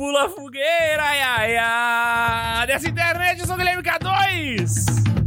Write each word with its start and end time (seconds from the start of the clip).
pula 0.00 0.28
fogueira, 0.30 1.02
ai, 1.02 1.20
ai, 1.20 1.56
ai, 1.56 2.66
dessa 2.66 2.88
internet, 2.88 3.38
eu 3.38 3.46
sou 3.46 3.54
o 3.54 3.58
Guilherme 3.58 3.82
K2. 3.82 5.19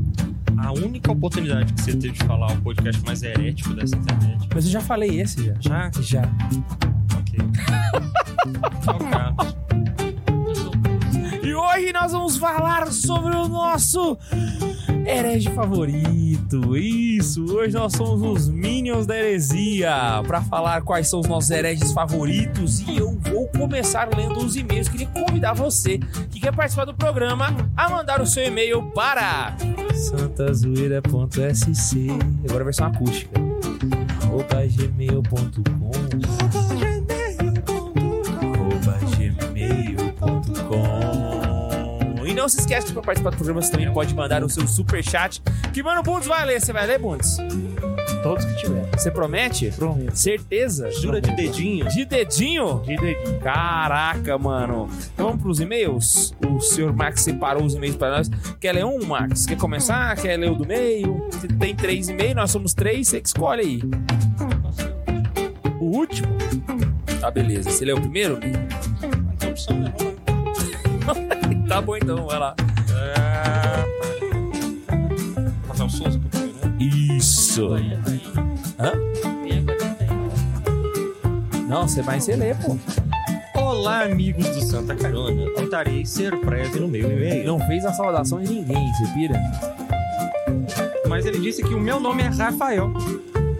A 0.64 0.72
única 0.72 1.12
oportunidade 1.12 1.74
que 1.74 1.82
você 1.82 1.92
teve 1.92 2.14
de 2.14 2.24
falar 2.24 2.52
o 2.54 2.62
podcast 2.62 3.04
mais 3.04 3.22
herético 3.22 3.74
dessa 3.74 3.96
internet. 3.96 4.48
Mas 4.54 4.66
eu 4.66 4.72
já 4.72 4.82
falei 4.82 5.20
esse, 5.22 5.46
já. 5.46 5.54
Já? 5.60 5.92
Já. 6.02 6.22
Ok. 7.20 7.40
Carlos. 9.12 9.56
E 11.44 11.54
hoje 11.54 11.92
nós 11.92 12.14
vamos 12.14 12.38
falar 12.38 12.90
sobre 12.90 13.36
o 13.36 13.50
nosso 13.50 14.18
herege 15.06 15.50
favorito. 15.52 16.78
Isso, 16.78 17.44
hoje 17.54 17.74
nós 17.74 17.92
somos 17.94 18.22
os 18.22 18.50
Minions 18.50 19.06
da 19.06 19.18
Heresia 19.18 19.94
para 20.26 20.42
falar 20.42 20.82
quais 20.84 21.10
são 21.10 21.20
os 21.20 21.28
nossos 21.28 21.52
hereges 21.52 21.92
favoritos. 21.92 22.80
E 22.80 22.98
eu 22.98 23.12
vou 23.20 23.46
começar 23.50 24.08
lendo 24.16 24.40
os 24.40 24.56
e-mails. 24.56 24.88
Queria 24.88 25.08
convidar 25.08 25.52
você 25.52 25.98
que 26.32 26.40
quer 26.40 26.56
participar 26.56 26.86
do 26.86 26.94
programa 26.94 27.54
a 27.76 27.90
mandar 27.90 28.22
o 28.22 28.26
seu 28.26 28.46
e-mail 28.46 28.82
para 28.92 29.56
santazoeira.sc. 30.04 32.08
Agora 32.48 32.64
versão 32.64 32.88
acústica. 32.88 33.40
arroba 34.22 34.66
gmail.com 34.68 35.92
arroba 38.42 38.98
gmail.com 40.78 42.26
E 42.26 42.34
não 42.34 42.50
se 42.50 42.60
esquece 42.60 42.88
que 42.88 42.94
para 42.94 43.02
participar 43.02 43.32
do 43.32 43.38
programa 43.38 43.62
você 43.62 43.72
também 43.72 43.92
pode 43.92 44.14
mandar 44.14 44.44
o 44.44 44.50
seu 44.50 44.68
superchat. 44.68 45.42
Que 45.72 45.82
mano 45.82 46.04
Bundes 46.04 46.28
vai 46.28 46.46
ler. 46.46 46.62
Você 46.62 46.74
vai 46.74 46.86
ler, 46.86 47.00
Bundes? 47.00 47.38
Todos 48.24 48.46
que 48.46 48.56
tiver. 48.56 48.90
Você 48.98 49.12
promete? 49.12 49.70
Prometo. 49.72 50.16
Certeza? 50.16 50.90
Jura 50.92 51.20
de 51.20 51.36
dedinho? 51.36 51.86
De 51.90 52.06
dedinho? 52.06 52.82
De 52.86 52.96
dedinho. 52.96 53.40
Caraca, 53.42 54.38
mano. 54.38 54.90
Então 55.14 55.28
vamos 55.28 55.42
pros 55.42 55.60
e-mails? 55.60 56.34
O 56.48 56.62
senhor 56.62 56.96
Max 56.96 57.22
separou 57.22 57.66
os 57.66 57.76
e-mails 57.76 57.98
para 57.98 58.18
nós. 58.18 58.32
Quer 58.62 58.76
ler 58.76 58.86
um, 58.86 59.06
Max? 59.06 59.46
Quer 59.46 59.58
começar? 59.58 60.16
Quer 60.16 60.38
ler 60.38 60.52
o 60.52 60.56
do 60.56 60.66
meio? 60.66 61.28
Tem 61.60 61.76
três 61.76 62.08
e-mails, 62.08 62.36
nós 62.36 62.50
somos 62.50 62.74
três, 62.74 63.10
você 63.10 63.20
que 63.20 63.28
escolhe 63.28 63.62
aí. 63.62 63.82
O 65.82 65.98
último? 65.98 66.30
Tá, 67.20 67.30
beleza. 67.30 67.70
Você 67.70 67.84
leu 67.84 67.98
o 67.98 68.02
primeiro? 68.02 68.40
Opção? 69.46 69.84
Tá 71.68 71.82
bom 71.82 71.96
então, 71.96 72.28
vai 72.28 72.38
lá. 72.38 72.56
Rafael 75.68 75.90
Souza, 75.90 76.20
que 76.20 76.38
eu 76.38 76.42
né? 76.42 76.78
Isso. 77.54 77.70
Hã? 78.80 78.94
Não, 81.68 81.88
você 81.88 82.02
vai 82.02 82.20
você 82.20 82.36
lê, 82.36 82.56
pô. 82.56 82.76
Olá, 83.54 84.06
amigos 84.06 84.50
do 84.50 84.62
Santa 84.62 84.96
Carona. 84.96 85.54
Tentarei 85.54 86.04
ser 86.04 86.36
breve 86.36 86.80
no 86.80 86.88
meu 86.88 87.12
e-mail. 87.12 87.46
Não 87.46 87.60
fez 87.68 87.86
a 87.86 87.94
saudação 87.94 88.42
de 88.42 88.52
ninguém, 88.52 88.92
você 88.94 89.14
pira? 89.14 89.40
Mas 91.08 91.28
ele 91.28 91.40
disse 91.42 91.62
que 91.62 91.76
o 91.76 91.80
meu 91.80 92.00
nome 92.00 92.24
é 92.24 92.28
Rafael, 92.30 92.92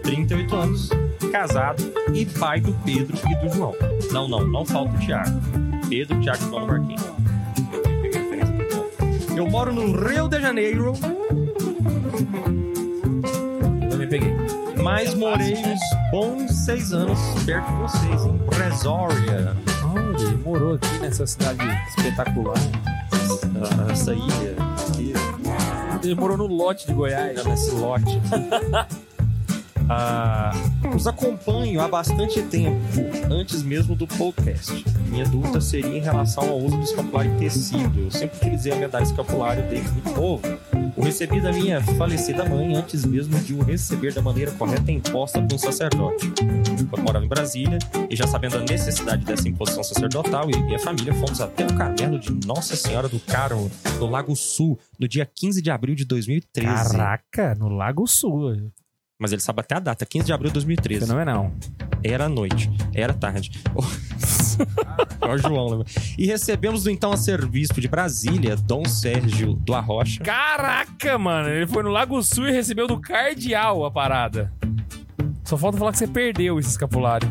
38 0.02 0.56
anos, 0.56 0.90
casado 1.30 1.80
e 2.12 2.26
pai 2.26 2.60
do 2.60 2.72
Pedro 2.84 3.16
e 3.30 3.46
do 3.46 3.54
João. 3.54 3.76
Não, 4.10 4.26
não, 4.26 4.44
não 4.44 4.66
falta 4.66 4.92
o 4.92 4.98
Thiago. 5.06 5.40
Pedro, 5.88 6.20
Thiago 6.20 6.44
e 6.44 6.48
João 6.48 6.66
Marquinhos. 6.66 7.04
Eu 9.36 9.48
moro 9.48 9.72
no 9.72 9.92
Rio 10.04 10.26
de 10.26 10.40
Janeiro, 10.40 10.94
mas 14.84 15.14
morei 15.14 15.54
uns 15.56 15.80
bons 16.10 16.52
seis 16.52 16.92
anos 16.92 17.18
perto 17.46 17.66
de 17.72 17.78
vocês, 17.78 18.24
em 18.26 18.38
Presória, 18.50 19.56
Olha, 19.82 20.22
ele 20.22 20.36
morou 20.44 20.74
aqui 20.74 20.98
nessa 20.98 21.26
cidade 21.26 21.58
espetacular. 21.88 22.58
Ah, 23.08 23.90
essa 23.90 24.12
ilha 24.12 24.54
aqui, 24.90 25.14
Ele 26.02 26.14
morou 26.14 26.36
no 26.36 26.46
lote 26.46 26.86
de 26.86 26.92
Goiás. 26.92 27.42
nesse 27.44 27.70
lote. 27.70 28.20
Ah, 29.86 30.50
os 30.96 31.06
acompanho 31.06 31.78
há 31.82 31.86
bastante 31.86 32.40
tempo, 32.40 32.80
antes 33.30 33.62
mesmo 33.62 33.94
do 33.94 34.06
podcast. 34.06 34.82
Minha 35.08 35.26
dúvida 35.26 35.60
seria 35.60 35.98
em 35.98 36.00
relação 36.00 36.48
ao 36.48 36.58
uso 36.58 36.78
do 36.78 36.82
escapulário 36.82 37.30
em 37.34 37.36
tecido. 37.38 38.00
Eu 38.00 38.10
sempre 38.10 38.38
utilizei 38.38 38.72
a 38.72 38.76
medalha 38.76 39.02
escapulário 39.02 39.62
desde 39.68 39.90
muito 39.90 40.10
novo. 40.12 40.40
O 40.96 41.02
recebi 41.02 41.40
da 41.40 41.52
minha 41.52 41.80
falecida 41.80 42.44
mãe 42.48 42.76
antes 42.76 43.04
mesmo 43.04 43.38
de 43.40 43.52
o 43.52 43.62
receber 43.62 44.12
da 44.12 44.22
maneira 44.22 44.52
correta 44.52 44.92
e 44.92 44.94
imposta 44.94 45.42
por 45.42 45.54
um 45.54 45.58
sacerdote. 45.58 46.32
Quando 46.88 47.02
morava 47.02 47.24
em 47.24 47.28
Brasília, 47.28 47.78
e 48.08 48.14
já 48.14 48.26
sabendo 48.28 48.58
a 48.58 48.60
necessidade 48.60 49.24
dessa 49.24 49.48
imposição 49.48 49.82
sacerdotal, 49.82 50.48
eu 50.50 50.58
e 50.58 50.62
minha 50.62 50.78
família 50.78 51.12
fomos 51.14 51.40
até 51.40 51.66
o 51.66 51.76
caverno 51.76 52.18
de 52.18 52.30
Nossa 52.46 52.76
Senhora 52.76 53.08
do 53.08 53.18
Carmo, 53.18 53.68
no 53.98 54.06
Lago 54.06 54.36
Sul, 54.36 54.78
no 54.98 55.08
dia 55.08 55.26
15 55.26 55.60
de 55.60 55.70
abril 55.70 55.96
de 55.96 56.04
2013. 56.04 56.96
Caraca, 56.96 57.54
no 57.56 57.68
Lago 57.68 58.06
Sul. 58.06 58.70
Mas 59.18 59.32
ele 59.32 59.42
sabe 59.42 59.60
até 59.60 59.74
a 59.74 59.80
data, 59.80 60.06
15 60.06 60.26
de 60.26 60.32
abril 60.32 60.50
de 60.50 60.54
2013. 60.54 61.06
Fenomenal. 61.06 61.52
Era 62.04 62.28
noite, 62.28 62.70
era 62.92 63.12
tarde. 63.12 63.50
Ó, 65.20 65.32
o 65.32 65.38
João, 65.38 65.68
lembra? 65.68 65.86
E 66.18 66.26
recebemos 66.26 66.84
do 66.84 66.90
então 66.90 67.12
arcebispo 67.12 67.80
de 67.80 67.88
Brasília, 67.88 68.56
Dom 68.56 68.84
Sérgio 68.84 69.54
do 69.54 69.74
Arrocha. 69.74 70.22
Caraca, 70.22 71.18
mano. 71.18 71.48
Ele 71.48 71.66
foi 71.66 71.82
no 71.82 71.90
Lago 71.90 72.22
Sul 72.22 72.48
e 72.48 72.52
recebeu 72.52 72.86
do 72.86 73.00
cardeal 73.00 73.84
a 73.84 73.90
parada. 73.90 74.52
Só 75.44 75.58
falta 75.58 75.76
falar 75.76 75.92
que 75.92 75.98
você 75.98 76.06
perdeu 76.06 76.58
esse 76.58 76.70
escapulário. 76.70 77.30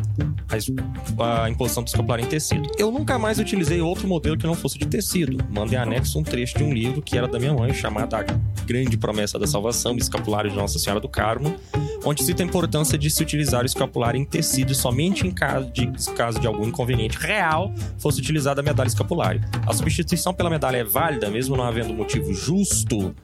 A, 1.18 1.44
a 1.44 1.50
imposição 1.50 1.82
do 1.82 1.88
escapulário 1.88 2.24
em 2.24 2.28
tecido. 2.28 2.70
Eu 2.78 2.92
nunca 2.92 3.18
mais 3.18 3.40
utilizei 3.40 3.80
outro 3.80 4.06
modelo 4.06 4.38
que 4.38 4.46
não 4.46 4.54
fosse 4.54 4.78
de 4.78 4.86
tecido. 4.86 5.44
Mandei 5.50 5.76
anexo 5.76 6.18
um 6.18 6.22
trecho 6.22 6.56
de 6.56 6.62
um 6.62 6.72
livro 6.72 7.02
que 7.02 7.18
era 7.18 7.26
da 7.26 7.40
minha 7.40 7.52
mãe, 7.52 7.74
chamado 7.74 8.14
A 8.14 8.24
Grande 8.64 8.96
Promessa 8.96 9.36
da 9.36 9.48
Salvação, 9.48 9.96
Escapulário 9.96 10.48
de 10.48 10.56
Nossa 10.56 10.78
Senhora 10.78 11.00
do 11.00 11.08
Carmo, 11.08 11.56
onde 12.04 12.22
cita 12.22 12.42
a 12.42 12.46
importância 12.46 12.98
de 12.98 13.10
se 13.10 13.22
utilizar 13.22 13.62
o 13.62 13.66
escapulário 13.66 14.20
em 14.20 14.24
tecido 14.24 14.74
somente 14.74 15.26
em 15.26 15.30
caso 15.30 15.70
de, 15.70 15.86
caso 16.14 16.38
de 16.38 16.46
algum 16.46 16.66
inconveniente 16.66 17.18
real 17.18 17.72
fosse 17.98 18.20
utilizada 18.20 18.60
a 18.60 18.64
medalha 18.64 18.88
escapulário. 18.88 19.40
A 19.66 19.72
substituição 19.72 20.34
pela 20.34 20.50
medalha 20.50 20.78
é 20.78 20.84
válida, 20.84 21.30
mesmo 21.30 21.56
não 21.56 21.64
havendo 21.64 21.94
motivo 21.94 22.32
justo. 22.34 23.14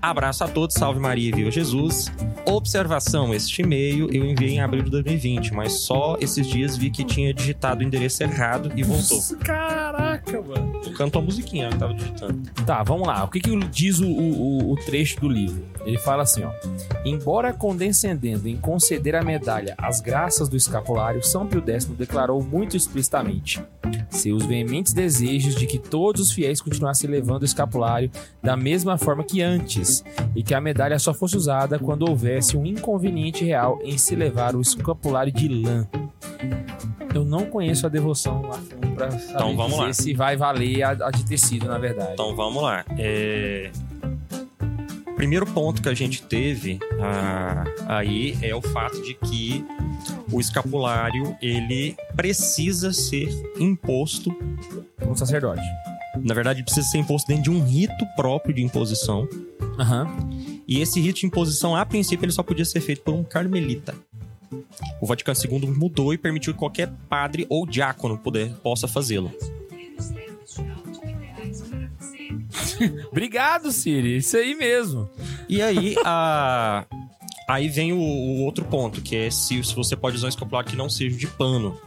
Abraço 0.00 0.44
a 0.44 0.48
todos, 0.48 0.74
salve 0.74 1.00
Maria 1.00 1.28
e 1.28 1.32
viva 1.32 1.50
Jesus. 1.50 2.10
Observação: 2.46 3.34
este 3.34 3.62
e-mail 3.62 4.08
eu 4.12 4.24
enviei 4.24 4.54
em 4.54 4.60
abril 4.60 4.82
de 4.82 4.90
2020, 4.90 5.52
mas 5.52 5.72
só 5.72 6.16
esses 6.20 6.46
dias 6.46 6.76
vi 6.76 6.90
que 6.90 7.04
tinha 7.04 7.34
digitado 7.34 7.80
o 7.80 7.86
endereço 7.86 8.22
errado 8.22 8.72
e 8.76 8.82
voltou. 8.82 9.20
Caraca, 9.40 10.17
mano. 10.36 10.80
Eu 10.84 10.92
canto 10.92 11.18
a 11.18 11.22
musiquinha 11.22 11.68
que 11.70 11.78
tava 11.78 11.94
digitando. 11.94 12.50
Tá, 12.66 12.82
vamos 12.82 13.06
lá. 13.06 13.24
O 13.24 13.28
que, 13.28 13.40
que 13.40 13.56
diz 13.68 14.00
o, 14.00 14.06
o, 14.06 14.72
o 14.72 14.76
trecho 14.76 15.20
do 15.20 15.28
livro? 15.28 15.64
Ele 15.84 15.98
fala 15.98 16.22
assim, 16.22 16.42
ó. 16.44 16.50
Embora 17.04 17.52
condescendendo 17.52 18.48
em 18.48 18.56
conceder 18.56 19.14
a 19.14 19.22
medalha 19.22 19.74
às 19.78 20.00
graças 20.00 20.48
do 20.48 20.56
escapulário, 20.56 21.22
São 21.22 21.46
Pio 21.46 21.62
X 21.66 21.86
declarou 21.86 22.42
muito 22.42 22.76
explicitamente 22.76 23.62
seus 24.10 24.44
veementes 24.44 24.92
desejos 24.92 25.54
de 25.54 25.66
que 25.66 25.78
todos 25.78 26.20
os 26.20 26.32
fiéis 26.32 26.60
continuassem 26.60 27.08
levando 27.08 27.42
o 27.42 27.44
escapulário 27.44 28.10
da 28.42 28.56
mesma 28.56 28.98
forma 28.98 29.24
que 29.24 29.40
antes, 29.40 30.04
e 30.34 30.42
que 30.42 30.54
a 30.54 30.60
medalha 30.60 30.98
só 30.98 31.14
fosse 31.14 31.36
usada 31.36 31.78
quando 31.78 32.08
houvesse 32.08 32.56
um 32.56 32.66
inconveniente 32.66 33.44
real 33.44 33.78
em 33.82 33.96
se 33.96 34.14
levar 34.14 34.54
o 34.54 34.60
escapulário 34.60 35.32
de 35.32 35.48
lã. 35.48 35.86
Eu 37.14 37.24
não 37.24 37.46
conheço 37.46 37.86
a 37.86 37.88
devoção 37.88 38.50
a 38.50 38.54
fundo 38.54 38.94
pra 38.94 39.10
saber 39.10 39.32
Então, 39.32 39.56
vamos 39.56 39.72
dizer 39.72 39.86
lá. 39.86 39.92
se 39.92 40.14
vai 40.14 40.36
valer 40.36 40.82
a, 40.82 40.90
a 40.90 41.10
de 41.10 41.24
tecido, 41.24 41.66
na 41.66 41.78
verdade. 41.78 42.12
Então 42.12 42.34
vamos 42.36 42.62
lá. 42.62 42.84
É... 42.98 43.70
Primeiro 45.16 45.46
ponto 45.46 45.82
que 45.82 45.88
a 45.88 45.94
gente 45.94 46.22
teve 46.22 46.78
ah, 47.00 47.64
aí 47.88 48.38
é 48.40 48.54
o 48.54 48.62
fato 48.62 49.02
de 49.02 49.14
que 49.14 49.64
o 50.30 50.38
escapulário 50.40 51.36
ele 51.42 51.96
precisa 52.14 52.92
ser 52.92 53.28
imposto. 53.58 54.30
Um 55.04 55.16
sacerdote. 55.16 55.62
Na 56.22 56.34
verdade, 56.34 56.62
precisa 56.62 56.86
ser 56.86 56.98
imposto 56.98 57.26
dentro 57.26 57.44
de 57.44 57.50
um 57.50 57.64
rito 57.64 58.06
próprio 58.14 58.54
de 58.54 58.62
imposição. 58.62 59.28
Aham. 59.78 60.06
E 60.68 60.80
esse 60.80 61.00
rito 61.00 61.20
de 61.20 61.26
imposição, 61.26 61.74
a 61.74 61.84
princípio, 61.84 62.24
ele 62.24 62.32
só 62.32 62.42
podia 62.42 62.64
ser 62.64 62.80
feito 62.80 63.02
por 63.02 63.14
um 63.14 63.24
carmelita. 63.24 63.94
O 65.00 65.06
Vaticano 65.06 65.38
II 65.38 65.70
mudou 65.70 66.12
e 66.12 66.18
permitiu 66.18 66.52
que 66.52 66.58
qualquer 66.58 66.90
padre 67.08 67.46
ou 67.48 67.64
diácono 67.66 68.18
puder, 68.18 68.52
possa 68.56 68.88
fazê-lo. 68.88 69.32
Obrigado, 73.10 73.72
Siri. 73.72 74.18
Isso 74.18 74.36
aí 74.36 74.54
mesmo. 74.54 75.10
E 75.48 75.60
aí, 75.60 75.96
a, 76.04 76.86
Aí 77.48 77.66
vem 77.66 77.94
o, 77.94 77.98
o 77.98 78.44
outro 78.44 78.62
ponto, 78.66 79.00
que 79.00 79.16
é 79.16 79.30
se, 79.30 79.64
se 79.64 79.74
você 79.74 79.96
pode 79.96 80.16
usar 80.16 80.26
um 80.26 80.28
escapulário 80.28 80.68
que 80.68 80.76
não 80.76 80.90
seja 80.90 81.16
de 81.16 81.26
pano. 81.26 81.80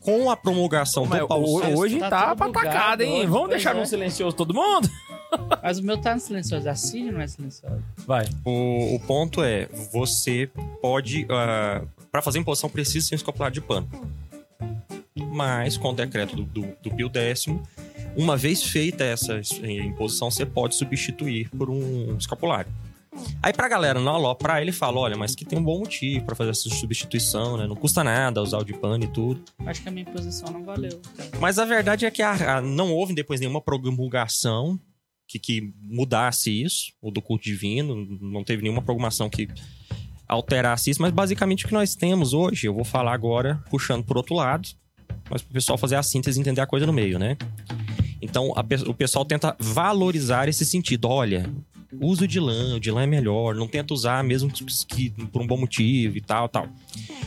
Com 0.00 0.30
a 0.30 0.36
promulgação 0.36 1.04
Mas 1.04 1.20
do 1.20 1.28
Paulo 1.28 1.60
VI, 1.60 1.74
hoje 1.74 1.98
tá 1.98 2.08
tá, 2.08 2.28
tudo 2.28 2.36
pra 2.38 2.46
bugado 2.46 2.68
atacada, 2.68 3.04
hein? 3.04 3.18
hoje, 3.18 3.26
Vamos 3.26 3.40
pois 3.40 3.50
deixar 3.50 3.76
é. 3.76 3.80
no 3.80 3.84
silencioso 3.84 4.34
todo 4.34 4.54
mundo? 4.54 4.88
Mas 5.62 5.78
o 5.78 5.82
meu 5.82 5.98
tá 5.98 6.14
no 6.14 6.20
silencioso. 6.20 6.68
A 6.68 6.74
Cine 6.74 7.10
não 7.12 7.20
é 7.20 7.26
silencioso. 7.26 7.82
Vai. 8.06 8.26
O, 8.44 8.96
o 8.96 9.00
ponto 9.00 9.42
é, 9.42 9.66
você 9.92 10.48
pode. 10.80 11.26
ah, 11.30 11.82
para 12.10 12.22
fazer 12.22 12.38
imposição, 12.38 12.68
precisa 12.68 13.06
ser 13.06 13.14
um 13.14 13.16
escapulário 13.16 13.54
de 13.54 13.60
pano. 13.60 13.88
Mas, 15.32 15.76
com 15.76 15.90
o 15.90 15.92
decreto 15.92 16.34
do, 16.36 16.42
do, 16.44 16.68
do 16.82 16.90
Pio 16.94 17.10
X, 17.14 17.46
uma 18.16 18.36
vez 18.36 18.62
feita 18.62 19.04
essa 19.04 19.40
eh, 19.62 19.72
imposição, 19.84 20.30
você 20.30 20.44
pode 20.46 20.74
substituir 20.74 21.48
por 21.50 21.68
um 21.70 22.16
escapulário. 22.16 22.70
Aí 23.42 23.52
pra 23.52 23.68
galera 23.68 24.00
não 24.00 24.14
aloprar, 24.14 24.62
ele 24.62 24.72
fala: 24.72 24.98
olha, 25.00 25.16
mas 25.16 25.34
que 25.34 25.44
tem 25.44 25.58
um 25.58 25.62
bom 25.62 25.80
motivo 25.80 26.24
pra 26.24 26.34
fazer 26.34 26.50
essa 26.50 26.68
substituição, 26.70 27.56
né? 27.56 27.66
Não 27.66 27.74
custa 27.76 28.02
nada 28.04 28.40
usar 28.40 28.58
o 28.58 28.64
de 28.64 28.72
pano 28.72 29.04
e 29.04 29.08
tudo. 29.08 29.42
Acho 29.66 29.82
que 29.82 29.88
a 29.88 29.92
minha 29.92 30.06
posição 30.06 30.50
não 30.50 30.62
valeu. 30.64 31.00
Mas 31.40 31.58
a 31.58 31.64
verdade 31.64 32.06
é 32.06 32.10
que 32.10 32.22
a- 32.22 32.58
a- 32.58 32.62
não 32.62 32.92
houve 32.92 33.12
depois 33.14 33.40
nenhuma 33.40 33.60
promulgação 33.60 34.78
que, 35.30 35.38
que 35.38 35.72
mudasse 35.80 36.50
isso, 36.50 36.92
o 37.00 37.10
do 37.10 37.22
culto 37.22 37.44
divino, 37.44 37.94
não 38.20 38.42
teve 38.42 38.62
nenhuma 38.62 38.82
programação 38.82 39.30
que 39.30 39.48
alterasse 40.26 40.90
isso, 40.90 41.00
mas 41.00 41.12
basicamente 41.12 41.64
o 41.64 41.68
que 41.68 41.74
nós 41.74 41.94
temos 41.94 42.34
hoje, 42.34 42.66
eu 42.66 42.74
vou 42.74 42.84
falar 42.84 43.12
agora 43.12 43.62
puxando 43.70 44.04
por 44.04 44.16
outro 44.16 44.34
lado, 44.34 44.68
mas 45.30 45.42
para 45.42 45.50
o 45.50 45.54
pessoal 45.54 45.78
fazer 45.78 45.94
a 45.94 46.02
síntese 46.02 46.38
e 46.38 46.40
entender 46.40 46.60
a 46.60 46.66
coisa 46.66 46.84
no 46.84 46.92
meio, 46.92 47.16
né? 47.16 47.36
Então 48.20 48.52
a 48.56 48.64
o 48.88 48.94
pessoal 48.94 49.24
tenta 49.24 49.56
valorizar 49.58 50.48
esse 50.48 50.64
sentido. 50.64 51.06
Olha, 51.08 51.48
usa 52.00 52.24
o 52.24 52.28
de 52.28 52.40
lã, 52.40 52.76
o 52.76 52.80
de 52.80 52.90
lã 52.90 53.02
é 53.02 53.06
melhor, 53.06 53.54
não 53.54 53.68
tenta 53.68 53.94
usar 53.94 54.22
mesmo 54.24 54.50
que, 54.50 54.64
que 54.86 55.10
por 55.26 55.42
um 55.42 55.46
bom 55.46 55.56
motivo 55.56 56.16
e 56.16 56.20
tal, 56.20 56.48
tal. 56.48 56.68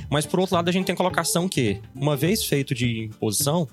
Mas 0.09 0.25
por 0.25 0.39
outro 0.39 0.55
lado, 0.55 0.69
a 0.69 0.71
gente 0.71 0.85
tem 0.85 0.95
colocação 0.95 1.47
que, 1.47 1.79
uma 1.95 2.15
vez 2.15 2.45
feito 2.45 2.75
de 2.75 3.05
imposição, 3.05 3.67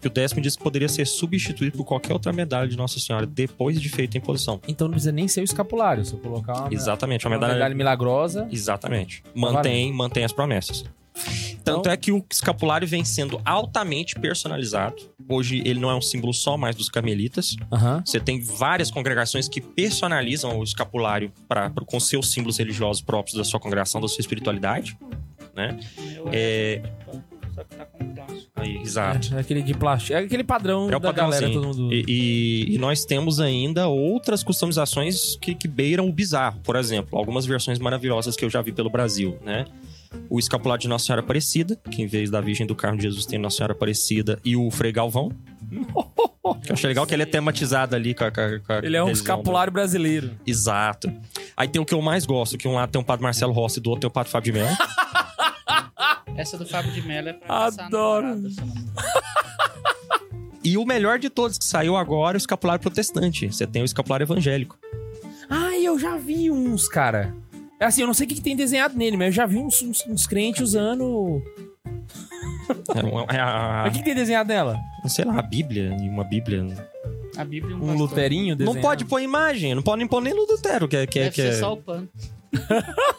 que 0.00 0.06
o 0.06 0.10
décimo 0.10 0.40
disse 0.40 0.56
que 0.56 0.62
poderia 0.64 0.88
ser 0.88 1.06
substituído 1.06 1.76
por 1.76 1.84
qualquer 1.84 2.12
outra 2.12 2.32
medalha 2.32 2.68
de 2.68 2.76
Nossa 2.76 2.98
Senhora 2.98 3.26
depois 3.26 3.80
de 3.80 3.88
feita 3.88 4.16
a 4.16 4.18
imposição. 4.18 4.60
Então 4.66 4.86
não 4.88 4.92
precisa 4.92 5.12
nem 5.12 5.28
ser 5.28 5.42
o 5.42 5.44
escapulário, 5.44 6.04
se 6.04 6.14
eu 6.14 6.18
colocar 6.18 6.54
uma, 6.62 6.72
Exatamente, 6.74 7.26
uma 7.26 7.32
uma 7.34 7.36
medalha. 7.40 7.54
medalha 7.54 7.74
milagrosa. 7.74 8.48
Exatamente. 8.50 9.22
Tá 9.22 9.30
Mantém, 9.34 9.92
mantém 9.92 10.24
as 10.24 10.32
promessas. 10.32 10.84
Tanto 11.62 11.80
Então- 11.80 11.92
é 11.92 11.96
que 11.98 12.10
o 12.12 12.24
escapulário 12.30 12.88
vem 12.88 13.04
sendo 13.04 13.38
altamente 13.44 14.14
personalizado. 14.18 14.96
Hoje 15.28 15.60
ele 15.66 15.78
não 15.78 15.90
é 15.90 15.94
um 15.94 16.00
símbolo 16.00 16.32
só 16.32 16.56
mais 16.56 16.74
dos 16.74 16.88
carmelitas. 16.88 17.56
Aham. 17.70 18.02
Você 18.04 18.18
tem 18.18 18.40
várias 18.40 18.90
congregações 18.90 19.46
que 19.48 19.60
personalizam 19.60 20.58
o 20.58 20.64
escapulário 20.64 21.30
pra, 21.46 21.68
pra- 21.68 21.84
com 21.84 22.00
seus 22.00 22.30
símbolos 22.32 22.56
religiosos 22.56 23.02
próprios 23.02 23.36
da 23.36 23.44
sua 23.44 23.60
congregação, 23.60 24.00
da 24.00 24.08
sua 24.08 24.20
espiritualidade. 24.22 24.96
Meu 25.54 26.28
É, 26.32 26.80
Só 27.54 27.64
que 27.64 27.76
tá 27.76 27.84
com 27.84 28.14
plástico. 28.14 28.50
aí, 28.56 28.76
exato. 28.78 29.34
É 29.36 29.40
aquele 29.40 29.62
de 29.62 29.74
plástico. 29.74 30.12
É 30.14 30.18
aquele 30.18 30.44
padrão 30.44 30.90
É 30.90 30.96
o 30.96 31.00
da 31.00 31.12
galera, 31.12 31.50
todo 31.50 31.66
mundo. 31.66 31.92
E, 31.92 32.04
e- 32.06 32.74
e 32.74 32.78
nós 32.78 33.04
temos 33.04 33.40
ainda 33.40 33.88
outras 33.88 34.42
customizações 34.42 35.36
que, 35.36 35.54
que 35.54 35.66
beiram 35.68 36.08
o 36.08 36.12
bizarro. 36.12 36.60
Por 36.62 36.76
exemplo, 36.76 37.18
algumas 37.18 37.44
versões 37.46 37.78
maravilhosas 37.78 38.36
que 38.36 38.44
eu 38.44 38.50
já 38.50 38.60
vi 38.62 38.72
pelo 38.72 38.90
Brasil, 38.90 39.38
né? 39.44 39.64
O 40.28 40.38
escapulário 40.40 40.82
de 40.82 40.88
Nossa 40.88 41.06
Senhora 41.06 41.22
Aparecida, 41.22 41.76
que 41.88 42.02
em 42.02 42.06
vez 42.06 42.30
da 42.30 42.40
Virgem 42.40 42.66
do 42.66 42.74
Carmo 42.74 42.96
de 42.98 43.04
Jesus 43.04 43.26
tem 43.26 43.38
Nossa 43.38 43.58
Senhora 43.58 43.72
Aparecida 43.74 44.40
e 44.44 44.56
o 44.56 44.68
Frei 44.70 44.90
Galvão. 44.90 45.30
Que 45.70 45.76
eu 46.70 46.74
achei 46.74 46.88
legal 46.88 47.06
que 47.06 47.14
ele 47.14 47.22
é 47.22 47.26
tematizado 47.26 47.94
ali 47.94 48.12
com 48.12 48.24
a, 48.24 48.30
com 48.32 48.40
a- 48.40 48.58
com 48.58 48.72
a 48.72 48.78
Ele 48.78 48.96
é 48.96 49.02
um 49.02 49.06
religião 49.06 49.12
escapulário 49.12 49.72
brasileiro. 49.72 50.28
do- 50.28 50.36
Exato. 50.44 51.12
Aí 51.56 51.68
tem 51.68 51.80
o 51.80 51.84
que 51.84 51.94
eu 51.94 52.02
mais 52.02 52.26
gosto, 52.26 52.58
que 52.58 52.66
um 52.66 52.74
lado 52.74 52.90
tem 52.90 53.00
o 53.00 53.04
Padre 53.04 53.22
Marcelo 53.22 53.52
Rossi 53.52 53.78
e 53.78 53.82
do 53.82 53.90
outro 53.90 54.00
tem 54.00 54.08
o 54.08 54.10
Padre 54.10 54.32
Fábio 54.32 54.52
de 54.52 54.58
Mello. 54.58 54.76
Essa 56.36 56.56
do 56.56 56.66
Fábio 56.66 56.90
de 56.92 57.02
Mello 57.02 57.28
é 57.28 57.32
pra 57.34 57.66
Adoro. 57.66 58.26
namorada, 58.28 58.48
e 60.64 60.76
o 60.76 60.84
melhor 60.84 61.18
de 61.18 61.28
todos 61.28 61.58
que 61.58 61.64
saiu 61.64 61.96
agora 61.96 62.36
é 62.36 62.38
o 62.38 62.40
escapulário 62.42 62.80
protestante. 62.80 63.46
Você 63.48 63.66
tem 63.66 63.82
o 63.82 63.84
escapulário 63.84 64.24
evangélico. 64.24 64.78
Ah, 65.48 65.76
eu 65.78 65.98
já 65.98 66.16
vi 66.16 66.50
uns, 66.50 66.88
cara. 66.88 67.34
É 67.78 67.86
Assim, 67.86 68.02
eu 68.02 68.06
não 68.06 68.14
sei 68.14 68.26
o 68.26 68.28
que, 68.28 68.36
que 68.36 68.40
tem 68.42 68.54
desenhado 68.56 68.96
nele, 68.96 69.16
mas 69.16 69.28
eu 69.28 69.32
já 69.32 69.46
vi 69.46 69.56
uns, 69.58 69.82
uns- 69.82 70.06
uns 70.06 70.26
crentes 70.26 70.62
usando. 70.62 71.42
É, 73.30 73.36
é 73.36 73.40
a, 73.40 73.84
o 73.88 73.90
que, 73.90 73.98
que 73.98 74.04
tem 74.04 74.14
desenhado 74.14 74.48
nela? 74.48 74.78
sei 75.08 75.24
lá, 75.24 75.38
a 75.38 75.42
Bíblia, 75.42 75.90
uma 75.98 76.24
Bíblia. 76.24 76.66
A 77.36 77.44
Bíblia 77.44 77.72
e 77.72 77.74
um 77.74 77.78
Um 77.78 77.86
pastor. 77.86 77.96
luterinho 78.08 78.56
desenhado? 78.56 78.74
Não 78.76 78.82
pode 78.82 79.04
pôr 79.04 79.20
imagem, 79.20 79.74
não 79.74 79.82
pode 79.82 79.98
nem 79.98 80.06
pôr 80.08 80.20
nem 80.20 80.34
no 80.34 80.46
Lutero, 80.46 80.88
que 80.88 80.96
é. 80.96 81.06
Que 81.06 81.18
é, 81.18 81.22
Deve 81.24 81.34
que 81.34 81.42
ser 81.42 81.48
é- 81.48 81.52
só 81.58 81.72
o 81.72 81.76
pano. 81.76 82.08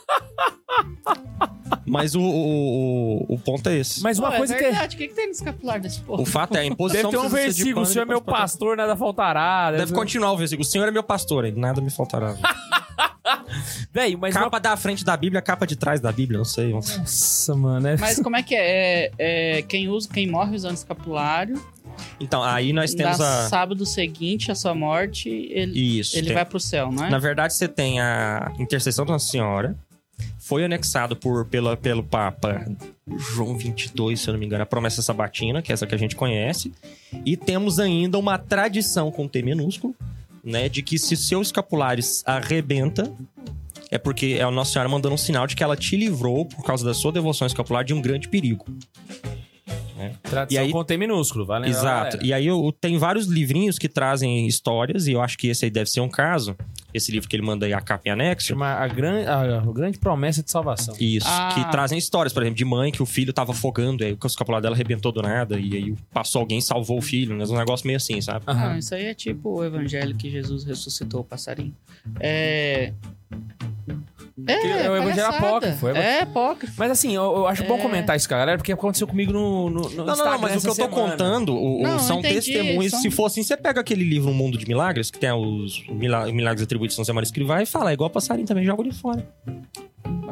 Mas 1.86 2.16
o, 2.16 2.22
o, 2.22 3.26
o, 3.30 3.36
o 3.36 3.40
ponto 3.40 3.68
é 3.68 3.78
esse. 3.78 4.02
Mas 4.02 4.18
uma 4.20 4.32
Pô, 4.32 4.38
coisa 4.38 4.54
é 4.54 4.58
que 4.58 4.64
é. 4.64 4.70
verdade. 4.72 4.96
O 4.96 5.00
que, 5.00 5.08
que 5.08 5.14
tem 5.14 5.26
no 5.26 5.32
escapulário 5.32 5.82
desse 5.82 6.00
povo? 6.02 6.22
O 6.22 6.26
fato 6.26 6.54
é, 6.56 6.60
a 6.60 6.62
Deve 6.62 6.74
imposição. 6.74 7.10
ter 7.10 7.18
um 7.18 7.28
versículo, 7.28 7.82
o 7.82 7.86
senhor 7.86 8.04
é 8.04 8.08
meu 8.08 8.22
pastor, 8.22 8.78
nada 8.78 8.96
faltará. 8.96 9.72
Deve 9.72 9.94
continuar 9.94 10.32
o 10.32 10.38
versículo. 10.38 10.66
O 10.66 10.70
Senhor 10.70 10.88
é 10.88 10.92
meu 10.92 11.04
pastor, 11.04 11.46
hein? 11.46 11.54
nada 11.58 11.82
me 11.82 11.90
faltará. 11.90 12.36
Véi, 13.94 14.16
mas 14.16 14.36
uma... 14.36 14.44
capa 14.46 14.60
da 14.60 14.78
frente 14.78 15.04
da 15.04 15.18
Bíblia, 15.18 15.42
capa 15.42 15.68
de 15.68 15.76
trás 15.76 16.00
da 16.00 16.12
Bíblia, 16.12 16.38
não 16.38 16.46
sei. 16.46 16.72
Nossa, 16.72 17.56
mano. 17.56 17.88
É... 17.88 17.98
Mas 17.98 18.20
como 18.24 18.38
é 18.38 18.44
que 18.44 18.56
é? 18.56 19.06
É, 19.08 19.12
é, 19.58 19.62
quem 19.64 19.90
usa, 19.90 20.08
quem 20.12 20.28
morre 20.28 20.56
usando 20.56 20.76
escapulário, 20.78 21.62
Então, 22.20 22.44
aí 22.44 22.74
nós 22.74 22.94
temos 22.94 23.20
a. 23.20 23.48
sábado 23.50 23.86
seguinte 23.86 24.52
a 24.52 24.56
sua 24.56 24.74
morte, 24.76 25.30
ele, 25.30 26.00
Isso. 26.00 26.16
ele 26.18 26.28
tem- 26.28 26.34
vai 26.36 26.46
pro 26.46 26.60
céu, 26.60 26.92
não 26.92 27.06
é? 27.06 27.10
Na 27.10 27.18
verdade, 27.20 27.54
você 27.54 27.68
tem 27.68 28.00
a 28.00 28.52
intercessão 28.60 29.06
da 29.06 29.14
Nossa 29.14 29.30
Senhora. 29.30 29.76
Foi 30.38 30.64
anexado 30.64 31.16
por, 31.16 31.46
pela, 31.46 31.76
pelo 31.76 32.04
Papa 32.04 32.64
João 33.34 33.58
22, 33.58 34.20
se 34.20 34.28
eu 34.30 34.34
não 34.34 34.40
me 34.40 34.46
engano, 34.46 34.62
a 34.62 34.66
promessa 34.68 35.02
sabatina, 35.02 35.62
que 35.62 35.72
é 35.72 35.74
essa 35.74 35.88
que 35.88 35.96
a 35.96 35.98
gente 35.98 36.16
conhece. 36.16 36.72
E 37.26 37.36
temos 37.36 37.80
ainda 37.80 38.20
uma 38.20 38.38
tradição 38.38 39.12
com 39.12 39.28
T 39.28 39.42
minúsculo, 39.42 39.96
né? 40.44 40.70
De 40.70 40.84
que 40.84 41.00
se 41.00 41.16
seu 41.18 41.42
escapulário 41.42 42.04
arrebenta, 42.26 43.12
é 43.90 43.98
porque 43.98 44.38
é 44.40 44.44
a 44.44 44.52
Nossa 44.52 44.74
Senhora 44.74 44.90
mandando 44.90 45.16
um 45.16 45.18
sinal 45.18 45.48
de 45.48 45.56
que 45.56 45.64
ela 45.64 45.76
te 45.76 45.96
livrou, 45.98 46.46
por 46.46 46.64
causa 46.64 46.86
da 46.86 46.94
sua 46.94 47.12
devoção 47.12 47.48
escapular, 47.48 47.84
de 47.84 47.94
um 47.94 48.02
grande 48.02 48.28
perigo. 48.28 48.66
Tradição 50.24 50.62
E 50.62 50.66
aí- 50.66 50.72
com 50.72 50.84
T 50.84 50.98
minúsculo, 50.98 51.46
vale 51.46 51.70
Exato. 51.70 52.18
E 52.24 52.34
aí 52.34 52.48
eu, 52.48 52.74
tem 52.80 52.98
vários 52.98 53.26
livrinhos 53.28 53.78
que 53.80 53.88
trazem 53.90 54.48
histórias, 54.48 55.08
e 55.08 55.12
eu 55.14 55.22
acho 55.22 55.38
que 55.38 55.48
esse 55.48 55.66
aí 55.66 55.72
deve 55.72 55.90
ser 55.90 56.02
um 56.02 56.10
caso. 56.10 56.56
Esse 56.94 57.12
livro 57.12 57.30
que 57.30 57.36
ele 57.36 57.44
manda 57.44 57.66
aí, 57.66 57.74
a 57.74 57.80
capa 57.80 58.04
em 58.10 58.12
anexo. 58.12 58.48
Chama 58.48 58.68
a, 58.68 58.88
gran... 58.88 59.24
a 59.26 59.62
grande 59.72 59.98
promessa 59.98 60.44
de 60.44 60.52
salvação. 60.52 60.94
Isso, 61.00 61.26
Ah. 61.30 61.52
que 61.54 61.72
trazem 61.72 61.98
histórias, 61.98 62.34
por 62.34 62.44
exemplo, 62.44 62.58
de 62.58 62.66
mãe 62.66 62.92
que 62.92 63.02
o 63.02 63.06
filho 63.06 63.32
tava 63.32 63.52
afogando, 63.54 64.04
aí 64.04 64.12
o 64.22 64.28
escapulário 64.28 64.62
dela 64.64 64.76
arrebentou 64.76 65.12
do 65.12 65.22
nada, 65.22 65.58
e 65.60 65.76
aí 65.76 65.96
passou 66.14 66.42
alguém 66.42 66.58
e 66.58 66.62
salvou 66.62 66.98
o 66.98 67.02
filho, 67.02 67.36
né? 67.38 67.46
Um 67.46 67.58
negócio 67.58 67.88
meio 67.88 67.98
assim, 67.98 68.20
sabe? 68.20 68.44
Aham. 68.48 68.70
Não, 68.72 68.78
isso 68.78 68.94
aí 68.94 69.06
é 69.06 69.14
tipo 69.14 69.60
o 69.60 69.64
evangelho 69.64 70.16
que 70.16 70.30
Jesus 70.30 70.64
ressuscitou 70.66 71.22
o 71.22 71.24
passarinho. 71.24 71.74
É. 72.20 72.92
É, 74.48 74.86
É 74.86 74.90
o 74.90 74.96
evangelho 74.98 75.28
apócrifo, 75.28 75.88
é- 75.90 76.18
É 76.18 76.22
apócrifo. 76.22 76.74
Mas 76.78 76.92
assim, 76.92 77.16
eu, 77.16 77.24
eu 77.24 77.48
acho 77.48 77.64
bom 77.66 77.78
É. 77.78 77.82
comentar 77.82 78.16
isso, 78.16 78.28
galera, 78.30 78.58
porque 78.58 78.72
aconteceu 78.72 79.06
comigo 79.08 79.32
no, 79.34 79.70
no, 79.70 79.82
no 79.82 79.90
Não, 79.90 80.06
não, 80.06 80.14
Instagram 80.14 80.32
não, 80.34 80.40
mas 80.42 80.56
o 80.56 80.62
que 80.62 80.68
eu 80.68 80.76
tô 80.76 80.76
semana. 80.96 81.12
contando 81.12 81.54
o- 81.54 81.80
o- 81.80 81.84
Não, 81.84 82.00
são 82.00 82.20
entendi, 82.20 82.36
testemunhos. 82.36 82.92
são- 82.92 83.02
Se 83.02 83.12
for 83.12 83.26
assim, 83.26 83.44
você 83.44 83.56
pega 83.58 83.82
aquele 83.82 84.04
livro, 84.04 84.30
Um 84.30 84.34
Mundo 84.34 84.58
de 84.58 84.68
Milagres, 84.68 85.12
que 85.12 85.20
tem 85.20 85.32
os 85.32 85.86
milagres, 85.90 86.34
milagres 86.34 86.64
atribuídos 86.64 86.96
a 86.96 86.98
São 86.98 87.06
Zé 87.06 87.14
Maria 87.14 87.26
Escrivá, 87.26 87.62
e 87.62 87.66
fala, 87.66 87.92
é 87.92 87.94
igual 87.94 88.10
passarinho 88.10 88.48
também, 88.48 88.64
joga 88.66 88.82
ele 88.82 88.94
fora. 88.94 89.26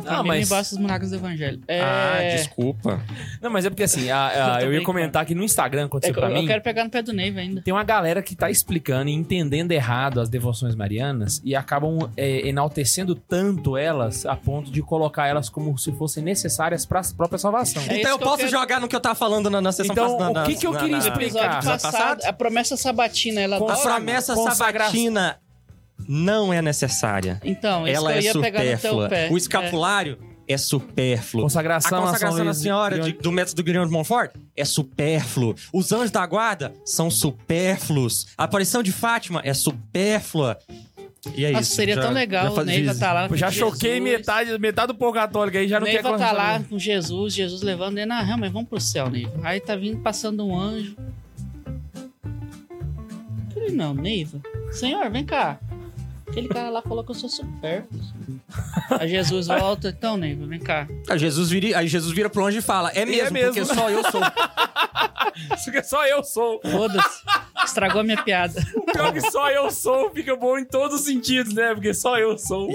Ah, 0.09 0.23
mas- 0.23 0.49
mas... 0.49 0.71
os 0.71 0.77
milagres 0.77 1.09
do 1.11 1.17
evangelho. 1.17 1.61
É... 1.67 1.81
Ah, 1.81 2.19
desculpa. 2.35 3.01
Não, 3.41 3.49
mas 3.49 3.65
é 3.65 3.69
porque 3.69 3.83
assim, 3.83 4.09
a- 4.09 4.55
a- 4.57 4.61
Eu 4.69 4.69
eu 4.69 4.73
ia 4.79 4.83
comentar 4.83 5.25
que 5.25 5.33
no 5.35 5.43
Instagram 5.43 5.81
É 5.81 5.85
aconteceu 5.85 6.13
eu, 6.15 6.19
pra 6.19 6.29
eu 6.29 6.35
mim. 6.41 6.45
quero 6.47 6.61
pegar 6.61 6.83
no 6.83 6.89
pé 6.89 7.01
do 7.01 7.11
Neiva 7.13 7.39
ainda. 7.39 7.61
Tem 7.61 7.73
uma 7.73 7.83
galera 7.83 8.21
que 8.21 8.35
tá 8.35 8.49
explicando 8.51 9.09
e 9.09 9.13
entendendo 9.13 9.71
errado 9.71 10.19
as 10.21 10.29
devoções 10.29 10.75
marianas 10.75 11.41
e 11.43 11.55
acabam 11.55 12.09
é, 12.15 12.47
enaltecendo 12.47 13.15
tanto 13.15 13.75
elas 13.77 14.25
a 14.25 14.35
ponto 14.35 14.71
de 14.71 14.81
colocar 14.81 15.27
elas 15.27 15.49
como 15.49 15.77
se 15.77 15.91
fossem 15.93 16.23
necessárias 16.23 16.85
pra 16.85 17.01
própria 17.17 17.37
salvação. 17.39 17.81
É 17.83 17.99
então 17.99 18.11
eu 18.11 18.17
que 18.17 18.23
eu 18.23 18.27
posso 18.27 18.37
quero- 18.39 18.49
jogar 18.51 18.79
no 18.79 18.87
que 18.87 18.95
eu 18.95 18.99
tava 18.99 19.15
falando 19.15 19.49
na, 19.49 19.59
na 19.61 19.71
sessão 19.71 19.93
Então, 19.93 20.17
passada. 20.17 20.43
o 20.43 20.45
que 20.45 20.55
que 20.55 20.67
eu 20.67 20.71
queria 20.73 20.97
No 20.97 20.97
explicar? 20.97 21.63
passado, 21.63 21.81
passado? 21.81 22.21
a 22.25 22.33
promessa 22.33 22.77
sabatina, 22.77 23.41
ela 23.41 23.57
A 23.57 23.59
promessa 23.59 24.33
Consagra- 24.35 24.83
sabatina 24.85 25.37
não 26.11 26.51
é 26.51 26.59
necessária. 26.59 27.39
Então, 27.43 27.87
isso 27.87 27.95
Ela 27.95 28.11
que 28.13 28.17
eu 28.17 28.19
é 28.19 28.23
ia 28.23 28.33
pegar 28.41 28.59
no 28.59 28.65
teu 28.65 28.75
supérflua. 28.75 29.09
pé. 29.09 29.29
O 29.31 29.37
escapulário 29.37 30.17
é, 30.47 30.57
supérfluo. 30.57 31.43
Consagração, 31.43 31.99
a 31.99 32.07
consagração 32.07 32.43
da 32.43 32.53
Senhora 32.55 32.99
de- 32.99 33.13
do 33.13 33.31
método 33.31 33.57
do 33.57 33.63
Guilherme 33.63 33.85
de 33.85 33.93
Montfort 33.93 34.31
é 34.57 34.65
supérfluo. 34.65 35.53
Os 35.71 35.91
anjos 35.91 36.09
da 36.09 36.25
guarda 36.25 36.73
são 36.83 37.11
supérfluos. 37.11 38.25
A 38.35 38.45
aparição 38.45 38.81
de 38.81 38.91
Fátima 38.91 39.41
é 39.45 39.53
supérflua. 39.53 40.57
E 41.35 41.45
é 41.45 41.51
Nossa, 41.51 41.63
isso. 41.63 41.75
seria 41.75 41.93
já- 41.95 42.01
tão 42.01 42.11
legal 42.11 42.51
o 42.51 42.55
faz- 42.55 42.65
Neiva 42.65 42.91
fiz- 42.91 42.99
tá 42.99 43.13
lá. 43.13 43.27
Já 43.33 43.49
Jesus. 43.51 43.73
choquei 43.73 43.99
metade, 43.99 44.57
metade 44.57 44.87
do 44.87 44.95
povo 44.97 45.13
católico 45.13 45.57
aí, 45.57 45.67
já 45.67 45.79
não 45.79 45.85
quer 45.85 46.01
Neiva 46.01 46.17
tá 46.17 46.31
lá 46.31 46.59
com 46.67 46.79
Jesus, 46.79 47.33
Jesus 47.35 47.61
levando 47.61 47.97
ele, 47.99 48.11
ah, 48.11 48.35
mas 48.39 48.51
vamos 48.51 48.67
pro 48.69 48.79
céu, 48.81 49.07
Neiva. 49.09 49.33
Aí 49.43 49.59
tá 49.59 49.75
vindo 49.75 49.99
passando 49.99 50.43
um 50.47 50.57
anjo. 50.59 50.95
Não, 53.73 53.93
Neiva. 53.93 54.39
Senhor, 54.71 55.09
vem 55.11 55.23
cá. 55.25 55.59
Aquele 56.29 56.47
cara 56.47 56.69
lá 56.69 56.81
falou 56.81 57.03
que 57.03 57.11
eu 57.11 57.15
sou 57.15 57.29
supérfluo. 57.29 57.99
Aí 58.99 59.07
Jesus 59.07 59.47
volta, 59.47 59.89
então, 59.89 60.15
Neiva, 60.17 60.45
vem 60.45 60.59
cá. 60.59 60.87
Aí 61.09 61.17
Jesus 61.19 61.49
vira, 61.49 61.77
aí 61.79 61.87
Jesus 61.87 62.13
vira 62.13 62.29
pro 62.29 62.41
longe 62.41 62.59
e 62.59 62.61
fala: 62.61 62.89
É 62.91 63.05
mesmo, 63.05 63.33
mesmo. 63.33 63.53
porque 63.53 63.65
só 63.65 63.89
eu 63.89 64.03
sou. 64.11 64.21
Isso 65.55 65.71
que 65.71 65.83
só 65.83 66.05
eu 66.05 66.23
sou. 66.23 66.59
Foda-se. 66.61 67.23
Estragou 67.63 68.01
a 68.01 68.03
minha 68.03 68.21
piada. 68.23 68.61
Pior 68.93 69.11
que 69.13 69.21
só 69.31 69.49
eu 69.51 69.69
sou 69.71 70.09
fica 70.11 70.35
bom 70.35 70.57
em 70.57 70.65
todos 70.65 70.99
os 70.99 71.05
sentidos, 71.05 71.53
né? 71.53 71.73
Porque 71.73 71.93
só 71.93 72.17
eu 72.17 72.37
sou. 72.37 72.67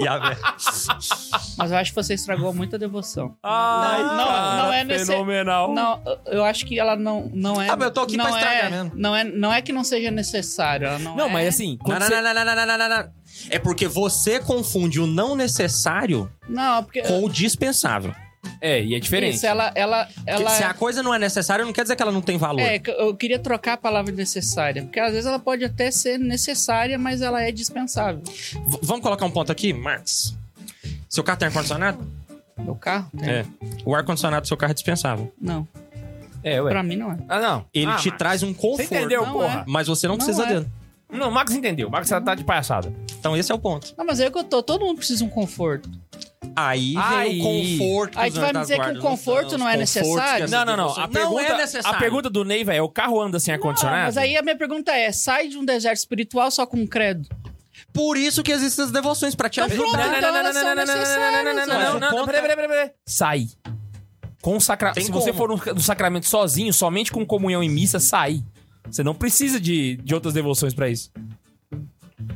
Mas 1.57 1.71
eu 1.71 1.77
acho 1.77 1.91
que 1.91 1.95
você 1.95 2.13
estragou 2.13 2.53
muita 2.53 2.77
devoção. 2.77 3.35
Ah, 3.43 4.57
Não, 4.57 4.65
não 4.67 4.73
é 4.73 4.83
nesse- 4.83 5.05
Fenomenal. 5.07 5.73
Não, 5.73 6.01
eu 6.27 6.43
acho 6.43 6.65
que 6.65 6.79
ela 6.79 6.95
não, 6.95 7.29
não 7.33 7.61
é. 7.61 7.69
Ah, 7.69 7.75
mas 7.75 7.87
eu 7.87 7.93
tô 7.93 8.01
aqui 8.01 8.17
não 8.17 8.25
pra 8.25 8.35
estragar 8.37 8.65
é, 8.65 8.69
mesmo. 8.69 8.91
Não 8.95 9.15
é, 9.15 9.23
não 9.23 9.53
é 9.53 9.61
que 9.61 9.73
não 9.73 9.83
seja 9.83 10.09
necessário. 10.11 10.87
Ela 10.87 10.99
não, 10.99 11.15
Não, 11.15 11.27
é... 11.27 11.31
mas 11.33 11.47
assim, 11.49 11.77
Não, 11.85 11.99
não, 11.99 12.07
você- 12.07 12.21
não, 12.21 12.33
não, 12.33 12.45
não, 12.45 12.55
não, 12.55 12.65
não, 12.65 12.77
não, 12.77 12.89
não. 12.89 13.09
É 13.49 13.59
porque 13.59 13.87
você 13.87 14.39
confunde 14.39 14.99
o 14.99 15.07
não 15.07 15.35
necessário 15.35 16.29
Não, 16.47 16.83
porque. 16.83 17.01
com 17.03 17.23
o 17.23 17.29
dispensável. 17.29 18.13
É, 18.61 18.81
e 18.83 18.93
é 18.95 18.99
diferente. 18.99 19.35
Isso, 19.37 19.45
ela. 19.45 19.71
ela, 19.75 20.07
ela 20.25 20.49
Se 20.51 20.63
a 20.63 20.73
coisa 20.73 21.01
não 21.01 21.13
é 21.13 21.17
necessária, 21.19 21.65
não 21.65 21.73
quer 21.73 21.81
dizer 21.81 21.95
que 21.95 22.01
ela 22.03 22.11
não 22.11 22.21
tem 22.21 22.37
valor. 22.37 22.61
É, 22.61 22.79
eu 22.99 23.15
queria 23.15 23.39
trocar 23.39 23.73
a 23.73 23.77
palavra 23.77 24.11
necessária. 24.13 24.83
Porque 24.83 24.99
às 24.99 25.11
vezes 25.11 25.25
ela 25.25 25.39
pode 25.39 25.63
até 25.65 25.89
ser 25.89 26.19
necessária, 26.19 26.97
mas 26.97 27.21
ela 27.21 27.41
é 27.41 27.51
dispensável. 27.51 28.21
V- 28.23 28.79
vamos 28.83 29.01
colocar 29.01 29.25
um 29.25 29.31
ponto 29.31 29.51
aqui, 29.51 29.73
Marcos? 29.73 30.35
Seu 31.09 31.23
carro 31.23 31.39
tem 31.39 31.47
ar-condicionado? 31.47 32.05
Meu 32.57 32.75
carro? 32.75 33.09
Tem. 33.17 33.29
É. 33.29 33.45
O 33.83 33.95
ar-condicionado 33.95 34.43
do 34.43 34.47
seu 34.47 34.55
carro 34.57 34.71
é 34.71 34.75
dispensável. 34.75 35.33
Não. 35.41 35.67
É, 36.43 36.61
ué. 36.61 36.69
Pra 36.69 36.83
mim 36.83 36.95
não 36.95 37.11
é. 37.11 37.17
Ah, 37.27 37.39
não. 37.41 37.65
Ele 37.73 37.87
Ah, 37.91 37.95
te 37.95 38.09
Max. 38.09 38.17
traz 38.19 38.43
um 38.43 38.53
conforto. 38.53 38.87
Você 38.87 38.95
entendeu, 38.95 39.25
Não 39.25 39.33
porra? 39.33 39.63
Mas 39.67 39.87
você 39.87 40.07
não, 40.07 40.15
Não 40.17 40.23
precisa 40.23 40.43
é. 40.45 40.53
dele. 40.53 40.67
Não, 41.15 41.29
o 41.29 41.31
Max 41.31 41.51
entendeu. 41.53 41.87
O 41.87 41.91
Max 41.91 42.09
tá 42.09 42.35
de 42.35 42.43
palhaçada. 42.43 42.93
Então 43.19 43.35
esse 43.35 43.51
é 43.51 43.55
o 43.55 43.59
ponto. 43.59 43.93
Não, 43.97 44.05
mas 44.05 44.19
é 44.19 44.29
que 44.29 44.37
eu 44.37 44.43
tô. 44.43 44.61
Todo 44.63 44.85
mundo 44.85 44.97
precisa 44.97 45.19
de 45.19 45.23
um 45.25 45.29
conforto. 45.29 45.89
Aí, 46.55 46.93
Aí. 46.97 47.39
vem 47.39 47.41
o 47.41 47.43
conforto. 47.79 48.19
Aí 48.19 48.31
tu 48.31 48.39
vai 48.39 48.53
me 48.53 48.59
dizer 48.61 48.79
que 48.79 48.97
o 48.97 49.01
conforto 49.01 49.53
os 49.53 49.57
não 49.59 49.67
é 49.67 49.77
confortos 49.77 49.95
necessário? 49.95 50.37
que 50.37 50.43
as 50.43 50.51
Não, 50.51 50.65
não, 50.65 50.77
não. 50.77 50.83
A 50.91 51.07
devoções- 51.07 51.11
pergunta, 51.11 51.41
não 51.49 51.55
é 51.55 51.57
necessário. 51.57 51.97
a 51.97 51.99
pergunta 51.99 52.29
do 52.29 52.45
Neiva 52.45 52.73
é: 52.73 52.81
o 52.81 52.89
carro 52.89 53.19
anda 53.21 53.39
sem 53.39 53.53
Ah, 53.53 53.57
ar-condicionado? 53.57 54.03
mas 54.05 54.17
aí 54.17 54.37
a 54.37 54.41
minha 54.41 54.55
pergunta 54.57 54.91
é: 54.91 55.11
sai 55.11 55.47
de 55.47 55.57
um 55.57 55.65
deserto 55.65 55.97
espiritual 55.97 56.49
só 56.51 56.65
com 56.65 56.85
credo? 56.87 57.27
Por 57.91 58.15
isso 58.17 58.41
que 58.43 58.51
existem 58.51 58.85
as 58.85 58.91
devoções, 58.91 59.35
pra 59.35 59.49
te 59.49 59.59
ajudar. 59.59 59.77
pronto. 59.77 60.17
Então 60.17 60.35
elas 60.35 60.55
são 60.55 60.75
necessárias, 60.75 61.43
não, 61.43 61.43
não, 61.43 61.55
mas 61.55 61.67
não, 61.67 61.97
o 61.97 61.99
não, 61.99 62.09
ponto 62.11 62.25
peraí, 62.27 62.39
é- 62.39 62.41
peraí, 62.41 62.55
peraí, 62.55 62.69
peraí. 62.69 62.91
Sai. 63.05 63.47
Com 64.41 64.57
o 64.57 64.61
sacra... 64.61 64.93
Tem 64.93 65.03
Se 65.03 65.11
você 65.11 65.33
como. 65.33 65.57
for 65.57 65.67
no, 65.67 65.73
no 65.73 65.81
sacramento 65.81 66.27
sozinho, 66.27 66.71
somente 66.71 67.11
com 67.11 67.25
comunhão 67.25 67.63
e 67.63 67.67
missa, 67.69 67.99
sai. 67.99 68.43
Você 68.89 69.03
não 69.03 69.13
precisa 69.15 69.59
de, 69.59 69.97
de 69.97 70.13
outras 70.13 70.33
devoções 70.33 70.73
pra 70.73 70.89
isso. 70.89 71.11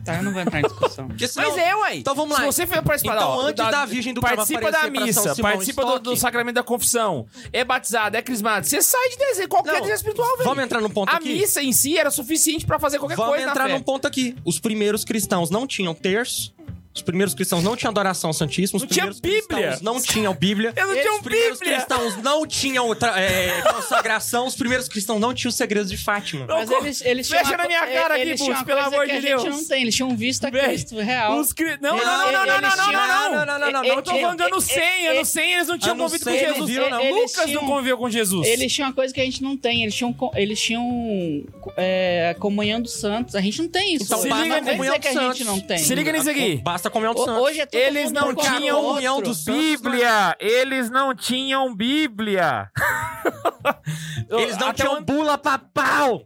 Tá, 0.04 0.18
eu 0.18 0.24
não 0.24 0.34
vou 0.34 0.42
entrar 0.42 0.60
em 0.60 0.64
discussão. 0.64 1.08
Porque 1.08 1.28
senão- 1.28 1.50
Mas 1.50 1.58
é, 1.58 1.76
ué. 1.76 1.96
Então 1.98 2.14
vamos 2.14 2.34
lá. 2.34 2.40
Se 2.42 2.46
você 2.48 2.68
for 2.68 2.84
participar 2.84 3.16
Então, 3.16 3.30
ó, 3.30 3.42
antes 3.42 3.66
da 3.66 3.86
Virgem 3.86 4.14
do 4.14 4.22
Carmo 4.22 4.38
Participa 4.38 4.72
da 4.72 4.80
aparecer 4.80 4.92
pra 4.92 5.00
São 5.14 5.24
missa, 5.24 5.36
Simão 5.36 5.52
participa 5.52 5.82
do, 5.84 5.88
Stock. 5.90 6.04
do 6.04 6.16
sacramento 6.18 6.56
da 6.56 6.64
confissão, 6.64 7.26
é 7.52 7.64
batizado, 7.64 8.18
é 8.18 8.22
crismado. 8.22 8.68
Você 8.68 8.82
sai 8.82 9.10
de 9.10 9.18
deserto, 9.18 9.50
qualquer 9.50 9.74
Não, 9.74 9.80
deserto 9.82 9.98
espiritual, 10.00 10.32
velho. 10.38 10.44
Vamos 10.50 10.64
entrar 10.64 10.82
num 10.82 10.90
ponto 10.90 11.10
A 11.10 11.16
aqui? 11.18 11.30
missa 11.34 11.62
em 11.64 11.72
si 11.72 11.98
era 11.98 12.12
suficiente 12.12 12.66
pra 12.66 12.78
fazer 12.78 13.00
qualquer 13.00 13.16
Vamos 13.16 13.32
coisa 13.32 13.46
na 13.46 13.52
entrar 13.52 13.68
fé. 13.68 13.74
num 13.74 13.82
ponto 13.82 14.06
aqui. 14.06 14.36
Os 14.46 14.60
primeiros 14.60 15.04
cristãos 15.06 15.50
não 15.50 15.66
tinham 15.66 15.94
terço. 15.94 16.54
Os 16.94 17.04
primeiros 17.04 17.34
cristãos 17.36 17.64
não 17.64 17.78
tinham 17.78 17.92
adoração 17.92 18.34
santíssima. 18.34 18.78
Os 18.78 18.82
Não 18.84 18.90
tinha 18.90 19.06
primeiros 19.06 19.22
Bíblia. 19.22 19.68
cristãos 19.70 19.82
não 19.82 20.02
tinham 20.02 20.34
Bíblia. 20.34 20.74
Eu 20.76 20.88
não 20.88 20.96
Os 20.96 21.02
tinha 21.02 21.22
primeiros 21.22 21.60
Bíblia. 21.60 21.79
Cristãos 21.98 22.24
não 22.24 22.46
tinham 22.46 22.94
tra- 22.96 23.20
é, 23.20 23.62
consagração. 23.64 24.46
Os 24.48 24.56
primeiros 24.56 24.88
cristãos 24.88 25.20
não 25.20 25.34
tinham 25.34 25.50
os 25.50 25.56
segredos 25.56 25.90
de 25.90 25.98
Fátima. 25.98 26.46
Não, 26.46 26.56
Mas 26.58 26.70
eles, 26.72 27.02
eles 27.02 27.28
Fecha 27.30 27.44
tinham 27.44 27.56
uma 27.58 27.64
na 27.64 27.68
minha 27.68 27.88
cara 27.88 28.14
aqui, 28.16 28.22
eles 28.22 28.40
tinham 28.42 28.56
uma 28.58 28.66
pelo 28.66 28.80
coisa 28.82 28.96
amor 28.96 29.06
que 29.08 29.12
de 29.12 29.18
a 29.18 29.30
Deus. 29.30 29.42
gente 29.44 29.52
não 29.52 29.66
tem. 29.68 29.82
Eles 29.82 29.96
tinham 29.96 30.16
vista 30.16 30.52
Véi, 30.52 30.66
Cristo 30.68 30.96
real. 31.00 31.38
Os 31.40 31.52
cri... 31.54 31.78
Não, 31.82 31.98
não, 31.98 32.06
não, 32.06 32.06
não, 32.06 32.32
não, 32.32 32.46
não, 32.46 32.58
eles 32.58 32.76
não, 32.78 32.86
tinham- 32.86 33.08
não, 33.08 33.32
não. 33.32 33.46
não, 33.46 33.60
não, 33.60 33.72
não, 33.72 33.84
E- 33.86 33.88
Eu 33.90 34.02
tô 34.02 34.12
falando 34.16 34.42
anos 34.42 34.64
100, 34.66 35.08
anos 35.08 35.28
100 35.30 35.54
eles 35.54 35.68
não 35.68 35.78
tinham 35.78 35.94
Anos 35.96 36.04
convivido 36.12 36.30
com 36.32 36.38
100 36.38 36.48
não 36.48 36.54
Jesus. 36.54 36.70
viram, 36.70 36.90
não. 36.90 37.02
Eles 37.02 37.16
Lucas 37.16 37.46
tinham- 37.46 37.62
não 37.62 37.70
conviveu 37.70 37.98
com 37.98 38.10
Jesus. 38.10 38.48
Eles 38.48 38.74
tinham 38.74 38.88
uma 38.90 38.94
coisa 38.96 39.14
que 39.14 39.22
a 39.22 39.26
gente 39.26 39.42
não 39.44 39.58
tem. 39.58 39.84
Eles 39.84 39.96
tinham, 39.96 40.14
co- 40.14 40.32
eles 40.36 40.62
tinham 40.62 41.44
é, 41.78 42.36
comunhão 42.40 42.82
dos 42.82 42.94
santos. 42.94 43.36
A 43.36 43.42
gente 43.42 43.62
não 43.62 43.68
tem 43.70 43.96
isso. 43.96 44.06
Então, 44.06 44.20
hoje. 44.20 44.30
basta 44.30 44.46
não 44.48 44.56
a 44.56 44.60
vem 44.60 44.72
comunhão 44.74 44.94
dizer 44.98 45.02
que 45.02 45.08
a 45.08 45.12
dos 45.12 45.22
gente 45.38 45.46
santos. 45.46 45.62
não 45.62 45.68
tem. 45.68 45.78
Se 45.78 45.96
liga 45.96 46.12
nisso 46.12 46.30
aqui. 46.30 46.58
Basta 46.58 46.88
a 46.88 46.92
comunhão 46.92 47.14
dos 47.14 47.24
O- 47.24 47.26
santos. 47.26 47.42
Hoje 47.44 47.62
é 47.62 47.66
todo 47.66 47.80
Eles 47.82 48.04
mundo 48.06 48.14
não 48.16 48.24
por 48.28 48.36
conta 48.36 48.48
tinham 48.58 48.62
do 48.62 48.76
outro. 48.78 48.88
comunhão 48.90 49.22
dos 49.22 49.44
santos. 49.44 49.60
Bíblia! 49.62 50.36
Eles 50.40 50.90
não 50.90 51.16
tinham 51.16 51.74
Bíblia! 51.80 52.70
Eles 54.30 54.58
não 54.58 54.68
Até 54.68 54.84
tinham 54.84 54.96
onde- 54.98 55.06
bula 55.06 55.38
papal. 55.38 56.26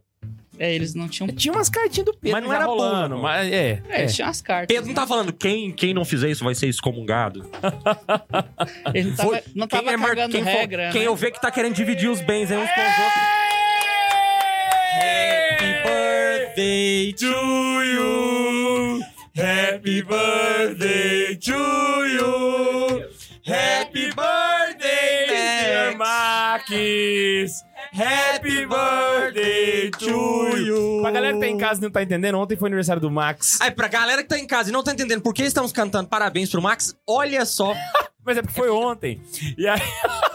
É, 0.57 0.73
eles 0.73 0.93
não 0.95 1.07
tinham. 1.07 1.27
Tinha 1.35 1.51
umas 1.53 1.67
cartinhas 1.69 2.05
do 2.05 2.13
Pedro 2.13 2.31
Mas 2.37 2.43
não 2.43 2.53
era 2.53 2.65
rolando, 2.65 3.15
bom, 3.15 3.21
mas 3.23 3.51
é, 3.51 3.55
É, 3.55 3.81
é. 3.89 3.99
eles 4.01 4.15
tinham 4.15 4.29
as 4.29 4.39
cartas. 4.41 4.67
Pedro 4.67 4.87
não 4.87 4.93
tá 4.95 5.05
falando 5.07 5.31
quem, 5.33 5.71
quem 5.71 5.93
não 5.95 6.03
fizer 6.05 6.29
isso 6.29 6.43
vai 6.43 6.53
ser 6.55 6.67
excomungado. 6.67 7.49
Ele 8.93 9.09
não 9.09 9.15
tava, 9.15 9.29
Foi- 9.29 9.43
não 9.55 9.67
tava 9.67 9.83
quem 9.83 9.93
é 9.93 9.97
mar- 9.97 10.09
cagando 10.09 10.31
quem 10.31 10.43
for- 10.43 10.49
regra. 10.49 10.89
Quem 10.91 11.01
né? 11.01 11.07
eu 11.07 11.15
ver 11.15 11.31
que 11.31 11.41
tá 11.41 11.49
querendo 11.51 11.73
dividir 11.75 12.09
os 12.09 12.21
bens 12.21 12.51
aí 12.51 12.57
uns 12.57 12.69
com 12.71 12.81
os 12.81 12.87
outros. 12.87 13.23
Happy 14.99 15.73
birthday 15.83 17.13
to 17.13 17.83
you. 17.83 19.01
Happy 19.35 20.01
birthday 20.03 21.35
to 21.35 21.51
you. 22.05 23.09
Happy 23.45 24.05
birthday, 24.13 24.52
Max. 26.13 27.65
Happy 27.91 28.65
birthday 28.65 29.89
to 29.89 30.57
you. 30.57 31.01
Pra 31.01 31.11
galera 31.11 31.33
que 31.33 31.39
tá 31.39 31.47
em 31.47 31.57
casa 31.57 31.79
e 31.79 31.83
não 31.83 31.91
tá 31.91 32.03
entendendo, 32.03 32.37
ontem 32.37 32.55
foi 32.55 32.69
aniversário 32.69 33.01
do 33.01 33.09
Max. 33.09 33.59
Aí, 33.59 33.71
pra 33.71 33.87
galera 33.87 34.21
que 34.21 34.29
tá 34.29 34.37
em 34.37 34.45
casa 34.45 34.69
e 34.69 34.71
não 34.71 34.83
tá 34.83 34.93
entendendo 34.93 35.21
por 35.21 35.33
que 35.33 35.43
estamos 35.43 35.71
cantando 35.71 36.07
parabéns 36.07 36.49
pro 36.49 36.61
Max, 36.61 36.95
olha 37.07 37.45
só. 37.45 37.73
Mas 38.25 38.37
é 38.37 38.41
porque 38.41 38.55
foi 38.55 38.69
ontem. 38.69 39.21
E 39.57 39.67
aí 39.67 39.81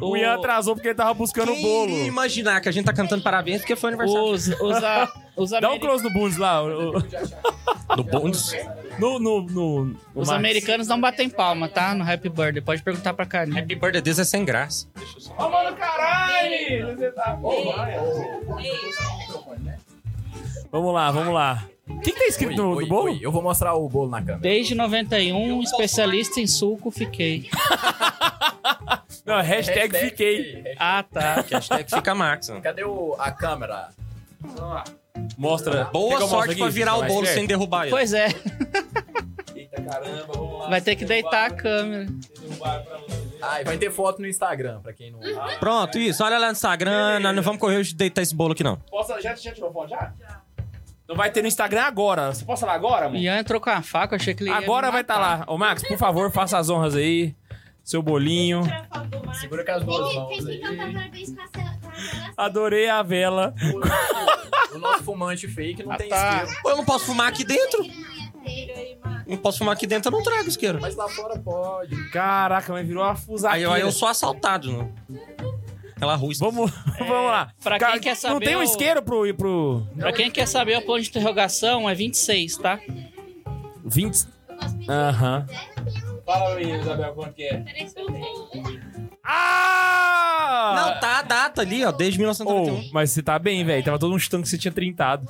o 0.00 0.16
Ian 0.16 0.34
atrasou 0.34 0.74
porque 0.74 0.88
ele 0.88 0.94
tava 0.94 1.12
buscando 1.14 1.52
o 1.52 1.60
bolo. 1.60 1.90
imaginar 1.90 2.60
que 2.60 2.68
a 2.68 2.72
gente 2.72 2.84
tá 2.84 2.92
cantando 2.92 3.22
parabéns 3.22 3.60
porque 3.60 3.76
foi 3.76 3.90
aniversário. 3.90 4.24
Os, 4.30 4.48
os, 4.48 4.76
a- 4.84 5.12
os, 5.36 5.50
Dá 5.60 5.70
um 5.72 5.78
close 5.78 6.02
no 6.04 6.10
Bundes 6.10 6.36
lá. 6.36 6.62
o- 6.62 6.96
o- 6.98 7.02
Do 7.96 8.04
Bondes. 8.04 8.52
No, 8.98 9.18
no, 9.18 9.42
no, 9.42 9.84
no 9.86 9.96
os 10.14 10.28
Max. 10.28 10.38
americanos 10.38 10.86
não 10.86 11.00
batem 11.00 11.28
palma, 11.28 11.68
tá? 11.68 11.94
No 11.94 12.04
Happy 12.08 12.28
Birthday. 12.28 12.60
Pode 12.60 12.82
perguntar 12.82 13.14
pra 13.14 13.26
Karine. 13.26 13.58
Happy 13.58 13.74
birthday 13.74 14.00
deles 14.00 14.18
é 14.18 14.24
sem 14.24 14.44
graça. 14.44 14.86
Ô, 15.36 15.48
mano, 15.48 15.74
caralho! 15.76 16.96
Você 16.96 17.10
tá... 17.12 17.36
Vamos 20.70 20.94
lá, 20.94 21.10
vamos 21.10 21.34
lá. 21.34 21.64
O 21.88 21.98
que, 22.00 22.12
que 22.12 22.18
tá 22.20 22.26
escrito 22.26 22.56
no, 22.62 22.80
no 22.80 22.86
bolo? 22.86 23.18
Eu 23.20 23.32
vou 23.32 23.42
mostrar 23.42 23.74
o 23.74 23.88
bolo 23.88 24.08
na 24.10 24.18
câmera. 24.20 24.38
Desde 24.38 24.74
91, 24.76 25.60
especialista 25.62 26.38
em 26.40 26.46
suco, 26.46 26.90
fiquei. 26.92 27.48
Não, 29.24 29.40
hashtag 29.40 29.98
fiquei. 29.98 30.64
Ah, 30.78 31.02
tá. 31.02 31.44
Hashtag 31.50 31.90
fica 31.90 32.14
Max. 32.14 32.50
Cadê 32.62 32.84
o, 32.84 33.14
a 33.18 33.30
câmera? 33.30 33.88
Mostra. 35.36 35.84
Boa 35.84 36.18
sorte 36.20 36.34
mostre 36.34 36.56
pra 36.56 36.68
virar 36.68 36.96
o 36.96 37.00
Mais 37.00 37.12
bolo 37.12 37.26
sem 37.26 37.46
derrubar 37.46 37.82
ele. 37.82 37.90
Pois 37.90 38.12
é. 38.12 38.28
Eita 39.54 39.82
caramba, 39.82 40.26
vamos 40.32 40.60
lá. 40.60 40.68
Vai 40.68 40.80
ter 40.80 40.96
que 40.96 41.04
deitar 41.04 41.46
a 41.46 41.50
câmera. 41.54 42.06
Ah, 43.42 43.60
e 43.60 43.64
vai 43.64 43.78
ter 43.78 43.90
foto 43.90 44.20
no 44.20 44.28
Instagram, 44.28 44.80
pra 44.80 44.92
quem 44.92 45.10
não... 45.10 45.20
Pronto, 45.58 45.98
isso. 45.98 46.22
Olha 46.22 46.38
lá 46.38 46.46
no 46.46 46.52
Instagram. 46.52 47.20
Nós 47.20 47.34
não 47.34 47.42
vamos 47.42 47.58
correr 47.60 47.78
hoje 47.78 47.90
de 47.90 47.96
deitar 47.96 48.22
esse 48.22 48.34
bolo 48.34 48.52
aqui, 48.52 48.62
não. 48.62 48.76
Posso, 48.76 49.18
já, 49.20 49.34
já 49.34 49.52
tirou 49.52 49.72
foto 49.72 49.90
já? 49.90 50.12
Não 51.08 51.16
vai 51.16 51.30
ter 51.30 51.42
no 51.42 51.48
Instagram 51.48 51.82
agora. 51.82 52.32
Você 52.32 52.44
posta 52.44 52.66
lá 52.66 52.74
agora, 52.74 53.06
mano? 53.06 53.16
Ian 53.16 53.38
entrou 53.38 53.60
com 53.60 53.70
a 53.70 53.82
faca, 53.82 54.16
achei 54.16 54.32
que 54.34 54.42
ele 54.44 54.50
ia 54.50 54.56
Agora 54.56 54.86
me 54.88 54.92
vai 54.92 55.00
estar 55.00 55.18
matar. 55.18 55.38
lá. 55.40 55.44
Ô, 55.52 55.58
Max, 55.58 55.82
por 55.86 55.98
favor, 55.98 56.30
faça 56.30 56.56
as 56.58 56.68
honras 56.68 56.94
aí. 56.94 57.34
Seu 57.84 58.02
bolinho. 58.02 58.62
Segura 59.40 59.64
com 59.64 59.72
as 59.72 59.84
duas 59.84 59.98
Tem 60.00 60.08
que, 60.10 60.16
mãos 60.16 60.44
tem 60.44 60.58
que 60.60 60.62
cantar 60.68 60.92
parabéns 60.92 61.34
com 61.34 61.40
a 61.42 61.46
cela- 61.48 61.78
com 61.80 61.88
a 61.88 61.92
cela- 61.94 62.32
Adorei 62.36 62.88
a 62.88 63.02
vela. 63.02 63.54
O, 64.72 64.76
o 64.76 64.78
nosso 64.78 65.02
fumante 65.04 65.48
fake 65.48 65.82
não 65.82 65.92
Ah, 65.92 65.96
tem 65.96 66.08
tá. 66.08 66.42
isqueiro. 66.44 66.62
Pô, 66.62 66.70
eu 66.70 66.76
não 66.76 66.84
posso 66.84 67.06
fumar 67.06 67.28
aqui 67.28 67.44
dentro. 67.44 67.82
não. 67.84 69.20
Não 69.26 69.36
posso 69.36 69.58
fumar 69.58 69.74
aqui 69.74 69.86
dentro, 69.86 70.08
eu 70.08 70.12
não 70.16 70.22
trago 70.24 70.48
isqueiro. 70.48 70.80
Mas 70.80 70.96
lá 70.96 71.08
fora 71.08 71.38
pode. 71.38 72.10
Caraca, 72.10 72.72
mas 72.72 72.86
virou 72.86 73.02
uma 73.02 73.12
Aí 73.12 73.16
fusaqueira. 73.16 73.64
eu, 73.68 73.72
aí 73.72 73.80
eu 73.80 73.92
sou 73.92 74.08
assaltado, 74.08 74.72
né? 74.72 74.88
Aquela 75.94 76.16
rua. 76.16 76.32
Vamos, 76.38 76.70
vamos 76.98 77.26
lá. 77.30 77.52
pra 77.62 77.78
Cara, 77.78 77.92
quem 77.92 78.00
quer 78.02 78.10
Não 78.10 78.16
saber 78.16 78.44
tem 78.46 78.56
um 78.56 78.60
o- 78.60 78.62
isqueiro 78.64 79.02
pro... 79.02 79.34
pro 79.34 79.86
Pra 79.98 80.12
quem 80.12 80.30
quer 80.30 80.46
saber 80.46 80.78
o 80.78 80.82
ponto 80.82 81.00
de 81.02 81.08
interrogação, 81.10 81.88
é 81.88 81.94
26, 81.94 82.56
tá? 82.56 82.80
20... 83.84 84.26
Eu 84.48 84.56
posso 84.56 84.76
pedir 84.76 84.90
Aham. 84.90 85.46
Fala 86.30 86.54
aí, 86.54 86.78
Isabel, 86.78 87.12
quanto 87.12 87.32
que 87.34 87.42
é? 87.42 87.56
parece 87.58 87.92
que 87.92 88.00
eu 88.00 88.06
tenho. 88.06 89.10
Ah! 89.24 90.74
Não, 90.76 91.00
tá 91.00 91.18
a 91.18 91.22
data 91.22 91.60
ali, 91.62 91.84
ó, 91.84 91.90
desde 91.90 92.18
Ô, 92.18 92.22
1991. 92.22 92.90
mas 92.92 93.10
você 93.10 93.20
tá 93.20 93.36
bem, 93.36 93.64
velho. 93.64 93.82
Tava 93.84 93.98
todo 93.98 94.14
um 94.14 94.18
chutando 94.18 94.44
que 94.44 94.48
você 94.48 94.56
tinha 94.56 94.70
trintado. 94.70 95.26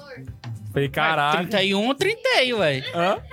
Falei, 0.75 0.91
caralho. 0.91 1.49
31, 1.49 1.89
eu 1.89 1.95
trintei, 1.95 2.53
ué. 2.53 2.85
Hã? 2.95 3.19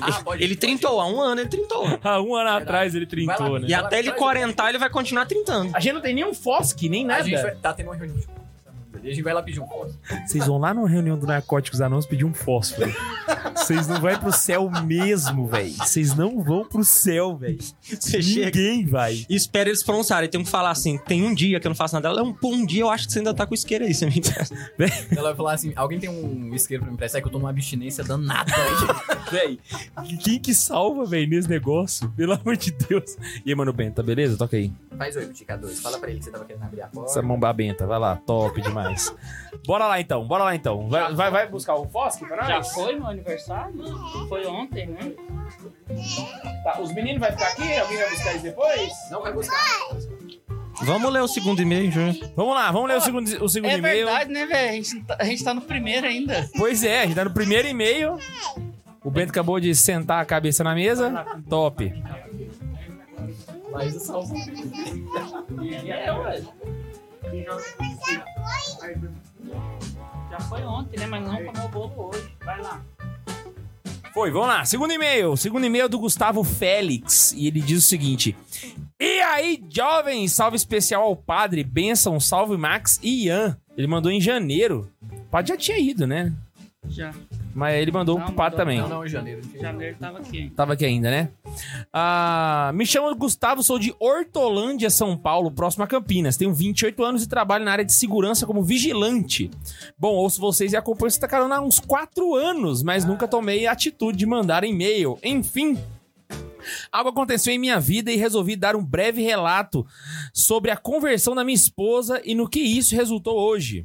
Ah, 0.00 0.20
pode 0.24 0.42
Ele 0.42 0.56
trintou, 0.56 1.00
há 1.00 1.06
um 1.06 1.20
ano 1.20 1.42
ele 1.42 1.48
trintou. 1.48 1.86
Há 2.02 2.20
um 2.20 2.34
ano 2.34 2.50
atrás 2.50 2.92
ele 2.94 3.06
Vai 3.06 3.26
lá. 3.26 3.34
trintou, 3.36 3.58
né? 3.60 3.68
E 3.68 3.74
até 3.74 3.98
ele 4.00 4.10
quarentar, 4.12 4.70
ele 4.70 4.78
vai 4.78 4.90
continuar 4.90 5.26
trintando. 5.26 5.70
A 5.76 5.78
gente 5.78 5.92
não 5.92 6.00
tem 6.00 6.12
nem 6.14 6.24
um 6.24 6.34
Fosc, 6.34 6.80
nem 6.88 7.04
A 7.04 7.08
nada. 7.08 7.22
gente 7.24 7.40
vai, 7.40 7.54
tá 7.54 7.72
tendo 7.72 7.86
uma 7.86 7.94
reunião. 7.94 8.18
A 8.94 8.98
gente 9.06 9.22
vai 9.22 9.32
lá 9.34 9.42
pedir 9.42 9.60
um 9.60 9.66
fósforo. 9.66 9.98
Vocês 10.26 10.46
vão 10.46 10.58
lá 10.58 10.72
numa 10.74 10.88
reunião 10.88 11.16
do 11.18 11.26
Narcóticos 11.26 11.80
Anônimos 11.80 12.06
pedir 12.06 12.24
um 12.24 12.34
fósforo. 12.34 12.90
Vocês 13.62 13.86
não 13.86 14.00
vão 14.00 14.18
pro 14.18 14.32
céu 14.32 14.70
mesmo, 14.84 15.46
velho. 15.46 15.72
Vocês 15.74 16.14
não 16.14 16.42
vão 16.42 16.64
pro 16.64 16.84
céu, 16.84 17.36
velho. 17.36 17.58
Você 17.80 18.20
chega 18.20 18.46
Ninguém 18.58 18.84
vai. 18.86 19.24
e 19.28 19.36
espera 19.36 19.68
eles 19.68 19.82
pronunciarem. 19.82 20.28
Tem 20.28 20.42
que 20.42 20.50
falar 20.50 20.70
assim: 20.70 20.98
tem 20.98 21.24
um 21.24 21.32
dia 21.32 21.60
que 21.60 21.66
eu 21.66 21.70
não 21.70 21.76
faço 21.76 21.94
nada. 21.94 22.08
Ela, 22.08 22.22
um, 22.22 22.32
pô, 22.32 22.48
um 22.48 22.66
dia 22.66 22.82
eu 22.82 22.90
acho 22.90 23.06
que 23.06 23.12
você 23.12 23.20
ainda 23.20 23.32
tá 23.32 23.46
com 23.46 23.54
isqueiro 23.54 23.84
aí, 23.84 23.94
você 23.94 24.06
me 24.06 24.18
empresta. 24.18 24.54
Ela 25.16 25.28
vai 25.28 25.34
falar 25.36 25.54
assim: 25.54 25.72
alguém 25.76 26.00
tem 26.00 26.10
um 26.10 26.54
isqueiro 26.54 26.82
pra 26.82 26.90
me 26.90 26.94
emprestar 26.94 27.20
que 27.20 27.28
eu 27.28 27.32
tô 27.32 27.38
numa 27.38 27.50
abstinência 27.50 28.02
danada. 28.02 28.52
Véi, 29.30 29.58
quem 30.22 30.38
que 30.38 30.52
salva, 30.52 31.04
velho, 31.06 31.28
nesse 31.28 31.48
negócio? 31.48 32.10
Pelo 32.10 32.32
amor 32.34 32.56
de 32.56 32.72
Deus. 32.72 33.16
E 33.44 33.50
aí, 33.50 33.54
mano, 33.54 33.72
Benta, 33.72 34.02
beleza? 34.02 34.36
Toca 34.36 34.56
aí. 34.56 34.72
Faz 34.98 35.16
oi 35.16 35.26
2. 35.26 35.80
Fala 35.80 35.98
pra 35.98 36.10
ele 36.10 36.18
que 36.18 36.24
você 36.26 36.30
tava 36.30 36.44
querendo 36.44 36.62
abrir 36.64 36.82
a 36.82 36.86
porta. 36.88 37.10
Essa 37.10 37.22
mão 37.22 37.38
babenta, 37.38 37.86
vai 37.86 37.98
lá, 37.98 38.16
top 38.16 38.60
demais. 38.60 39.14
Bora 39.66 39.86
lá 39.86 40.00
então, 40.00 40.26
bora 40.26 40.44
lá 40.44 40.54
então. 40.54 40.88
Vai, 40.88 41.14
vai, 41.14 41.30
vai 41.30 41.48
buscar 41.48 41.74
o 41.74 41.88
fósforo 41.88 42.28
pra 42.30 42.42
nós? 42.42 42.48
Já 42.48 42.74
foi 42.74 42.94
meu 42.96 43.06
aniversário? 43.06 43.51
Foi 44.28 44.46
ontem, 44.46 44.86
né? 44.86 45.12
Tá, 46.64 46.80
os 46.80 46.92
meninos 46.92 47.20
vão 47.20 47.30
ficar 47.30 47.48
aqui? 47.48 47.76
Alguém 47.76 47.98
vai 47.98 48.10
buscar 48.10 48.30
eles 48.30 48.42
depois? 48.42 48.92
Não 49.10 49.22
vai 49.22 49.32
buscar. 49.32 49.58
Vamos 50.82 51.12
ler 51.12 51.22
o 51.22 51.28
segundo 51.28 51.60
e-mail, 51.62 51.90
Júnior. 51.92 52.16
Vamos 52.34 52.54
lá, 52.54 52.70
vamos 52.72 52.88
ler 52.88 52.96
o 52.96 53.00
segundo, 53.00 53.44
o 53.44 53.48
segundo 53.48 53.70
É 53.70 53.78
e-mail. 53.78 54.06
verdade, 54.06 54.32
né, 54.32 54.46
velho? 54.46 54.68
A, 54.70 54.72
gente 54.72 55.00
tá- 55.04 55.16
a 55.20 55.24
gente 55.24 55.44
tá 55.44 55.54
no 55.54 55.60
primeiro 55.60 56.06
ainda. 56.06 56.48
Pois 56.56 56.82
é, 56.82 57.02
a 57.02 57.06
gente 57.06 57.14
tá 57.14 57.24
no 57.24 57.32
primeiro 57.32 57.68
e-mail. 57.68 58.18
O 59.04 59.10
Bento 59.10 59.30
acabou 59.30 59.60
de 59.60 59.74
sentar 59.74 60.20
a 60.22 60.24
cabeça 60.24 60.64
na 60.64 60.74
mesa. 60.74 61.24
Top. 61.48 61.92
Mas 63.70 63.96
o 63.96 64.00
salvo. 64.00 64.34
É, 65.86 66.12
ué. 66.12 66.42
Já 70.30 70.40
foi 70.40 70.62
ontem, 70.62 70.98
né? 71.00 71.06
Mas 71.06 71.22
não 71.26 71.36
comeu 71.44 71.64
o 71.64 71.68
bolo 71.68 72.08
hoje. 72.10 72.32
Vai 72.44 72.60
lá. 72.60 72.80
Foi, 74.12 74.30
vamos 74.30 74.48
lá. 74.48 74.64
Segundo 74.64 74.92
e-mail. 74.92 75.36
Segundo 75.36 75.64
e-mail 75.64 75.88
do 75.88 75.98
Gustavo 75.98 76.44
Félix. 76.44 77.32
E 77.32 77.46
ele 77.46 77.60
diz 77.60 77.78
o 77.84 77.88
seguinte: 77.88 78.36
E 79.00 79.20
aí, 79.20 79.62
jovens, 79.70 80.32
salve 80.32 80.56
especial 80.56 81.02
ao 81.02 81.16
padre, 81.16 81.64
benção, 81.64 82.20
salve 82.20 82.56
Max 82.56 83.00
e 83.02 83.26
Ian. 83.26 83.56
Ele 83.76 83.86
mandou 83.86 84.12
em 84.12 84.20
janeiro. 84.20 84.90
O 85.10 85.30
padre 85.30 85.48
já 85.48 85.56
tinha 85.56 85.78
ido, 85.78 86.06
né? 86.06 86.32
Já. 86.88 87.12
Mas 87.54 87.74
ele 87.76 87.92
mandou 87.92 88.18
Não, 88.18 88.26
pro 88.26 88.34
padre 88.34 88.58
mandou. 88.58 88.74
também. 88.74 88.80
Não, 88.80 88.98
não, 88.98 89.04
em 89.04 89.08
janeiro. 89.08 89.40
Janeiro 89.60 89.96
tava 89.98 90.18
aqui. 90.18 90.52
Tava 90.56 90.72
aqui 90.72 90.84
ainda, 90.84 91.10
né? 91.10 91.28
Ah, 91.92 92.70
me 92.74 92.86
chamo 92.86 93.14
Gustavo, 93.14 93.62
sou 93.62 93.78
de 93.78 93.94
Hortolândia, 93.98 94.88
São 94.90 95.16
Paulo, 95.16 95.50
próximo 95.50 95.84
a 95.84 95.86
Campinas. 95.86 96.36
Tenho 96.36 96.52
28 96.54 97.04
anos 97.04 97.22
e 97.22 97.28
trabalho 97.28 97.64
na 97.64 97.72
área 97.72 97.84
de 97.84 97.92
segurança 97.92 98.46
como 98.46 98.62
vigilante. 98.62 99.50
Bom, 99.98 100.14
ouço 100.14 100.40
vocês 100.40 100.72
e 100.72 100.76
acompanho 100.76 101.08
essa 101.08 101.28
carona 101.28 101.56
há 101.56 101.60
uns 101.60 101.78
4 101.78 102.34
anos, 102.34 102.82
mas 102.82 103.04
nunca 103.04 103.28
tomei 103.28 103.66
a 103.66 103.72
atitude 103.72 104.16
de 104.18 104.26
mandar 104.26 104.64
e-mail. 104.64 105.18
Enfim. 105.22 105.78
Algo 106.92 107.10
aconteceu 107.10 107.52
em 107.52 107.58
minha 107.58 107.80
vida 107.80 108.10
e 108.12 108.16
resolvi 108.16 108.54
dar 108.54 108.76
um 108.76 108.84
breve 108.84 109.20
relato 109.20 109.84
sobre 110.32 110.70
a 110.70 110.76
conversão 110.76 111.34
da 111.34 111.42
minha 111.44 111.56
esposa 111.56 112.22
e 112.24 112.34
no 112.36 112.48
que 112.48 112.60
isso 112.60 112.94
resultou 112.94 113.36
hoje. 113.36 113.84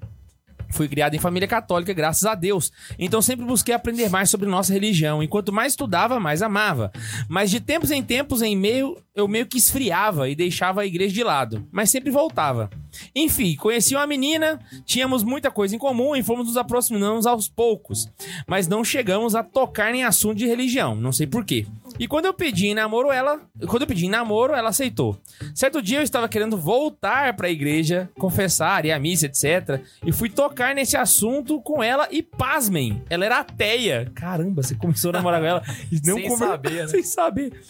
Fui 0.69 0.87
criado 0.87 1.15
em 1.15 1.19
família 1.19 1.47
católica, 1.47 1.93
graças 1.93 2.25
a 2.25 2.35
Deus. 2.35 2.71
Então 2.99 3.21
sempre 3.21 3.45
busquei 3.45 3.73
aprender 3.73 4.09
mais 4.09 4.29
sobre 4.29 4.47
nossa 4.47 4.73
religião. 4.73 5.23
E 5.23 5.27
quanto 5.27 5.53
mais 5.53 5.73
estudava, 5.73 6.19
mais 6.19 6.41
amava. 6.41 6.91
Mas 7.27 7.49
de 7.49 7.59
tempos 7.59 7.91
em 7.91 8.03
tempos, 8.03 8.41
em 8.41 8.55
meio, 8.55 8.97
eu 9.15 9.27
meio 9.27 9.45
que 9.45 9.57
esfriava 9.57 10.29
e 10.29 10.35
deixava 10.35 10.81
a 10.81 10.85
igreja 10.85 11.13
de 11.13 11.23
lado. 11.23 11.67
Mas 11.71 11.89
sempre 11.89 12.11
voltava. 12.11 12.69
Enfim, 13.15 13.55
conheci 13.55 13.95
uma 13.95 14.07
menina, 14.07 14.59
tínhamos 14.85 15.23
muita 15.23 15.51
coisa 15.51 15.75
em 15.75 15.79
comum 15.79 16.15
e 16.15 16.23
fomos 16.23 16.47
nos 16.47 16.57
aproximando 16.57 17.27
aos 17.27 17.47
poucos. 17.47 18.07
Mas 18.45 18.67
não 18.67 18.83
chegamos 18.83 19.35
a 19.35 19.43
tocar 19.43 19.93
em 19.93 20.03
assunto 20.03 20.37
de 20.37 20.45
religião, 20.47 20.95
não 20.95 21.11
sei 21.11 21.27
porquê. 21.27 21.65
E 21.99 22.07
quando 22.07 22.25
eu 22.25 22.33
pedi 22.33 22.67
em 22.67 22.73
namoro, 22.73 23.11
ela. 23.11 23.39
Quando 23.67 23.81
eu 23.83 23.87
pedi 23.87 24.05
em 24.05 24.09
namoro, 24.09 24.53
ela 24.53 24.69
aceitou. 24.69 25.17
Certo 25.55 25.81
dia 25.81 25.99
eu 25.99 26.03
estava 26.03 26.27
querendo 26.29 26.57
voltar 26.57 27.35
pra 27.35 27.49
igreja, 27.49 28.09
confessar, 28.17 28.85
ir 28.85 28.91
à 28.91 28.99
missa, 28.99 29.25
etc. 29.25 29.81
E 30.05 30.11
fui 30.11 30.29
tocar 30.29 30.75
nesse 30.75 30.95
assunto 30.97 31.61
com 31.61 31.81
ela 31.81 32.07
e 32.11 32.21
pasmem, 32.21 33.01
ela 33.09 33.25
era 33.25 33.39
ateia. 33.39 34.11
Caramba, 34.13 34.61
você 34.63 34.75
começou 34.75 35.09
a 35.09 35.13
namorar 35.13 35.39
com 35.39 35.45
ela 35.47 35.63
e 35.91 35.95
não 36.07 36.15
Sem 36.15 36.27
conver- 36.27 36.47
saber, 36.47 36.71
né? 36.83 36.87
Sem 36.87 37.03
saber. 37.03 37.61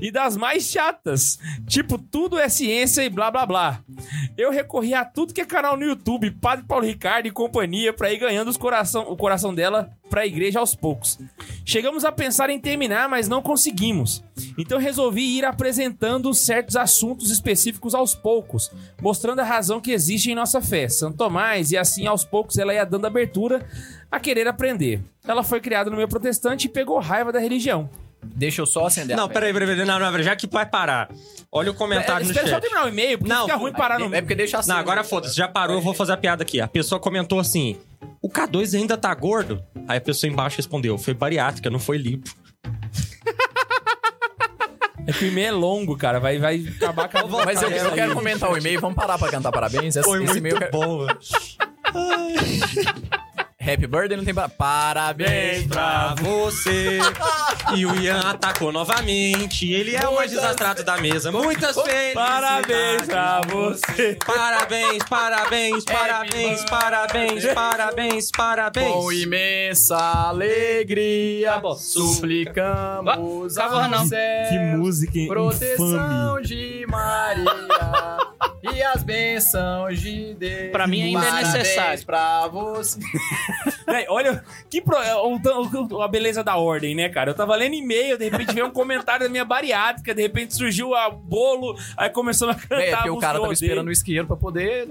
E 0.00 0.10
das 0.10 0.36
mais 0.36 0.70
chatas. 0.70 1.38
Tipo, 1.66 1.98
tudo 1.98 2.38
é 2.38 2.48
ciência 2.48 3.02
e 3.02 3.08
blá 3.10 3.30
blá 3.30 3.46
blá. 3.46 3.80
Eu 4.36 4.50
recorri 4.50 4.94
a 4.94 5.04
tudo 5.04 5.34
que 5.34 5.40
é 5.40 5.44
canal 5.44 5.76
no 5.76 5.84
YouTube, 5.84 6.30
Padre 6.32 6.64
Paulo 6.66 6.84
Ricardo 6.86 7.26
e 7.26 7.30
companhia, 7.30 7.92
pra 7.92 8.12
ir 8.12 8.18
ganhando 8.18 8.48
os 8.48 8.56
coração, 8.56 9.02
o 9.08 9.16
coração 9.16 9.54
dela 9.54 9.90
pra 10.12 10.26
igreja 10.26 10.60
aos 10.60 10.74
poucos. 10.74 11.18
Chegamos 11.64 12.04
a 12.04 12.12
pensar 12.12 12.50
em 12.50 12.60
terminar, 12.60 13.08
mas 13.08 13.28
não 13.28 13.40
conseguimos. 13.40 14.22
Então 14.58 14.78
resolvi 14.78 15.38
ir 15.38 15.44
apresentando 15.46 16.34
certos 16.34 16.76
assuntos 16.76 17.30
específicos 17.30 17.94
aos 17.94 18.14
poucos, 18.14 18.70
mostrando 19.00 19.40
a 19.40 19.44
razão 19.44 19.80
que 19.80 19.90
existe 19.90 20.30
em 20.30 20.34
nossa 20.34 20.60
fé, 20.60 20.86
Santo 20.86 21.16
Tomás, 21.16 21.72
e 21.72 21.78
assim 21.78 22.06
aos 22.06 22.26
poucos 22.26 22.58
ela 22.58 22.74
ia 22.74 22.84
dando 22.84 23.06
abertura 23.06 23.66
a 24.10 24.20
querer 24.20 24.46
aprender. 24.46 25.00
Ela 25.26 25.42
foi 25.42 25.62
criada 25.62 25.88
no 25.88 25.96
meio 25.96 26.08
protestante 26.08 26.66
e 26.66 26.68
pegou 26.68 26.98
raiva 26.98 27.32
da 27.32 27.38
religião. 27.38 27.88
Deixa 28.22 28.60
eu 28.60 28.66
só 28.66 28.86
acender 28.86 29.16
Não, 29.16 29.24
a 29.24 29.28
peraí, 29.30 29.50
peraí, 29.52 29.66
peraí. 29.66 29.86
Não, 29.86 29.98
não, 29.98 30.10
peraí, 30.10 30.24
já 30.26 30.36
que 30.36 30.46
vai 30.46 30.66
parar. 30.66 31.08
Olha 31.50 31.70
o 31.70 31.74
comentário 31.74 32.22
É, 32.22 32.24
no 32.26 32.30
espera 32.30 32.46
só 32.46 32.52
chat. 32.56 32.60
terminar 32.60 32.84
o 32.84 32.88
e-mail, 32.88 33.18
porque 33.18 33.32
Não, 33.32 33.46
fica 33.46 33.56
ruim 33.56 33.72
parar 33.72 33.98
no 33.98 34.14
É 34.14 34.20
porque 34.20 34.34
deixa 34.34 34.58
assim. 34.58 34.68
Não, 34.68 34.76
agora 34.76 35.02
foda-se, 35.02 35.34
já 35.34 35.48
parou, 35.48 35.76
eu 35.76 35.82
vou 35.82 35.94
fazer 35.94 36.12
a 36.12 36.16
piada 36.18 36.42
aqui. 36.42 36.60
A 36.60 36.68
pessoa 36.68 37.00
comentou 37.00 37.40
assim: 37.40 37.78
o 38.22 38.28
K2 38.30 38.78
ainda 38.78 38.96
tá 38.96 39.12
gordo? 39.14 39.62
Aí 39.88 39.98
a 39.98 40.00
pessoa 40.00 40.30
embaixo 40.32 40.56
respondeu: 40.56 40.96
foi 40.96 41.12
bariátrica, 41.14 41.68
não 41.68 41.78
foi 41.80 41.98
lipo. 41.98 42.30
É 45.04 45.12
que 45.12 45.24
o 45.24 45.28
e-mail 45.28 45.48
é 45.48 45.50
longo, 45.50 45.96
cara. 45.96 46.20
Vai, 46.20 46.38
vai 46.38 46.64
acabar 46.76 47.08
com 47.08 47.18
a 47.18 47.44
Mas 47.44 47.60
eu, 47.60 47.68
eu 47.68 47.90
quero 47.90 48.14
comentar 48.14 48.48
o 48.48 48.56
e-mail. 48.56 48.80
Vamos 48.80 48.94
parar 48.94 49.18
pra 49.18 49.28
cantar 49.32 49.50
parabéns. 49.50 49.96
Esse, 49.96 50.08
Foi 50.08 50.22
esse 50.22 50.38
e-mail 50.38 50.54
muito 50.54 50.70
quero- 50.70 50.78
bom. 50.78 51.06
Happy 53.64 53.86
birthday 53.86 54.16
não 54.16 54.24
tem 54.24 54.34
pa- 54.34 54.48
parabéns 54.48 55.66
pra 55.66 56.14
você. 56.18 56.98
E 57.76 57.86
o 57.86 57.94
Ian 57.94 58.18
atacou 58.20 58.72
novamente. 58.72 59.70
Ele 59.72 59.94
é 59.94 60.06
o 60.06 60.16
mais 60.16 60.30
desastrado 60.30 60.82
da 60.82 60.96
mesa. 60.98 61.30
Muitas 61.30 61.74
felicidades. 61.80 62.14
Parabéns 62.14 63.02
pra 63.06 63.40
você. 63.48 64.18
Parabéns, 64.26 65.02
parabéns, 65.08 65.84
parabéns, 65.84 66.64
parabéns, 66.64 67.44
parabéns, 67.54 68.30
parabéns. 68.30 68.92
Com 68.92 69.12
imensa 69.12 69.96
alegria, 69.96 71.50
Acabou. 71.52 71.76
suplicamos 71.76 73.56
ao 73.58 73.88
não. 73.88 74.06
céu 74.06 74.48
Que 74.50 74.58
música 74.76 75.18
proteção 75.28 76.40
infame. 76.40 76.46
de 76.46 76.86
Maria 76.88 78.18
e 78.74 78.82
as 78.82 79.02
bênçãos 79.02 80.00
de 80.00 80.34
Deus. 80.34 80.72
Pra 80.72 80.86
mim 80.86 81.02
ainda 81.02 81.26
é 81.26 81.32
necessário. 81.44 82.04
pra 82.04 82.48
você. 82.48 82.98
Véi, 83.86 84.06
olha 84.08 84.42
que 84.70 84.80
pro- 84.80 84.96
o- 84.96 86.02
a 86.02 86.08
beleza 86.08 86.42
da 86.42 86.56
ordem, 86.56 86.94
né, 86.94 87.08
cara? 87.08 87.30
Eu 87.30 87.34
tava 87.34 87.54
lendo 87.56 87.74
e-mail, 87.74 88.16
de 88.18 88.28
repente 88.28 88.54
veio 88.54 88.66
um 88.66 88.70
comentário 88.70 89.26
da 89.26 89.30
minha 89.30 89.44
bariátrica, 89.44 90.14
de 90.14 90.22
repente 90.22 90.54
surgiu 90.54 90.94
a 90.94 91.10
bolo, 91.10 91.76
aí 91.96 92.08
começamos 92.10 92.56
a 92.56 92.58
cantar. 92.58 92.80
É, 92.82 92.94
porque 92.96 93.10
o 93.10 93.18
cara 93.18 93.40
tava 93.40 93.52
esperando 93.52 93.88
o 93.88 93.92
isqueiro 93.92 94.26
pra 94.26 94.36
poder 94.36 94.88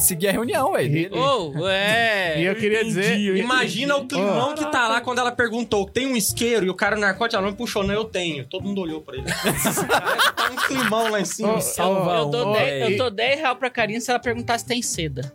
seguir 0.00 0.28
a 0.28 0.32
reunião, 0.32 0.72
velho. 0.72 1.10
Ô, 1.16 1.68
é. 1.68 2.34
E 2.44 2.44
eu 2.44 2.54
queria 2.56 2.84
dizer. 2.84 3.04
Entendi, 3.04 3.26
eu 3.28 3.36
Imagina 3.36 3.96
o 3.96 4.06
climão 4.06 4.54
que 4.54 4.64
tá 4.70 4.88
lá 4.88 5.00
quando 5.00 5.18
ela 5.18 5.30
perguntou: 5.30 5.88
tem 5.88 6.06
um 6.06 6.16
isqueiro? 6.16 6.66
E 6.66 6.70
o 6.70 6.74
cara 6.74 6.96
narcótico, 6.96 7.36
ela 7.40 7.46
não 7.46 7.54
puxou, 7.56 7.82
não, 7.84 7.94
eu 7.94 8.04
tenho. 8.04 8.44
Todo 8.46 8.64
mundo 8.64 8.80
olhou 8.80 9.00
pra 9.00 9.14
ele. 9.16 9.24
tá 10.36 10.50
um 10.50 10.56
climão 10.66 11.10
lá 11.10 11.20
em 11.20 11.24
cima. 11.24 11.60
Salva 11.60 12.16
Eu 12.18 12.26
dou, 12.26 12.48
um, 12.50 12.52
10, 12.52 12.64
véi. 12.66 12.92
eu 12.94 12.98
dou 12.98 13.10
10 13.10 13.40
reais 13.40 13.58
pra 13.58 13.70
Karine 13.70 14.00
se 14.00 14.10
ela 14.10 14.18
perguntar 14.18 14.58
se 14.58 14.66
tem 14.66 14.82
seda. 14.82 15.32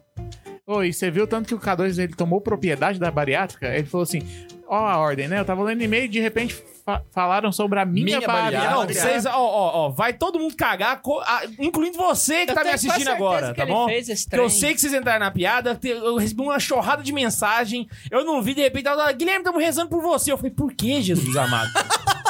E 0.84 0.94
você 0.94 1.10
viu 1.10 1.26
tanto 1.26 1.48
que 1.48 1.56
o 1.56 1.60
K2 1.60 1.98
ele 1.98 2.14
tomou 2.14 2.40
propriedade 2.40 3.00
da 3.00 3.10
bariátrica? 3.10 3.68
Ele 3.76 3.88
falou 3.88 4.04
assim: 4.04 4.22
ó, 4.68 4.76
a 4.86 4.98
ordem, 4.98 5.28
né? 5.28 5.40
Eu 5.40 5.46
tava 5.46 5.64
lendo 5.64 5.82
e-mail 5.82 6.06
e 6.06 6.08
de 6.08 6.20
repente 6.20 6.56
fa- 6.86 7.02
falaram 7.12 7.52
sobre 7.52 7.80
a 7.80 7.86
minha, 7.86 8.06
Minha 8.06 8.22
bariátrica. 8.22 8.76
Não, 8.76 8.88
vocês, 8.88 9.26
ó, 9.26 9.32
ó, 9.36 9.86
ó, 9.86 9.90
vai 9.90 10.14
todo 10.14 10.38
mundo 10.40 10.56
cagar, 10.56 11.02
co- 11.02 11.22
ah, 11.26 11.42
incluindo 11.58 11.98
você 11.98 12.46
que 12.46 12.52
Eu 12.52 12.56
tá 12.56 12.64
me 12.64 12.70
assistindo 12.70 13.08
agora, 13.10 13.54
tá 13.54 13.64
ele 13.64 13.72
bom? 13.72 13.88
fez 13.88 14.10
esse 14.10 14.30
Que 14.30 14.38
eu 14.38 14.50
sei 14.50 14.74
que 14.76 14.82
vocês 14.82 14.94
entraram 14.94 15.20
na 15.26 15.32
piada, 15.32 15.78
eu 15.84 16.18
recebi 16.18 16.42
uma 16.42 16.60
chorrada 16.60 17.02
de 17.02 17.12
mensagem, 17.12 17.90
eu 18.12 18.24
não 18.24 18.42
vi, 18.42 18.54
de 18.54 18.62
repente, 18.62 18.84
tava, 18.84 19.12
Guilherme, 19.12 19.40
estamos 19.40 19.62
rezando 19.64 19.90
por 19.90 20.02
você. 20.04 20.32
Eu 20.32 20.38
falei, 20.38 20.52
por 20.52 20.72
que, 20.74 21.02
Jesus 21.02 21.36
amado? 21.36 21.70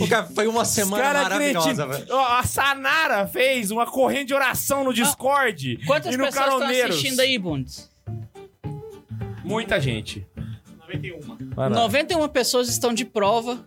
O 0.00 0.08
cara, 0.08 0.26
foi 0.26 0.46
uma 0.46 0.64
semana 0.64 1.02
Cara, 1.02 1.22
maravilhosa, 1.22 1.86
velho. 1.86 2.16
A 2.18 2.42
Sanara 2.42 3.26
fez 3.26 3.70
uma 3.70 3.86
corrente 3.86 4.26
de 4.26 4.34
oração 4.34 4.84
no 4.84 4.92
Discord. 4.92 5.78
Quantas 5.86 6.14
e 6.14 6.16
no 6.18 6.24
pessoas 6.24 6.46
estão 6.52 6.68
assistindo 6.68 7.20
aí, 7.20 7.38
Bundes? 7.38 7.90
Muita 9.44 9.80
gente. 9.80 10.26
91. 10.80 11.20
Vai 11.54 11.70
lá. 11.70 11.76
91 11.76 12.28
pessoas 12.28 12.68
estão 12.68 12.92
de 12.92 13.04
prova 13.04 13.64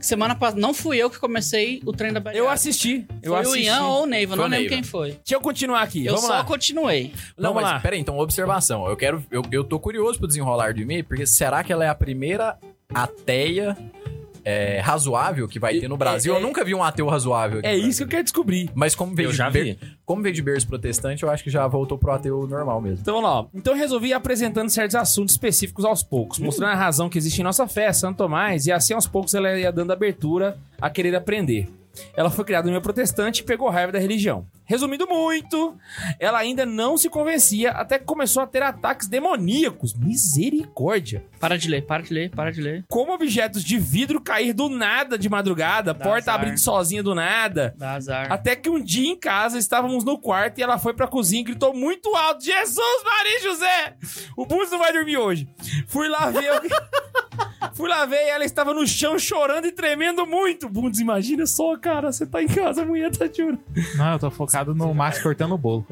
semana 0.00 0.34
passada. 0.34 0.60
Não 0.60 0.72
fui 0.72 0.96
eu 0.98 1.10
que 1.10 1.18
comecei 1.18 1.82
o 1.84 1.92
trem 1.92 2.12
da 2.12 2.20
bariátrica. 2.20 2.46
Eu 2.48 2.50
assisti. 2.50 3.06
Eu 3.22 3.32
Foi 3.32 3.42
o 3.42 3.48
assisti. 3.50 3.66
Ian 3.66 3.82
ou 3.82 4.02
o 4.04 4.06
Neiva, 4.06 4.34
não 4.36 4.44
o 4.44 4.46
lembro 4.46 4.60
Neiva. 4.60 4.74
quem 4.74 4.82
foi. 4.82 5.08
Deixa 5.10 5.34
eu 5.34 5.40
continuar 5.40 5.82
aqui. 5.82 6.06
Eu 6.06 6.14
Vamos 6.14 6.28
só 6.28 6.36
lá. 6.36 6.44
continuei. 6.44 7.12
Não, 7.36 7.50
Vamos 7.50 7.62
mas 7.62 7.72
lá. 7.72 7.80
peraí, 7.80 8.00
então, 8.00 8.18
observação. 8.18 8.86
Eu 8.88 8.96
quero. 8.96 9.22
Eu, 9.30 9.42
eu 9.52 9.62
tô 9.64 9.78
curioso 9.78 10.18
pro 10.18 10.26
desenrolar 10.28 10.72
do 10.74 10.80
e-mail, 10.80 11.04
porque 11.04 11.26
será 11.26 11.62
que 11.62 11.72
ela 11.72 11.84
é 11.84 11.88
a 11.88 11.94
primeira 11.94 12.56
ateia 12.94 13.76
é, 14.44 14.80
razoável 14.80 15.46
que 15.48 15.58
vai 15.58 15.78
ter 15.78 15.88
no 15.88 15.96
Brasil? 15.96 16.34
é- 16.34 16.36
eu 16.38 16.40
nunca 16.42 16.64
vi 16.64 16.74
um 16.74 16.82
ateu 16.82 17.06
razoável. 17.08 17.58
aqui 17.60 17.68
É 17.68 17.76
no 17.76 17.88
isso 17.88 17.98
que 17.98 18.04
eu 18.04 18.08
quero 18.08 18.22
descobrir. 18.24 18.70
Mas 18.74 18.94
como 18.94 19.14
veio, 19.14 19.26
Eu 19.28 19.30
de 19.32 19.36
já 19.36 19.50
ber- 19.50 19.64
vi. 19.64 19.78
como 20.04 20.22
veio 20.22 20.34
de 20.34 20.42
berço 20.42 20.66
protestante, 20.66 21.22
eu 21.22 21.30
acho 21.30 21.42
que 21.44 21.50
já 21.50 21.66
voltou 21.66 21.98
pro 21.98 22.12
ateu 22.12 22.46
normal 22.46 22.80
mesmo. 22.80 22.98
Então 23.02 23.14
vamos 23.20 23.30
lá. 23.30 23.46
Então 23.54 23.72
eu 23.74 23.78
resolvi 23.78 24.08
ir 24.08 24.12
apresentando 24.14 24.68
certos 24.70 24.94
assuntos 24.96 25.34
específicos 25.34 25.84
aos 25.84 26.02
poucos, 26.02 26.38
mostrando 26.38 26.70
a 26.72 26.74
razão 26.76 27.08
que 27.08 27.18
existe 27.18 27.40
em 27.40 27.44
nossa 27.44 27.66
fé, 27.68 27.92
Santo 27.92 28.18
Tomás, 28.18 28.66
e 28.66 28.72
assim 28.72 28.94
aos 28.94 29.06
poucos 29.06 29.34
ela 29.34 29.58
ia 29.58 29.70
dando 29.72 29.92
abertura 29.92 30.56
a 30.80 30.88
querer 30.90 31.14
aprender. 31.14 31.68
Ela 32.16 32.30
foi 32.30 32.44
criada 32.44 32.66
no 32.66 32.70
meio 32.72 32.82
protestante 32.82 33.40
e 33.40 33.44
pegou 33.44 33.68
raiva 33.68 33.92
da 33.92 33.98
religião. 33.98 34.46
Resumindo 34.64 35.06
muito, 35.08 35.76
ela 36.20 36.38
ainda 36.38 36.64
não 36.64 36.96
se 36.96 37.08
convencia 37.10 37.72
até 37.72 37.98
que 37.98 38.04
começou 38.04 38.42
a 38.42 38.46
ter 38.46 38.62
ataques 38.62 39.08
demoníacos. 39.08 39.94
Misericórdia. 39.94 41.24
Para 41.40 41.58
de 41.58 41.68
ler, 41.68 41.82
para 41.86 42.02
de 42.02 42.14
ler, 42.14 42.30
para 42.30 42.52
de 42.52 42.60
ler. 42.60 42.84
Como 42.88 43.12
objetos 43.12 43.64
de 43.64 43.78
vidro 43.78 44.20
cair 44.20 44.52
do 44.52 44.68
nada 44.68 45.18
de 45.18 45.28
madrugada, 45.28 45.92
Dá 45.92 46.04
porta 46.04 46.30
azar. 46.30 46.34
abrindo 46.36 46.58
sozinha 46.58 47.02
do 47.02 47.14
nada. 47.14 47.74
Dá 47.76 47.94
azar. 47.94 48.30
Até 48.30 48.54
que 48.54 48.70
um 48.70 48.80
dia 48.80 49.10
em 49.10 49.16
casa 49.16 49.58
estávamos 49.58 50.04
no 50.04 50.18
quarto 50.18 50.58
e 50.58 50.62
ela 50.62 50.78
foi 50.78 50.94
pra 50.94 51.08
cozinha 51.08 51.40
e 51.40 51.44
gritou 51.44 51.74
muito 51.74 52.14
alto: 52.14 52.44
Jesus, 52.44 53.02
Maria 53.04 53.40
José! 53.42 53.96
O 54.36 54.46
Bundes 54.46 54.70
não 54.70 54.78
vai 54.78 54.92
dormir 54.92 55.16
hoje. 55.16 55.48
Fui 55.88 56.08
lá 56.08 56.30
ver. 56.30 56.50
Fui 57.80 57.88
lá 57.88 58.04
ver 58.04 58.16
e 58.26 58.28
ela 58.28 58.44
estava 58.44 58.74
no 58.74 58.86
chão 58.86 59.18
chorando 59.18 59.66
e 59.66 59.72
tremendo 59.72 60.26
muito. 60.26 60.68
Bundes, 60.68 61.00
imagina 61.00 61.46
só, 61.46 61.76
cara. 61.78 62.12
Você 62.12 62.26
tá 62.26 62.42
em 62.42 62.46
casa, 62.46 62.82
a 62.82 62.84
mulher 62.84 63.10
tá 63.10 63.26
chorando. 63.32 63.58
Não, 63.96 64.12
eu 64.12 64.18
tô 64.18 64.30
focado 64.30 64.74
no 64.74 64.92
Max 64.92 65.22
cortando 65.22 65.52
o 65.54 65.58
bolo. 65.58 65.86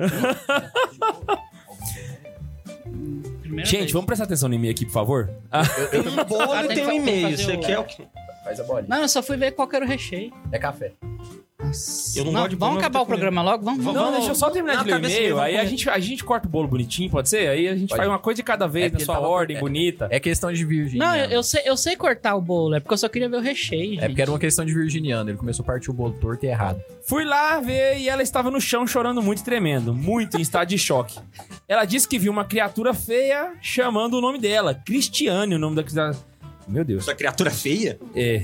Primeira 3.40 3.64
Gente, 3.68 3.81
vez. 3.81 3.92
vamos 3.92 4.07
prestar 4.07 4.24
atenção 4.24 4.53
em 4.53 4.59
mim 4.59 4.68
aqui, 4.68 4.85
por 4.85 4.92
favor? 4.92 5.31
Ah, 5.51 5.62
Tem 5.90 6.01
um 6.01 6.24
bolo 6.24 6.53
Ah, 6.53 6.64
e 6.64 6.68
tem 6.68 6.77
tem 6.77 6.87
um 6.87 6.90
que 6.90 6.96
e-mail. 6.96 7.31
fazer 7.31 7.44
Você 7.44 7.53
o- 7.57 7.61
quer 7.61 7.79
o 7.79 7.85
quê? 7.85 8.07
Faz 8.44 8.61
a 8.61 8.64
bolinha. 8.64 8.87
Não, 8.88 9.03
eu 9.03 9.09
só 9.09 9.22
fui 9.22 9.37
ver 9.37 9.53
qual 9.53 9.66
que 9.68 9.77
era 9.77 9.85
o 9.85 9.88
recheio. 9.88 10.33
É 10.53 10.59
café. 10.59 10.92
Eu 12.16 12.24
não 12.24 12.33
gosto 12.33 12.48
de 12.50 12.57
Vamos 12.57 12.78
acabar 12.78 13.00
o 13.00 13.07
programa 13.07 13.42
logo? 13.42 13.64
Vamos, 13.64 13.85
vamos. 13.85 14.00
não, 14.00 14.12
deixa 14.12 14.28
eu 14.31 14.35
só 14.35 14.50
terminar 14.50 14.76
Não, 14.78 14.85
de 14.85 14.90
ler 14.90 14.96
o 14.96 15.00
cabeça 15.00 15.16
e-mail. 15.18 15.40
Aí 15.40 15.54
a 15.54 15.57
vamos 15.59 15.70
gente, 15.70 15.90
a 15.90 15.98
gente 15.98 16.24
corta 16.24 16.46
o 16.46 16.50
bolo 16.50 16.68
bonitinho, 16.68 17.11
pode 17.11 17.28
ser? 17.28 17.48
Aí 17.48 17.68
a 17.68 17.76
gente 17.76 17.88
Pode. 17.90 17.98
faz 17.98 18.09
uma 18.09 18.18
coisa 18.18 18.37
de 18.37 18.42
cada 18.42 18.66
vez 18.66 18.87
É 18.92 18.98
na 18.98 19.00
sua 19.04 19.14
tava- 19.16 19.28
ordem 19.28 19.57
é- 19.57 19.61
bonita. 19.61 20.09
É 20.11 20.18
questão 20.20 20.52
de 20.52 20.64
virginiano. 20.64 21.12
Não, 21.12 21.18
eu, 21.18 21.31
eu 21.31 21.42
sei, 21.42 21.62
eu 21.64 21.76
sei 21.76 21.96
cortar 21.96 22.35
o 22.35 22.40
bolo, 22.40 22.74
é 22.74 22.81
porque 22.81 22.94
eu 22.94 22.98
só 22.98 23.09
queria 23.09 23.28
ver 23.28 23.37
o 23.37 23.40
recheio, 23.40 23.90
gente. 23.94 24.04
É 24.04 24.09
porque 24.09 24.22
era 24.22 24.31
uma 24.31 24.38
questão 24.38 24.64
de 24.64 24.72
virginiano. 24.74 25.31
Ele 25.31 25.37
começou 25.38 25.62
a 25.62 25.66
partir 25.66 25.90
o 25.90 25.94
bolo 25.94 26.14
torto 26.20 26.44
e 26.44 26.48
errado. 26.48 26.81
Fui 27.07 27.24
lá 27.24 27.61
ver 27.61 27.98
e 27.98 28.09
ela 28.09 28.22
estava 28.22 28.50
no 28.50 28.61
chão 28.61 28.87
chorando 28.87 29.22
muito 29.22 29.40
e 29.40 29.44
tremendo, 29.44 29.94
muito 29.94 30.37
em 30.37 30.40
estado 30.40 30.68
de 30.68 30.78
choque. 30.78 31.18
Ela 31.66 31.85
disse 31.85 32.07
que 32.09 32.18
viu 32.18 32.33
uma 32.33 32.44
criatura 32.44 32.92
feia 32.94 33.52
chamando 33.62 34.14
o 34.14 34.20
nome 34.20 34.38
dela, 34.38 34.74
Cristiane, 34.74 35.54
o 35.54 35.59
nome 35.59 35.76
da 35.76 35.83
criatura. 35.83 36.16
Meu 36.66 36.85
Deus. 36.85 37.02
Essa 37.04 37.14
criatura 37.14 37.50
feia? 37.50 37.98
É. 38.14 38.42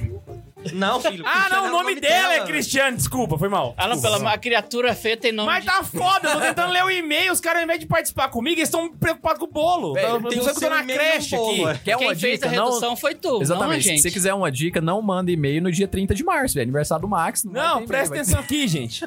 Não, 0.72 1.00
filho. 1.00 1.24
Ah, 1.26 1.48
não, 1.50 1.66
é 1.66 1.68
o 1.68 1.72
nome 1.72 1.94
dela 2.00 2.32
é 2.34 2.36
velho. 2.38 2.46
Cristiane, 2.46 2.96
desculpa, 2.96 3.38
foi 3.38 3.48
mal. 3.48 3.74
Ah, 3.76 3.88
não, 3.88 4.00
pela 4.00 4.24
a 4.32 4.38
criatura 4.38 4.94
feia 4.94 5.16
tem 5.16 5.32
nome 5.32 5.46
Mas 5.46 5.64
de... 5.64 5.70
tá 5.70 5.82
foda, 5.82 6.28
eu 6.28 6.32
tô 6.34 6.40
tentando 6.40 6.72
ler 6.72 6.84
o 6.84 6.90
e-mail, 6.90 7.32
os 7.32 7.40
caras, 7.40 7.58
ao 7.58 7.64
invés 7.64 7.80
de 7.80 7.86
participar 7.86 8.28
comigo, 8.28 8.56
eles 8.56 8.68
estão 8.68 8.90
preocupados 8.92 9.38
com 9.38 9.44
o 9.46 9.50
bolo. 9.50 9.96
Eu 9.98 10.22
Tem 10.22 10.38
eu 10.38 10.44
eu 10.46 10.54
tô 10.54 10.68
na 10.70 10.80
e-mail 10.82 10.98
creche 10.98 11.36
bolo, 11.36 11.66
aqui. 11.68 11.78
é. 11.80 11.80
Quer 11.84 11.96
Quem 11.96 12.06
uma 12.08 12.16
fez 12.16 12.34
dica? 12.40 12.48
a 12.48 12.52
Não, 12.52 12.64
redução 12.66 12.96
foi 12.96 13.14
tu, 13.14 13.28
não 13.32 13.38
a 13.38 13.42
Exatamente. 13.42 13.82
Se 13.82 13.88
gente. 13.90 14.02
você 14.02 14.10
quiser 14.10 14.34
uma 14.34 14.50
dica, 14.50 14.80
não 14.80 15.00
manda 15.02 15.30
e-mail 15.30 15.62
no 15.62 15.70
dia 15.70 15.86
30 15.88 16.14
de 16.14 16.24
março, 16.24 16.54
velho. 16.54 16.64
Aniversário 16.64 17.02
do 17.02 17.08
Max. 17.08 17.44
Não, 17.44 17.80
ter 17.80 17.86
presta 17.86 18.14
atenção 18.14 18.40
aqui, 18.40 18.66
gente. 18.66 19.04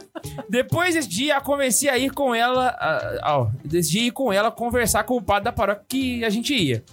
Depois 0.50 0.93
desse 0.96 1.08
dia, 1.10 1.38
a 1.38 1.41
convenci 1.41 1.89
a 1.89 1.98
ir 1.98 2.12
com 2.12 2.34
ela. 2.36 2.76
ó, 3.24 3.48
desse 3.63 3.91
dia, 3.91 4.04
ir 4.08 4.12
com 4.12 4.32
ela 4.32 4.52
conversar 4.52 5.04
com 5.04 5.17
o 5.17 5.22
padre 5.22 5.46
da 5.46 5.52
paróquia 5.52 5.84
que 5.88 6.24
a 6.26 6.30
gente 6.30 6.54
ia. 6.54 6.84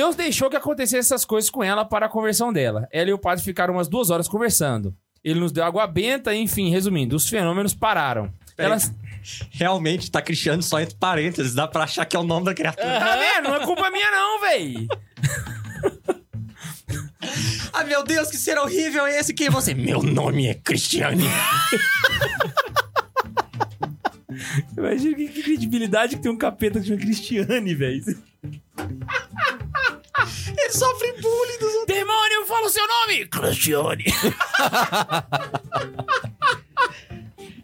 Deus 0.00 0.16
deixou 0.16 0.48
que 0.48 0.56
acontecesse 0.56 1.12
essas 1.12 1.26
coisas 1.26 1.50
com 1.50 1.62
ela 1.62 1.84
para 1.84 2.06
a 2.06 2.08
conversão 2.08 2.50
dela. 2.50 2.88
Ela 2.90 3.10
e 3.10 3.12
o 3.12 3.18
padre 3.18 3.44
ficaram 3.44 3.74
umas 3.74 3.86
duas 3.86 4.08
horas 4.08 4.26
conversando. 4.26 4.96
Ele 5.22 5.38
nos 5.38 5.52
deu 5.52 5.62
água 5.62 5.86
benta, 5.86 6.34
enfim, 6.34 6.70
resumindo, 6.70 7.14
os 7.14 7.28
fenômenos 7.28 7.74
pararam. 7.74 8.32
Elas. 8.56 8.94
Realmente, 9.50 10.10
tá 10.10 10.22
Cristiano 10.22 10.62
só 10.62 10.80
entre 10.80 10.94
parênteses. 10.94 11.54
Dá 11.54 11.68
pra 11.68 11.84
achar 11.84 12.06
que 12.06 12.16
é 12.16 12.18
o 12.18 12.22
nome 12.22 12.46
da 12.46 12.54
criatura. 12.54 12.98
Tá 12.98 13.14
vendo? 13.14 13.50
Não 13.50 13.56
é 13.56 13.66
culpa 13.66 13.90
minha, 13.90 14.10
não, 14.10 14.40
véi. 14.40 14.88
Ah, 17.72 17.84
meu 17.84 18.02
Deus, 18.02 18.28
que 18.30 18.36
ser 18.36 18.58
horrível 18.58 19.06
é 19.06 19.20
esse? 19.20 19.32
Quem 19.32 19.46
é 19.46 19.50
você? 19.50 19.74
Meu 19.74 20.02
nome 20.02 20.48
é 20.48 20.54
Cristiane. 20.54 21.24
Imagina 24.76 25.14
que, 25.14 25.28
que 25.28 25.42
credibilidade 25.42 26.16
que 26.16 26.22
tem 26.22 26.32
um 26.32 26.36
capeta 26.36 26.80
que 26.80 26.86
chama 26.86 26.98
Cristiane, 26.98 27.74
velho. 27.74 28.02
Ele 30.56 30.70
sofre 30.72 31.12
bullying 31.20 31.58
dos 31.58 31.74
outros. 31.74 31.96
Demônio, 31.96 32.46
fala 32.46 32.66
o 32.66 32.70
seu 32.70 32.86
nome! 32.86 33.26
Cristiane. 33.26 34.04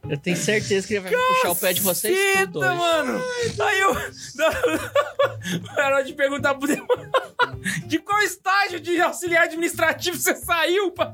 Eu 0.09 0.17
tenho 0.17 0.37
certeza 0.37 0.87
que 0.87 0.95
ele 0.95 1.01
vai 1.09 1.13
puxar 1.13 1.51
o 1.51 1.57
pé 1.57 1.73
de 1.73 1.81
vocês 1.81 2.17
Caceta, 2.17 2.53
tudo 2.53 2.65
hoje. 2.65 2.77
mano. 2.77 3.21
Aí 3.61 3.81
eu. 3.81 3.97
Era 5.77 6.03
de 6.03 6.13
perguntar 6.13 6.55
pro 6.55 6.69
demônio. 6.69 7.11
De 7.87 7.99
qual 7.99 8.23
estágio 8.23 8.79
de 8.79 9.01
auxiliar 9.01 9.45
administrativo 9.45 10.17
você 10.17 10.37
saiu, 10.37 10.93
pá? 10.93 11.13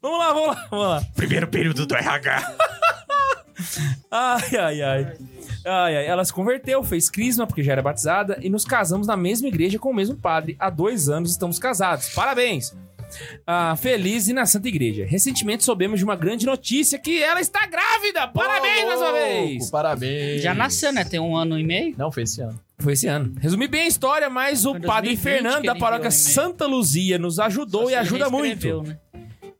Vamos 0.00 0.18
lá, 0.18 0.32
vamos 0.32 0.46
lá, 0.46 0.68
vamos 0.70 0.86
lá. 0.86 1.02
Primeiro 1.16 1.48
período 1.48 1.84
do 1.84 1.94
RH. 1.96 2.56
Ai, 4.10 4.56
ai, 4.56 4.82
ai. 4.82 5.12
Ai, 5.64 5.96
ai. 5.96 6.06
Ela 6.06 6.24
se 6.24 6.32
converteu, 6.32 6.82
fez 6.82 7.08
crisma, 7.10 7.46
porque 7.46 7.62
já 7.62 7.72
era 7.72 7.82
batizada, 7.82 8.38
e 8.40 8.48
nos 8.48 8.64
casamos 8.64 9.06
na 9.06 9.16
mesma 9.16 9.48
igreja 9.48 9.78
com 9.78 9.90
o 9.90 9.94
mesmo 9.94 10.16
padre. 10.16 10.56
Há 10.58 10.70
dois 10.70 11.08
anos 11.08 11.30
estamos 11.30 11.58
casados. 11.58 12.10
Parabéns! 12.10 12.74
Ah, 13.44 13.74
feliz 13.76 14.28
e 14.28 14.32
na 14.32 14.46
Santa 14.46 14.68
Igreja. 14.68 15.04
Recentemente 15.04 15.64
soubemos 15.64 15.98
de 15.98 16.04
uma 16.04 16.14
grande 16.14 16.46
notícia 16.46 16.96
que 16.98 17.20
ela 17.20 17.40
está 17.40 17.66
grávida! 17.66 18.28
Parabéns 18.28 18.86
mais 18.86 19.00
uma 19.00 19.12
vez! 19.12 19.70
Parabéns. 19.70 20.42
Já 20.42 20.54
nasceu, 20.54 20.92
né? 20.92 21.04
Tem 21.04 21.18
um 21.18 21.36
ano 21.36 21.58
e 21.58 21.64
meio. 21.64 21.94
Não, 21.98 22.12
foi 22.12 22.22
esse 22.22 22.40
ano. 22.40 22.58
Foi 22.78 22.92
esse 22.92 23.08
ano. 23.08 23.34
Resumi 23.40 23.66
bem 23.66 23.82
a 23.82 23.86
história, 23.88 24.30
mas 24.30 24.64
o 24.64 24.70
Foi 24.70 24.80
padre 24.80 25.10
2020 25.16 25.20
Fernando 25.22 25.60
que 25.60 25.66
da 25.66 25.72
ele 25.72 25.80
paróquia 25.80 26.06
enviou 26.06 26.20
o 26.20 26.22
e-mail. 26.22 26.34
Santa 26.34 26.66
Luzia 26.66 27.18
nos 27.18 27.38
ajudou 27.40 27.82
Só 27.82 27.88
e 27.90 27.92
ele 27.92 27.96
ajuda 28.00 28.28
reescreveu, 28.28 28.76
muito. 28.78 28.88
né? 28.90 28.98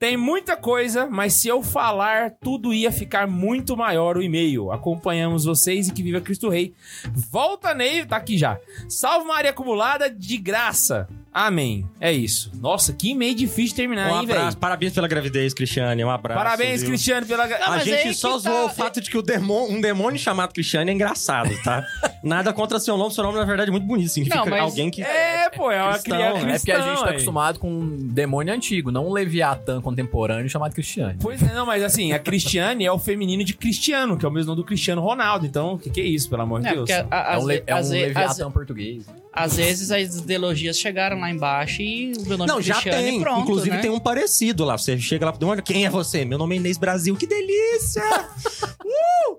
Tem 0.01 0.17
muita 0.17 0.57
coisa, 0.57 1.07
mas 1.07 1.35
se 1.35 1.47
eu 1.47 1.63
falar, 1.63 2.31
tudo 2.41 2.73
ia 2.73 2.91
ficar 2.91 3.27
muito 3.27 3.77
maior 3.77 4.17
o 4.17 4.23
e-mail. 4.23 4.73
Acompanhamos 4.73 5.45
vocês 5.45 5.89
e 5.89 5.93
que 5.93 6.03
viva 6.03 6.23
Cristo 6.23 6.49
Rei. 6.49 6.73
Volta 7.13 7.75
Ney, 7.75 8.07
tá 8.07 8.17
aqui 8.17 8.39
já. 8.39 8.59
Salve 8.89 9.27
Maria 9.27 9.51
acumulada 9.51 10.09
de 10.09 10.39
graça. 10.39 11.07
Amém. 11.33 11.87
É 12.01 12.13
isso. 12.13 12.51
Nossa, 12.61 12.93
que 12.93 13.11
e-mail 13.11 13.35
difícil 13.37 13.69
de 13.69 13.75
terminar, 13.77 14.11
Um 14.13 14.21
hein, 14.21 14.27
velho? 14.27 14.39
abraço. 14.41 14.59
Parabéns 14.59 14.93
pela 14.93 15.07
gravidez, 15.07 15.55
Cristiane. 15.55 16.05
Um 16.05 16.11
abraço. 16.11 16.39
Parabéns, 16.43 16.81
viu? 16.81 16.91
Cristiano, 16.91 17.25
pela. 17.27 17.47
gra- 17.47 17.59
Não, 17.61 17.73
A 17.75 17.79
gente 17.79 18.03
que 18.03 18.15
só 18.15 18.33
tá- 18.33 18.39
zoou 18.39 18.67
o 18.67 18.69
fato 18.69 19.01
de 19.01 19.09
que 19.09 19.17
o 19.17 19.23
demônio, 19.23 19.77
um 19.77 19.81
demônio 19.81 20.19
chamado 20.19 20.53
Cristiane 20.53 20.91
é 20.91 20.95
engraçado, 20.95 21.51
tá? 21.63 21.87
Nada 22.25 22.53
contra 22.53 22.81
seu 22.81 22.97
nome. 22.97 23.15
Seu 23.15 23.23
nome, 23.23 23.39
na 23.39 23.45
verdade, 23.45 23.69
é 23.69 23.73
muito 23.73 23.87
bonito. 23.87 24.09
Significa 24.11 24.41
Não, 24.45 24.51
mas- 24.51 24.61
alguém 24.63 24.91
que... 24.91 25.03
É, 25.03 25.49
pô, 25.51 25.71
é 25.71 25.81
uma 25.81 25.93
Cristão, 25.93 26.17
criança. 26.17 26.47
né? 26.47 26.55
É 26.55 26.59
porque 26.59 26.73
a 26.73 26.81
gente 26.81 26.99
tá 26.99 27.05
aí. 27.07 27.11
acostumado 27.11 27.59
com 27.61 27.71
um 27.71 27.97
demônio 28.09 28.53
antigo, 28.53 28.91
não 28.91 29.07
um 29.09 29.13
Leviatã 29.13 29.81
contemporâneo 29.81 30.49
chamado 30.49 30.73
Cristiane. 30.75 31.17
Pois 31.21 31.41
é, 31.43 31.55
não, 31.55 31.65
mas 31.65 31.83
assim, 31.85 32.13
a 32.13 32.19
Cristiane 32.19 32.85
é 32.85 32.91
o 32.93 32.99
feminino 32.99 33.45
de 33.45 33.55
Cristiano, 33.55 34.19
que 34.19 34.25
é 34.27 34.29
o 34.29 34.33
mesmo 34.33 34.49
nome 34.51 34.63
do 34.63 34.67
Cristiano 34.67 35.01
Ronaldo. 35.01 35.47
Então, 35.47 35.75
o 35.75 35.79
que, 35.79 35.91
que 35.91 36.01
é 36.01 36.05
isso, 36.05 36.29
pelo 36.29 36.43
amor 36.43 36.61
de 36.61 36.67
É, 36.69 36.73
Deus? 36.75 36.91
a- 36.91 37.07
a- 37.11 37.35
É 37.35 37.39
um, 37.39 37.47
le- 37.47 37.63
é 37.67 37.75
um 37.77 37.89
Leviatã 37.89 38.51
português. 38.51 39.07
Às 39.33 39.57
vezes 39.57 39.91
as 39.93 40.17
ideologias 40.17 40.77
chegaram 40.79 41.21
lá 41.21 41.31
embaixo 41.31 41.81
e 41.83 42.13
o 42.19 42.27
meu 42.27 42.37
nome 42.37 42.51
Não, 42.51 42.59
é 42.59 42.63
já 42.63 42.81
tem. 42.81 43.19
e 43.19 43.21
pronto, 43.21 43.43
Inclusive 43.43 43.77
né? 43.77 43.83
tem 43.83 43.91
um 43.91 44.01
parecido 44.01 44.65
lá. 44.65 44.77
Você 44.77 44.99
chega 44.99 45.25
lá 45.27 45.33
pro 45.33 45.39
demônio, 45.39 45.63
quem 45.63 45.87
é 45.87 45.91
você? 45.91 46.25
Meu 46.25 46.37
nome 46.37 46.57
é 46.57 46.59
Inês 46.59 46.77
Brasil. 46.77 47.15
Que 47.17 47.27
delícia! 47.27 48.03
uh! 48.85 49.39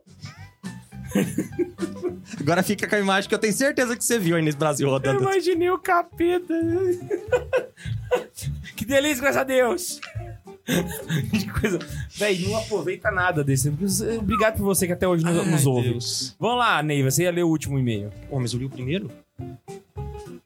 Agora 2.40 2.64
fica 2.64 2.88
com 2.88 2.96
a 2.96 3.00
imagem 3.00 3.28
que 3.28 3.36
eu 3.36 3.40
tenho 3.40 3.54
certeza 3.54 3.96
que 3.98 4.04
você 4.04 4.18
viu 4.18 4.36
a 4.38 4.40
Inês 4.40 4.56
Brasil 4.56 4.88
Eu 4.88 4.94
rodando. 4.94 5.22
imaginei 5.22 5.70
o 5.70 5.78
capeta. 5.78 6.54
que 8.76 8.86
delícia, 8.86 9.22
graças 9.22 9.42
a 9.42 9.44
Deus. 9.44 10.00
que 11.32 11.48
coisa. 11.60 11.80
Véi, 12.16 12.40
não 12.48 12.56
aproveita 12.58 13.12
nada 13.12 13.44
desse. 13.44 13.70
Obrigado 14.18 14.56
por 14.58 14.64
você 14.64 14.88
que 14.88 14.94
até 14.94 15.08
hoje 15.08 15.24
nos, 15.26 15.38
Ai, 15.38 15.46
nos 15.46 15.66
ouve. 15.66 15.90
Deus. 15.90 16.36
Vamos 16.40 16.60
lá, 16.60 16.82
Ney, 16.82 17.04
você 17.04 17.24
ia 17.24 17.32
ler 17.32 17.44
o 17.44 17.50
último 17.50 17.78
e-mail. 17.78 18.10
Pô, 18.30 18.40
mas 18.40 18.54
eu 18.54 18.60
li 18.60 18.66
o 18.66 18.70
primeiro? 18.70 19.12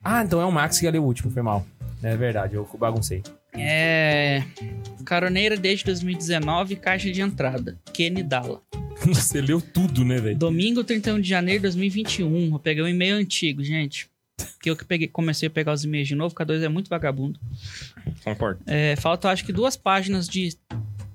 Ah, 0.04 0.24
então 0.24 0.40
é 0.40 0.46
o 0.46 0.52
Max 0.52 0.80
que 0.80 0.86
ia 0.86 0.92
ler 0.92 1.00
o 1.00 1.04
último, 1.04 1.32
foi 1.32 1.42
mal. 1.42 1.66
É 2.04 2.16
verdade, 2.16 2.56
eu 2.56 2.70
baguncei. 2.78 3.24
É. 3.54 4.44
Caroneira 5.06 5.58
desde 5.58 5.86
2019, 5.86 6.76
caixa 6.76 7.12
de 7.12 7.22
entrada. 7.22 7.80
Kenny 7.92 8.22
Dalla. 8.22 8.62
Você 9.06 9.42
leu 9.42 9.62
tudo, 9.62 10.04
né, 10.06 10.20
velho? 10.20 10.38
Domingo 10.38 10.84
31 10.84 11.20
de 11.20 11.28
janeiro 11.28 11.60
de 11.60 11.64
2021. 11.64 12.54
Eu 12.54 12.60
peguei 12.60 12.84
um 12.84 12.88
e-mail 12.88 13.16
antigo, 13.16 13.64
gente. 13.64 14.10
que 14.62 14.70
eu 14.70 14.76
que 14.76 14.86
peguei, 14.86 15.08
comecei 15.08 15.48
a 15.48 15.52
pegar 15.52 15.74
os 15.74 15.84
e-mails 15.84 16.08
de 16.08 16.16
novo, 16.16 16.34
o 16.34 16.38
K2 16.38 16.62
é 16.64 16.70
muito 16.70 16.90
vagabundo. 16.90 17.40
Concordo. 18.24 18.60
É, 18.68 18.96
falta, 18.96 19.30
acho 19.30 19.46
que, 19.46 19.54
duas 19.54 19.76
páginas 19.76 20.28
de 20.28 20.58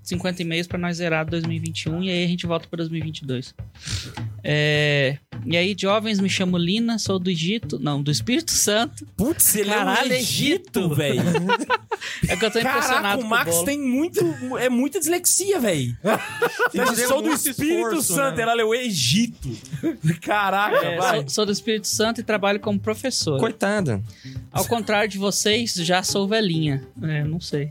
50 0.03 0.43
e-mails 0.43 0.67
pra 0.67 0.79
nós 0.79 0.97
zerar 0.97 1.27
2021 1.27 2.03
e 2.03 2.11
aí 2.11 2.25
a 2.25 2.29
gente 2.29 2.47
volta 2.47 2.67
pra 2.69 2.79
2022. 2.79 3.55
É, 4.43 5.19
e 5.45 5.57
aí, 5.57 5.75
jovens, 5.79 6.21
me 6.21 6.29
chamo 6.29 6.57
Lina, 6.59 6.99
sou 6.99 7.19
do 7.19 7.31
Egito, 7.31 7.79
não, 7.79 8.03
do 8.03 8.11
Espírito 8.11 8.51
Santo. 8.53 9.07
Putz, 9.17 9.55
ele 9.55 9.71
Caralho, 9.71 10.13
é 10.13 10.17
um 10.17 10.19
Egito, 10.19 10.95
velho. 10.95 11.23
É 12.29 12.35
que 12.37 12.45
eu 12.45 12.51
tô 12.51 12.59
impressionado 12.59 13.03
Caraca, 13.03 13.19
o 13.23 13.25
o 13.25 13.29
Max 13.29 13.51
bolo. 13.51 13.65
tem 13.67 13.79
muito. 13.79 14.21
É 14.59 14.71
muita 14.71 14.99
dislexia, 14.99 15.61
velho. 15.61 15.95
Sou 17.07 17.21
do 17.21 17.31
Espírito 17.33 17.63
esforço, 17.63 18.15
Santo, 18.15 18.37
né? 18.37 18.43
ela 18.43 18.55
leu 18.55 18.75
Egito. 18.75 19.51
Caraca, 20.23 20.77
É, 20.79 20.97
vai. 20.97 21.21
sou, 21.21 21.29
sou 21.29 21.47
do 21.47 21.53
Espírito 21.53 21.89
Santo 21.89 22.21
e 22.21 22.25
trabalho 22.25 22.59
como 22.59 22.79
professor. 22.81 23.39
Coitada. 23.39 24.03
Ao 24.51 24.65
contrário 24.65 25.09
de 25.11 25.19
vocês, 25.19 25.75
já 25.75 26.03
sou 26.03 26.27
velhinha. 26.27 26.87
É, 27.03 27.23
não 27.23 27.39
sei. 27.41 27.71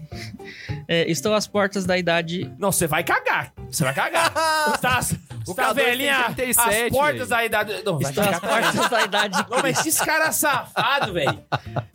É, 0.88 1.10
estou 1.10 1.34
às 1.34 1.48
portas 1.48 1.86
da 1.86 1.98
idade. 1.98 2.50
Não, 2.60 2.72
você 2.72 2.86
vai 2.86 3.04
cagar. 3.04 3.52
Você 3.72 3.84
vai 3.84 3.94
cagar. 3.96 4.32
Você 4.32 4.78
tá, 4.78 5.02
você 5.02 5.16
O 5.48 5.54
tá 5.56 5.72
K2 5.72 5.76
tem 5.76 5.86
velhinha. 5.86 6.34
37, 6.66 6.86
as 6.86 6.92
portas 6.92 7.30
da 7.30 7.46
idade. 7.46 7.74
Não, 7.86 8.00
vai 8.00 8.14
cagar. 8.14 8.42
portas 8.42 8.90
da 8.90 9.04
idade 9.04 9.44
de 9.44 9.50
Não, 9.50 9.62
mas 9.62 9.80
esses 9.80 10.00
caras 10.00 10.36
safados, 10.36 11.14
velho. 11.14 11.40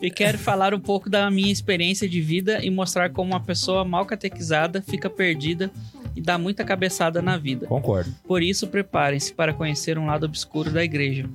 e 0.00 0.10
quero 0.10 0.38
falar 0.38 0.74
um 0.74 0.80
pouco 0.80 1.08
da 1.10 1.30
minha 1.30 1.52
experiência 1.52 2.08
de 2.08 2.20
vida 2.20 2.64
e 2.64 2.70
mostrar 2.70 3.10
como 3.10 3.32
uma 3.32 3.40
pessoa 3.40 3.84
mal 3.84 4.04
catequizada 4.06 4.82
fica 4.82 5.08
perdida 5.10 5.70
e 6.16 6.20
dá 6.20 6.38
muita 6.38 6.64
cabeçada 6.64 7.20
na 7.20 7.36
vida. 7.36 7.66
Concordo. 7.66 8.14
Por 8.26 8.42
isso, 8.42 8.66
preparem-se 8.68 9.32
para 9.32 9.52
conhecer 9.52 9.98
um 9.98 10.06
lado 10.06 10.24
obscuro 10.26 10.70
da 10.70 10.82
igreja. 10.84 11.28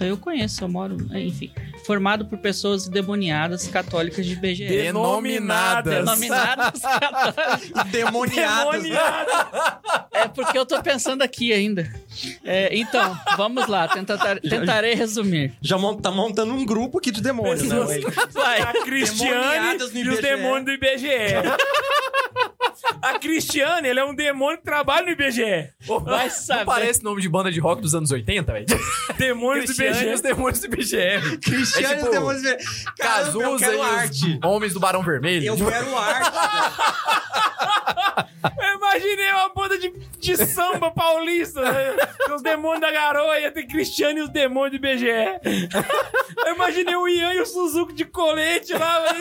Eu 0.00 0.16
conheço, 0.16 0.62
eu 0.62 0.68
moro, 0.68 0.96
enfim. 1.16 1.50
Formado 1.86 2.24
por 2.26 2.38
pessoas 2.38 2.86
endemoniadas 2.88 3.68
católicas 3.68 4.26
de 4.26 4.34
BGE. 4.34 4.66
Denominadas. 4.66 5.94
Denominadas 5.94 6.80
católicas. 6.82 7.86
Demoniadas. 7.92 8.84
É 10.12 10.26
porque 10.28 10.58
eu 10.58 10.66
tô 10.66 10.82
pensando 10.82 11.22
aqui 11.22 11.52
ainda. 11.52 11.88
É, 12.44 12.76
então, 12.76 13.16
vamos 13.36 13.66
lá, 13.68 13.86
tentar, 13.86 14.18
tentarei 14.40 14.94
resumir. 14.94 15.52
Já 15.62 15.78
mon- 15.78 15.96
tá 15.96 16.10
montando 16.10 16.52
um 16.52 16.64
grupo 16.64 16.98
aqui 16.98 17.10
de 17.12 17.20
demônios, 17.22 17.62
né? 17.62 17.68
Pessoas- 17.76 17.88
velho? 17.88 18.12
Vai. 18.32 18.60
A 18.66 18.72
Cristiane 18.82 19.30
Demoniadas 19.32 19.94
e 19.94 20.00
os 20.00 20.06
IBGE. 20.06 20.22
demônios 20.22 20.64
do 20.64 20.72
IBGE. 20.72 21.06
A 23.02 23.18
Cristiane, 23.18 23.88
ele 23.88 24.00
é 24.00 24.04
um 24.04 24.14
demônio 24.14 24.58
que 24.58 24.64
trabalha 24.64 25.06
no 25.06 25.12
IBGE. 25.12 25.70
Vai 26.04 26.24
Não 26.24 26.30
saber. 26.30 26.64
parece 26.64 27.02
nome 27.02 27.20
de 27.22 27.28
banda 27.28 27.50
de 27.50 27.58
rock 27.60 27.80
dos 27.82 27.94
anos 27.94 28.10
80, 28.10 28.52
velho? 28.52 28.66
Demônios 29.18 29.66
do 29.66 29.74
Cristiane 29.76 30.10
e 30.10 30.14
os 30.14 30.20
IBGE. 30.20 30.34
demônios 30.34 30.60
do 30.60 30.66
IBGE. 30.66 31.38
Cristiano 31.42 31.86
É 31.86 31.96
tipo, 31.96 32.04
e 32.04 32.08
os 32.08 32.10
demônios. 32.10 32.42
Caramba, 32.98 33.38
eu 33.38 33.50
Cazuza 33.50 33.58
quero 33.58 33.72
e 33.72 33.76
os 33.80 33.86
arte. 33.86 34.38
homens 34.44 34.74
do 34.74 34.80
Barão 34.80 35.02
Vermelho. 35.02 35.46
Eu 35.46 35.56
quero 35.56 35.96
arte. 35.98 36.30
Eu 38.62 38.74
imaginei 38.76 39.32
uma 39.32 39.48
banda 39.50 39.78
de, 39.78 39.92
de 40.18 40.36
samba 40.46 40.90
paulista. 40.90 41.60
Né? 41.60 41.96
Os 42.34 42.42
demônios 42.42 42.80
da 42.80 42.90
garoa, 42.92 43.34
tem 43.52 43.66
Cristiane 43.66 44.20
e 44.20 44.22
os 44.22 44.28
demônios 44.30 44.78
do 44.78 44.86
IBGE. 44.86 45.06
Eu 46.46 46.54
imaginei 46.54 46.94
o 46.96 47.08
Ian 47.08 47.34
e 47.34 47.40
o 47.40 47.46
Suzuki 47.46 47.92
de 47.94 48.04
colete 48.04 48.72
lá. 48.72 49.02
Mas... 49.04 49.16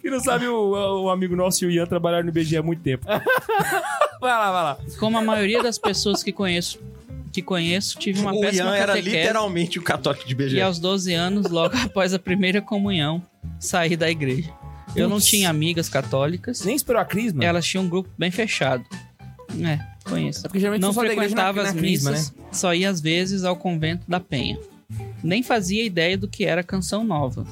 Quem 0.00 0.10
não 0.10 0.20
sabe, 0.20 0.46
o, 0.46 1.02
o 1.04 1.10
amigo 1.10 1.34
nosso 1.36 1.64
e 1.64 1.68
o 1.68 1.70
Ian 1.70 1.86
trabalharam 1.86 2.24
no 2.24 2.30
IBGE 2.30 2.56
há 2.56 2.62
muito 2.62 2.82
tempo. 2.82 3.06
Vai 4.20 4.32
lá, 4.32 4.50
vai 4.50 4.62
lá. 4.62 4.78
Como 4.98 5.18
a 5.18 5.22
maioria 5.22 5.62
das 5.62 5.76
pessoas 5.78 6.22
que 6.22 6.32
conheço, 6.32 6.80
que 7.32 7.42
conheço, 7.42 7.98
tive 7.98 8.18
uma 8.20 8.32
o 8.34 8.40
péssima 8.40 8.64
Ian 8.70 8.74
era 8.74 8.86
catequese 8.94 9.16
literalmente 9.16 9.78
o 9.78 9.82
católico 9.82 10.26
de 10.26 10.34
BG. 10.34 10.56
e 10.56 10.60
aos 10.62 10.78
12 10.78 11.12
anos, 11.12 11.50
logo 11.50 11.76
após 11.84 12.14
a 12.14 12.18
primeira 12.18 12.62
comunhão, 12.62 13.22
saí 13.60 13.94
da 13.96 14.10
igreja. 14.10 14.50
Eu 14.94 15.06
não 15.08 15.20
tinha 15.20 15.50
amigas 15.50 15.88
católicas, 15.90 16.62
Nem 16.64 16.74
esperou 16.74 17.02
a 17.02 17.04
crisma? 17.04 17.44
elas 17.44 17.66
tinham 17.66 17.84
um 17.84 17.88
grupo 17.88 18.08
bem 18.16 18.30
fechado. 18.30 18.82
É, 19.62 19.78
conheço. 20.08 20.40
É 20.40 20.42
porque 20.48 20.60
geralmente 20.60 20.80
Não 20.82 20.94
frequentava 20.94 21.62
na- 21.62 21.68
as 21.68 21.74
crisma, 21.74 22.12
missas, 22.12 22.34
só 22.50 22.72
ia 22.74 22.88
às 22.88 23.00
vezes 23.02 23.44
ao 23.44 23.54
convento 23.54 24.04
da 24.08 24.18
Penha. 24.18 24.58
Nem 25.22 25.42
fazia 25.42 25.84
ideia 25.84 26.16
do 26.16 26.26
que 26.26 26.44
era 26.46 26.62
canção 26.62 27.04
nova. 27.04 27.46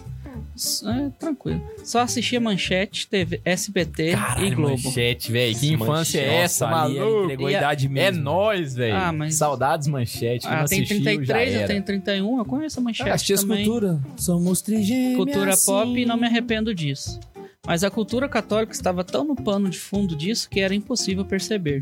É, 0.86 1.10
tranquilo. 1.18 1.60
Só 1.84 2.00
assistia 2.00 2.40
Manchete, 2.40 3.08
TV, 3.08 3.40
SBT 3.44 4.12
e 4.40 4.50
Globo. 4.54 4.72
Manchete, 4.84 5.32
velho. 5.32 5.58
Que 5.58 5.72
infância 5.72 6.20
é 6.20 6.36
essa, 6.42 6.66
Nossa, 6.68 6.82
ali 6.84 6.98
maluco? 6.98 7.24
Entregou 7.24 7.46
a 7.46 7.50
idade 7.52 7.86
É 7.86 7.88
mesmo. 7.88 8.22
nóis, 8.22 8.74
velho. 8.74 8.94
Ah, 8.96 9.12
mas- 9.12 9.34
Saudades 9.34 9.88
manchete. 9.88 10.46
Ah, 10.46 10.64
tem 10.64 10.82
assistiu, 10.82 11.02
33, 11.02 11.26
já 11.26 11.54
eu 11.54 11.58
era. 11.60 11.66
tenho 11.68 11.82
31, 11.82 12.38
eu 12.38 12.44
conheço 12.44 12.78
a 12.78 12.82
Manchete 12.82 13.10
Ah, 13.10 13.14
assistia 13.14 13.36
também. 13.36 13.64
cultura. 13.64 14.00
Somos 14.16 14.62
trigêmeas. 14.62 15.16
Cultura 15.16 15.56
pop 15.66 15.98
e 16.00 16.04
não 16.06 16.16
me 16.16 16.26
arrependo 16.26 16.74
disso. 16.74 17.18
Mas 17.66 17.82
a 17.82 17.90
cultura 17.90 18.28
católica 18.28 18.72
estava 18.74 19.02
tão 19.02 19.24
no 19.24 19.34
pano 19.34 19.70
de 19.70 19.78
fundo 19.78 20.14
disso 20.14 20.48
que 20.50 20.60
era 20.60 20.74
impossível 20.74 21.24
perceber. 21.24 21.80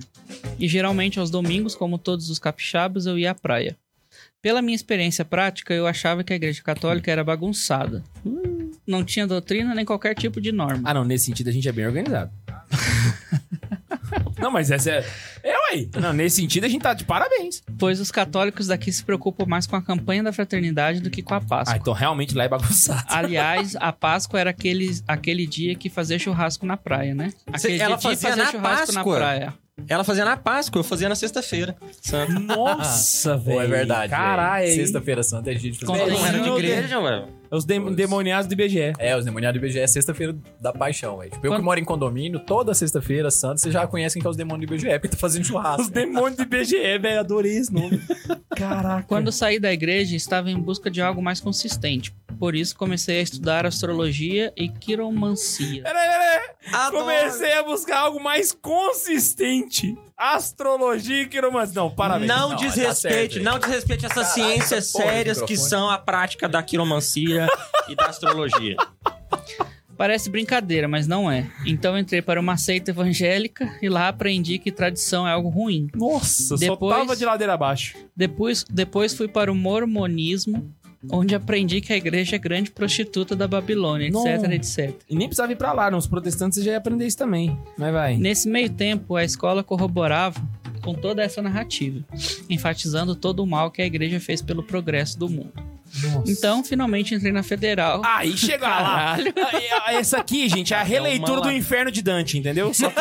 E 0.59 0.69
geralmente 0.69 1.19
aos 1.19 1.29
domingos, 1.29 1.75
como 1.75 1.99
todos 1.99 2.31
os 2.31 2.39
capixabas, 2.39 3.05
eu 3.05 3.19
ia 3.19 3.33
à 3.33 3.35
praia. 3.35 3.77
Pela 4.41 4.63
minha 4.63 4.75
experiência 4.77 5.25
prática, 5.25 5.73
eu 5.75 5.87
achava 5.87 6.23
que 6.25 6.33
a 6.33 6.37
igreja 6.37 6.63
católica 6.63 7.11
era 7.11 7.23
bagunçada. 7.25 8.03
Hum, 8.27 8.52
não 8.87 9.05
tinha 9.05 9.27
doutrina 9.27 9.75
nem 9.75 9.85
qualquer 9.85 10.15
tipo 10.15 10.41
de 10.41 10.53
norma. 10.53 10.83
Ah, 10.89 10.95
não, 10.95 11.05
nesse 11.05 11.27
sentido 11.27 11.49
a 11.49 11.53
gente 11.53 11.69
é 11.69 11.73
bem 11.73 11.87
organizado. 11.87 12.31
não, 14.39 14.51
mas 14.51 14.71
essa 14.71 14.91
é. 14.91 15.07
É, 15.43 15.53
ué. 15.75 15.89
Não, 16.01 16.13
nesse 16.13 16.37
sentido 16.37 16.65
a 16.65 16.69
gente 16.69 16.83
tá 16.83 16.95
de 16.95 17.05
parabéns. 17.05 17.63
Pois 17.79 18.01
os 18.01 18.11
católicos 18.11 18.67
daqui 18.67 18.93
se 18.93 19.03
preocupam 19.05 19.47
mais 19.47 19.67
com 19.67 19.77
a 19.77 19.83
campanha 19.83 20.23
da 20.23 20.33
fraternidade 20.33 21.01
do 21.01 21.11
que 21.11 21.23
com 21.23 21.35
a 21.35 21.39
Ah, 21.39 21.41
Páscoa. 21.41 21.77
então 21.77 21.93
realmente 21.93 22.35
lá 22.35 22.45
é 22.45 22.49
bagunçado. 22.49 23.05
Aliás, 23.09 23.77
a 23.77 23.93
Páscoa 23.93 24.41
era 24.41 24.51
aquele, 24.51 25.01
aquele 25.07 25.47
dia 25.47 25.75
que 25.75 25.89
fazia 25.89 26.19
churrasco 26.19 26.67
na 26.67 26.77
praia, 26.77 27.15
né? 27.15 27.33
Aquele 27.53 27.79
ela 27.79 27.97
dia 27.97 28.11
fazia 28.11 28.29
fazer 28.31 28.43
na 28.43 28.51
churrasco 28.51 28.93
Páscoa? 28.95 29.13
na 29.13 29.19
praia. 29.19 29.55
Ela 29.89 30.05
fazia 30.05 30.25
na 30.25 30.37
Páscoa, 30.37 30.81
eu 30.81 30.85
fazia 30.85 31.09
na 31.09 31.15
sexta-feira. 31.15 31.75
Santa. 32.01 32.33
Nossa, 32.39 33.37
velho. 33.39 33.57
Pô, 33.57 33.63
é 33.63 33.67
verdade. 33.67 34.11
Caralho. 34.11 34.67
velho. 34.67 34.77
Sexta-feira 34.77 35.23
santa 35.23 35.51
é 35.51 35.55
dia 35.55 35.73
de 35.73 35.79
fazer. 35.79 36.07
Não 36.11 36.27
era 36.27 36.39
de 36.41 36.49
igreja, 36.51 37.01
É 37.53 37.57
os 37.57 37.67
dem- 37.67 37.93
demoniados 37.95 38.47
do 38.49 38.55
IBGE. 38.55 38.95
É, 38.99 39.15
os 39.15 39.27
demoniados 39.27 39.61
do 39.61 39.65
IBGE 39.67 39.79
é 39.81 39.87
sexta-feira 39.87 40.35
da 40.59 40.73
paixão, 40.73 41.19
velho. 41.19 41.31
Tipo, 41.31 41.47
eu 41.47 41.51
que 41.51 41.57
Quando- 41.59 41.65
moro 41.65 41.79
em 41.79 41.85
condomínio, 41.85 42.41
toda 42.41 42.73
sexta-feira 42.73 43.31
santa, 43.31 43.59
vocês 43.59 43.75
já 43.75 43.87
conhecem 43.87 44.23
que 44.23 44.27
é 44.27 44.31
os 44.31 44.37
demônios 44.37 44.67
do 44.71 44.75
IBGE, 44.75 44.89
porque 44.99 45.09
tá 45.09 45.17
fazendo 45.19 45.45
churrasco. 45.45 45.83
Os 45.83 45.89
demônios 45.91 46.37
do 46.37 46.43
IBGE, 46.45 46.99
velho. 46.99 47.21
Adorei 47.21 47.59
esse 47.59 47.71
nome. 47.73 48.01
Caraca. 48.57 49.05
Quando 49.07 49.31
saí 49.31 49.59
da 49.61 49.71
igreja, 49.73 50.17
estava 50.17 50.51
em 50.51 50.59
busca 50.59 50.91
de 50.91 51.03
algo 51.03 51.21
mais 51.23 51.41
consistente. 51.41 52.15
Por 52.43 52.57
isso, 52.57 52.75
comecei 52.77 53.21
a 53.21 53.23
estudar 53.23 53.65
astrologia 53.65 54.53
e 54.57 54.69
quiromancia. 54.69 55.81
Peraí, 55.85 56.09
peraí. 56.11 56.51
Adoro. 56.73 57.05
Comecei 57.05 57.53
a 57.53 57.63
buscar 57.63 57.99
algo 57.99 58.21
mais 58.21 58.51
consistente. 58.51 59.97
Astrologia 60.19 61.23
e 61.23 61.29
quiromancia. 61.29 61.75
Não, 61.81 61.89
parabéns. 61.89 62.27
Não, 62.27 62.49
Não, 62.49 62.57
desrespeite, 62.57 63.39
tá 63.39 63.45
não 63.49 63.61
desrespeite 63.61 64.07
essas 64.07 64.35
Caraca, 64.35 64.35
ciências 64.35 64.91
porra, 64.91 65.05
sérias 65.05 65.41
que 65.43 65.57
são 65.57 65.89
a 65.89 65.97
prática 65.99 66.49
da 66.49 66.61
quiromancia 66.65 67.47
e 67.89 67.95
da 67.95 68.07
astrologia. 68.07 68.75
Parece 69.97 70.29
brincadeira, 70.29 70.89
mas 70.89 71.07
não 71.07 71.31
é. 71.31 71.49
Então 71.65 71.97
entrei 71.97 72.21
para 72.23 72.41
uma 72.41 72.57
seita 72.57 72.91
evangélica 72.91 73.73
e 73.81 73.89
lá 73.89 74.09
aprendi 74.09 74.59
que 74.59 74.73
tradição 74.73 75.29
é 75.29 75.31
algo 75.31 75.49
ruim. 75.49 75.87
Nossa, 75.95 76.57
Depois- 76.57 76.93
só 76.93 76.99
tava 77.03 77.15
de 77.15 77.25
ladeira 77.25 77.55
abaixo. 77.55 77.97
Depois, 78.17 78.65
depois 78.69 79.15
fui 79.15 79.29
para 79.29 79.53
o 79.53 79.55
mormonismo, 79.55 80.75
onde 81.11 81.35
aprendi 81.35 81.81
que 81.81 81.93
a 81.93 81.97
igreja 81.97 82.37
é 82.37 82.39
grande 82.39 82.71
prostituta 82.71 83.35
da 83.35 83.49
Babilônia, 83.49 84.07
etc, 84.07 84.15
Não. 84.15 84.53
etc. 84.53 84.95
E 85.09 85.17
nem 85.17 85.29
precisava 85.29 85.53
ir 85.53 85.57
pra 85.57 85.73
lá, 85.73 85.91
nos 85.91 86.07
protestantes 86.07 86.63
já 86.63 86.73
ia 86.73 86.79
aprender 86.79 87.07
isso 87.07 87.19
também. 87.19 87.57
Mas 87.77 87.93
vai. 87.93 88.17
Nesse 88.17 88.49
meio 88.49 88.71
tempo, 88.71 89.17
a 89.17 89.25
escola 89.25 89.63
corroborava 89.63 90.41
com 90.83 90.95
toda 90.95 91.23
essa 91.23 91.41
narrativa, 91.41 92.05
enfatizando 92.51 93.15
todo 93.15 93.41
o 93.41 93.47
mal 93.47 93.71
que 93.71 93.81
a 93.81 93.87
igreja 93.87 94.19
fez 94.21 94.43
pelo 94.43 94.63
progresso 94.63 95.19
do 95.19 95.29
mundo. 95.29 95.53
Então, 96.27 96.65
finalmente 96.65 97.15
entrei 97.15 97.33
na 97.33 97.43
federal. 97.43 98.03
Aí 98.05 98.37
chega 98.37 98.67
lá. 98.69 99.17
Essa 99.89 100.19
aqui, 100.19 100.49
gente, 100.49 100.73
é 100.73 100.77
a 100.77 100.83
releitura 100.83 101.41
uma 101.41 101.43
do 101.43 101.53
inferno 101.53 101.91
de 101.91 102.03
Dante, 102.03 102.39
entendeu? 102.39 102.73
Só 102.73 102.89
que 102.91 103.01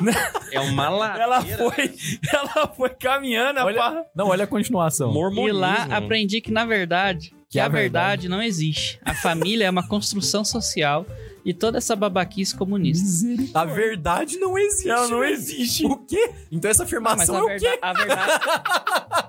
É 0.52 0.60
uma 0.60 0.88
ladeira. 0.88 1.22
ela 1.24 1.42
foi, 1.42 1.94
ela 2.32 2.66
foi 2.68 2.88
caminhando 2.90 3.60
Olha- 3.60 3.74
pra... 3.76 4.04
Não, 4.14 4.28
olha 4.28 4.44
a 4.44 4.46
continuação. 4.46 5.10
E 5.10 5.14
Mormonismo. 5.14 5.58
lá 5.60 5.86
aprendi 5.90 6.40
que, 6.40 6.50
na 6.50 6.64
verdade, 6.64 7.32
que, 7.48 7.58
é 7.58 7.62
a 7.62 7.66
a 7.66 7.68
verdade 7.68 8.28
não 8.28 8.42
existe. 8.42 8.98
A 9.04 9.14
família 9.14 9.66
é 9.66 9.70
uma 9.70 9.86
construção 9.86 10.44
social 10.44 11.06
e 11.44 11.54
toda 11.54 11.78
essa 11.78 11.96
babaquice 11.96 12.54
comunista. 12.54 13.26
A 13.54 13.64
verdade 13.64 14.38
não 14.38 14.58
existe. 14.58 14.88
Não, 14.88 15.08
não 15.08 15.24
existe. 15.24 15.86
O 15.86 15.96
quê? 15.96 16.32
Então 16.50 16.70
essa 16.70 16.82
Mas 16.82 16.88
afirmação 16.92 17.36
a, 17.36 17.52
é 17.52 17.56
o 17.56 17.58
quê? 17.58 17.78
a 17.80 17.92
verdade. 17.92 18.32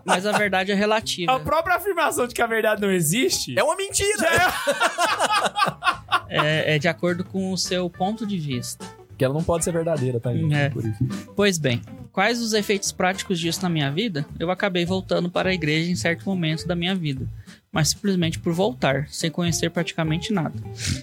Mas 0.05 0.25
a 0.25 0.31
verdade 0.31 0.71
é 0.71 0.75
relativa. 0.75 1.31
A 1.31 1.39
própria 1.39 1.75
afirmação 1.75 2.27
de 2.27 2.33
que 2.33 2.41
a 2.41 2.47
verdade 2.47 2.81
não 2.81 2.91
existe... 2.91 3.57
É 3.57 3.63
uma 3.63 3.75
mentira. 3.75 4.27
É, 6.33 6.75
é 6.75 6.79
de 6.79 6.87
acordo 6.87 7.25
com 7.25 7.51
o 7.51 7.57
seu 7.57 7.89
ponto 7.89 8.25
de 8.25 8.37
vista. 8.39 8.85
Que 9.17 9.25
ela 9.25 9.33
não 9.33 9.43
pode 9.43 9.65
ser 9.65 9.73
verdadeira, 9.73 10.17
tá, 10.17 10.33
gente? 10.33 10.53
É. 10.55 10.69
Por 10.69 10.85
isso. 10.85 10.97
Pois 11.35 11.57
bem, 11.57 11.81
quais 12.11 12.41
os 12.41 12.53
efeitos 12.53 12.91
práticos 12.91 13.37
disso 13.37 13.61
na 13.61 13.69
minha 13.69 13.91
vida? 13.91 14.25
Eu 14.39 14.49
acabei 14.49 14.85
voltando 14.85 15.29
para 15.29 15.49
a 15.49 15.53
igreja 15.53 15.91
em 15.91 15.95
certo 15.95 16.23
momento 16.25 16.65
da 16.65 16.73
minha 16.73 16.95
vida. 16.95 17.27
Mas 17.71 17.89
simplesmente 17.89 18.37
por 18.37 18.51
voltar, 18.53 19.07
sem 19.09 19.31
conhecer 19.31 19.69
praticamente 19.69 20.33
nada. 20.33 20.53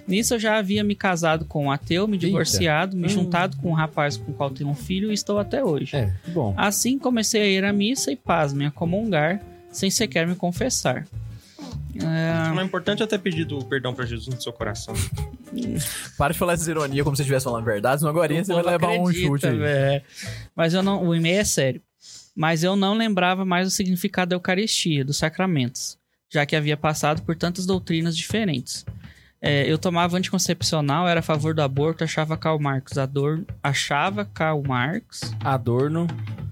Nisso 0.07 0.35
eu 0.35 0.39
já 0.39 0.59
havia 0.59 0.85
me 0.85 0.95
casado 0.95 1.45
com 1.47 1.67
um 1.67 1.71
ateu, 1.71 2.07
me 2.07 2.19
divorciado, 2.19 2.97
me 2.97 3.09
juntado 3.09 3.57
com 3.57 3.71
um 3.71 3.75
rapaz 3.75 4.17
com 4.17 4.31
o 4.31 4.35
qual 4.35 4.51
tenho 4.51 4.69
um 4.69 4.75
filho 4.75 5.11
e 5.11 5.15
estou 5.15 5.39
até 5.39 5.65
hoje. 5.65 5.97
É, 5.97 6.13
que 6.25 6.31
bom. 6.31 6.55
Assim 6.57 6.99
comecei 6.99 7.41
a 7.41 7.47
ir 7.47 7.65
à 7.65 7.73
missa 7.73 8.13
e, 8.13 8.17
pasmem, 8.17 8.67
a 8.67 8.71
comungar, 8.71 9.41
sem 9.73 9.91
sequer 9.91 10.27
me 10.27 10.35
confessar. 10.35 11.07
É, 11.97 12.33
Mas 12.51 12.59
o 12.59 12.61
importante 12.61 13.03
é 13.03 13.07
ter 13.07 13.19
pedido 13.19 13.65
perdão 13.65 13.95
pra 13.95 14.05
Jesus 14.05 14.35
no 14.35 14.41
seu 14.41 14.53
coração. 14.53 14.95
Para 16.17 16.33
de 16.33 16.39
falar 16.39 16.53
essas 16.53 16.69
ironias 16.69 17.03
como 17.03 17.17
se 17.17 17.23
estivesse 17.23 17.45
falando 17.45 17.65
verdade, 17.65 18.01
senão 18.01 18.11
agora 18.11 18.33
o 18.33 18.37
você 18.37 18.53
vai 18.53 18.63
levar 18.63 18.89
um 18.91 19.07
acredita, 19.07 19.27
chute 19.27 19.47
aí. 19.47 19.57
velho. 19.57 20.03
Mas 20.55 20.75
eu 20.75 20.83
não, 20.83 21.05
o 21.05 21.15
e-mail 21.15 21.41
é 21.41 21.45
sério. 21.45 21.83
Mas 22.37 22.63
eu 22.63 22.77
não 22.77 22.95
lembrava 22.95 23.45
mais 23.45 23.67
o 23.67 23.71
significado 23.71 24.29
da 24.31 24.37
Eucaristia, 24.37 25.05
dos 25.05 25.17
sacramentos, 25.17 25.99
já 26.31 26.45
que 26.47 26.55
havia 26.57 26.77
passado 26.77 27.23
por 27.23 27.35
tantas 27.37 27.65
doutrinas 27.67 28.17
diferentes. 28.17 28.85
É, 29.41 29.71
eu 29.71 29.79
tomava 29.79 30.17
anticoncepcional, 30.19 31.07
era 31.07 31.21
a 31.21 31.23
favor 31.23 31.55
do 31.55 31.63
aborto, 31.63 32.03
achava 32.03 32.37
Karl 32.37 32.59
Marx, 32.59 32.99
Adorno, 32.99 33.47
achava 33.63 34.25
Karl 34.25 34.61
Marx, 34.67 35.33
Adorno. 35.45 36.09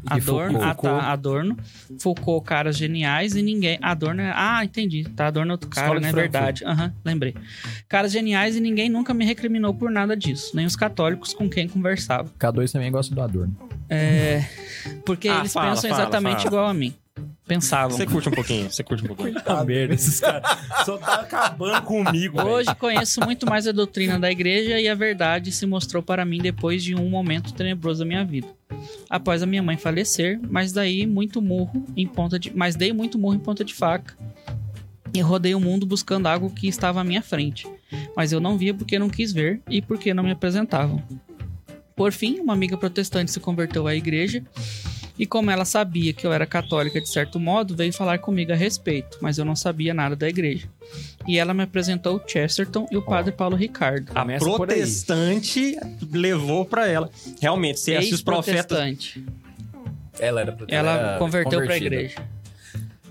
e 0.09 0.13
Adorno, 0.15 0.63
ah, 0.63 0.69
Foucault. 0.69 1.01
tá, 1.01 1.11
Adorno, 1.13 1.57
Foucault, 1.99 2.47
caras 2.47 2.77
geniais 2.77 3.35
e 3.35 3.43
ninguém. 3.43 3.77
Adorno 3.83 4.21
é. 4.23 4.33
Ah, 4.33 4.65
entendi. 4.65 5.03
Tá, 5.17 5.27
Adorno 5.27 5.51
é 5.51 5.55
outro 5.55 5.69
cara, 5.69 5.87
Escola 5.89 5.99
é 6.07 6.11
Frankfurt. 6.13 6.33
verdade. 6.33 6.65
Aham, 6.65 6.95
lembrei. 7.05 7.35
Caras 7.89 8.13
geniais 8.13 8.55
e 8.55 8.61
ninguém 8.61 8.89
nunca 8.89 9.13
me 9.13 9.25
recriminou 9.25 9.75
por 9.75 9.91
nada 9.91 10.17
disso, 10.17 10.55
nem 10.55 10.65
os 10.65 10.77
católicos 10.77 11.35
com 11.35 11.51
quem 11.51 11.67
conversava. 11.69 12.31
K2 12.39 12.71
também 12.71 12.93
gosta 12.93 13.13
do 13.13 13.21
Adorno. 13.21 13.57
É. 13.91 14.45
Porque 15.05 15.29
Ah, 15.29 15.39
eles 15.41 15.53
fala, 15.53 15.71
pensam 15.71 15.91
fala, 15.91 16.03
exatamente 16.03 16.37
fala. 16.45 16.47
igual 16.47 16.67
a 16.69 16.75
mim. 16.75 16.95
Pensavam. 17.47 17.97
Você 17.97 18.05
curte 18.07 18.29
um 18.29 18.33
pouquinho, 18.33 18.71
você 18.71 18.83
curte 18.83 19.05
um 19.05 19.07
pouquinho. 19.07 19.35
Puta 19.35 19.65
merda, 19.65 19.95
esses 19.95 20.19
caras 20.19 20.43
só 20.85 20.99
tá 20.99 21.21
acabando 21.21 21.81
comigo. 21.83 22.43
Hoje 22.43 22.75
conheço 22.75 23.21
muito 23.21 23.47
mais 23.47 23.69
a 23.69 23.73
doutrina 23.73 24.19
da 24.19 24.31
igreja 24.31 24.81
e 24.81 24.89
a 24.89 24.95
verdade 24.97 25.53
se 25.53 25.65
mostrou 25.65 26.03
para 26.03 26.25
mim 26.25 26.39
depois 26.39 26.83
de 26.83 26.97
um 26.97 27.09
momento 27.09 27.55
tenebroso 27.55 28.01
da 28.01 28.05
minha 28.05 28.25
vida. 28.25 28.49
Após 29.09 29.45
a 29.45 29.47
minha 29.47 29.63
mãe 29.63 29.77
falecer, 29.77 30.41
mas 30.51 30.73
daí 30.73 31.07
muito 31.07 31.41
murro 31.41 31.87
em 31.97 32.07
ponta 32.07 32.37
de, 32.37 32.53
mas 32.55 32.75
dei 32.75 32.93
muito 32.93 33.17
murro 33.17 33.37
em 33.37 33.41
ponta 33.41 33.65
de 33.65 33.75
faca. 33.75 34.17
E 35.15 35.21
rodei 35.21 35.55
o 35.55 35.61
mundo 35.61 35.87
buscando 35.87 36.27
algo 36.27 36.51
que 36.51 36.67
estava 36.67 37.01
à 37.01 37.05
minha 37.05 37.23
frente, 37.23 37.67
mas 38.17 38.33
eu 38.33 38.41
não 38.41 38.59
via 38.59 38.75
porque 38.75 38.99
não 38.99 39.09
quis 39.09 39.33
ver 39.33 39.63
e 39.71 39.81
porque 39.81 40.13
não 40.13 40.25
me 40.25 40.33
apresentavam. 40.33 41.01
Por 41.95 42.13
fim, 42.13 42.41
uma 42.41 42.53
amiga 42.53 42.77
protestante 42.77 43.31
se 43.31 43.41
converteu 43.41 43.87
à 43.87 43.95
igreja 43.95 44.45
e 45.19 45.27
como 45.27 45.51
ela 45.51 45.65
sabia 45.65 46.13
que 46.13 46.27
eu 46.27 46.33
era 46.33 46.45
católica 46.47 47.01
de 47.01 47.09
certo 47.09 47.39
modo, 47.41 47.75
veio 47.75 47.93
falar 47.93 48.19
comigo 48.19 48.53
a 48.53 48.57
respeito, 48.57 49.19
mas 49.21 49.39
eu 49.39 49.45
não 49.45 49.57
sabia 49.57 49.95
nada 49.95 50.15
da 50.17 50.29
igreja. 50.29 50.69
E 51.27 51.39
ela 51.39 51.53
me 51.55 51.63
apresentou 51.63 52.17
o 52.17 52.23
Chesterton 52.29 52.87
e 52.91 52.97
o 52.97 53.03
padre 53.03 53.33
Paulo 53.33 53.57
Ricardo. 53.57 54.11
A 54.15 54.21
Começa 54.21 54.45
protestante 54.45 55.77
levou 56.13 56.65
pra 56.65 56.87
ela. 56.87 57.11
Realmente, 57.41 57.81
se 57.81 57.93
esses 57.93 58.23
profetas. 58.23 59.15
Ela 60.19 60.41
era 60.41 60.53
pro- 60.53 60.67
Ela 60.69 60.93
era 60.93 61.19
converteu 61.19 61.51
pra 61.59 61.61
convertida. 61.63 61.95
igreja. 61.97 62.17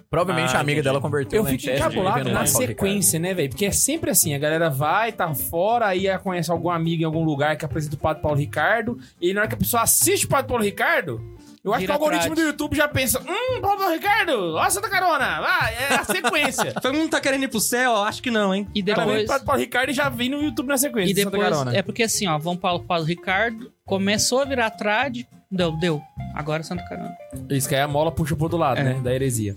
Provavelmente 0.10 0.54
Ah, 0.54 0.58
a 0.58 0.62
amiga 0.62 0.74
entendi. 0.80 0.84
dela 0.84 1.02
converteu 1.02 1.44
Eu 1.46 1.50
Chester, 1.52 1.76
encabulado 1.76 2.24
vendo 2.24 2.32
na 2.34 2.46
sequência, 2.46 3.20
né, 3.20 3.34
velho? 3.34 3.50
Porque 3.50 3.66
é 3.66 3.72
sempre 3.72 4.10
assim, 4.12 4.34
a 4.34 4.38
galera 4.38 4.70
vai, 4.70 5.12
tá 5.12 5.34
fora, 5.34 5.88
aí 5.88 6.06
conhece 6.20 6.50
algum 6.50 6.70
amigo 6.70 7.02
em 7.02 7.06
algum 7.06 7.24
lugar 7.26 7.58
que 7.58 7.66
apresenta 7.66 7.96
o 7.96 8.00
Padre 8.00 8.22
Paulo 8.22 8.38
Ricardo, 8.38 8.98
e 9.20 9.34
na 9.34 9.42
hora 9.42 9.50
que 9.50 9.56
a 9.56 9.58
pessoa 9.58 9.84
assiste 9.84 10.26
o 10.26 10.30
Padre 10.30 10.48
Paulo 10.48 10.64
Ricardo, 10.64 11.22
eu 11.66 11.74
acho 11.74 11.86
que 11.86 11.92
o 11.92 11.94
algoritmo 11.94 12.36
trad. 12.36 12.36
do 12.36 12.42
YouTube 12.52 12.76
já 12.78 12.88
pensa, 12.88 13.20
hum, 13.20 13.60
Paulo 13.62 13.90
Ricardo, 13.92 14.54
ó 14.56 14.70
Santa 14.70 14.90
Carona, 14.90 15.42
vai, 15.42 15.74
é 15.74 15.96
a 15.96 16.04
sequência. 16.04 16.74
Todo 16.80 16.94
mundo 16.94 17.10
tá 17.10 17.20
querendo 17.20 17.44
ir 17.44 17.48
pro 17.48 17.60
céu? 17.60 17.96
Acho 18.04 18.22
que 18.22 18.32
não, 18.32 18.54
hein? 18.54 18.68
E 18.74 18.84
cara 18.84 19.06
depois. 19.06 19.26
Padre 19.28 19.46
Paulo 19.46 19.60
Ricardo 19.62 19.90
e 19.90 19.94
já 19.94 20.08
vem 20.08 20.30
no 20.30 20.42
YouTube 20.42 20.68
na 20.68 20.78
sequência, 20.78 21.12
E 21.12 21.14
depois. 21.14 21.42
Carona. 21.42 21.76
É 21.76 21.82
porque 21.82 22.04
assim, 22.04 22.28
ó, 22.28 22.38
vamos 22.38 22.60
para 22.62 22.74
o 22.74 22.80
Paulo 22.84 23.04
Ricardo. 23.04 23.72
Começou 23.86 24.42
a 24.42 24.46
virar 24.46 24.70
trad. 24.70 25.26
Deu, 25.52 25.72
deu. 25.80 26.02
Agora 26.34 26.62
é 26.62 26.64
Santa 26.64 26.84
Carona. 26.84 27.16
Isso 27.50 27.68
que 27.70 27.76
aí 27.76 27.82
a 27.82 27.88
mola 27.88 28.12
puxa 28.12 28.36
pro 28.36 28.46
outro 28.46 28.58
lado, 28.58 28.80
É. 28.80 28.84
né, 28.84 28.94
da 29.02 29.14
heresia. 29.14 29.56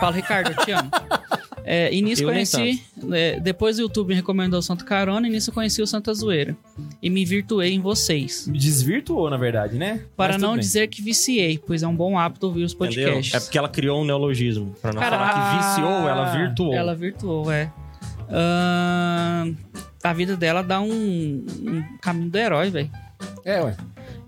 Paulo 0.00 0.16
Ricardo, 0.16 0.50
eu 0.52 0.64
te 0.64 0.70
amo. 0.72 0.90
É, 1.70 1.92
e 1.92 2.00
nisso 2.00 2.22
Eu 2.22 2.28
conheci. 2.30 2.82
é, 3.12 3.38
depois 3.40 3.78
o 3.78 3.82
YouTube 3.82 4.08
me 4.08 4.14
recomendou 4.14 4.58
o 4.58 4.62
Santa 4.62 4.86
Carona 4.86 5.28
e 5.28 5.30
nisso 5.30 5.50
eu 5.50 5.54
conheci 5.54 5.82
o 5.82 5.86
Santa 5.86 6.14
Zoeira. 6.14 6.56
E 7.02 7.10
me 7.10 7.26
virtuei 7.26 7.74
em 7.74 7.80
vocês. 7.80 8.46
Me 8.46 8.56
desvirtuou, 8.58 9.28
na 9.28 9.36
verdade, 9.36 9.76
né? 9.76 10.00
Para 10.16 10.38
não 10.38 10.52
bem. 10.52 10.60
dizer 10.60 10.88
que 10.88 11.02
viciei, 11.02 11.58
pois 11.58 11.82
é 11.82 11.86
um 11.86 11.94
bom 11.94 12.18
hábito 12.18 12.46
ouvir 12.46 12.64
os 12.64 12.72
Entendeu? 12.72 13.04
podcasts. 13.12 13.34
É 13.34 13.40
porque 13.40 13.58
ela 13.58 13.68
criou 13.68 14.00
um 14.00 14.04
neologismo. 14.06 14.74
Pra 14.80 14.94
não 14.94 15.00
Cara, 15.02 15.18
falar 15.18 15.34
que 15.34 15.66
viciou, 15.66 16.08
ela 16.08 16.24
virtuou. 16.34 16.74
Ela 16.74 16.94
virtuou, 16.94 17.52
é. 17.52 17.70
Ahn, 18.30 19.54
a 20.02 20.12
vida 20.14 20.36
dela 20.38 20.62
dá 20.62 20.80
um, 20.80 20.88
um 20.88 21.84
caminho 22.00 22.30
do 22.30 22.38
herói, 22.38 22.70
velho. 22.70 22.90
É, 23.44 23.60
ué. 23.62 23.76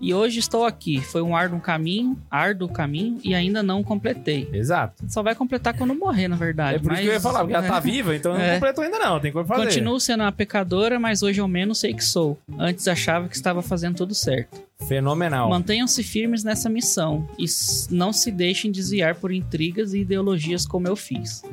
E 0.01 0.13
hoje 0.13 0.39
estou 0.39 0.65
aqui. 0.65 0.99
Foi 0.99 1.21
um 1.21 1.35
árduo 1.35 1.59
caminho, 1.59 2.17
árduo 2.29 2.67
caminho 2.67 3.19
e 3.23 3.35
ainda 3.35 3.61
não 3.61 3.83
completei. 3.83 4.49
Exato. 4.51 5.03
Só 5.07 5.21
vai 5.21 5.35
completar 5.35 5.75
quando 5.77 5.93
morrer, 5.93 6.27
na 6.27 6.35
verdade. 6.35 6.77
É 6.77 6.79
por 6.79 6.87
mas, 6.87 6.99
isso 6.99 7.03
que 7.03 7.09
eu 7.09 7.13
ia 7.13 7.21
falar, 7.21 7.39
porque 7.41 7.53
ela 7.53 7.65
é. 7.65 7.69
tá 7.69 7.79
viva, 7.79 8.15
então 8.15 8.33
não 8.33 8.41
É. 8.41 8.53
completou 8.55 8.83
ainda 8.83 8.97
não, 8.99 9.19
tem 9.19 9.31
coisa 9.31 9.47
pra 9.47 9.57
fazer. 9.57 9.67
Continuo 9.69 9.99
sendo 9.99 10.21
uma 10.23 10.31
pecadora, 10.31 10.99
mas 10.99 11.21
hoje 11.21 11.39
ao 11.39 11.47
menos 11.47 11.79
sei 11.79 11.93
que 11.93 12.03
sou. 12.03 12.37
Antes 12.57 12.87
achava 12.87 13.27
que 13.29 13.35
estava 13.35 13.61
fazendo 13.61 13.95
tudo 13.97 14.15
certo. 14.15 14.59
Fenomenal. 14.87 15.47
Mantenham-se 15.47 16.01
firmes 16.01 16.43
nessa 16.43 16.67
missão 16.67 17.27
e 17.37 17.45
não 17.91 18.11
se 18.11 18.31
deixem 18.31 18.71
desviar 18.71 19.13
por 19.13 19.31
intrigas 19.31 19.93
e 19.93 19.99
ideologias 19.99 20.65
como 20.65 20.87
eu 20.87 20.95
fiz. 20.95 21.43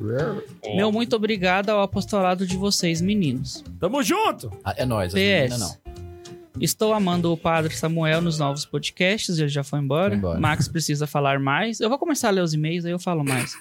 Meu 0.75 0.91
muito 0.91 1.15
obrigado 1.15 1.69
ao 1.69 1.83
apostolado 1.83 2.47
de 2.47 2.57
vocês, 2.57 3.03
meninos. 3.03 3.63
Tamo 3.79 4.03
junto! 4.03 4.51
Ah, 4.65 4.75
é 4.79 4.87
nóis, 4.87 5.13
PS. 5.13 5.59
não. 5.59 5.88
Estou 6.61 6.93
amando 6.93 7.33
o 7.33 7.37
Padre 7.37 7.75
Samuel 7.75 8.21
nos 8.21 8.39
novos 8.39 8.65
podcasts, 8.65 9.39
ele 9.39 9.49
já 9.49 9.63
foi 9.65 9.79
embora. 9.81 10.15
Embora. 10.15 10.39
Max 10.41 10.69
precisa 10.69 11.07
falar 11.07 11.39
mais. 11.39 11.81
Eu 11.81 11.89
vou 11.89 11.99
começar 11.99 12.29
a 12.29 12.31
ler 12.31 12.43
os 12.43 12.55
e-mails, 12.55 12.85
aí 12.85 12.93
eu 12.93 12.99
falo 12.99 13.25
mais. 13.25 13.53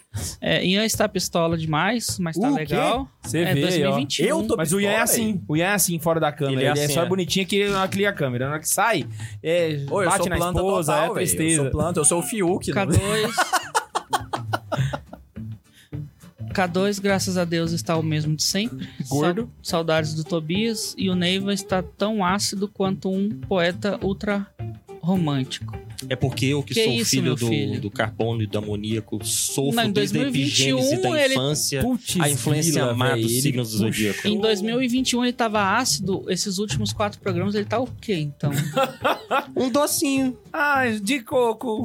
É, 0.42 0.66
Ian 0.66 0.86
está 0.86 1.08
pistola 1.08 1.58
demais, 1.58 2.18
mas 2.20 2.38
tá 2.38 2.50
O 2.50 2.56
legal. 2.56 3.08
Você 3.24 3.40
É 3.40 3.54
vê, 3.54 3.60
aí, 3.68 3.84
ó. 3.84 3.92
2021. 3.92 4.26
Eu 4.28 4.44
tô 4.44 4.56
Mas 4.58 4.72
o 4.74 4.80
Ian 4.80 4.90
é 4.90 5.02
pistola, 5.02 5.04
assim. 5.04 5.42
O 5.48 5.58
Ian 5.58 5.66
é 5.66 5.74
assim, 5.74 6.00
fora 6.00 6.20
da 6.20 6.32
câmera. 6.32 6.54
Ele 6.62 6.62
Ele 6.70 6.80
é 6.80 6.82
é, 6.82 6.86
assim, 6.86 6.94
só 6.94 7.04
é. 7.04 7.06
bonitinho 7.06 7.46
que 7.46 7.56
ele 7.56 7.72
não 7.72 7.82
a 7.82 8.14
câmera. 8.14 8.46
Na 8.46 8.52
hora 8.52 8.60
que 8.60 8.70
sai, 8.70 9.06
é, 9.44 9.86
Ô, 9.90 10.02
eu 10.02 10.10
bate 10.10 10.18
sou 10.24 10.30
na 10.30 10.36
planta 10.38 10.60
esposa, 10.60 10.94
total, 10.94 11.04
é 11.04 11.08
velho. 11.08 11.10
Eu 11.10 11.16
tristeza. 11.16 11.62
sou 11.64 11.72
planta, 11.72 12.00
eu 12.00 12.06
sou 12.06 12.20
o 12.20 12.24
Fiuk. 12.24 12.72
não- 12.74 12.86
K2. 12.86 12.98
K2, 16.58 17.00
graças 17.02 17.38
a 17.38 17.46
Deus, 17.46 17.72
está 17.72 17.96
o 17.98 18.04
mesmo 18.04 18.36
de 18.36 18.43
sempre. 18.43 18.88
Gordo. 19.08 19.50
Sa- 19.62 19.72
saudades 19.78 20.13
do 20.13 20.24
Tobias. 20.24 20.96
E 20.98 21.10
o 21.10 21.15
Neiva 21.15 21.54
está 21.54 21.84
tão 21.84 22.26
ácido 22.26 22.67
quanto 22.67 23.10
um 23.10 23.30
poeta 23.30 24.00
ultra 24.04 24.48
romântico. 25.02 25.78
É 26.10 26.15
porque 26.15 26.46
eu 26.46 26.62
que, 26.62 26.76
Que 26.76 26.84
sou 26.84 26.93
isso, 26.93 27.10
filho 27.10 27.36
do, 27.36 27.48
filho? 27.48 27.82
do 27.82 27.89
carbono 27.89 28.43
e 28.43 28.46
do 28.46 28.56
amoníaco 28.60 29.20
sofro 29.26 29.76
Não, 29.76 29.86
em 29.86 29.91
desde 29.91 30.15
a 30.20 30.22
2021 30.22 30.78
epigênese 30.78 31.02
da 31.02 31.24
ele- 31.24 31.34
infância 31.34 31.82
Putz, 31.82 32.20
a 32.20 32.30
influência 32.30 32.93
má 32.93 33.15
dos 33.15 33.32
ele 33.32 33.41
signos 33.41 33.72
do 33.72 33.78
zodíaco. 33.80 34.28
Em 34.28 34.39
2021 34.39 35.24
ele 35.24 35.34
tava 35.34 35.76
ácido. 35.78 36.24
Esses 36.28 36.60
últimos 36.60 36.93
quatro 36.93 37.20
programas 37.20 37.56
ele 37.56 37.65
tá 37.65 37.80
o 37.80 37.88
quê, 38.00 38.13
então? 38.15 38.52
Um 39.56 39.70
docinho. 39.72 40.38
Ai, 40.54 41.00
de 41.00 41.20
coco. 41.22 41.82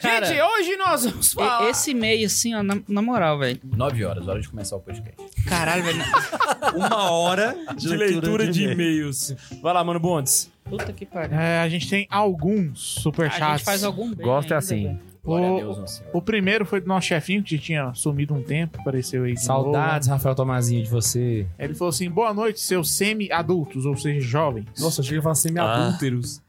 Cara, 0.00 0.26
Gente, 0.26 0.40
hoje 0.40 0.76
nós 0.76 1.04
vamos 1.04 1.32
falar. 1.32 1.68
Esse 1.68 1.92
meio, 1.92 2.26
assim, 2.26 2.54
ó, 2.54 2.62
na, 2.62 2.78
na 2.88 3.02
moral, 3.02 3.38
velho. 3.38 3.60
Nove 3.76 4.04
horas, 4.04 4.26
hora 4.26 4.40
de 4.40 4.48
começar 4.48 4.76
o 4.76 4.80
podcast. 4.80 5.14
Caralho, 5.46 5.82
velho. 5.84 6.02
Uma 6.74 7.10
hora 7.10 7.54
de, 7.76 7.88
de 7.88 7.96
leitura 7.96 8.50
de 8.50 8.64
e-mails. 8.64 9.34
Vai 9.62 9.74
lá, 9.74 9.84
mano 9.84 10.00
Bondes. 10.00 10.50
Puta 10.64 10.92
que 10.92 11.04
pariu. 11.04 11.36
É, 11.38 11.60
a 11.60 11.68
gente 11.68 11.88
tem 11.88 12.06
alguns 12.10 12.96
A 12.98 13.00
superchats. 13.02 13.48
gente 13.58 13.64
faz 13.64 13.84
algum 13.84 14.14
bem 14.14 14.24
Gosto 14.26 14.52
é 14.52 14.54
ainda, 14.54 14.58
assim. 14.58 14.86
a 14.88 15.28
O- 15.28 15.56
Deus. 15.56 16.02
O 16.14 16.22
primeiro 16.22 16.64
foi 16.64 16.80
do 16.80 16.86
nosso 16.86 17.06
chefinho, 17.08 17.42
que 17.42 17.58
tinha 17.58 17.92
sumido 17.92 18.32
um 18.34 18.42
tempo, 18.42 18.80
apareceu 18.80 19.24
aí 19.24 19.34
de 19.34 19.42
Saudades, 19.44 20.08
Rafael 20.08 20.34
Tomazinho, 20.34 20.82
de 20.84 20.88
você. 20.90 21.40
novo. 21.42 21.50
Ele 21.58 21.74
falou 21.74 21.90
assim: 21.90 22.08
boa 22.10 22.32
noite, 22.32 22.60
seus 22.60 22.90
semi-adultos, 22.92 23.84
ou 23.84 23.96
seja, 23.96 24.20
jovens. 24.26 24.66
Nossa, 24.78 25.02
chega 25.02 25.18
a 25.20 25.22
falar 25.22 25.34
semi-adúlteros. 25.34 26.40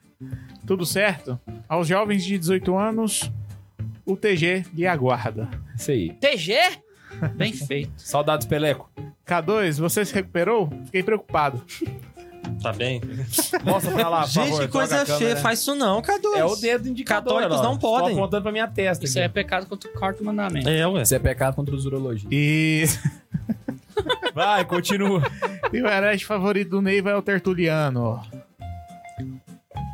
Tudo 0.67 0.85
certo? 0.85 1.39
Aos 1.67 1.87
jovens 1.87 2.23
de 2.23 2.37
18 2.37 2.77
anos, 2.77 3.31
o 4.05 4.15
TG 4.15 4.65
lhe 4.73 4.85
aguarda. 4.87 5.49
Isso 5.75 5.91
aí. 5.91 6.13
TG? 6.13 6.55
Bem 7.35 7.53
feito. 7.53 7.91
Saudades, 8.01 8.47
Peleco. 8.47 8.89
K2, 9.25 9.79
você 9.79 10.03
se 10.05 10.13
recuperou? 10.13 10.69
Fiquei 10.85 11.03
preocupado. 11.03 11.61
Tá 12.61 12.73
bem? 12.73 13.01
Mostra 13.63 13.91
pra 13.91 14.09
lá, 14.09 14.21
por 14.21 14.29
Gente, 14.29 14.49
favor. 14.49 14.61
que 14.61 14.67
coisa 14.67 15.05
feia. 15.05 15.17
câmera. 15.19 15.39
Faz 15.41 15.59
isso 15.59 15.75
não, 15.75 16.01
K2. 16.01 16.37
É 16.37 16.45
o 16.45 16.55
dedo 16.55 16.87
indicador. 16.87 17.35
Católicos 17.41 17.61
não 17.63 17.77
podem. 17.77 18.15
Tô 18.15 18.21
apontando 18.21 18.43
pra 18.43 18.51
minha 18.51 18.67
testa. 18.67 19.05
Isso 19.05 19.17
aqui. 19.17 19.25
é 19.25 19.29
pecado 19.29 19.65
contra 19.67 19.89
o 19.89 19.93
quarto 19.93 20.23
mandamento. 20.23 20.67
É, 20.67 20.85
ué. 20.87 21.01
Isso 21.01 21.15
é 21.15 21.19
pecado 21.19 21.55
contra 21.55 21.75
os 21.75 21.85
urologistas. 21.85 22.31
E, 22.31 22.85
Vai, 24.33 24.65
continua. 24.65 25.21
e 25.71 25.81
o 25.81 25.87
herege 25.87 26.25
favorito 26.25 26.69
do 26.69 26.81
Neiva 26.81 27.11
é 27.11 27.15
o 27.15 27.21
Tertuliano. 27.21 28.21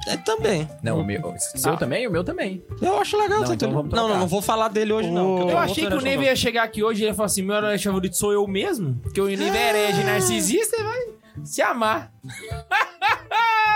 É, 0.07 0.17
também. 0.17 0.67
Não, 0.81 0.99
o 0.99 1.03
meu. 1.03 1.33
Seu 1.37 1.75
também? 1.75 2.07
O 2.07 2.11
meu 2.11 2.23
também. 2.23 2.63
Eu 2.81 2.97
acho 2.97 3.17
legal. 3.17 3.39
Não, 3.39 3.47
tá 3.47 3.53
então 3.53 3.71
vamos 3.71 3.91
não, 3.91 3.97
não, 3.97 4.05
trocar. 4.05 4.19
não 4.19 4.27
vou 4.27 4.41
falar 4.41 4.67
dele 4.69 4.93
hoje, 4.93 5.09
não. 5.11 5.37
porque 5.37 5.51
Eu 5.51 5.57
achei 5.57 5.85
que 5.85 5.93
o 5.93 6.01
Neve 6.01 6.25
ia 6.25 6.35
chegar 6.35 6.63
aqui 6.63 6.83
hoje 6.83 7.03
e 7.03 7.05
ia 7.07 7.13
falar 7.13 7.27
assim: 7.27 7.41
meu 7.41 7.55
herói 7.55 7.77
favorito 7.77 8.15
sou 8.15 8.31
eu 8.31 8.47
mesmo. 8.47 8.95
Porque 9.03 9.19
o 9.19 9.27
Neve 9.27 9.57
é 9.57 9.69
herege 9.69 10.03
narcisista 10.03 10.77
e 10.79 10.83
vai 10.83 10.99
se 11.43 11.61
amar. 11.61 12.11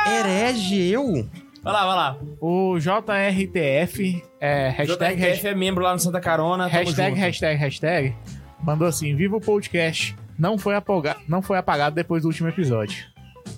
Herege, 0.07 0.89
eu? 0.89 1.29
Vai 1.61 1.73
lá, 1.73 1.86
vai 1.86 1.95
lá. 1.95 2.17
O 2.39 2.77
JRTF, 2.79 4.23
é, 4.39 4.69
hashtag, 4.69 5.21
JRTF 5.21 5.47
é 5.47 5.55
membro 5.55 5.84
lá 5.84 5.93
no 5.93 5.99
Santa 5.99 6.19
Carona. 6.19 6.67
tamo 6.67 6.86
hashtag, 6.86 7.09
junto. 7.11 7.19
hashtag, 7.19 7.59
hashtag, 7.59 8.15
mandou 8.63 8.88
assim, 8.88 9.15
viva 9.15 9.38
o 9.38 9.41
podcast. 9.41 10.15
Não 10.39 10.57
foi, 10.57 10.75
apaga 10.75 11.17
não 11.27 11.41
foi 11.41 11.59
apagado 11.59 11.95
depois 11.95 12.23
do 12.23 12.29
último 12.29 12.49
episódio. 12.49 13.05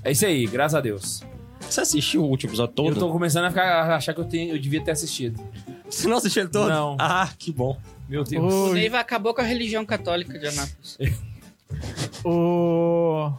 É 0.03 0.11
isso 0.11 0.26
aí, 0.26 0.45
graças 0.45 0.76
a 0.76 0.82
Deus. 0.82 1.24
Você 1.70 1.82
assistiu 1.82 2.24
o 2.24 2.28
último 2.28 2.51
episódio 2.51 2.74
todo? 2.76 2.89
Eu 2.89 2.99
tô 2.99 3.11
começando 3.11 3.45
a, 3.45 3.49
ficar, 3.49 3.64
a 3.64 3.95
achar 3.95 4.14
que 4.14 4.20
eu, 4.20 4.26
tenho, 4.26 4.55
eu 4.55 4.59
devia 4.59 4.82
ter 4.82 4.91
assistido. 4.91 5.41
Você 5.89 6.07
não 6.07 6.18
assistiu 6.18 6.43
ele 6.43 6.51
todo? 6.51 6.70
Não. 6.70 6.97
Ah, 6.99 7.30
que 7.38 7.51
bom. 7.51 7.78
Meu 8.07 8.24
Deus. 8.24 8.53
O, 8.53 8.70
O 8.70 8.74
Neiva 8.74 8.99
acabou 8.99 9.34
com 9.34 9.41
a 9.41 9.43
religião 9.43 9.86
católica 9.86 10.38
de 10.38 10.47
Anápolis. 10.47 10.97
o, 12.24 13.32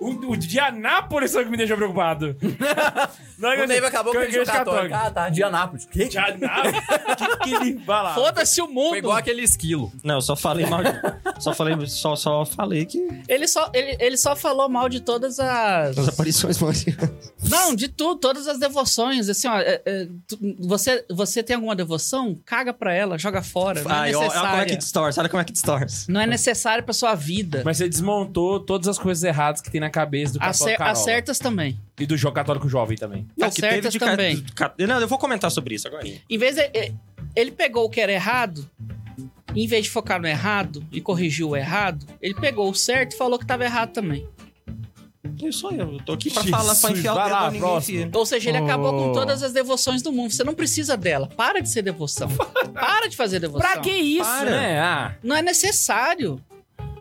O, 0.00 0.32
o 0.32 0.36
de 0.36 0.58
Anápolis 0.58 1.32
foi 1.32 1.42
o 1.42 1.44
que 1.44 1.50
me 1.50 1.56
deixou 1.56 1.76
preocupado. 1.76 2.36
Não, 3.38 3.50
O 3.50 3.66
Neiva 3.66 3.88
acabou 3.88 4.12
com 4.12 4.18
a 4.18 4.24
igreja 4.24 4.50
católica. 4.50 4.96
Ah, 4.96 5.10
tá. 5.10 5.28
De 5.28 5.42
Anápolis. 5.42 5.84
Que? 5.86 6.08
De 6.08 6.18
Anápolis? 6.18 6.76
que, 7.16 7.36
que 7.38 7.54
ele... 7.54 7.74
Vai 7.84 8.02
lá. 8.02 8.14
Foda-se 8.14 8.60
o 8.62 8.68
mundo! 8.68 8.90
Foi 8.90 8.98
igual 8.98 9.16
aquele 9.16 9.42
esquilo. 9.42 9.92
Não, 10.02 10.16
eu 10.16 10.20
só 10.20 10.36
falei 10.36 10.66
mal 10.66 10.82
de... 10.82 10.90
só 11.38 11.52
falei, 11.54 11.74
só, 11.86 12.16
só 12.16 12.44
falei 12.44 12.84
que 12.86 13.06
Ele 13.28 13.46
só, 13.48 13.70
ele, 13.74 13.96
ele 14.00 14.16
só 14.16 14.36
falou 14.36 14.68
mal 14.68 14.88
de 14.88 15.00
todas 15.00 15.38
as. 15.40 15.98
as 15.98 16.08
aparições 16.08 16.58
marcianas. 16.60 17.10
Não, 17.48 17.74
de 17.74 17.88
tudo, 17.88 18.20
todas 18.20 18.46
as 18.46 18.58
devoções. 18.58 19.28
Assim, 19.28 19.48
ó, 19.48 19.58
é, 19.58 19.82
é, 19.84 20.08
tu- 20.26 20.38
você, 20.60 21.04
você 21.10 21.42
tem 21.42 21.56
alguma 21.56 21.74
devoção? 21.74 22.38
Caga 22.44 22.72
pra 22.72 22.92
ela, 22.94 23.18
joga 23.18 23.42
fora. 23.42 23.82
Não 23.82 24.04
é 24.04 24.14
ó, 24.14 24.26
ó, 24.26 24.30
como 24.30 24.62
é 24.62 24.64
que 24.64 24.76
distorce, 24.76 25.18
olha 25.20 25.28
como 25.28 25.40
é 25.40 25.44
que 25.44 25.52
distorce. 25.52 26.10
Não 26.10 26.20
é 26.20 26.26
necessário 26.26 26.84
pra 26.84 26.92
sua 26.94 27.14
vida. 27.14 27.62
Mas 27.64 27.76
você 27.78 27.88
desmontou 27.88 28.60
todas 28.60 28.88
as 28.88 28.98
coisas 28.98 29.22
erradas 29.24 29.60
que 29.60 29.70
tem 29.74 29.80
na 29.80 29.90
cabeça 29.90 30.34
do 30.34 30.42
Acer, 30.42 30.58
católico 30.60 30.78
Carola. 30.78 30.92
acertas 30.98 31.38
também. 31.40 31.76
E 31.98 32.06
do 32.06 32.16
jogo 32.16 32.32
católico 32.34 32.68
jovem 32.68 32.96
também. 32.96 33.26
Não, 33.36 33.48
As 33.48 33.54
certas 33.54 33.92
de 33.92 33.98
ca- 33.98 34.06
também. 34.10 34.36
de 34.36 34.52
ca- 34.52 34.72
Não, 34.78 35.00
eu 35.00 35.08
vou 35.08 35.18
comentar 35.18 35.50
sobre 35.50 35.74
isso 35.74 35.88
agora. 35.88 36.06
Em 36.06 36.38
vez 36.38 36.54
de. 36.54 36.60
eh, 36.62 36.92
Ele 37.34 37.50
pegou 37.50 37.84
o 37.84 37.90
que 37.90 38.00
era 38.00 38.12
errado, 38.12 38.64
em 39.56 39.66
vez 39.66 39.84
de 39.86 39.90
focar 39.90 40.20
no 40.20 40.28
errado 40.28 40.86
e 40.92 41.00
corrigiu 41.00 41.48
o 41.50 41.56
errado, 41.56 42.06
ele 42.22 42.34
pegou 42.34 42.70
o 42.70 42.74
certo 42.74 43.14
e 43.14 43.16
falou 43.18 43.36
que 43.36 43.44
tava 43.44 43.64
errado 43.64 43.90
também. 43.92 44.24
Isso 45.42 45.66
aí, 45.66 45.78
eu 45.78 45.98
tô 46.06 46.12
aqui 46.12 46.30
pra 46.30 46.42
Jesus, 46.42 46.60
falar, 46.60 46.74
pra 46.76 46.90
enfiar 46.92 47.12
o 47.12 47.16
dedo 47.16 47.30
lá, 47.32 47.40
em 47.40 47.46
ninguém 47.46 47.60
próximo. 47.60 47.98
enfia. 47.98 48.10
Ou 48.14 48.26
seja, 48.26 48.48
ele 48.50 48.58
acabou 48.58 48.92
com 48.92 49.10
Oh. 49.10 49.12
todas 49.12 49.42
as 49.42 49.52
devoções 49.52 50.00
do 50.02 50.12
mundo. 50.12 50.30
Você 50.32 50.44
não 50.44 50.54
precisa 50.54 50.96
dela. 50.96 51.26
Para 51.26 51.60
de 51.60 51.68
ser 51.68 51.82
devoção. 51.82 52.28
Para 52.72 53.08
de 53.08 53.16
fazer 53.16 53.40
devoção. 53.40 53.68
Pra 53.68 53.80
que 53.80 53.90
isso, 53.90 54.22
Para. 54.24 54.50
né? 54.50 54.78
Ah, 54.80 55.14
Não 55.24 55.34
é 55.34 55.42
necessário. 55.42 56.40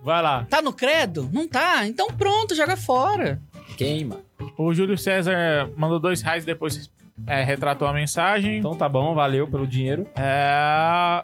Vai 0.03 0.21
lá. 0.21 0.45
Tá 0.49 0.61
no 0.61 0.73
credo? 0.73 1.29
Não 1.31 1.47
tá. 1.47 1.87
Então 1.87 2.07
pronto, 2.07 2.53
joga 2.55 2.75
fora. 2.75 3.41
Queima. 3.77 4.19
o 4.57 4.73
Júlio 4.73 4.97
César 4.97 5.69
mandou 5.75 5.99
dois 5.99 6.21
reais 6.21 6.45
depois 6.45 6.91
é, 7.27 7.43
retratou 7.43 7.87
a 7.87 7.93
mensagem. 7.93 8.57
Então 8.57 8.75
tá 8.75 8.87
bom, 8.89 9.13
valeu 9.13 9.47
pelo 9.47 9.65
dinheiro. 9.67 10.07
É, 10.15 11.23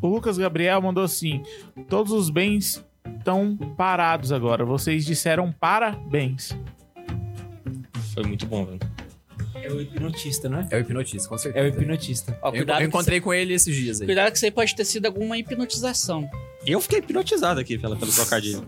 O 0.00 0.08
Lucas 0.08 0.36
Gabriel 0.38 0.80
mandou 0.82 1.04
assim: 1.04 1.42
todos 1.88 2.12
os 2.12 2.30
bens 2.30 2.84
estão 3.18 3.56
parados 3.76 4.32
agora. 4.32 4.64
Vocês 4.64 5.04
disseram 5.04 5.52
parabéns. 5.52 6.56
Foi 8.14 8.24
muito 8.24 8.46
bom, 8.46 8.64
velho. 8.66 8.80
É 9.62 9.70
o 9.72 9.80
hipnotista, 9.80 10.48
não 10.48 10.58
é? 10.60 10.68
É 10.70 10.76
o 10.76 10.80
hipnotista, 10.80 11.28
com 11.28 11.38
certeza. 11.38 11.64
É 11.66 11.68
o 11.68 11.72
hipnotista. 11.72 12.38
Ó, 12.42 12.48
Eu, 12.48 12.52
cuidado, 12.52 12.80
eu 12.82 12.88
encontrei 12.88 13.20
com 13.20 13.32
ele 13.32 13.54
esses 13.54 13.74
dias 13.74 13.98
você- 13.98 14.02
aí. 14.04 14.06
cuidado 14.06 14.30
que 14.30 14.36
isso 14.36 14.44
aí 14.44 14.50
pode 14.50 14.74
ter 14.74 14.84
sido 14.84 15.06
alguma 15.06 15.38
hipnotização. 15.38 16.28
Eu 16.66 16.80
fiquei 16.80 16.98
hipnotizado 17.00 17.58
aqui 17.60 17.76
pela, 17.78 17.96
pelo 17.96 18.12
trocadilho. 18.12 18.66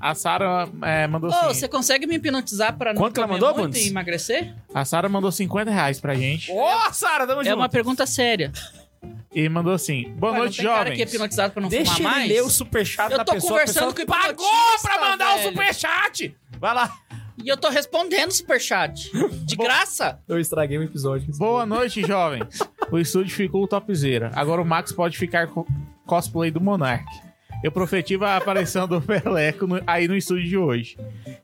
A 0.00 0.14
Sara 0.14 0.68
é, 0.82 1.06
mandou 1.06 1.30
Ô, 1.30 1.34
assim: 1.34 1.46
você 1.60 1.68
consegue 1.68 2.06
me 2.06 2.16
hipnotizar 2.16 2.76
pra 2.76 2.92
não 2.92 3.00
Quanto 3.00 3.14
que 3.14 3.20
ela 3.20 3.28
mandou, 3.28 3.48
muito 3.54 3.62
Bundes? 3.72 3.86
e 3.86 3.90
emagrecer? 3.90 4.54
A 4.74 4.84
Sara 4.84 5.08
mandou 5.08 5.30
50 5.30 5.70
reais 5.70 6.00
pra 6.00 6.14
gente. 6.14 6.50
Ô, 6.50 6.92
Sara, 6.92 7.26
tamo 7.26 7.42
É 7.42 7.44
junto. 7.44 7.56
uma 7.56 7.68
pergunta 7.68 8.06
séria. 8.06 8.50
E 9.34 9.48
mandou 9.48 9.72
assim: 9.72 10.12
Boa 10.16 10.32
Ué, 10.32 10.38
noite, 10.38 10.62
não 10.62 10.70
tem 10.70 10.78
cara 10.78 10.90
que 10.90 10.96
é 10.96 10.98
jovens. 11.06 11.14
hipnotizado 11.14 11.52
pra 11.52 11.62
não 11.62 11.68
Deixa 11.68 11.94
fumar 11.94 12.12
ele 12.12 12.18
mais? 12.20 12.28
ler 12.30 12.42
o 12.42 12.50
superchat 12.50 13.10
Eu 13.12 13.18
da 13.18 13.24
tô 13.24 13.32
pessoa. 13.34 13.50
conversando 13.52 13.90
a 13.90 13.92
pessoa 13.92 14.06
com 14.06 14.12
o 14.12 14.20
pagou 14.20 14.78
pra 14.82 15.00
mandar 15.00 15.36
velho. 15.36 15.48
o 15.48 15.50
superchat. 15.52 16.36
Vai 16.58 16.74
lá. 16.74 16.92
E 17.42 17.48
eu 17.48 17.56
tô 17.56 17.68
respondendo 17.70 18.30
o 18.30 18.34
superchat. 18.34 19.10
De 19.44 19.56
graça. 19.56 20.18
Eu 20.28 20.38
estraguei 20.38 20.78
um 20.78 20.82
episódio. 20.82 21.32
Boa 21.38 21.64
noite, 21.66 22.02
jovens. 22.06 22.58
O 22.90 22.98
estúdio 22.98 23.34
ficou 23.34 23.66
topzera. 23.68 24.30
Agora 24.34 24.60
o 24.60 24.64
Max 24.64 24.92
pode 24.92 25.16
ficar 25.16 25.46
com 25.48 25.64
cosplay 26.06 26.50
do 26.50 26.60
Monark. 26.60 27.04
Eu 27.62 27.70
profetivo 27.72 28.24
a 28.24 28.36
aparição 28.36 28.88
do 28.88 29.00
Peleco 29.00 29.66
no- 29.66 29.80
aí 29.86 30.08
no 30.08 30.16
estúdio 30.16 30.44
de 30.48 30.56
hoje. 30.58 30.96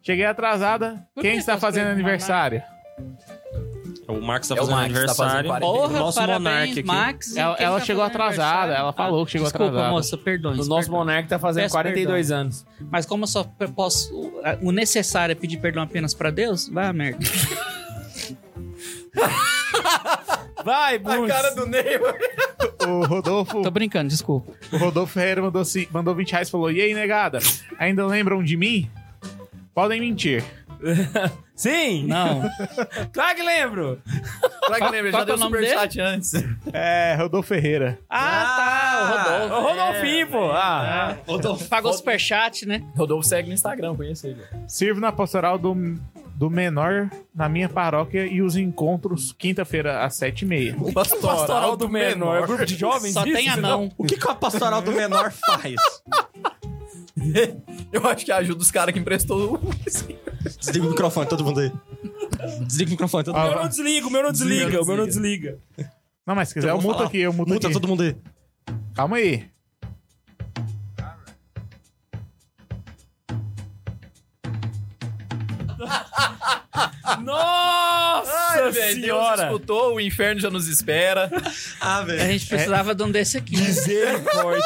Cheguei 0.03 0.24
atrasada. 0.26 1.07
Por 1.14 1.22
Quem 1.22 1.32
que 1.32 1.39
está 1.39 1.57
fazendo 1.59 1.86
do 1.86 1.93
aniversário? 1.93 2.61
O 4.09 4.23
Max 4.23 4.49
tá 4.49 4.55
É 4.55 4.61
o 4.63 4.67
fazendo 4.67 4.75
Max, 4.77 4.89
tá 5.07 5.15
fazendo 5.15 5.37
aniversário. 5.37 5.49
40. 5.51 5.67
Porra, 5.67 5.99
Nosso 5.99 6.19
parabéns, 6.19 6.43
monarca 6.43 6.73
aqui. 6.73 6.83
Max. 6.83 7.37
Ela, 7.37 7.57
ela 7.59 7.79
tá 7.79 7.85
chegou 7.85 8.03
atrasada. 8.03 8.53
aniversário? 8.53 8.75
Ela 8.75 8.93
falou 8.95 9.27
que 9.27 9.33
chegou 9.33 9.45
Desculpa, 9.47 9.67
atrasada. 9.67 9.93
moça, 9.93 10.17
perdões. 10.17 10.55
O 10.55 10.59
nosso 10.61 10.69
perdões. 10.71 10.89
monarca 10.89 11.29
tá 11.29 11.39
fazendo 11.39 11.65
Peço 11.65 11.75
42 11.75 12.31
anos. 12.31 12.67
Mas 12.91 13.05
como 13.05 13.25
eu 13.25 13.29
só 13.29 13.45
posso... 13.77 14.33
O 14.63 14.73
necessário 14.73 15.33
é 15.33 15.35
pedir 15.35 15.59
perdão 15.59 15.83
apenas 15.83 16.15
pra 16.15 16.31
Deus, 16.31 16.69
vai 16.73 16.87
a 16.87 16.93
merda. 16.93 17.19
Vai, 20.65 20.99
Bundes. 20.99 21.55
do 21.55 21.67
Neiva. 21.67 22.15
O 22.87 23.05
Rodolfo, 23.07 23.63
Tô 23.63 23.71
brincando, 23.71 24.09
desculpa. 24.09 24.53
o 24.73 24.77
Rodolfo 24.77 25.13
Ferreira 25.13 25.43
mandou, 25.43 25.63
mandou 25.91 26.15
20 26.15 26.33
reais 26.33 26.49
e 26.49 26.51
falou: 26.51 26.71
E 26.71 26.81
aí, 26.81 26.95
negada? 26.95 27.39
Ainda 27.79 28.07
lembram 28.07 28.43
de 28.43 28.57
mim? 28.57 28.91
Podem 29.75 30.01
mentir. 30.01 30.45
Sim. 31.55 32.07
Não. 32.07 32.43
Claro 33.12 33.37
que 33.37 33.43
lembro. 33.43 34.03
Será 34.64 34.87
que 34.87 34.93
lembra? 34.93 35.11
Qual 35.11 35.12
Já 35.12 35.22
é 35.22 35.24
deu 35.24 35.35
o 35.35 35.39
nome 35.39 35.57
superchat 35.59 36.01
antes. 36.01 36.33
É, 36.72 37.16
Rodolfo 37.18 37.49
Ferreira. 37.49 37.99
Ah, 38.09 38.45
tá, 38.57 39.01
o 39.03 39.49
Rodolfo. 39.49 39.55
O 39.55 39.68
Rodolfinho, 39.68 40.26
pô. 40.29 40.51
Ah. 40.53 41.16
Pagou 41.68 41.91
o 41.91 41.95
superchat, 41.95 42.66
né? 42.66 42.85
Rodolfo 42.97 43.26
segue 43.26 43.49
no 43.49 43.55
Instagram, 43.55 43.97
conheço 43.97 44.26
ele. 44.26 44.43
Sirvo 44.66 45.01
na 45.01 45.11
pastoral 45.11 45.59
do, 45.59 45.74
do 46.35 46.49
menor 46.49 47.11
na 47.35 47.49
minha 47.49 47.68
paróquia 47.68 48.26
e 48.26 48.41
os 48.41 48.57
encontros 48.57 49.33
quinta-feira 49.33 50.05
às 50.05 50.14
7h30. 50.14 50.76
O 50.81 50.93
Pastoral 50.93 51.76
do 51.76 51.89
menor. 51.89 52.47
Grupo 52.47 52.64
de 52.64 52.76
jovens? 52.76 53.12
Só 53.14 53.24
isso? 53.24 53.37
tem 53.37 53.49
anão. 53.49 53.91
O 53.99 54.05
que, 54.05 54.16
que 54.16 54.29
a 54.29 54.35
pastoral 54.35 54.81
do 54.81 54.93
menor 54.93 55.33
faz? 55.33 55.74
Eu 57.93 58.07
acho 58.07 58.25
que 58.25 58.33
ajuda 58.33 58.61
os 58.62 58.71
caras 58.71 58.93
que 58.93 58.99
emprestou 59.01 59.55
o... 59.55 59.59
Desliga 60.61 60.87
o 60.87 60.91
microfone, 60.91 61.29
todo 61.29 61.45
mundo 61.45 61.61
aí. 61.61 61.73
Desliga 62.66 62.89
o 62.91 62.93
microfone, 62.93 63.25
todo 63.25 63.35
O 63.37 63.39
mundo. 63.39 63.51
meu 63.51 63.62
não 63.62 63.69
desliga, 63.69 64.07
o 64.07 64.11
meu 64.11 64.23
não 64.23 64.33
desliga, 64.33 64.83
o 64.83 64.87
meu 64.87 64.97
não 64.97 65.07
desliga. 65.07 65.59
Não, 66.27 66.35
mas 66.35 66.49
se 66.49 66.55
quiser, 66.55 66.69
Eu 66.71 66.75
eu 66.77 66.81
vou 66.81 66.93
muto 66.93 67.03
aqui, 67.03 67.19
eu 67.19 67.33
muto 67.33 67.53
Muta 67.53 67.66
aqui. 67.66 67.75
todo 67.75 67.89
mundo 67.89 68.03
aí. 68.03 68.16
Calma 68.95 69.16
aí. 69.16 69.49
Nossa 77.23 78.31
Ai, 78.51 78.71
velho, 78.71 78.95
Deus 79.01 79.05
senhora. 79.07 79.45
escutou, 79.47 79.95
o 79.95 80.01
inferno 80.01 80.41
já 80.41 80.51
nos 80.51 80.69
espera. 80.69 81.31
Ah, 81.81 81.99
A 81.99 82.03
velho. 82.05 82.21
gente 82.33 82.47
precisava 82.47 82.95
de 82.95 83.03
um 83.03 83.11
desse 83.11 83.37
aqui. 83.39 83.57
Misericórdia. 83.57 84.62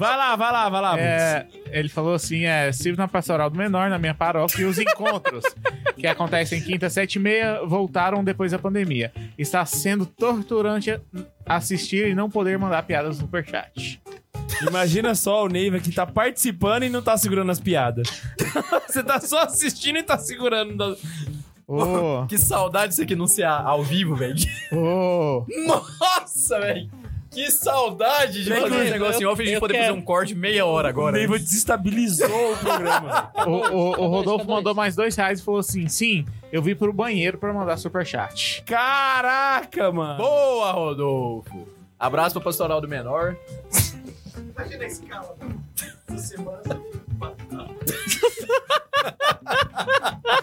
Vai 0.00 0.16
lá, 0.16 0.34
vai 0.34 0.50
lá, 0.50 0.68
vai 0.70 0.80
lá. 0.80 0.98
É, 0.98 1.46
ele 1.70 1.90
falou 1.90 2.14
assim: 2.14 2.44
é, 2.46 2.72
sirvo 2.72 2.96
na 2.98 3.06
pastoral 3.06 3.50
do 3.50 3.58
menor 3.58 3.90
na 3.90 3.98
minha 3.98 4.14
paróquia 4.14 4.62
e 4.62 4.64
os 4.64 4.78
encontros 4.78 5.44
que 5.94 6.06
acontecem 6.06 6.58
quinta, 6.62 6.88
sete 6.88 7.16
e 7.16 7.18
meia 7.18 7.60
voltaram 7.66 8.24
depois 8.24 8.50
da 8.52 8.58
pandemia. 8.58 9.12
Está 9.36 9.66
sendo 9.66 10.06
torturante 10.06 10.98
assistir 11.44 12.08
e 12.08 12.14
não 12.14 12.30
poder 12.30 12.58
mandar 12.58 12.82
piadas 12.84 13.16
no 13.18 13.26
superchat. 13.26 14.00
Imagina 14.66 15.14
só 15.14 15.44
o 15.44 15.48
Neiva 15.48 15.78
que 15.78 15.92
tá 15.92 16.06
participando 16.06 16.84
e 16.84 16.88
não 16.88 17.02
tá 17.02 17.18
segurando 17.18 17.52
as 17.52 17.60
piadas. 17.60 18.22
Você 18.88 19.02
tá 19.02 19.20
só 19.20 19.42
assistindo 19.42 19.98
e 19.98 20.02
tá 20.02 20.16
segurando. 20.16 20.96
Ô, 21.68 22.24
Que 22.28 22.38
saudade 22.38 22.94
isso 22.94 23.02
aqui 23.02 23.14
não 23.14 23.26
ser 23.26 23.42
a- 23.44 23.60
ao 23.60 23.82
vivo, 23.84 24.16
velho. 24.16 24.34
ô. 24.72 25.44
Nossa, 25.68 26.58
velho. 26.58 26.90
Que 27.30 27.48
saudade 27.50 28.42
de 28.44 28.50
fazer 28.50 28.66
esse 28.66 28.86
eu- 28.88 28.92
negócio 28.92 29.22
em 29.22 29.26
off 29.26 29.40
e 29.40 29.44
a 29.46 29.48
gente 29.50 29.60
poder 29.60 29.74
quero. 29.74 29.86
fazer 29.86 29.98
um 29.98 30.02
corte 30.02 30.34
meia 30.34 30.66
hora 30.66 30.88
O 30.88 30.90
agora. 30.90 31.16
Neiva 31.16 31.38
desestabilizou 31.38 32.52
o 32.52 32.56
programa. 32.56 33.30
O, 33.46 33.50
o- 33.50 33.90
o 34.02 34.06
Rodolfo 34.08 34.46
mandou 34.48 34.74
mais 34.74 34.96
dois 34.96 35.14
reais 35.14 35.38
e 35.40 35.44
falou 35.44 35.60
assim: 35.60 35.86
sim, 35.88 36.26
eu 36.50 36.60
vim 36.60 36.74
pro 36.74 36.92
banheiro 36.92 37.38
pra 37.38 37.52
mandar 37.52 37.76
superchat. 37.76 38.62
Caraca, 38.66 39.92
mano. 39.92 40.18
Boa, 40.18 40.72
Rodolfo. 40.72 41.68
Abraço 41.98 42.34
pra 42.34 42.42
Pastoral 42.42 42.80
do 42.80 42.88
Menor. 42.88 43.36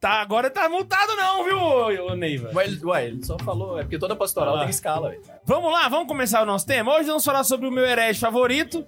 Tá 0.00 0.20
agora 0.20 0.48
tá 0.50 0.68
multado 0.68 1.14
não, 1.14 1.44
viu, 1.44 2.16
Neiva? 2.16 2.50
Ué, 2.54 2.64
ele, 2.64 2.84
ué, 2.84 3.06
ele 3.06 3.24
só 3.24 3.36
falou, 3.38 3.78
é 3.78 3.82
porque 3.82 3.98
toda 3.98 4.16
pastoral 4.16 4.58
tem 4.60 4.70
escala, 4.70 5.10
velho. 5.10 5.22
Vamos 5.44 5.70
lá, 5.70 5.88
vamos 5.88 6.08
começar 6.08 6.42
o 6.42 6.46
nosso 6.46 6.66
tema. 6.66 6.94
Hoje 6.94 7.08
vamos 7.08 7.24
falar 7.24 7.44
sobre 7.44 7.68
o 7.68 7.70
meu 7.70 7.84
herege 7.84 8.18
favorito. 8.18 8.86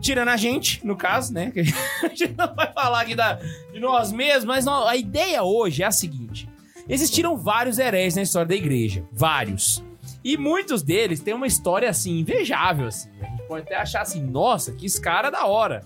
Tirando 0.00 0.28
a 0.28 0.36
gente, 0.36 0.84
no 0.84 0.96
caso, 0.96 1.32
né? 1.32 1.50
Que 1.50 1.60
a 2.04 2.08
gente 2.08 2.34
não 2.36 2.54
vai 2.54 2.70
falar 2.72 3.00
aqui 3.00 3.14
da, 3.14 3.34
de 3.72 3.80
nós 3.80 4.12
mesmos, 4.12 4.44
mas 4.44 4.64
não, 4.64 4.86
a 4.86 4.96
ideia 4.96 5.42
hoje 5.42 5.82
é 5.82 5.86
a 5.86 5.90
seguinte: 5.90 6.48
existiram 6.88 7.36
vários 7.36 7.78
hereges 7.78 8.16
na 8.16 8.22
história 8.22 8.48
da 8.48 8.54
igreja. 8.54 9.04
Vários. 9.10 9.82
E 10.22 10.36
muitos 10.36 10.82
deles 10.82 11.20
têm 11.20 11.34
uma 11.34 11.46
história 11.46 11.88
assim, 11.88 12.18
invejável, 12.18 12.88
assim. 12.88 13.10
A 13.20 13.26
gente 13.26 13.42
pode 13.46 13.62
até 13.62 13.76
achar 13.76 14.02
assim, 14.02 14.22
nossa, 14.22 14.72
que 14.72 14.86
esse 14.86 15.00
cara 15.00 15.28
é 15.28 15.30
da 15.30 15.46
hora. 15.46 15.82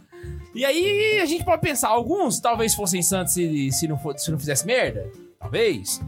E 0.59 0.65
aí 0.65 1.21
a 1.21 1.25
gente 1.27 1.45
pode 1.45 1.63
pensar, 1.63 1.89
alguns 1.89 2.41
talvez 2.41 2.75
fossem 2.75 3.01
santos 3.01 3.33
se, 3.35 3.71
se, 3.71 3.87
não, 3.87 3.97
for, 3.97 4.19
se 4.19 4.31
não 4.31 4.39
fizesse 4.39 4.67
merda. 4.67 5.09
Talvez. 5.39 6.01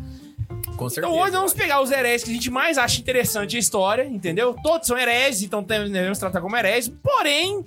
Com 0.76 0.88
certeza. 0.88 1.06
Então 1.06 1.22
hoje 1.22 1.30
vamos 1.32 1.54
pegar 1.54 1.80
os 1.80 1.90
hereges 1.90 2.24
que 2.24 2.30
a 2.30 2.34
gente 2.34 2.50
mais 2.50 2.76
acha 2.76 3.00
interessante 3.00 3.56
a 3.56 3.58
história, 3.60 4.04
entendeu? 4.04 4.56
Todos 4.62 4.86
são 4.88 4.98
hereges, 4.98 5.42
então 5.42 5.62
devemos 5.62 6.18
tratar 6.18 6.40
como 6.40 6.56
hereges. 6.56 6.90
Porém, 7.02 7.64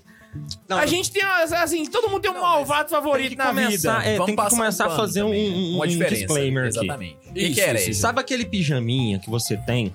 Não, 0.67 0.77
a 0.77 0.85
gente 0.85 1.09
tem, 1.11 1.23
assim, 1.23 1.85
todo 1.85 2.09
mundo 2.09 2.21
tem 2.21 2.31
um 2.31 2.33
Não, 2.33 2.41
malvado 2.41 2.89
favorito 2.89 3.37
na 3.37 3.47
começar, 3.47 3.99
vida. 3.99 4.09
é, 4.09 4.17
Vamos 4.17 4.25
tem 4.25 4.35
que 4.35 4.49
começar 4.49 4.87
um 4.89 4.91
a 4.91 4.95
fazer 4.97 5.23
um, 5.23 5.27
também, 5.27 5.53
um, 5.53 5.75
uma 5.75 5.85
um 5.85 5.87
diferença. 5.87 6.15
disclaimer 6.15 6.65
aqui. 6.67 6.77
Exatamente. 6.79 7.17
Que, 7.33 7.39
Isso, 7.43 7.53
que 7.53 7.61
é 7.61 7.73
isso? 7.89 8.01
Sabe 8.01 8.19
aquele 8.19 8.45
pijaminha 8.45 9.19
que 9.19 9.29
você 9.29 9.55
tem? 9.55 9.93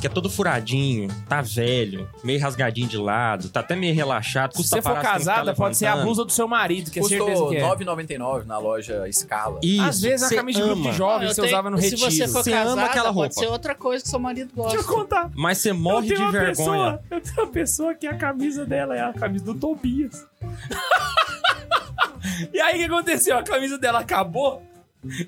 Que 0.00 0.06
é 0.06 0.10
todo 0.10 0.30
furadinho, 0.30 1.08
tá 1.28 1.42
velho, 1.42 2.08
meio 2.22 2.40
rasgadinho 2.40 2.86
de 2.86 2.96
lado, 2.96 3.48
tá 3.48 3.58
até 3.58 3.74
meio 3.74 3.92
relaxado. 3.92 4.56
Se 4.56 4.62
você 4.62 4.80
for 4.80 4.96
casada, 5.00 5.52
pode 5.52 5.76
ser 5.76 5.86
a 5.86 5.96
blusa 5.96 6.24
do 6.24 6.30
seu 6.30 6.46
marido, 6.46 6.88
que 6.88 7.00
é 7.00 7.02
certeza 7.02 7.30
Custou 7.32 7.48
que 7.50 7.56
é. 7.56 7.68
R$ 7.68 7.84
9,99 7.84 8.44
na 8.46 8.58
loja 8.58 9.04
Scala. 9.12 9.58
Isso, 9.60 9.82
Às 9.82 10.00
vezes 10.00 10.22
a 10.22 10.28
você 10.28 10.36
camisa 10.36 10.60
de 10.60 10.64
grupo 10.64 10.80
ama, 10.82 10.90
de 10.92 10.96
jovem 10.96 11.26
Eu 11.28 11.34
você 11.34 11.40
tenho- 11.40 11.52
usava 11.52 11.70
no 11.70 11.78
Se 11.78 11.90
retiro. 11.90 12.10
você 12.12 12.28
for 12.28 12.44
Você 12.44 12.52
ama 12.52 12.64
casada, 12.64 12.82
aquela 12.86 13.10
roupa. 13.10 13.22
pode 13.28 13.34
ser 13.34 13.46
outra 13.48 13.74
coisa 13.74 14.04
que 14.04 14.08
seu 14.10 14.20
marido 14.20 14.52
gosta. 14.54 14.76
Deixa 14.76 14.88
eu 14.88 14.94
contar. 14.96 15.30
Mas 15.34 15.58
você 15.58 15.72
morre 15.72 16.06
de 16.06 16.14
vergonha. 16.14 16.46
pessoa, 16.46 17.00
eu 17.10 17.20
tenho 17.20 17.36
uma 17.38 17.46
pessoa 17.48 17.92
que 17.94 18.06
a 18.06 18.16
camisa 18.16 18.64
dela 18.64 18.96
é 18.96 19.00
a 19.00 19.12
camisa 19.12 19.44
do 19.46 19.54
Tobias. 19.54 20.24
e 22.54 22.60
aí 22.60 22.76
o 22.76 22.78
que 22.78 22.84
aconteceu? 22.84 23.36
A 23.36 23.42
camisa 23.42 23.76
dela 23.76 23.98
acabou. 23.98 24.62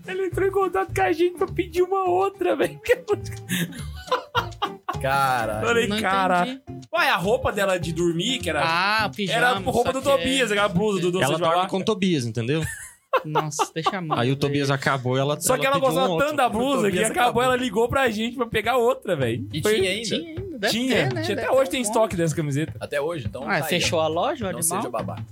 Ela 0.07 0.27
entrou 0.27 0.49
em 0.49 0.51
contato 0.51 0.93
com 0.95 1.01
a 1.03 1.13
gente 1.13 1.37
pra 1.39 1.47
pedir 1.47 1.83
uma 1.83 2.05
outra, 2.05 2.57
velho. 2.57 2.81
Cara, 5.01 5.61
Falei, 5.61 5.87
Não 5.87 6.01
cara. 6.01 6.47
entendi. 6.47 6.61
Ué, 6.93 7.09
a 7.09 7.17
roupa 7.17 7.53
dela 7.53 7.79
de 7.79 7.93
dormir, 7.93 8.39
que 8.41 8.51
era. 8.51 8.63
Ah, 8.65 9.09
pijama. 9.15 9.39
era 9.39 9.51
a 9.51 9.59
roupa 9.59 9.93
do. 9.93 10.03
Tobias, 10.03 10.51
aquela 10.51 10.69
blusa 10.69 11.01
do 11.01 11.13
Doce 11.13 11.25
Ela 11.25 11.39
dorme 11.39 11.69
com 11.69 11.79
o 11.79 11.85
Tobias, 11.85 12.25
entendeu? 12.27 12.63
Nossa, 13.25 13.71
deixa 13.75 13.97
a 13.97 14.01
mão. 14.01 14.19
Aí 14.19 14.31
o 14.31 14.37
Tobias 14.37 14.71
acabou 14.71 15.17
e 15.17 15.21
ela 15.21 15.41
Só 15.41 15.57
que 15.57 15.67
ela 15.67 15.77
pediu 15.77 15.89
um 15.89 15.93
gostava 15.93 16.13
outro. 16.13 16.27
tanto 16.27 16.37
da 16.37 16.49
blusa 16.49 16.91
que 16.91 16.99
acabou, 16.99 17.23
acabou. 17.23 17.43
ela 17.43 17.57
ligou 17.57 17.89
pra 17.89 18.09
gente 18.11 18.37
pra 18.37 18.47
pegar 18.47 18.77
outra, 18.77 19.17
velho. 19.17 19.49
e 19.53 19.63
Foi- 19.63 19.75
tinha 19.77 19.91
ainda. 19.91 20.05
Tinha 20.05 20.29
ainda, 20.29 20.59
deve 20.59 20.73
Tinha, 20.73 20.95
ter, 21.09 21.15
né? 21.15 21.23
tinha 21.23 21.37
até 21.39 21.47
Deve 21.47 21.55
hoje 21.57 21.71
tem 21.71 21.81
um 21.81 21.83
estoque 21.83 22.17
dessa 22.17 22.35
camiseta. 22.37 22.73
Até 22.81 23.01
hoje, 23.01 23.27
então. 23.27 23.43
Ah, 23.45 23.47
tá 23.47 23.55
aí, 23.55 23.63
fechou 23.65 23.99
ó. 23.99 24.03
a 24.03 24.09
loja, 24.09 24.45
o 24.49 24.53
Não 24.53 24.59
animal? 24.59 24.79
seja 24.81 24.91
babaca. 24.91 25.25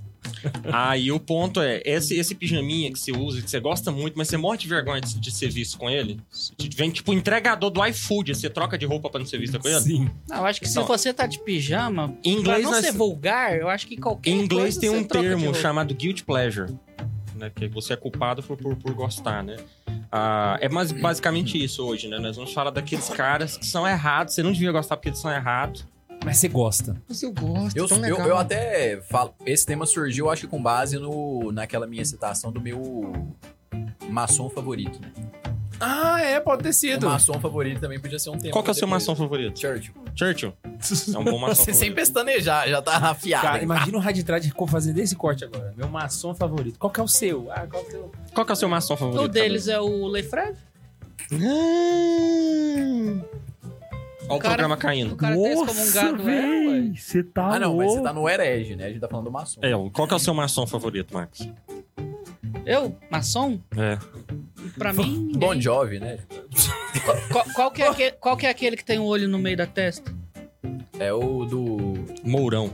Aí 0.71 1.11
o 1.11 1.19
ponto 1.19 1.61
é, 1.61 1.81
esse, 1.85 2.15
esse 2.15 2.33
pijaminha 2.35 2.91
que 2.91 2.99
você 2.99 3.11
usa, 3.11 3.41
que 3.41 3.49
você 3.49 3.59
gosta 3.59 3.91
muito, 3.91 4.17
mas 4.17 4.27
você 4.27 4.37
morre 4.37 4.57
de 4.57 4.67
vergonha 4.67 5.01
de, 5.01 5.19
de 5.19 5.31
ser 5.31 5.49
visto 5.49 5.77
com 5.77 5.89
ele. 5.89 6.19
Vem 6.75 6.89
tipo 6.91 7.13
entregador 7.13 7.69
do 7.69 7.85
iFood, 7.85 8.35
você 8.35 8.49
troca 8.49 8.77
de 8.77 8.85
roupa 8.85 9.09
pra 9.09 9.19
não 9.19 9.25
ser 9.25 9.37
vista 9.39 9.59
com 9.59 9.67
ele. 9.67 9.79
Sim. 9.81 10.09
Não, 10.27 10.37
eu 10.37 10.45
acho 10.45 10.59
que 10.59 10.67
se 10.67 10.73
Então, 10.79 10.85
você 10.87 11.13
tá 11.13 11.25
de 11.25 11.39
pijama, 11.39 12.15
Em 12.23 12.41
pra 12.43 12.59
inglês, 12.59 12.63
não 12.63 12.71
nós- 12.71 12.85
ser 12.85 12.91
vulgar, 12.93 13.57
eu 13.57 13.67
acho 13.69 13.87
que 13.87 13.97
qualquer 13.97 14.29
em 14.31 14.41
inglês 14.41 14.75
coisa 14.75 14.81
tem 14.81 14.89
um 14.89 15.03
termo 15.03 15.53
chamado 15.53 15.93
guilt 15.93 16.23
pleasure, 16.23 16.71
né? 17.35 17.51
Que 17.53 17.67
você 17.67 17.93
é 17.93 17.95
culpado 17.95 18.41
por, 18.43 18.57
por, 18.57 18.75
por 18.75 18.93
gostar, 18.93 19.43
né? 19.43 19.57
Ah, 20.11 20.57
é 20.59 20.67
mais, 20.67 20.91
basicamente 20.91 21.61
isso 21.63 21.85
hoje, 21.85 22.07
né? 22.07 22.17
Nós 22.19 22.35
vamos 22.35 22.51
falar 22.51 22.71
daqueles 22.71 23.09
caras 23.09 23.57
que 23.57 23.65
são 23.65 23.87
errados. 23.87 24.33
Você 24.33 24.41
não 24.41 24.51
devia 24.51 24.71
gostar 24.71 24.97
porque 24.97 25.09
eles 25.09 25.19
são 25.19 25.31
errados. 25.31 25.85
Mas 26.25 26.37
você 26.37 26.47
gosta. 26.47 26.95
Mas 27.07 27.23
eu 27.23 27.31
gosto, 27.31 27.75
Eu, 27.77 27.87
tão 27.87 27.97
eu, 27.97 28.03
legal. 28.03 28.27
eu 28.27 28.37
até 28.37 29.01
falo. 29.01 29.33
Esse 29.45 29.65
tema 29.65 29.85
surgiu, 29.85 30.29
acho 30.29 30.41
que 30.41 30.47
com 30.47 30.61
base 30.61 30.97
no, 30.99 31.51
naquela 31.51 31.87
minha 31.87 32.03
citação 32.03 32.51
do 32.51 32.59
meu 32.61 33.13
maçom 34.09 34.49
favorito. 34.49 34.99
Né? 35.01 35.11
Ah, 35.79 36.19
é, 36.21 36.39
pode 36.41 36.61
ter 36.63 36.69
O 36.69 36.73
sido. 36.73 37.07
maçom 37.07 37.39
favorito 37.39 37.79
também 37.79 37.99
podia 37.99 38.19
ser 38.19 38.29
um 38.31 38.37
tema. 38.37 38.51
Qual 38.51 38.61
que 38.61 38.69
é 38.69 38.73
o 38.73 38.75
seu 38.75 38.87
maçom 38.87 39.15
favorito? 39.15 39.57
Churchill. 39.57 39.93
Churchill. 40.13 40.53
É 41.13 41.17
um 41.17 41.23
bom 41.23 41.39
maçom 41.39 41.55
Você 41.63 41.73
sem 41.73 41.93
pestanejar, 41.93 42.67
já 42.67 42.81
tá 42.81 42.97
afiado. 42.97 43.43
Cara, 43.43 43.57
hein? 43.59 43.63
imagina 43.63 43.97
o 43.97 44.01
Raditrad 44.01 44.45
fazendo 44.67 44.97
esse 44.99 45.15
corte 45.15 45.45
agora. 45.45 45.73
Meu 45.77 45.87
maçom 45.87 46.35
favorito. 46.35 46.77
Qual 46.77 46.91
que 46.91 46.99
é 46.99 47.03
o 47.03 47.07
seu? 47.07 47.49
Ah, 47.49 47.65
qual 47.65 47.85
que 47.85 47.95
é 47.95 47.99
o... 47.99 48.11
Qual 48.33 48.45
que 48.45 48.51
é 48.51 48.53
o 48.53 48.57
seu 48.57 48.67
maçom 48.67 48.97
favorito? 48.97 49.23
O 49.23 49.27
deles 49.29 49.69
é 49.69 49.79
o 49.79 50.05
Lefred? 50.07 50.57
Olha 54.29 54.33
o, 54.33 54.37
O 54.37 54.39
cara- 54.39 54.53
programa 54.55 54.77
caindo. 54.77 55.13
O 55.13 55.17
cara 55.17 55.35
tem 55.35 55.45
excomungado 55.51 56.29
é. 56.29 56.91
Você 56.95 57.23
tá 57.23 57.55
Ah, 57.55 57.59
não, 57.59 57.75
mas 57.77 57.91
você 57.91 58.01
tá 58.01 58.13
no 58.13 58.29
herege, 58.29 58.75
né? 58.75 58.85
A 58.85 58.89
gente 58.89 58.99
tá 58.99 59.07
falando 59.07 59.25
do 59.25 59.31
maçom. 59.31 59.59
É, 59.63 59.71
qual 59.91 60.07
que 60.07 60.13
é 60.13 60.17
o 60.17 60.19
seu 60.19 60.33
maçom 60.33 60.65
favorito, 60.67 61.13
Max? 61.13 61.47
Eu? 62.65 62.95
Maçom? 63.09 63.59
É. 63.77 63.97
Pra 64.77 64.93
mim, 64.93 65.09
ninguém. 65.09 65.39
Bon 65.39 65.59
Jovi, 65.59 65.99
né? 65.99 66.19
Qual, 67.31 67.45
qual 67.55 67.71
que 67.71 67.81
é 67.81 67.87
aquele, 67.87 68.11
qual 68.13 68.37
que 68.37 68.45
é 68.45 68.49
aquele 68.49 68.77
que 68.77 68.85
tem 68.85 68.99
o 68.99 69.03
olho 69.05 69.27
no 69.27 69.39
meio 69.39 69.57
da 69.57 69.65
testa? 69.65 70.13
É 70.99 71.11
o 71.13 71.45
do. 71.45 72.05
Mourão. 72.23 72.71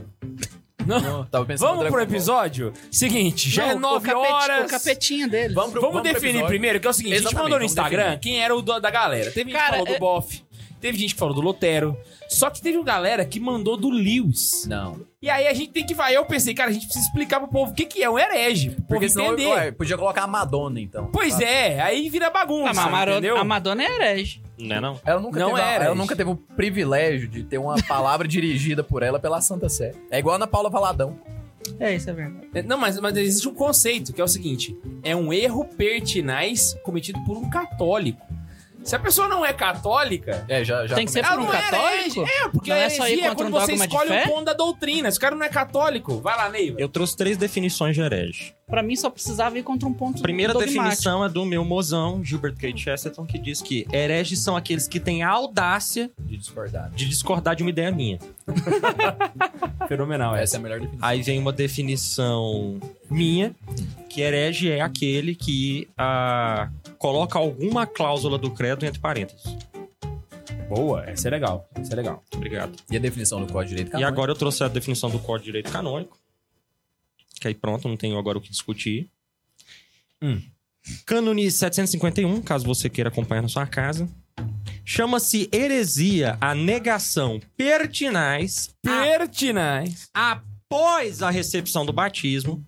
Não, 0.84 1.24
tava 1.24 1.44
pensando 1.44 1.68
Vamos 1.68 1.84
pro 1.86 1.94
Dragon 1.94 1.96
Ball. 1.96 2.02
episódio? 2.16 2.72
Seguinte, 2.92 3.50
já 3.50 3.64
Não, 3.64 3.70
é 3.72 3.74
o 3.74 3.78
9 3.80 4.06
capeti- 4.08 4.32
horas. 4.32 4.66
O 4.66 4.68
capetinha 4.70 5.26
deles. 5.26 5.52
Vamos 5.52 5.72
pro- 5.72 5.80
Vamos 5.80 5.94
pro 6.00 6.02
definir 6.04 6.28
episódio. 6.30 6.46
primeiro, 6.48 6.78
que 6.80 6.86
é 6.86 6.90
o 6.90 6.92
seguinte, 6.92 7.12
a 7.12 7.16
gente 7.16 7.22
Exatamente, 7.26 7.42
mandou 7.42 7.58
no 7.58 7.62
vamos 7.66 7.72
Instagram 7.72 8.02
definir. 8.04 8.20
quem 8.20 8.40
era 8.40 8.54
o 8.54 8.62
do- 8.62 8.78
da 8.80 8.90
galera. 8.90 9.30
Teve 9.32 9.50
gente 9.50 9.58
Cara, 9.58 9.72
que 9.72 9.78
falou 9.78 9.88
é- 9.88 9.94
do 9.94 10.00
Boff, 10.00 10.44
teve 10.86 10.98
gente 10.98 11.14
que 11.14 11.18
falou 11.18 11.34
do 11.34 11.40
Lotero, 11.40 11.96
só 12.28 12.48
que 12.48 12.62
teve 12.62 12.76
uma 12.78 12.84
galera 12.84 13.24
que 13.24 13.40
mandou 13.40 13.76
do 13.76 13.90
Lewis. 13.90 14.64
Não. 14.68 15.00
E 15.20 15.28
aí 15.28 15.48
a 15.48 15.52
gente 15.52 15.72
tem 15.72 15.84
que 15.84 15.94
vai. 15.94 16.16
Eu 16.16 16.24
pensei, 16.24 16.54
cara, 16.54 16.70
a 16.70 16.72
gente 16.72 16.84
precisa 16.86 17.04
explicar 17.06 17.40
pro 17.40 17.48
povo 17.48 17.72
o 17.72 17.74
que, 17.74 17.84
que 17.84 18.02
é 18.02 18.08
um 18.08 18.18
herege. 18.18 18.70
Pro 18.70 18.76
povo 18.82 18.88
Porque 18.88 19.08
senão 19.08 19.32
entender. 19.32 19.48
ué, 19.48 19.72
podia 19.72 19.98
colocar 19.98 20.22
a 20.22 20.26
Madonna, 20.26 20.80
então. 20.80 21.10
Pois 21.12 21.40
é, 21.40 21.80
aí 21.80 22.08
vira 22.08 22.30
bagunça. 22.30 22.70
Ah, 22.80 22.88
mas 22.90 23.08
a, 23.08 23.12
entendeu? 23.12 23.36
a 23.36 23.44
Madonna 23.44 23.82
é 23.82 23.86
herege. 23.96 24.42
Não 24.58 24.76
é 24.76 24.80
não? 24.80 25.00
Ela 25.04 25.20
nunca, 25.20 25.40
Não 25.40 25.48
teve, 25.50 25.60
a- 25.60 25.64
era, 25.70 25.84
ela 25.86 25.94
nunca 25.94 26.14
teve 26.16 26.30
o 26.30 26.36
privilégio 26.36 27.28
de 27.28 27.42
ter 27.42 27.58
uma 27.58 27.74
palavra 27.82 28.26
dirigida 28.28 28.82
por 28.84 29.02
ela 29.02 29.18
pela 29.18 29.40
Santa 29.40 29.68
Sé. 29.68 29.92
É 30.10 30.18
igual 30.18 30.34
a 30.34 30.36
Ana 30.36 30.46
Paula 30.46 30.70
Valadão. 30.70 31.18
É, 31.80 31.94
isso 31.94 32.08
é 32.08 32.12
verdade. 32.12 32.46
É, 32.54 32.62
Não, 32.62 32.78
mas, 32.78 32.98
mas 33.00 33.16
existe 33.16 33.48
um 33.48 33.54
conceito 33.54 34.12
que 34.12 34.20
é 34.20 34.24
o 34.24 34.28
seguinte: 34.28 34.76
é 35.02 35.16
um 35.16 35.32
erro 35.32 35.64
pertinaz 35.64 36.76
cometido 36.84 37.18
por 37.24 37.36
um 37.36 37.50
católico. 37.50 38.24
Se 38.86 38.94
a 38.94 38.98
pessoa 39.00 39.26
não 39.26 39.44
é 39.44 39.52
católica, 39.52 40.44
É, 40.48 40.64
já, 40.64 40.86
já 40.86 40.94
Tem 40.94 41.04
que 41.04 41.10
ser 41.10 41.26
por 41.26 41.40
um 41.40 41.52
é 41.52 41.60
católico? 41.60 42.24
É, 42.24 42.48
porque 42.48 42.70
Não 42.70 42.76
a 42.76 42.80
é 42.80 42.88
só 42.90 43.04
ir 43.08 43.12
heresia 43.12 43.24
é 43.24 43.28
contra 43.30 43.44
quando 43.44 43.56
um 43.56 43.60
você 43.60 43.72
escolhe 43.74 44.10
o 44.12 44.28
ponto 44.28 44.44
da 44.44 44.52
doutrina. 44.52 45.08
Esse 45.08 45.18
cara 45.18 45.34
não 45.34 45.44
é 45.44 45.48
católico. 45.48 46.20
Vai 46.20 46.36
lá, 46.36 46.48
Neiva. 46.48 46.76
Eu 46.80 46.88
trouxe 46.88 47.16
três 47.16 47.36
definições 47.36 47.96
de 47.96 48.00
herege. 48.00 48.54
Pra 48.68 48.82
mim 48.82 48.94
só 48.94 49.10
precisava 49.10 49.58
ir 49.58 49.64
contra 49.64 49.88
um 49.88 49.92
ponto 49.92 50.18
A 50.18 50.22
primeira 50.22 50.52
dogmático. 50.52 50.82
definição 50.82 51.24
é 51.24 51.28
do 51.28 51.44
meu 51.44 51.64
mozão, 51.64 52.22
Gilbert 52.24 52.56
K. 52.56 52.76
Chesterton, 52.76 53.26
que 53.26 53.38
diz 53.38 53.60
que 53.60 53.86
hereges 53.92 54.38
são 54.40 54.56
aqueles 54.56 54.86
que 54.86 55.00
têm 55.00 55.22
a 55.24 55.30
audácia 55.30 56.10
de 56.18 56.36
discordar. 56.36 56.90
de 56.90 57.08
discordar 57.08 57.56
de 57.56 57.62
uma 57.64 57.70
ideia 57.70 57.90
minha. 57.90 58.18
Fenomenal 59.88 60.34
Essa 60.36 60.56
é 60.56 60.58
a 60.58 60.62
melhor 60.62 60.80
definição. 60.80 61.08
Aí 61.08 61.22
vem 61.22 61.38
uma 61.38 61.52
definição 61.52 62.78
minha, 63.10 63.54
que 64.08 64.20
herege 64.20 64.70
é 64.70 64.80
aquele 64.80 65.34
que 65.34 65.88
ah, 65.96 66.68
coloca 67.06 67.38
alguma 67.38 67.86
cláusula 67.86 68.36
do 68.36 68.50
credo 68.50 68.84
entre 68.84 68.98
parênteses. 68.98 69.56
Boa, 70.68 71.04
essa 71.08 71.28
é 71.28 71.30
legal. 71.30 71.68
Essa 71.76 71.92
é 71.92 71.96
legal. 71.96 72.24
Obrigado. 72.34 72.76
E 72.90 72.96
a 72.96 72.98
definição 72.98 73.38
do 73.40 73.46
Código 73.46 73.68
de 73.68 73.76
Direito 73.76 73.88
E 73.90 73.92
Canônico? 73.92 74.12
agora 74.12 74.32
eu 74.32 74.34
trouxe 74.34 74.64
a 74.64 74.68
definição 74.68 75.08
do 75.08 75.20
Código 75.20 75.38
de 75.38 75.44
Direito 75.44 75.70
Canônico. 75.70 76.18
Que 77.40 77.46
aí 77.46 77.54
pronto, 77.54 77.86
não 77.88 77.96
tenho 77.96 78.18
agora 78.18 78.38
o 78.38 78.40
que 78.40 78.50
discutir. 78.50 79.08
Hum. 80.20 80.42
Cânone 81.04 81.48
751, 81.48 82.42
caso 82.42 82.66
você 82.66 82.90
queira 82.90 83.08
acompanhar 83.08 83.42
na 83.42 83.48
sua 83.48 83.68
casa. 83.68 84.08
Chama-se 84.84 85.48
heresia 85.52 86.36
a 86.40 86.56
negação 86.56 87.40
pertinaz 87.56 88.74
a- 88.84 88.90
Pertinaz. 89.04 90.08
após 90.12 91.22
a 91.22 91.30
recepção 91.30 91.86
do 91.86 91.92
batismo 91.92 92.64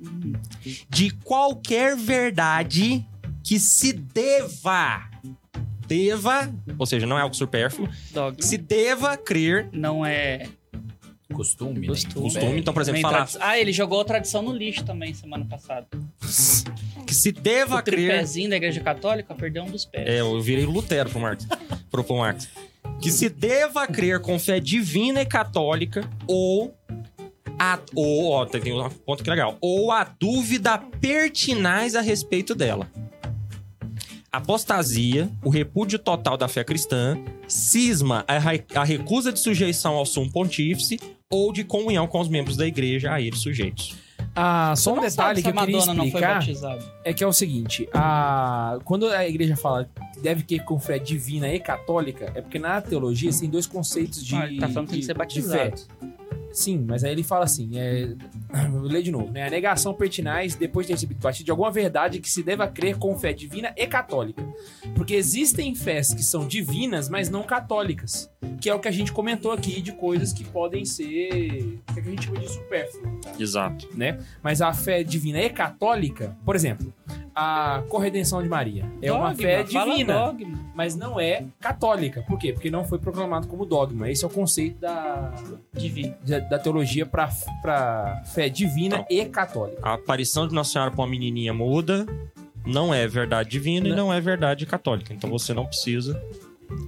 de 0.89 1.11
qualquer 1.11 1.97
verdade 1.97 3.05
que 3.43 3.59
se 3.59 3.93
deva 3.93 5.09
deva, 5.87 6.53
ou 6.79 6.85
seja, 6.85 7.07
não 7.07 7.19
é 7.19 7.23
algo 7.23 7.35
supérfluo, 7.35 7.89
Dogma. 8.13 8.43
se 8.43 8.59
deva 8.59 9.17
crer 9.17 9.69
Não 9.73 10.05
é 10.05 10.47
Costume, 11.33 11.81
né? 11.81 11.87
Costume. 11.89 12.23
costume. 12.33 12.59
Então, 12.61 12.73
por 12.75 12.81
exemplo, 12.83 13.01
falar 13.03 13.27
tradi- 13.27 13.39
Ah, 13.41 13.59
ele 13.59 13.71
jogou 13.73 14.01
a 14.01 14.05
tradição 14.05 14.41
no 14.43 14.53
lixo 14.53 14.83
também 14.85 15.13
semana 15.15 15.45
passada. 15.45 15.87
que 17.07 17.15
se 17.15 17.33
deva 17.33 17.77
o 17.79 17.83
crer 17.83 18.09
tripézinho 18.11 18.49
da 18.51 18.57
igreja 18.57 18.81
católica 18.81 19.35
perdeu 19.35 19.63
um 19.65 19.71
dos 19.71 19.85
pés. 19.85 20.09
É, 20.09 20.21
eu 20.21 20.41
virei 20.41 20.65
Lutero 20.65 21.09
pro 21.11 21.21
Marx. 21.21 21.47
pro, 21.91 22.03
pro 22.03 22.17
Marx. 22.17 22.49
Que 23.01 23.11
se 23.11 23.29
deva 23.29 23.87
crer 23.87 24.21
com 24.21 24.39
fé 24.39 24.59
divina 24.59 25.21
e 25.23 25.27
católica 25.27 26.09
ou 26.27 26.75
a, 27.59 27.79
ou, 27.95 28.31
ó, 28.31 28.47
tem 28.47 28.61
tem 28.61 28.73
um 28.73 28.89
ponto 28.89 29.23
que 29.23 29.29
é 29.29 29.33
legal. 29.33 29.59
Ou 29.61 29.93
a 29.93 30.05
dúvida 30.05 30.79
pertinaz 30.79 31.95
a 31.95 32.01
respeito 32.01 32.55
dela. 32.55 32.91
Apostasia, 34.39 35.31
o 35.45 35.51
repúdio 35.51 35.99
total 35.99 36.37
da 36.37 36.49
fé 36.49 36.65
cristã, 36.65 37.19
cisma, 37.47 38.25
a, 38.27 38.85
recusa 38.85 39.33
de 39.33 39.39
sujeição 39.39 39.95
ao 39.95 40.07
sumo 40.07 40.31
pontífice 40.33 40.99
ou 41.31 41.53
de 41.53 41.63
comunhão 41.65 42.07
com 42.07 42.21
os 42.21 42.29
membros 42.29 42.57
da 42.57 42.67
igreja 42.67 43.13
a 43.13 43.21
eles 43.21 43.41
sujeitos. 43.41 43.97
Ah, 44.35 44.75
só 44.77 44.95
um 44.95 45.01
detalhe 45.01 45.43
que 45.43 45.49
eu 45.49 45.53
queria 45.53 45.77
Madonna 45.77 45.95
não 45.95 46.05
foi 46.05 46.21
explicar 46.21 46.35
batizada. 46.39 46.85
é 47.05 47.13
que 47.13 47.25
é 47.25 47.27
o 47.27 47.33
seguinte: 47.33 47.89
a... 47.93 48.79
quando 48.85 49.07
a 49.09 49.27
igreja 49.27 49.57
fala 49.57 49.85
que 50.15 50.21
deve 50.21 50.43
ter 50.43 50.61
com 50.65 50.79
fé 50.79 50.99
divina 50.99 51.53
e 51.53 51.59
católica, 51.59 52.33
é 52.35 52.41
porque 52.41 52.59
na 52.59 52.81
teologia 52.81 53.31
tem 53.33 53.51
dois 53.51 53.67
conceitos 53.67 54.25
de. 54.25 54.37
Ah, 54.37 54.47
ele 54.47 54.61
tá 54.61 54.69
falando 54.69 54.87
que 54.89 54.93
tem 54.93 55.01
que 55.01 55.07
ser 55.07 55.43
de 55.43 55.43
fé. 55.43 55.73
Sim, 56.59 56.85
mas 56.89 57.05
aí 57.05 57.13
ele 57.13 57.23
fala 57.23 57.45
assim: 57.45 57.79
é... 57.79 58.09
vou 58.69 58.83
ler 58.83 59.01
de 59.01 59.13
novo, 59.13 59.31
né? 59.31 59.47
A 59.47 59.51
negação 59.51 59.95
pertinaz, 59.95 60.57
depois 60.57 60.87
de 60.87 60.89
ter 60.89 60.95
recebido 60.95 61.21
batismo, 61.21 61.45
de 61.45 61.53
alguma 61.53 61.71
verdade 61.71 62.19
que 62.19 62.29
se 62.29 62.43
deva 62.43 62.67
crer 62.67 62.99
com 62.99 63.17
fé 63.17 63.33
divina 63.33 63.73
e 63.77 63.87
católica. 63.87 64.45
Porque 64.97 65.15
existem 65.15 65.73
fés 65.77 66.13
que 66.13 66.23
são 66.25 66.49
divinas, 66.49 67.09
mas 67.09 67.31
não 67.31 67.45
católicas. 67.45 68.29
Que 68.61 68.69
é 68.69 68.75
o 68.75 68.81
que 68.81 68.89
a 68.89 68.91
gente 68.91 69.13
comentou 69.13 69.53
aqui 69.53 69.81
de 69.81 69.93
coisas 69.93 70.33
que 70.33 70.43
podem 70.43 70.85
ser. 70.85 71.79
que 71.95 72.01
a 72.01 72.03
gente 72.03 72.25
chama 72.27 72.41
de 72.41 72.49
supérfluo. 72.49 73.21
Exato. 73.39 73.89
né? 73.97 74.19
Mas 74.43 74.61
a 74.61 74.73
fé 74.73 75.05
divina 75.05 75.41
e 75.41 75.51
católica, 75.51 76.37
por 76.45 76.57
exemplo, 76.57 76.93
a 77.41 77.85
corredenção 77.89 78.43
de 78.43 78.49
Maria 78.49 78.85
é 79.01 79.13
uma 79.13 79.29
Dogma, 79.31 79.37
fé 79.37 79.65
fala 79.65 79.93
divina, 79.93 80.15
dogma. 80.27 80.59
mas 80.75 80.97
não 80.97 81.21
é 81.21 81.45
católica. 81.61 82.21
Por 82.23 82.37
quê? 82.37 82.53
Porque 82.53 82.69
não 82.69 82.85
foi 82.85 82.99
proclamado 82.99 83.47
como 83.47 83.65
dogma. 83.65 84.11
Esse 84.11 84.25
é 84.25 84.27
o 84.27 84.31
conceito 84.31 84.81
da, 84.81 85.33
Divino. 85.73 86.17
da, 86.27 86.41
da 86.51 86.59
teologia 86.59 87.05
para 87.07 87.29
para 87.63 88.23
fé 88.27 88.49
divina 88.49 89.05
e 89.11 89.25
católica. 89.27 89.79
A 89.83 89.95
aparição 89.95 90.47
de 90.49 90.55
Nossa 90.55 90.73
Senhora 90.73 90.91
pra 90.91 91.01
uma 91.03 91.07
menininha 91.09 91.53
muda 91.53 92.07
não 92.67 92.93
é 92.93 93.07
verdade 93.07 93.51
divina 93.51 93.89
e 93.89 93.95
não 93.95 94.13
é 94.13 94.21
verdade 94.21 94.65
católica. 94.67 95.13
Então 95.15 95.29
você 95.31 95.53
não 95.55 95.65
precisa 95.67 96.21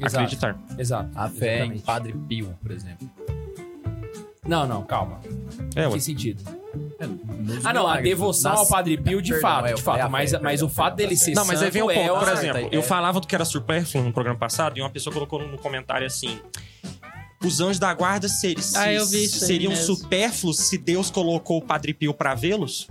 Exato. 0.01 0.17
acreditar. 0.25 0.59
Exato. 0.79 1.11
A 1.15 1.29
fé 1.29 1.47
em 1.59 1.61
Exatamente. 1.61 1.83
Padre 1.85 2.13
Pio, 2.29 2.55
por 2.63 2.71
exemplo. 2.71 3.09
Não, 4.47 4.67
não, 4.67 4.83
calma. 4.83 5.21
É, 5.77 5.87
ué. 5.87 5.93
que 5.95 6.01
sentido? 6.01 6.43
Nos 7.39 7.65
Ah, 7.65 7.73
não, 7.73 7.83
a 7.83 7.85
milagres, 7.91 8.05
devoção 8.11 8.51
nas- 8.53 8.61
ao 8.61 8.69
Padre 8.69 8.97
Pio, 8.97 9.21
de 9.23 9.33
Perdão, 9.33 9.51
fato, 9.51 9.67
é, 9.67 9.73
de 9.75 9.83
fato. 9.83 10.01
a 10.01 10.09
mas, 10.09 10.31
fé, 10.31 10.39
mas 10.41 10.63
o 10.63 10.67
perdão, 10.67 10.85
fato 10.85 10.97
dele 10.97 11.17
ser 11.17 11.35
Não, 11.35 11.45
mas 11.45 11.63
aí 11.63 11.71
vem 11.71 11.83
o 11.83 11.87
ponto. 11.87 11.99
é 11.99 12.09
Por 12.09 12.19
uma- 12.23 12.33
exemplo, 12.33 12.59
é- 12.63 12.69
eu 12.73 12.83
falava 12.83 13.21
do 13.21 13.27
que 13.27 13.35
era 13.35 13.45
supérfluo 13.45 14.03
no 14.05 14.13
programa 14.13 14.39
passado 14.39 14.79
e 14.79 14.81
uma 14.81 14.91
pessoa 14.91 15.13
colocou 15.13 15.47
no 15.47 15.59
comentário 15.59 16.07
assim: 16.07 16.39
os 17.45 17.61
anjos 17.61 17.79
da 17.79 17.93
guarda 17.95 18.29
ser- 18.29 18.57
Ah, 18.75 18.87
seriam 19.29 19.75
supérfluos 19.75 20.59
se 20.59 20.77
Deus 20.79 21.11
colocou 21.11 21.59
o 21.59 21.63
Padre 21.63 21.95
Pio 21.95 22.13
pra 22.13 22.35
vê-los? 22.35 22.87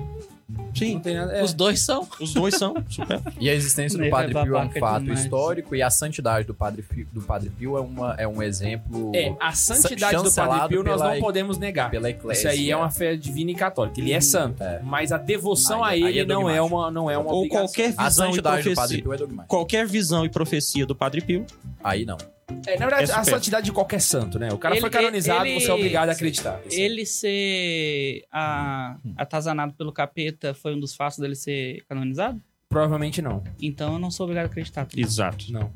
Sim, 0.73 1.01
nada, 1.03 1.33
é. 1.33 1.43
Os 1.43 1.53
dois 1.53 1.81
são. 1.81 2.07
os 2.19 2.33
dois 2.33 2.55
são 2.55 2.73
supérfluos. 2.89 3.35
E 3.39 3.49
a 3.49 3.53
existência 3.53 3.97
do 3.97 4.03
Ele 4.03 4.11
Padre 4.11 4.35
é 4.37 4.43
Pio 4.43 4.55
é 4.55 4.61
um 4.63 4.69
fato 4.71 5.01
demais. 5.03 5.23
histórico 5.23 5.75
e 5.75 5.81
a 5.81 5.89
santidade 5.89 6.47
do 6.47 6.53
Padre 6.53 6.81
Pio, 6.81 7.07
do 7.11 7.21
Padre 7.21 7.49
Pio 7.51 7.77
é, 7.77 7.81
uma, 7.81 8.15
é 8.17 8.27
um 8.27 8.41
exemplo 8.41 9.11
É, 9.15 9.35
a 9.39 9.51
santidade 9.53 10.15
do 10.23 10.31
Padre 10.31 10.67
Pio 10.69 10.83
nós 10.83 11.01
não 11.01 11.19
podemos 11.19 11.57
negar. 11.57 11.91
pela 11.91 12.09
eclésia. 12.09 12.39
Isso 12.39 12.47
aí 12.47 12.71
é 12.71 12.77
uma 12.77 12.89
fé 12.89 13.15
divina 13.15 13.51
e 13.51 13.55
católica. 13.55 13.99
Ele 13.99 14.11
é 14.13 14.21
santo. 14.21 14.63
É. 14.63 14.79
Mas 14.83 15.11
a 15.11 15.17
devoção 15.17 15.83
Aí- 15.83 16.01
a 16.03 16.07
aí 16.07 16.11
ele 16.13 16.19
é 16.19 16.25
não, 16.25 16.49
é 16.49 16.61
uma, 16.61 16.89
não 16.89 17.09
é 17.11 17.17
uma 17.17 17.31
Ou 17.31 17.39
obrigação. 17.39 17.65
qualquer 17.67 17.93
A 17.97 18.07
visão 18.09 18.25
e 18.25 18.29
santidade 18.29 18.63
do 18.69 18.75
Padre 18.75 18.75
profecia. 18.75 19.03
Pio 19.03 19.13
é 19.13 19.17
dogmática. 19.17 19.47
Qualquer 19.47 19.85
visão 19.87 20.25
e 20.25 20.29
profecia 20.29 20.85
do 20.85 20.95
Padre 20.95 21.21
Pio 21.21 21.45
Aí 21.83 22.05
não. 22.05 22.17
É, 22.65 22.77
na 22.77 22.85
verdade, 22.87 23.11
É 23.11 23.15
a 23.15 23.23
santidade 23.23 23.65
de 23.65 23.71
qualquer 23.71 24.01
santo, 24.01 24.37
né? 24.39 24.49
O 24.51 24.57
cara 24.57 24.73
Ele- 24.75 24.81
foi 24.81 24.89
canonizado, 24.89 25.45
ele- 25.45 25.59
você 25.59 25.69
é 25.69 25.73
obrigado 25.73 26.09
a 26.09 26.11
acreditar. 26.11 26.61
Ele 26.71 27.05
ser 27.05 28.25
ah, 28.31 28.97
atazanado 29.17 29.73
pelo 29.73 29.91
capeta 29.91 30.53
foi 30.53 30.75
um 30.75 30.79
dos 30.79 30.95
fatos 30.95 31.17
dele 31.19 31.35
ser 31.35 31.83
canonizado? 31.87 32.41
Provavelmente 32.67 33.21
não. 33.21 33.43
Então 33.61 33.93
eu 33.93 33.99
não 33.99 34.11
sou 34.11 34.25
obrigado 34.25 34.45
a 34.45 34.47
acreditar. 34.47 34.85
também. 34.85 35.03
Exato. 35.03 35.51
Não. 35.51 35.71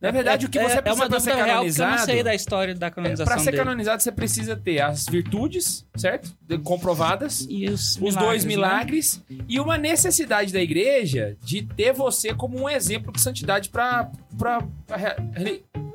Na 0.00 0.10
verdade, 0.10 0.46
o 0.46 0.48
que 0.48 0.58
é, 0.58 0.62
você 0.62 0.78
é 0.78 0.80
precisa 0.80 1.02
uma 1.04 1.10
pra 1.10 1.20
ser 1.20 1.30
porque 1.30 1.42
eu 1.42 1.46
canonizado... 1.54 1.90
não 1.98 2.04
sei 2.06 2.22
da 2.22 2.34
história 2.34 2.74
da 2.74 2.86
é, 2.86 2.90
canonização 2.90 3.26
pra 3.26 3.38
ser 3.38 3.50
dele. 3.50 3.56
canonizado, 3.58 4.02
você 4.02 4.10
precisa 4.12 4.56
ter 4.56 4.80
as 4.80 5.04
virtudes, 5.06 5.86
certo? 5.94 6.34
Comprovadas. 6.64 7.46
E 7.50 7.68
os, 7.68 7.96
Os 8.00 8.16
dois 8.16 8.44
né? 8.44 8.48
milagres 8.48 9.22
e 9.46 9.60
uma 9.60 9.76
necessidade 9.76 10.52
da 10.52 10.60
igreja 10.62 11.36
de 11.42 11.62
ter 11.62 11.92
você 11.92 12.32
como 12.34 12.58
um 12.62 12.68
exemplo 12.68 13.12
de 13.12 13.20
santidade 13.20 13.68
pra, 13.68 14.10
pra, 14.38 14.62
pra, 14.86 14.96
re- 14.96 15.16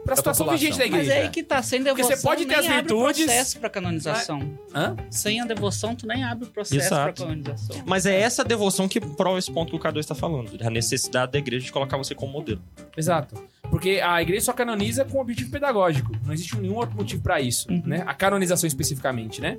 pra 0.06 0.16
situação 0.16 0.46
população. 0.46 0.68
vigente 0.70 0.78
da 0.80 0.86
Mas 0.96 1.04
igreja. 1.06 1.20
é 1.20 1.24
aí 1.24 1.30
que 1.30 1.44
tá, 1.44 1.62
sem 1.62 1.84
Porque 1.84 1.96
devoção 1.96 2.16
você 2.18 2.22
pode 2.24 2.46
ter 2.46 2.48
nem 2.48 2.58
as 2.60 2.66
abre 2.66 2.76
virtudes- 2.94 3.26
processo 3.26 3.60
pra 3.60 3.70
canonização. 3.70 4.60
Hã? 4.74 4.96
Sem 5.10 5.42
a 5.42 5.46
devoção, 5.46 5.96
tu 5.96 6.08
nem 6.08 6.24
abre 6.24 6.46
o 6.48 6.52
processo 6.52 6.86
Exato. 6.88 7.14
pra 7.16 7.26
canonização. 7.26 7.84
Mas 7.86 8.06
é 8.06 8.20
essa 8.20 8.44
devoção 8.44 8.88
que 8.88 9.02
prova 9.02 9.38
esse 9.40 9.52
ponto 9.52 9.70
que 9.72 9.76
o 9.76 9.80
K2 9.80 10.00
está 10.00 10.16
falando. 10.16 10.52
A 10.66 10.70
necessidade 10.70 11.32
da 11.34 11.40
igreja 11.40 11.66
de 11.66 11.72
colocar 11.72 11.98
você 11.98 12.14
como 12.16 12.32
modelo. 12.32 12.62
Exato. 12.96 13.36
Porque 13.70 14.00
a 14.04 14.22
igreja 14.22 14.46
só 14.46 14.54
canoniza 14.54 15.04
com 15.04 15.20
objetivo 15.20 15.50
pedagógico. 15.52 16.12
Não 16.24 16.34
existe 16.34 16.56
nenhum 16.58 16.76
outro 16.76 16.96
motivo 16.96 17.22
pra 17.24 17.42
isso, 17.42 17.68
Uhum. 17.72 17.82
né? 17.86 18.04
A 18.06 18.14
canonização 18.14 18.68
especificamente, 18.68 19.42
né? 19.42 19.58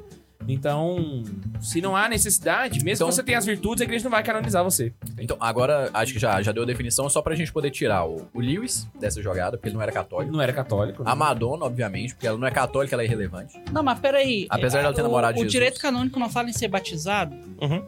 Então, 0.48 1.22
se 1.60 1.80
não 1.80 1.96
há 1.96 2.08
necessidade, 2.08 2.76
mesmo 2.84 2.90
Então- 3.04 3.08
que 3.08 3.14
você 3.14 3.22
tenha 3.22 3.38
as 3.38 3.44
virtudes, 3.46 3.80
a 3.80 3.84
igreja 3.84 4.04
não 4.04 4.10
vai 4.10 4.22
canonizar 4.22 4.62
você. 4.62 4.92
Então, 5.18 5.36
agora 5.40 5.90
acho 5.92 6.12
que 6.12 6.18
já, 6.18 6.40
já 6.42 6.52
deu 6.52 6.62
a 6.62 6.66
definição 6.66 7.08
só 7.08 7.20
pra 7.20 7.34
gente 7.34 7.52
poder 7.52 7.70
tirar 7.70 8.06
o, 8.06 8.28
o 8.32 8.40
Lewis 8.40 8.86
dessa 8.98 9.20
jogada, 9.22 9.56
porque 9.56 9.68
ele 9.68 9.74
não 9.74 9.82
era 9.82 9.90
católico. 9.92 10.32
Não 10.32 10.40
era 10.40 10.52
católico. 10.52 11.02
né? 11.02 11.10
A 11.10 11.14
Madonna, 11.14 11.64
obviamente, 11.64 12.14
porque 12.14 12.26
ela 12.26 12.38
não 12.38 12.46
é 12.46 12.50
católica, 12.50 12.94
ela 12.94 13.02
é 13.02 13.06
irrelevante. 13.06 13.60
Não, 13.72 13.82
mas 13.82 13.98
peraí. 13.98 14.46
Apesar 14.48 14.78
é, 14.78 14.82
dela 14.82 14.94
ter 14.94 15.00
o- 15.00 15.04
namorado 15.04 15.34
O 15.34 15.38
Jesus. 15.38 15.52
direito 15.52 15.80
canônico 15.80 16.18
não 16.18 16.28
fala 16.30 16.48
em 16.48 16.52
ser 16.52 16.68
batizado? 16.68 17.34
Uhum. 17.60 17.82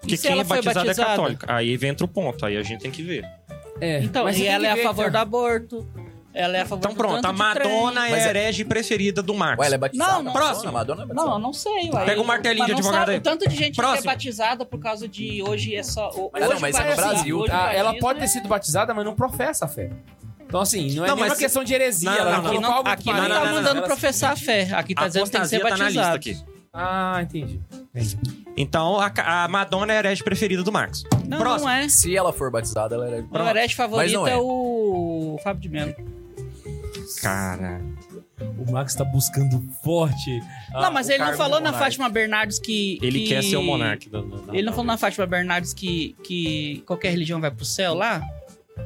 Porque 0.00 0.16
quem 0.16 0.30
ela 0.32 0.40
é 0.40 0.44
batizado, 0.44 0.86
batizada? 0.86 1.08
é 1.08 1.16
católico. 1.16 1.44
Aí 1.48 1.76
vem 1.76 1.90
outro 1.90 2.08
ponto. 2.08 2.46
Aí 2.46 2.56
a 2.56 2.62
gente 2.62 2.80
tem 2.80 2.90
que 2.90 3.02
ver. 3.02 3.24
É, 3.80 4.00
Então, 4.02 4.28
e 4.28 4.46
ela 4.46 4.66
é 4.66 4.70
a 4.72 4.76
favor 4.76 5.06
que- 5.06 5.10
do 5.10 5.16
aborto. 5.18 5.86
Ela 6.32 6.58
é 6.58 6.60
a 6.60 6.64
favor 6.64 6.78
Então 6.78 6.92
do 6.92 6.96
pronto, 6.96 7.14
tanto 7.16 7.26
a 7.28 7.32
de 7.32 7.38
Madonna 7.38 8.00
trem. 8.02 8.08
é 8.08 8.10
Mas 8.14 8.22
a 8.22 8.26
é- 8.26 8.30
herege 8.30 8.64
preferida 8.64 9.20
do 9.20 9.34
Marcos. 9.34 9.60
Ué, 9.62 9.66
ela 9.66 9.74
é 9.74 9.78
batizada? 9.78 10.12
Não, 10.12 10.22
não. 10.22 10.32
Próximo. 10.32 10.68
A 10.68 10.72
Madonna 10.72 11.02
é 11.02 11.06
batizada. 11.06 11.28
Não, 11.28 11.36
eu 11.36 11.40
não 11.40 11.52
sei. 11.52 11.90
Ué. 11.92 12.04
Pega 12.04 12.20
o 12.20 12.24
martelinho 12.24 12.58
Mas 12.60 12.66
de 12.68 12.72
não 12.72 12.78
advogado 12.78 13.00
sabe 13.00 13.12
aí. 13.12 13.18
o 13.18 13.20
tanto 13.22 13.48
de 13.48 13.56
gente 13.56 13.70
que 13.72 13.76
Próximo. 13.76 14.08
é 14.10 14.12
batizada 14.14 14.64
por 14.64 14.78
causa 14.78 15.08
de 15.08 15.42
hoje 15.42 15.74
é 15.74 15.82
só. 15.82 16.08
o- 16.10 16.30
Mas 16.32 16.42
hoje 16.44 16.54
não, 16.54 16.60
mas 16.60 16.76
é 16.76 16.78
no 16.78 16.84
batismo- 16.86 17.10
Brasil, 17.10 17.38
hoje 17.40 17.52
Ah, 17.52 17.72
ela 17.74 17.84
batismo 17.90 18.00
pode 18.06 18.18
é- 18.18 18.22
ter 18.22 18.28
sido 18.28 18.48
batizada, 18.48 18.94
mas 18.94 19.04
não 19.04 19.14
professa 19.16 19.64
a 19.64 19.68
fé. 19.68 19.90
Então, 20.46 20.60
assim, 20.60 20.92
não 20.94 21.04
é 21.04 21.08
Não, 21.08 21.14
nenhuma 21.16 21.28
mas- 21.30 21.38
questão 21.38 21.64
de 21.64 21.74
heresia. 21.74 22.10
Não, 22.10 22.16
ela 22.18 22.30
não. 22.30 22.38
Aqui 22.38 22.42
colocou 22.48 22.60
não, 22.62 22.76
algo 22.76 22.88
aqui 22.88 23.04
para- 23.04 23.14
não, 23.22 23.28
não, 23.28 23.34
tá 23.36 23.44
não, 23.46 23.54
mandando 23.54 23.78
ela- 23.78 23.86
professar 23.86 24.32
a 24.32 24.36
fé. 24.36 24.68
Aqui 24.72 24.94
tá 24.94 25.02
A 25.04 25.06
dizendo 25.08 25.24
que 25.24 25.30
tem 25.32 25.40
que 25.40 25.46
ser 25.48 25.56
apostasia 25.56 25.60
tá 25.60 25.76
na 25.84 25.90
lista 25.90 26.10
batizado. 26.12 26.16
aqui. 26.16 26.60
Ah, 26.72 27.18
entendi. 27.22 27.60
entendi. 27.92 28.18
Então 28.56 29.00
a, 29.00 29.44
a 29.44 29.48
Madonna 29.48 29.92
é 29.92 29.96
a 29.96 29.98
herege 30.00 30.22
preferida 30.22 30.62
do 30.62 30.70
Marcos. 30.70 31.04
Não, 31.26 31.38
Próximo. 31.38 31.68
não 31.68 31.76
é. 31.76 31.88
Se 31.88 32.16
ela 32.16 32.32
for 32.32 32.50
batizada, 32.50 32.94
ela 32.94 33.08
é... 33.08 33.24
O 33.28 33.48
herege 33.48 33.74
favorito 33.74 34.12
não 34.12 34.26
é. 34.28 34.32
é. 34.32 34.36
o 34.36 35.38
Fábio 35.42 35.60
de 35.62 35.68
Mello. 35.68 35.94
Cara. 37.20 37.80
O 38.58 38.70
Max 38.72 38.94
tá 38.94 39.04
buscando 39.04 39.62
forte. 39.82 40.40
ah, 40.74 40.82
não, 40.82 40.92
mas 40.92 41.08
o 41.08 41.12
ele 41.12 41.24
não 41.24 41.32
falou 41.34 41.58
do 41.60 41.64
na. 41.64 41.72
Fátima 41.72 42.08
Bernardes 42.08 42.58
que. 42.58 42.98
Ele 43.02 43.20
que- 43.20 43.28
quer 43.28 43.42
ser 43.42 43.56
o 43.56 43.62
monarca. 43.62 44.08
da- 44.10 44.20
da- 44.20 44.52
Ele 44.52 44.62
não 44.62 44.72
falou 44.72 44.86
na 44.86 44.96
Fátima 44.96 45.26
Bernardes 45.26 45.72
que, 45.74 46.14
que 46.22 46.82
qualquer 46.86 47.10
religião 47.10 47.40
vai 47.40 47.50
pro 47.50 47.64
céu 47.64 47.94
lá? 47.94 48.22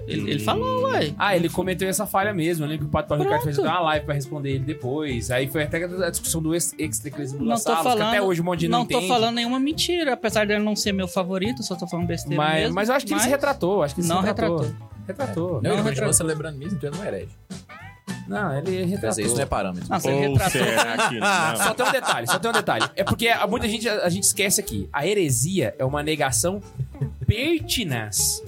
Ele, 0.08 0.28
ele 0.28 0.40
falou, 0.40 0.84
ué. 0.90 1.14
Ah, 1.16 1.36
ele 1.36 1.48
cometeu 1.48 1.88
essa 1.88 2.04
falha 2.04 2.34
mesmo. 2.34 2.64
Eu 2.64 2.68
lembro 2.68 2.84
que 2.86 2.88
o 2.88 2.92
Pato 2.92 3.08
Paulo 3.08 3.22
Ricardo 3.22 3.44
fez 3.44 3.54
Pronto. 3.54 3.68
uma 3.70 3.78
live 3.80 4.04
pra 4.04 4.14
responder 4.14 4.50
ele 4.50 4.64
depois. 4.64 5.30
Aí 5.30 5.46
foi 5.46 5.62
até 5.62 5.84
a 5.84 6.10
discussão 6.10 6.42
do 6.42 6.52
ex- 6.52 6.74
extra-eclesiasmo 6.76 7.44
Não 7.46 7.52
das 7.54 7.62
tô 7.62 7.70
salas, 7.70 7.82
que 7.92 7.98
falando- 7.98 8.08
até 8.08 8.20
hoje 8.20 8.40
um 8.40 8.44
monte 8.44 8.60
de 8.60 8.68
Não, 8.68 8.80
não, 8.80 8.86
tô 8.86 8.96
entende. 8.96 9.08
falando 9.08 9.34
nenhuma 9.36 9.60
mentira, 9.60 10.14
apesar 10.14 10.46
dele 10.48 10.64
não 10.64 10.74
ser 10.74 10.90
meu 10.92 11.06
favorito, 11.06 11.62
só 11.62 11.76
tô 11.76 11.86
falando 11.86 12.06
besteira 12.08 12.36
Mas, 12.36 12.60
mesmo. 12.62 12.74
mas 12.74 12.88
eu 12.88 12.94
acho 12.96 13.06
que 13.06 13.12
ele 13.12 13.20
se 13.20 13.26
mas 13.26 13.32
retratou. 13.32 13.82
Acho 13.84 13.94
que 13.94 14.00
ele 14.00 14.08
Não 14.08 14.20
se 14.20 14.26
retratou. 14.26 14.58
retratou. 14.58 14.88
Retratou. 15.06 15.46
Não, 15.46 15.52
Não, 15.52 15.58
ele 15.60 15.70
continua 15.76 15.90
retratou. 15.90 16.12
celebrando 16.12 16.58
mesmo, 16.58 16.76
então 16.76 16.90
ele 16.90 16.98
não 16.98 17.04
é 17.04 17.08
herege. 17.08 17.28
Não, 18.28 18.56
ele 18.58 18.84
retratou. 18.84 19.10
dizer, 19.10 19.22
isso 19.26 19.34
não 19.34 19.42
é 19.42 19.46
parâmetro. 19.46 19.88
Não, 19.88 19.96
Ou 20.12 20.20
retratou. 20.32 20.50
será 20.62 21.08
que 21.08 21.18
não? 21.20 21.56
Só 21.64 21.74
tem 21.74 21.86
um 21.86 21.92
detalhe, 21.92 22.26
só 22.26 22.38
tem 22.38 22.50
um 22.50 22.54
detalhe. 22.54 22.84
É 22.96 23.04
porque 23.04 23.28
a- 23.28 23.46
muita 23.46 23.68
gente, 23.68 23.88
a 23.88 24.08
gente 24.08 24.24
esquece 24.24 24.60
aqui. 24.60 24.88
A 24.92 25.06
heresia 25.06 25.74
é 25.78 25.84
uma 25.84 26.02
negação 26.02 26.60
pertinaz. 27.26 28.42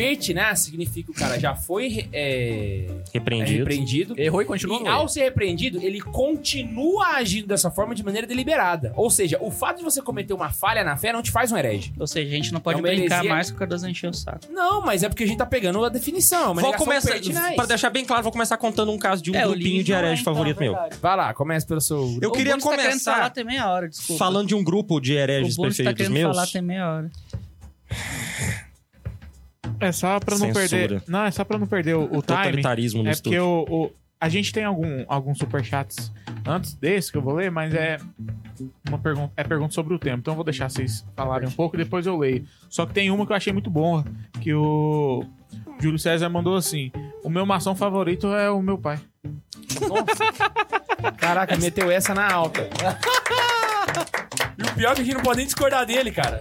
Pertinaz 0.00 0.60
significa 0.60 1.06
que 1.06 1.10
o 1.10 1.14
cara 1.14 1.38
já 1.38 1.54
foi 1.54 2.08
é, 2.10 2.86
é 2.88 2.94
Repreendido. 3.12 3.58
repreendido. 3.58 4.14
Errou 4.18 4.40
e 4.40 4.44
continua 4.46 4.80
E 4.82 4.88
ao 4.88 5.06
ser 5.08 5.24
repreendido, 5.24 5.78
ele 5.82 6.00
continua 6.00 7.08
agindo 7.16 7.46
dessa 7.46 7.70
forma 7.70 7.94
de 7.94 8.02
maneira 8.02 8.26
deliberada. 8.26 8.94
Ou 8.96 9.10
seja, 9.10 9.36
o 9.42 9.50
fato 9.50 9.78
de 9.78 9.84
você 9.84 10.00
cometer 10.00 10.32
uma 10.32 10.48
falha 10.50 10.82
na 10.82 10.96
fé 10.96 11.12
não 11.12 11.20
te 11.22 11.30
faz 11.30 11.52
um 11.52 11.56
herege. 11.56 11.92
Ou 11.98 12.06
seja, 12.06 12.28
a 12.28 12.30
gente 12.30 12.50
não 12.50 12.60
pode 12.60 12.78
É 12.78 12.82
brincar 12.82 13.16
heresia- 13.16 13.30
mais 13.30 13.50
com 13.50 13.56
o 13.56 13.58
Cardoso 13.58 13.86
encher 13.86 14.08
o 14.08 14.14
saco. 14.14 14.40
Não, 14.50 14.80
mas 14.80 15.02
é 15.02 15.08
porque 15.10 15.24
a 15.24 15.26
gente 15.26 15.36
tá 15.36 15.44
pegando 15.44 15.84
a 15.84 15.88
definição. 15.90 16.44
é 16.44 16.48
Uma 16.52 16.62
Vou 16.62 16.72
começar, 16.74 17.14
pra 17.54 17.66
deixar 17.66 17.90
bem 17.90 18.04
claro, 18.06 18.22
vou 18.22 18.32
começar 18.32 18.56
contando 18.56 18.90
um 18.92 18.98
caso 18.98 19.22
de 19.22 19.30
um 19.30 19.34
É, 19.34 19.42
grupinho 19.42 19.84
de 19.84 19.92
não 19.92 19.98
é, 19.98 20.02
herege 20.02 20.22
então, 20.22 20.32
favorito 20.34 20.60
meu. 20.60 20.72
verdade. 20.72 20.96
Vai 21.00 21.16
lá, 21.16 21.34
começa 21.34 21.66
pelo 21.66 21.80
seu... 21.82 22.18
Eu 22.22 22.30
O 22.30 22.32
queria 22.32 22.56
tá 22.56 22.58
querendo 22.58 22.62
começar 22.62 23.32
meia 23.44 23.70
hora, 23.70 23.86
desculpa. 23.88 24.18
falando 24.18 24.48
de 24.48 24.54
um 24.54 24.64
grupo 24.64 24.98
de 24.98 25.12
hereges 25.12 25.56
tá 25.56 25.62
preferidos 25.62 25.96
querendo 25.96 26.12
meus. 26.14 26.34
falar 26.34 26.46
tem 26.46 26.62
meia 26.62 26.90
hora. 26.90 27.10
É 29.80 29.92
só 29.92 30.20
pra 30.20 30.36
não 30.38 30.46
Censura. 30.52 30.68
perder. 30.68 31.02
Não, 31.08 31.24
é 31.24 31.30
só 31.30 31.44
pra 31.44 31.58
não 31.58 31.66
perder 31.66 31.94
o, 31.96 32.02
o 32.04 32.08
time. 32.08 32.22
Totalitarismo 32.22 33.02
no 33.02 33.10
É 33.10 33.14
porque 33.14 33.38
o, 33.38 33.64
o- 33.68 33.90
a 34.20 34.28
gente 34.28 34.52
tem 34.52 34.64
algum, 34.64 35.04
alguns 35.08 35.38
superchats 35.38 36.12
antes 36.46 36.74
desse 36.74 37.10
que 37.10 37.16
eu 37.16 37.22
vou 37.22 37.34
ler, 37.34 37.50
mas 37.50 37.72
é 37.74 37.96
uma 38.86 38.98
pergunta, 38.98 39.32
é 39.36 39.42
pergunta 39.42 39.72
sobre 39.74 39.94
o 39.94 39.98
tema. 39.98 40.18
Então 40.18 40.32
eu 40.32 40.36
vou 40.36 40.44
deixar 40.44 40.68
vocês 40.68 41.06
falarem 41.16 41.48
um 41.48 41.52
pouco 41.52 41.74
e 41.76 41.78
depois 41.78 42.06
eu 42.06 42.18
leio. 42.18 42.44
Só 42.68 42.84
que 42.84 42.92
tem 42.92 43.10
uma 43.10 43.24
que 43.24 43.32
eu 43.32 43.36
achei 43.36 43.52
muito 43.52 43.70
boa, 43.70 44.04
que 44.40 44.52
o 44.52 45.24
Júlio 45.80 45.98
César 45.98 46.28
mandou 46.28 46.54
assim: 46.56 46.92
O 47.24 47.30
meu 47.30 47.46
maçom 47.46 47.74
favorito 47.74 48.26
é 48.34 48.50
o 48.50 48.60
meu 48.60 48.76
pai. 48.76 48.98
Caraca, 51.16 51.56
meteu 51.56 51.90
essa 51.90 52.14
na 52.14 52.30
alta. 52.30 52.68
E 54.58 54.62
o 54.62 54.74
pior 54.74 54.92
é 54.92 54.94
que 54.96 55.00
a 55.00 55.04
gente 55.04 55.14
não 55.14 55.22
pode 55.22 55.38
nem 55.38 55.46
discordar 55.46 55.86
dele, 55.86 56.10
cara. 56.10 56.40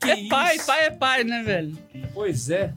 Que, 0.00 0.10
É 0.10 0.28
pai, 0.28 0.56
isso? 0.56 0.66
pai 0.66 0.86
é 0.86 0.90
pai, 0.90 1.24
né, 1.24 1.42
velho? 1.42 1.76
Pois 2.14 2.50
é. 2.50 2.72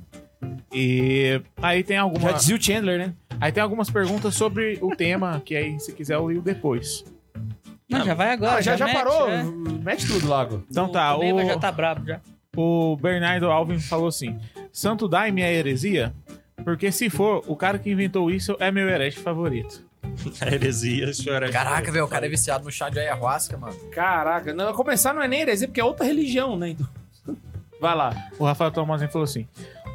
E 0.74 1.42
aí 1.62 1.84
tem 1.84 1.98
Já 1.98 2.02
alguma, 2.02 2.34
dizia 2.34 2.56
o 2.56 2.62
Chandler, 2.62 2.98
né? 2.98 3.14
aí 3.40 3.52
tem 3.52 3.62
algumas 3.62 3.90
perguntas 3.90 4.34
sobre 4.36 4.80
o 4.82 4.96
tema, 4.96 5.42
que 5.44 5.56
aí, 5.56 5.80
se 5.80 5.92
quiser, 5.92 6.16
eu 6.16 6.26
leio 6.26 6.42
depois. 6.42 7.04
Não, 7.90 8.06
já 8.06 8.14
vai 8.14 8.32
agora. 8.32 8.56
Ah, 8.56 8.62
já, 8.62 8.78
já, 8.78 8.86
mete, 8.86 8.96
parou? 8.96 9.30
é. 9.30 9.44
Mete 9.44 10.08
tudo 10.08 10.26
logo. 10.28 10.64
Então 10.70 10.90
tá, 10.90 11.16
o 11.18 11.36
o, 11.36 11.46
já 11.46 11.58
tá 11.58 11.72
brabo 11.72 12.06
já. 12.06 12.22
o 12.56 12.96
Bernardo 12.96 13.52
Alvin 13.52 13.80
falou 13.80 14.08
assim: 14.08 14.40
Santo 14.72 15.10
Daime 15.10 15.42
é 15.42 15.54
heresia? 15.54 16.14
Porque 16.64 16.92
se 16.92 17.10
for, 17.10 17.44
o 17.48 17.56
cara 17.56 17.78
que 17.78 17.90
inventou 17.92 18.32
isso 18.32 18.56
é 18.60 18.72
meu 18.72 18.88
herege 18.88 19.18
favorito. 19.20 19.84
A 20.40 20.48
heresia, 20.54 21.10
isso 21.10 21.30
era. 21.30 21.52
Caraca, 21.52 21.92
velho, 21.92 22.06
o 22.06 22.08
cara 22.08 22.26
é 22.26 22.30
viciado 22.30 22.64
no 22.64 22.72
chá 22.72 22.90
de 22.90 23.00
ayahuasca, 23.00 23.58
mano. 23.58 23.76
Caraca, 23.92 24.54
não, 24.54 24.74
começar 24.74 25.14
não 25.14 25.22
é 25.22 25.28
nem 25.28 25.42
heresia, 25.42 25.68
porque 25.68 25.82
é 25.82 25.84
outra 25.84 26.06
religião, 26.06 26.58
né? 26.58 26.70
Então... 26.70 26.88
Vai 27.82 27.96
lá. 27.96 28.30
O 28.38 28.46
Rafael 28.46 28.70
Tomazinho 28.70 29.10
falou 29.10 29.24
assim: 29.24 29.48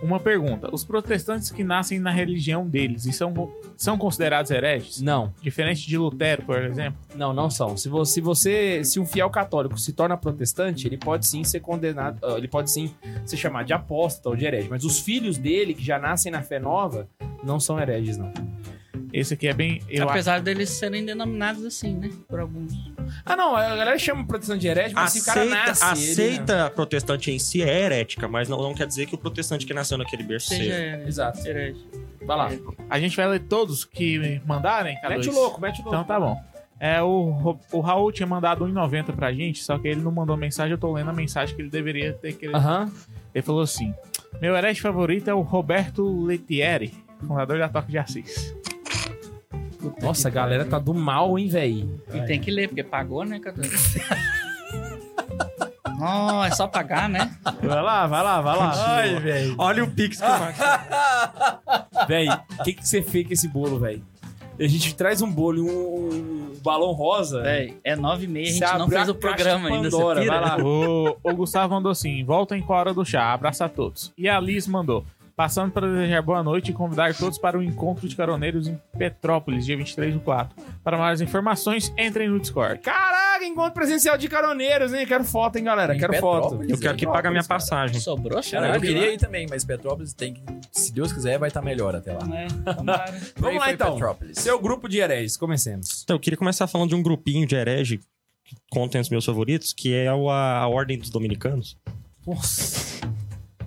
Uma 0.03 0.19
pergunta: 0.19 0.69
os 0.73 0.85
protestantes 0.85 1.53
que 1.53 1.63
nascem 1.63 2.01
na 2.01 2.11
religião 2.11 2.67
deles 2.67 3.07
e 3.07 3.13
são, 3.13 3.49
são 3.77 3.97
considerados 3.97 4.51
hereges? 4.51 5.01
Não, 5.01 5.33
Diferente 5.41 5.87
de 5.87 5.97
Lutero, 5.97 6.43
por 6.43 6.61
exemplo? 6.61 6.99
não, 7.15 7.33
não 7.33 7.49
são. 7.49 7.77
Se 7.77 7.89
você, 7.89 8.13
se 8.15 8.21
você, 8.21 8.85
se 8.85 8.99
um 8.99 9.07
fiel 9.07 9.31
católico 9.31 9.79
se 9.79 9.93
torna 9.93 10.17
protestante, 10.17 10.89
ele 10.89 10.99
pode 10.99 11.29
sim 11.29 11.45
ser 11.45 11.61
condenado, 11.61 12.19
ah, 12.25 12.37
ele 12.37 12.49
pode 12.49 12.73
sim 12.73 12.93
ser 13.25 13.37
chamado 13.37 13.67
de 13.67 13.73
apóstata 13.73 14.31
ou 14.31 14.37
de 14.37 14.45
herege. 14.45 14.69
Mas 14.69 14.83
os 14.83 14.99
filhos 14.99 15.39
dele, 15.39 15.73
que 15.73 15.85
já 15.85 15.97
nascem 15.97 16.33
na 16.33 16.43
fé 16.43 16.59
nova, 16.59 17.07
não 17.45 17.61
são 17.61 17.79
hereges, 17.79 18.19
não. 18.19 18.33
Esse 19.19 19.33
aqui 19.35 19.49
é 19.49 19.55
bem. 19.55 19.81
Eu 19.89 20.03
acho- 20.05 20.11
Apesar 20.11 20.41
deles 20.41 20.69
serem 20.69 21.05
denominados 21.05 21.65
assim, 21.65 21.95
né? 21.95 22.11
Por 22.29 22.39
alguns. 22.41 22.73
Ah, 23.25 23.35
não, 23.35 23.57
a 23.57 23.63
galera 23.77 23.99
chama 23.99 24.27
protestante 24.27 24.61
de 24.61 24.69
herege, 24.69 24.95
mas 24.95 25.13
se 25.13 25.21
o 25.21 25.25
cara 25.25 25.41
Aceita, 25.41 25.57
nasce. 25.67 25.85
ele, 25.85 26.07
né? 26.07 26.13
aceita 26.13 26.71
protestante 26.71 27.31
em 27.31 27.39
si 27.39 27.63
é 27.63 27.81
herética, 27.85 28.29
mas 28.29 28.49
não, 28.49 28.59
não 28.61 28.75
quer 28.75 28.87
dizer 28.87 29.07
que 29.07 29.15
o 29.15 29.19
protestante 29.19 29.65
que 29.65 29.73
nasceu 29.73 29.97
naquele 29.97 30.23
berço 30.23 30.49
Seja 30.49 30.65
seja. 30.65 31.05
Exato. 31.07 31.49
herege. 31.49 31.81
Vai 32.27 32.37
lá. 32.37 32.51
A 32.91 32.99
gente 33.01 33.17
vai 33.17 33.27
ler 33.29 33.41
todos 33.41 33.85
que 33.85 34.41
mandarem, 34.45 35.01
cara. 35.01 35.15
Mete 35.17 35.31
o 35.31 35.33
louco, 35.33 35.61
mete 35.61 35.81
o 35.81 35.85
louco. 35.85 35.89
Então 35.97 36.05
tá 36.05 36.21
bom. 36.21 36.39
É, 36.79 37.01
o, 37.03 37.59
o 37.73 37.81
Raul 37.81 38.13
tinha 38.13 38.27
mandado 38.27 38.67
1,90 38.67 39.15
pra 39.15 39.33
gente, 39.33 39.65
só 39.65 39.79
que 39.79 39.89
ele 39.89 40.03
não 40.03 40.13
mandou 40.13 40.37
mensagem, 40.37 40.73
eu 40.73 40.79
tô 40.79 40.93
lendo 40.93 41.09
a 41.09 41.13
mensagem 41.15 41.57
que 41.57 41.63
ele 41.63 41.71
deveria 41.71 42.13
ter 42.13 42.35
querido. 42.35 42.59
Aham. 42.59 42.93
Ele 43.35 43.43
falou 43.43 43.63
assim: 43.63 43.95
Meu 44.43 44.55
herege 44.55 44.81
favorito 44.83 45.29
é 45.31 45.33
o 45.33 45.41
Roberto 45.41 46.23
Letieri, 46.25 46.93
fundador 47.27 47.59
da 47.59 47.69
Toque 47.71 47.93
de 47.93 47.97
Assis. 47.99 48.55
Nossa, 50.01 50.29
a 50.29 50.31
galera 50.31 50.65
tá 50.65 50.79
do 50.79 50.95
mal, 50.95 51.39
hein, 51.39 51.49
velho. 51.49 52.01
E 52.13 52.21
tem 52.23 52.41
que 52.41 52.51
ler, 52.51 52.69
porque 52.69 52.83
pagou, 52.83 53.25
né, 53.25 53.39
Cadu? 53.39 53.63
Não, 55.99 56.45
é 56.45 56.51
só 56.51 56.67
pagar, 56.69 57.09
né? 57.09 57.35
Vai 57.63 57.83
lá, 57.83 58.07
vai 58.07 58.23
lá, 58.23 58.41
vai 58.43 58.57
lá. 58.57 58.97
Ai, 58.97 59.19
velho. 59.19 59.55
Olha 59.57 59.83
o 59.83 59.91
Pix 59.91 60.19
que 60.19 60.25
eu 60.25 60.29
Véi, 62.07 62.29
o 62.29 62.65
que, 62.65 62.75
que 62.75 62.87
você 62.87 63.03
fez 63.03 63.27
com 63.27 63.33
esse 63.33 63.49
bolo, 63.49 63.79
velho? 63.79 64.05
A 64.59 64.67
gente 64.67 64.95
traz 64.95 65.21
um 65.21 65.31
bolo 65.31 65.59
e 65.59 65.61
um, 65.61 66.09
um 66.09 66.57
balão 66.63 66.93
rosa. 66.93 67.43
Véi, 67.43 67.77
é 67.85 67.95
nove 67.95 68.25
e 68.25 68.29
meia, 68.29 68.49
a 68.49 68.53
gente 68.53 68.79
não 68.79 68.89
fez 68.89 69.09
o 69.09 69.15
programa 69.15 69.69
ainda. 69.69 69.91
Pandora, 69.91 70.25
vai 70.25 70.41
lá. 70.41 70.57
O, 70.59 71.17
o 71.23 71.35
Gustavo 71.35 71.75
mandou 71.75 71.93
assim: 71.93 72.25
voltem 72.25 72.63
com 72.63 72.73
a 72.73 72.79
hora 72.79 72.95
do 72.95 73.05
chá, 73.05 73.33
abraço 73.33 73.65
a 73.65 73.69
todos. 73.69 74.13
E 74.17 74.29
a 74.29 74.41
Liz 74.41 74.67
mandou: 74.67 75.05
passando 75.37 75.71
para 75.71 75.87
desejar 75.87 76.23
boa 76.23 76.43
noite 76.43 76.71
e 76.71 76.75
convidar 76.75 77.15
todos 77.15 77.37
para 77.39 77.59
o 77.59 77.63
encontro 77.63 78.09
de 78.09 78.17
caroneiros 78.17 78.67
em 78.67 78.81
Petrópolis, 78.97 79.67
dia 79.67 79.77
23 79.77 80.15
do 80.15 80.21
4. 80.21 80.57
Para 80.83 80.97
mais 80.97 81.21
informações, 81.21 81.93
entrem 81.99 82.27
no 82.29 82.41
Discord. 82.41 82.81
Caraca, 82.81 83.45
encontro 83.45 83.73
presencial 83.75 84.17
de 84.17 84.29
caroneiros, 84.29 84.95
hein? 84.95 85.07
Quero 85.07 85.25
foto, 85.25 85.57
hein, 85.57 85.65
galera? 85.65 85.95
Em 85.95 85.99
Quero 85.99 86.13
Petrópolis, 86.15 86.61
foto. 86.61 86.71
Eu 86.71 86.79
quero 86.81 86.97
que 86.97 87.05
pague 87.07 87.29
a 87.29 87.31
minha 87.31 87.43
cara. 87.43 87.49
passagem. 87.61 88.01
Sobrou, 88.01 88.41
Cara, 88.43 88.67
cara. 88.69 88.77
eu 88.77 88.81
queria 88.81 89.13
ir 89.13 89.19
também, 89.19 89.47
mas 89.51 89.63
Petrópolis 89.63 90.15
tem 90.15 90.33
que. 90.33 90.43
Se 90.73 90.91
Deus 90.91 91.13
quiser, 91.13 91.39
vai 91.39 91.49
estar 91.49 91.61
melhor 91.61 91.95
até 91.95 92.15
lá. 92.15 92.21
É. 92.35 92.47
Vamos 93.37 93.59
lá, 93.61 93.71
então. 93.71 93.93
Petrópolis. 93.93 94.39
Seu 94.39 94.59
grupo 94.59 94.89
de 94.89 94.99
hereges, 94.99 95.37
comecemos. 95.37 96.03
Então, 96.03 96.17
eu 96.17 96.21
queria 96.21 96.39
começar 96.39 96.67
falando 96.67 96.89
de 96.89 96.95
um 96.95 97.03
grupinho 97.03 97.47
de 97.47 97.55
herege 97.55 98.01
que 98.43 98.57
contém 98.71 99.01
os 99.03 99.11
meus 99.11 99.25
favoritos, 99.27 99.75
que 99.75 99.93
é 99.95 100.11
o- 100.15 100.31
a, 100.31 100.59
a 100.61 100.69
Ordem 100.69 100.97
dos 100.99 101.11
Dominicanos. 101.11 101.77
Nossa. 102.27 102.87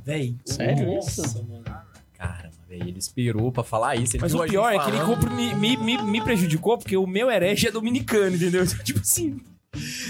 Véi. 0.05 0.35
Sério 0.45 0.95
Nossa, 0.95 1.21
isso? 1.21 1.45
mano. 1.47 1.58
Velho, 2.69 2.87
ele 2.87 2.99
esperou 2.99 3.51
pra 3.51 3.63
falar 3.63 3.95
isso. 3.95 4.15
Ele 4.15 4.21
Mas 4.21 4.33
o 4.35 4.43
pior 4.43 4.71
é 4.71 4.77
que 4.79 4.89
ele 4.89 4.97
falando. 4.97 5.31
me, 5.31 5.53
me, 5.55 5.75
me, 5.77 6.01
me 6.03 6.21
prejudicou 6.21 6.77
porque 6.77 6.95
o 6.95 7.07
meu 7.07 7.29
herege 7.31 7.67
é 7.67 7.71
dominicano, 7.71 8.35
entendeu? 8.35 8.65
Tipo 8.83 8.99
assim. 8.99 9.39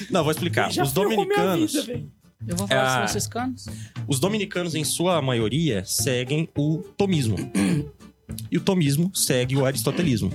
Não, 0.10 0.24
vou 0.24 0.32
explicar. 0.32 0.70
Os 0.70 0.92
dominicanos, 0.92 1.74
vida. 1.86 2.04
Eu 2.48 2.56
vou 2.56 2.68
falar 2.68 2.82
Ah. 2.82 3.02
dos 3.02 3.12
franciscanos. 3.12 3.66
os 4.08 4.20
dominicanos, 4.20 4.76
em 4.76 4.84
sua 4.84 5.22
maioria, 5.22 5.84
seguem 5.86 6.50
o 6.58 6.80
tomismo. 6.98 7.36
E 8.52 8.58
o 8.58 8.62
tomismo 8.62 9.10
segue 9.14 9.56
o 9.58 9.66
aristotelismo. 9.66 10.32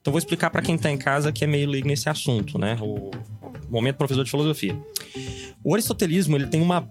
Então, 0.00 0.10
vou 0.12 0.18
explicar 0.18 0.50
para 0.50 0.62
quem 0.62 0.78
tá 0.78 0.90
em 0.90 0.96
casa 0.96 1.30
que 1.32 1.44
é 1.44 1.46
meio 1.46 1.68
leigo 1.68 1.86
nesse 1.86 2.08
assunto, 2.08 2.58
né? 2.58 2.76
O 2.80 3.10
momento 3.68 3.96
professor 3.96 4.24
de 4.24 4.30
filosofia. 4.30 4.76
O 5.62 5.74
aristotelismo, 5.74 6.36
ele 6.36 6.46
tem 6.46 6.60
uma 6.62 6.88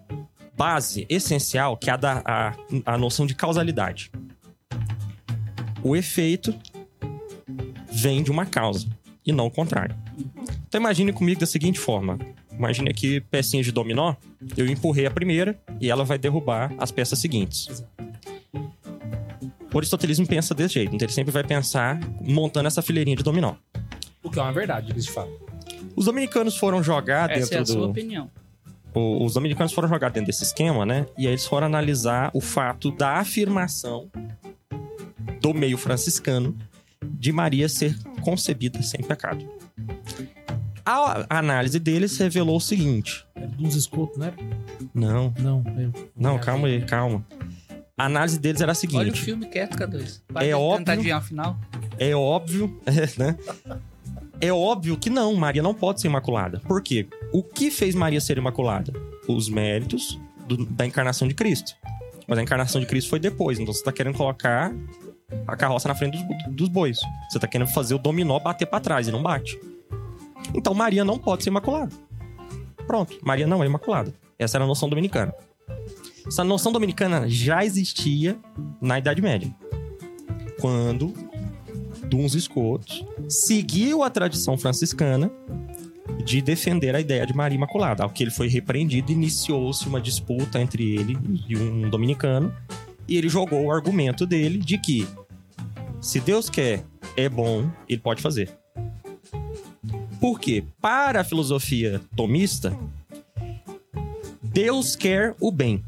base 0.55 1.05
essencial, 1.09 1.75
que 1.77 1.89
é 1.89 1.93
a, 1.93 1.97
da, 1.97 2.21
a, 2.25 2.53
a 2.85 2.97
noção 2.97 3.25
de 3.25 3.33
causalidade. 3.33 4.11
O 5.83 5.95
efeito 5.95 6.53
vem 7.91 8.21
de 8.23 8.31
uma 8.31 8.45
causa, 8.45 8.87
e 9.25 9.31
não 9.31 9.47
o 9.47 9.51
contrário. 9.51 9.95
Então, 10.67 10.79
imagine 10.79 11.11
comigo 11.13 11.39
da 11.39 11.45
seguinte 11.45 11.79
forma. 11.79 12.17
Imagine 12.51 12.89
aqui 12.89 13.21
pecinhas 13.21 13.65
de 13.65 13.71
dominó. 13.71 14.15
Eu 14.57 14.67
empurrei 14.67 15.05
a 15.05 15.11
primeira 15.11 15.57
e 15.79 15.89
ela 15.89 16.03
vai 16.03 16.17
derrubar 16.17 16.73
as 16.77 16.91
peças 16.91 17.17
seguintes. 17.19 17.83
O 19.73 19.77
aristotelismo 19.77 20.27
pensa 20.27 20.53
desse 20.53 20.73
jeito. 20.75 20.93
Então 20.95 21.05
ele 21.05 21.13
sempre 21.13 21.31
vai 21.31 21.43
pensar 21.43 21.99
montando 22.21 22.67
essa 22.67 22.81
fileirinha 22.81 23.15
de 23.15 23.23
dominó. 23.23 23.53
O 24.21 24.29
que 24.29 24.37
é 24.39 24.41
uma 24.41 24.51
verdade, 24.51 24.91
de 24.91 25.09
fato. 25.09 25.31
Os 25.95 26.05
dominicanos 26.05 26.57
foram 26.57 26.83
jogar 26.83 27.29
Essa 27.31 27.53
é 27.53 27.57
a 27.57 27.59
dentro 27.59 27.73
sua 27.73 27.81
do. 27.83 27.89
opinião. 27.91 28.29
o- 28.93 29.23
Os 29.23 29.33
dominicanos 29.35 29.71
foram 29.71 29.87
jogar 29.87 30.09
dentro 30.09 30.27
desse 30.27 30.43
esquema, 30.43 30.85
né? 30.85 31.05
E 31.17 31.27
aí 31.27 31.33
eles 31.33 31.45
foram 31.45 31.67
analisar 31.67 32.29
o 32.33 32.41
fato 32.41 32.91
da 32.91 33.13
afirmação 33.19 34.09
do 35.41 35.53
meio 35.53 35.77
franciscano 35.77 36.55
de 37.03 37.31
Maria 37.31 37.67
ser 37.69 37.97
concebida 38.21 38.81
sem 38.81 39.01
pecado. 39.01 39.45
A 40.85 41.25
análise 41.39 41.79
deles 41.79 42.17
revelou 42.17 42.57
o 42.57 42.61
seguinte: 42.61 43.25
É 43.35 43.45
dos 43.45 43.75
escutos, 43.75 44.17
né? 44.17 44.33
não, 44.93 45.33
Não, 45.39 45.63
eu... 45.77 45.93
não, 46.15 46.39
calma 46.39 46.67
aí, 46.67 46.81
calma. 46.83 47.25
A 47.97 48.05
análise 48.05 48.39
deles 48.39 48.59
era 48.61 48.71
a 48.71 48.75
seguinte: 48.75 48.97
Olha 48.99 49.11
o 49.11 49.15
filme 49.15 49.45
quieto, 49.47 49.77
K2. 49.77 50.21
Para 50.33 50.43
É 50.45 50.47
de 50.49 50.53
óbvio. 50.53 50.77
tentar 50.79 50.93
adivinhar 50.93 51.19
o 51.21 51.23
final. 51.25 51.59
É 51.99 52.15
óbvio, 52.15 52.79
né? 53.17 53.37
É 54.41 54.51
óbvio 54.53 54.97
que 54.97 55.09
não, 55.09 55.35
Maria 55.35 55.61
não 55.61 55.73
pode 55.73 55.99
ser 56.01 56.07
imaculada. 56.07 56.59
Por 56.61 56.81
quê? 56.81 57.07
O 57.31 57.43
que 57.43 57.69
fez 57.69 57.93
Maria 57.93 58.21
ser 58.21 58.37
imaculada? 58.37 58.91
Os 59.27 59.49
méritos 59.49 60.17
do- 60.47 60.65
da 60.65 60.85
encarnação 60.87 61.27
de 61.27 61.33
Cristo. 61.35 61.73
Mas 62.27 62.39
a 62.39 62.41
encarnação 62.41 62.79
de 62.79 62.87
Cristo 62.87 63.09
foi 63.09 63.19
depois, 63.19 63.59
então 63.59 63.73
você 63.73 63.83
tá 63.83 63.91
querendo 63.91 64.15
colocar 64.15 64.73
a 65.47 65.55
carroça 65.55 65.87
na 65.87 65.95
frente 65.95 66.23
dos, 66.23 66.55
dos 66.55 66.69
bois. 66.69 66.99
Você 67.29 67.39
tá 67.39 67.47
querendo 67.47 67.69
fazer 67.69 67.95
o 67.95 67.99
dominó 67.99 68.39
bater 68.39 68.65
pra 68.65 68.79
trás 68.79 69.07
e 69.07 69.11
não 69.11 69.21
bate. 69.21 69.59
Então 70.53 70.73
Maria 70.73 71.03
não 71.03 71.17
pode 71.17 71.43
ser 71.43 71.49
imaculada. 71.49 71.91
Pronto, 72.87 73.17
Maria 73.21 73.45
não 73.45 73.63
é 73.63 73.65
imaculada. 73.65 74.13
Essa 74.37 74.57
era 74.57 74.63
a 74.63 74.67
noção 74.67 74.89
dominicana. 74.89 75.33
Essa 76.25 76.43
noção 76.43 76.71
dominicana 76.71 77.27
já 77.27 77.63
existia 77.63 78.37
na 78.81 78.97
Idade 78.97 79.21
Média. 79.21 79.53
Quando 80.59 81.13
Duns 82.09 82.33
Escotos 82.33 83.05
seguiu 83.27 84.03
a 84.03 84.09
tradição 84.09 84.57
franciscana 84.57 85.31
de 86.25 86.41
defender 86.41 86.95
a 86.95 86.99
ideia 86.99 87.25
de 87.25 87.33
Maria 87.33 87.55
Imaculada. 87.55 88.03
Ao 88.03 88.09
que 88.09 88.23
ele 88.23 88.31
foi 88.31 88.47
repreendido, 88.47 89.11
iniciou-se 89.11 89.87
uma 89.87 90.01
disputa 90.01 90.59
entre 90.59 90.95
ele 90.95 91.17
e 91.47 91.55
um 91.55 91.89
dominicano, 91.89 92.53
e 93.07 93.17
ele 93.17 93.29
jogou 93.29 93.65
o 93.65 93.71
argumento 93.71 94.25
dele 94.25 94.57
de 94.57 94.77
que 94.77 95.07
se 96.01 96.19
Deus 96.19 96.49
quer, 96.49 96.83
é 97.15 97.27
bom, 97.27 97.69
ele 97.87 98.01
pode 98.01 98.21
fazer. 98.21 98.49
Por 100.19 100.39
quê? 100.39 100.63
Para 100.81 101.21
a 101.21 101.23
filosofia 101.23 102.01
tomista, 102.15 102.77
Deus 104.41 104.95
quer 104.95 105.35
o 105.39 105.51
bem. 105.51 105.83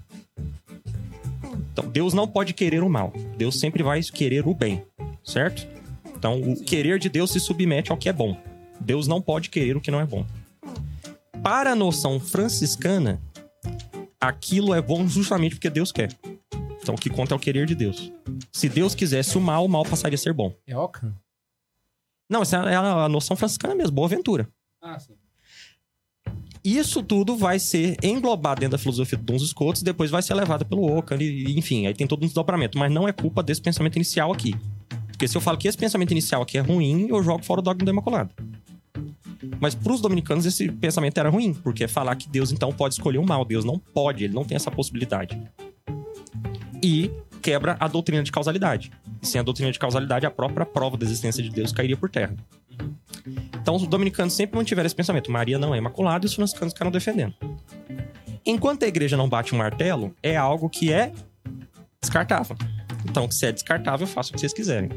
Então, 1.71 1.89
Deus 1.89 2.13
não 2.13 2.27
pode 2.27 2.53
querer 2.53 2.83
o 2.83 2.89
mal. 2.89 3.13
Deus 3.37 3.59
sempre 3.59 3.83
vai 3.83 4.01
querer 4.01 4.47
o 4.47 4.53
bem, 4.53 4.83
certo? 5.23 5.67
Então, 6.15 6.41
o 6.41 6.61
querer 6.63 6.99
de 6.99 7.09
Deus 7.09 7.31
se 7.31 7.39
submete 7.39 7.91
ao 7.91 7.97
que 7.97 8.07
é 8.09 8.13
bom. 8.13 8.37
Deus 8.79 9.07
não 9.07 9.21
pode 9.21 9.49
querer 9.49 9.75
o 9.75 9.81
que 9.81 9.91
não 9.91 9.99
é 9.99 10.05
bom. 10.05 10.25
Para 11.41 11.71
a 11.71 11.75
noção 11.75 12.19
franciscana, 12.19 13.21
aquilo 14.19 14.73
é 14.73 14.81
bom 14.81 15.07
justamente 15.07 15.55
porque 15.55 15.69
Deus 15.69 15.91
quer. 15.91 16.09
Então 16.81 16.95
o 16.95 16.97
que 16.97 17.09
conta 17.09 17.33
é 17.33 17.37
o 17.37 17.39
querer 17.39 17.65
de 17.65 17.75
Deus. 17.75 18.11
Se 18.51 18.67
Deus 18.67 18.95
quisesse 18.95 19.37
o 19.37 19.41
mal, 19.41 19.65
o 19.65 19.69
mal 19.69 19.83
passaria 19.83 20.15
a 20.15 20.17
ser 20.17 20.33
bom. 20.33 20.55
É 20.65 20.77
Ockham? 20.77 21.15
Não, 22.29 22.41
essa 22.41 22.57
é 22.57 22.75
a 22.75 23.09
noção 23.09 23.35
franciscana 23.35 23.75
mesmo, 23.75 23.93
boa 23.93 24.07
aventura. 24.07 24.47
Ah, 24.81 24.97
sim. 24.97 25.13
Isso 26.63 27.01
tudo 27.01 27.35
vai 27.35 27.57
ser 27.57 27.97
englobado 28.03 28.61
dentro 28.61 28.73
da 28.73 28.77
filosofia 28.77 29.17
do 29.17 29.23
Duns 29.23 29.49
Scotus, 29.49 29.81
depois 29.81 30.11
vai 30.11 30.21
ser 30.21 30.35
levado 30.35 30.63
pelo 30.63 30.95
Ockham, 30.95 31.17
e, 31.19 31.57
enfim, 31.57 31.87
aí 31.87 31.93
tem 31.93 32.05
todo 32.05 32.21
um 32.21 32.25
desdobramento. 32.25 32.77
Mas 32.77 32.91
não 32.91 33.07
é 33.07 33.11
culpa 33.11 33.41
desse 33.41 33.61
pensamento 33.61 33.95
inicial 33.95 34.31
aqui. 34.31 34.55
Porque 35.07 35.27
se 35.27 35.35
eu 35.35 35.41
falo 35.41 35.57
que 35.57 35.67
esse 35.67 35.77
pensamento 35.77 36.11
inicial 36.11 36.43
aqui 36.43 36.57
é 36.57 36.61
ruim, 36.61 37.07
eu 37.09 37.21
jogo 37.23 37.43
fora 37.43 37.61
o 37.61 37.63
dogma 37.63 37.83
do 37.83 37.91
Imaculado. 37.91 38.33
Mas 39.59 39.73
pros 39.73 40.01
dominicanos 40.01 40.45
esse 40.45 40.71
pensamento 40.71 41.17
era 41.17 41.29
ruim, 41.29 41.53
porque 41.53 41.83
é 41.83 41.87
falar 41.87 42.15
que 42.15 42.29
Deus 42.29 42.51
então 42.51 42.71
pode 42.71 42.93
escolher 42.93 43.17
o 43.17 43.25
mal. 43.25 43.43
Deus 43.43 43.65
não 43.65 43.79
pode, 43.79 44.23
ele 44.23 44.33
não 44.33 44.45
tem 44.45 44.55
essa 44.55 44.69
possibilidade. 44.69 45.41
E 46.83 47.11
quebra 47.41 47.77
a 47.79 47.87
doutrina 47.87 48.23
de 48.23 48.31
causalidade. 48.31 48.91
Sem 49.21 49.39
a 49.39 49.43
doutrina 49.43 49.71
de 49.71 49.79
causalidade, 49.79 50.25
a 50.25 50.31
própria 50.31 50.65
prova 50.65 50.97
da 50.97 51.05
existência 51.05 51.41
de 51.43 51.49
Deus 51.49 51.71
cairia 51.71 51.97
por 51.97 52.09
terra. 52.09 52.35
Então 53.61 53.75
os 53.75 53.85
dominicanos 53.87 54.33
sempre 54.33 54.57
mantiveram 54.57 54.87
esse 54.87 54.95
pensamento. 54.95 55.31
Maria 55.31 55.59
não 55.59 55.73
é 55.75 55.77
imaculada 55.77 56.25
e 56.25 56.27
os 56.27 56.33
franciscanos 56.33 56.73
ficaram 56.73 56.91
defendendo. 56.91 57.33
Enquanto 58.45 58.83
a 58.83 58.87
igreja 58.87 59.15
não 59.15 59.29
bate 59.29 59.53
o 59.53 59.55
martelo, 59.55 60.15
é 60.23 60.35
algo 60.35 60.69
que 60.69 60.91
é 60.91 61.11
descartável. 62.01 62.57
Então, 63.07 63.29
se 63.29 63.45
é 63.45 63.51
descartável, 63.51 64.07
faça 64.07 64.29
o 64.29 64.33
que 64.33 64.39
vocês 64.39 64.53
quiserem. 64.53 64.89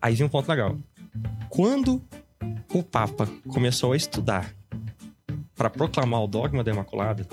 Aí 0.00 0.14
vem 0.14 0.26
um 0.26 0.28
ponto 0.28 0.48
legal. 0.48 0.76
Quando 1.48 2.02
o 2.72 2.82
Papa 2.82 3.26
começou 3.48 3.92
a 3.92 3.96
estudar 3.96 4.54
para 5.54 5.70
proclamar 5.70 6.22
o 6.22 6.26
dogma 6.26 6.62
da 6.62 6.72
Imaculada, 6.72 7.26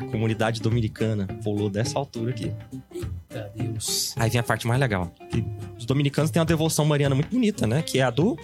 a 0.00 0.04
comunidade 0.06 0.60
dominicana 0.60 1.26
pulou 1.42 1.68
dessa 1.70 1.98
altura 1.98 2.30
aqui. 2.30 2.52
Eita 2.92 3.52
Deus. 3.54 4.14
Aí 4.18 4.30
vem 4.30 4.40
a 4.40 4.42
parte 4.42 4.66
mais 4.66 4.80
legal. 4.80 5.12
Que 5.30 5.44
os 5.78 5.84
dominicanos 5.84 6.30
têm 6.30 6.40
uma 6.40 6.46
devoção 6.46 6.84
mariana 6.84 7.14
muito 7.14 7.30
bonita, 7.30 7.66
né? 7.66 7.82
Que 7.82 7.98
é 7.98 8.02
a 8.02 8.10
do. 8.10 8.36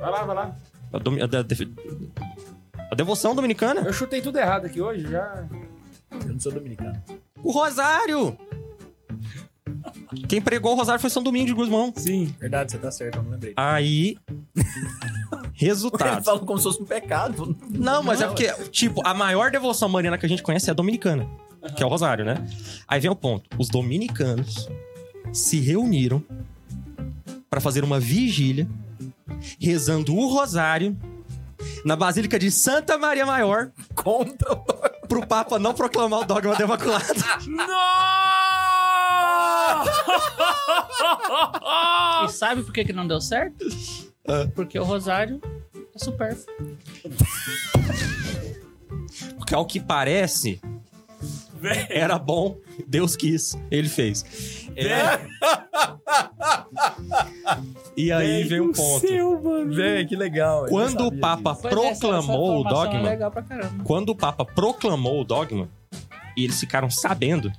Vai 0.00 0.10
lá, 0.10 0.24
vai 0.24 0.34
lá. 0.36 0.56
A, 0.92 0.98
domi- 0.98 1.22
a 1.22 1.26
def- 1.26 1.68
a 2.90 2.94
devoção 2.94 3.34
dominicana. 3.34 3.80
Eu 3.82 3.92
chutei 3.92 4.20
tudo 4.20 4.38
errado 4.38 4.66
aqui 4.66 4.80
hoje, 4.80 5.08
já. 5.10 5.44
Eu 6.12 6.32
não 6.32 6.40
sou 6.40 6.52
dominicano. 6.52 7.02
O 7.42 7.50
Rosário! 7.50 8.36
Quem 10.28 10.40
pregou 10.40 10.72
o 10.72 10.74
Rosário 10.74 11.00
foi 11.00 11.10
São 11.10 11.22
Domingo 11.22 11.46
de 11.46 11.52
Guzmão. 11.54 11.92
Sim. 11.96 12.34
Verdade, 12.38 12.72
você 12.72 12.78
tá 12.78 12.90
certo, 12.90 13.16
eu 13.16 13.22
não 13.22 13.30
lembrei. 13.32 13.52
Aí. 13.56 14.16
Ele 14.56 15.68
Resultado. 15.68 16.24
falou 16.24 16.40
como 16.40 16.58
se 16.58 16.64
fosse 16.64 16.82
um 16.82 16.86
pecado. 16.86 17.56
Não, 17.70 18.02
mas 18.02 18.20
é 18.20 18.26
porque, 18.26 18.52
tipo, 18.70 19.00
a 19.06 19.14
maior 19.14 19.50
devoção 19.50 19.88
mariana 19.88 20.18
que 20.18 20.26
a 20.26 20.28
gente 20.28 20.42
conhece 20.42 20.68
é 20.68 20.72
a 20.72 20.74
dominicana, 20.74 21.28
que 21.76 21.82
é 21.82 21.86
o 21.86 21.88
Rosário, 21.88 22.24
né? 22.24 22.44
Aí 22.88 23.00
vem 23.00 23.10
o 23.10 23.14
ponto: 23.14 23.48
os 23.58 23.68
dominicanos 23.68 24.68
se 25.32 25.60
reuniram 25.60 26.22
para 27.48 27.60
fazer 27.60 27.84
uma 27.84 28.00
vigília, 28.00 28.68
rezando 29.60 30.14
o 30.14 30.26
Rosário 30.28 30.96
na 31.84 31.94
Basílica 31.94 32.38
de 32.38 32.50
Santa 32.50 32.98
Maria 32.98 33.24
Maior, 33.24 33.70
Contra 33.94 34.52
o 34.52 34.64
pro 35.06 35.26
Papa 35.26 35.58
não 35.58 35.74
proclamar 35.74 36.20
o 36.20 36.24
dogma 36.24 36.56
da 36.56 36.64
Imaculada. 36.64 37.04
E 42.24 42.28
sabe 42.28 42.62
por 42.62 42.72
que, 42.72 42.84
que 42.84 42.92
não 42.92 43.06
deu 43.06 43.20
certo? 43.20 43.64
Ah. 44.26 44.48
Porque 44.54 44.78
o 44.78 44.84
Rosário 44.84 45.40
é 45.94 45.98
supérfluo. 45.98 46.54
Porque 49.36 49.54
ao 49.54 49.66
que 49.66 49.78
parece, 49.80 50.60
era 51.88 52.18
bom, 52.18 52.56
Deus 52.86 53.16
quis, 53.16 53.56
ele 53.70 53.88
fez. 53.88 54.24
É. 54.76 55.20
E 57.96 58.10
aí 58.10 58.42
vem 58.44 58.60
um 58.60 58.72
ponto. 58.72 59.06
Véi, 59.68 60.04
que 60.06 60.16
legal. 60.16 60.66
Quando 60.66 61.06
o 61.06 61.20
Papa 61.20 61.52
disso. 61.52 61.66
É, 61.66 61.88
essa- 61.90 62.00
proclamou 62.00 62.60
essa 62.60 62.60
o 62.60 62.64
dogma, 62.64 62.98
É 62.98 63.02
legal 63.10 63.30
pra 63.30 63.42
caramba. 63.42 63.84
quando 63.84 64.08
o 64.10 64.16
Papa 64.16 64.44
proclamou 64.44 65.20
o 65.20 65.24
dogma, 65.24 65.68
e 66.36 66.42
eles 66.44 66.58
ficaram 66.58 66.90
sabendo, 66.90 67.52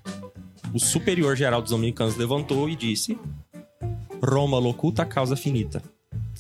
o 0.76 0.80
superior 0.80 1.38
geral 1.38 1.62
dos 1.62 1.72
dominicanos 1.72 2.18
levantou 2.18 2.70
e 2.70 2.76
disse: 2.76 3.18
Roma 4.22 4.60
locuta 4.60 5.06
causa 5.06 5.36
finita. 5.38 5.82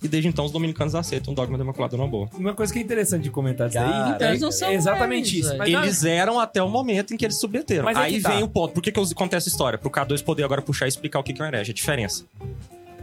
E 0.04 0.10
desde 0.10 0.28
então 0.28 0.44
os 0.44 0.52
dominicanos 0.52 0.94
aceitam 0.94 1.32
o 1.32 1.36
dogma 1.36 1.58
da 1.58 1.64
Imaculada 1.64 1.96
numa 1.96 2.08
boa. 2.08 2.30
Uma 2.38 2.54
coisa 2.54 2.72
que 2.72 2.80
é 2.80 2.82
interessante 2.82 3.24
de 3.24 3.32
comentar 3.32 3.70
disso 3.70 3.80
Cara, 3.80 4.06
aí. 4.08 4.12
Então 4.12 4.28
eles 4.28 4.42
não 4.42 4.52
são 4.52 4.68
é 4.68 4.74
exatamente 4.76 5.40
isso. 5.40 5.58
Mas 5.58 5.72
não- 5.72 5.84
Eles 5.84 6.04
eram 6.04 6.38
até 6.38 6.62
o 6.62 6.70
momento 6.70 7.14
em 7.14 7.18
que 7.18 7.26
eles 7.26 7.40
submeteram. 7.40 7.86
Mas 7.86 7.98
é 7.98 8.02
Aí 8.02 8.22
tá. 8.22 8.30
vem 8.30 8.44
o 8.44 8.48
ponto. 8.48 8.74
Por 8.74 8.84
que, 8.84 8.92
que 8.92 9.00
eu 9.00 9.06
conto 9.16 9.36
essa 9.36 9.48
história? 9.48 9.80
Pro 9.80 9.90
K2 9.90 10.22
poder 10.22 10.44
agora 10.44 10.62
puxar 10.62 10.86
e 10.86 10.90
explicar 10.90 11.20
o 11.20 11.24
que 11.24 11.34
que 11.34 11.42
é 11.42 11.46
um 11.46 11.48
herege, 11.48 11.72
a 11.72 11.74
diferença. 11.74 12.26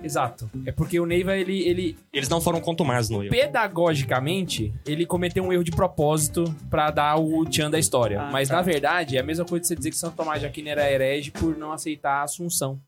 Exato. 0.02 0.50
É 0.66 0.72
porque 0.72 0.98
o 0.98 1.06
Neiva, 1.06 1.36
ele, 1.36 1.60
ele 1.62 1.98
Eles 2.12 2.28
não 2.28 2.40
foram 2.40 2.60
contumazes 2.60 3.10
no 3.10 3.22
erro. 3.22 3.30
pedagogicamente, 3.30 4.72
ele 4.86 5.04
cometeu 5.06 5.44
um 5.44 5.52
erro 5.52 5.64
de 5.64 5.70
propósito 5.70 6.44
pra 6.70 6.90
dar 6.90 7.16
o 7.18 7.44
tchan 7.44 7.70
da 7.70 7.78
história. 7.78 8.20
Ah, 8.20 8.30
Mas 8.32 8.48
tá. 8.48 8.56
na 8.56 8.62
verdade, 8.62 9.16
é 9.16 9.20
a 9.20 9.24
mesma 9.24 9.44
coisa 9.44 9.60
de 9.62 9.68
você 9.68 9.76
dizer 9.76 9.90
que 9.90 9.96
Santo 9.96 10.16
Tomás 10.16 10.40
de 10.40 10.46
Aquino 10.46 10.68
era 10.68 10.90
herege 10.90 11.30
por 11.30 11.56
não 11.56 11.72
aceitar 11.72 12.20
a 12.20 12.22
Assunção. 12.22 12.80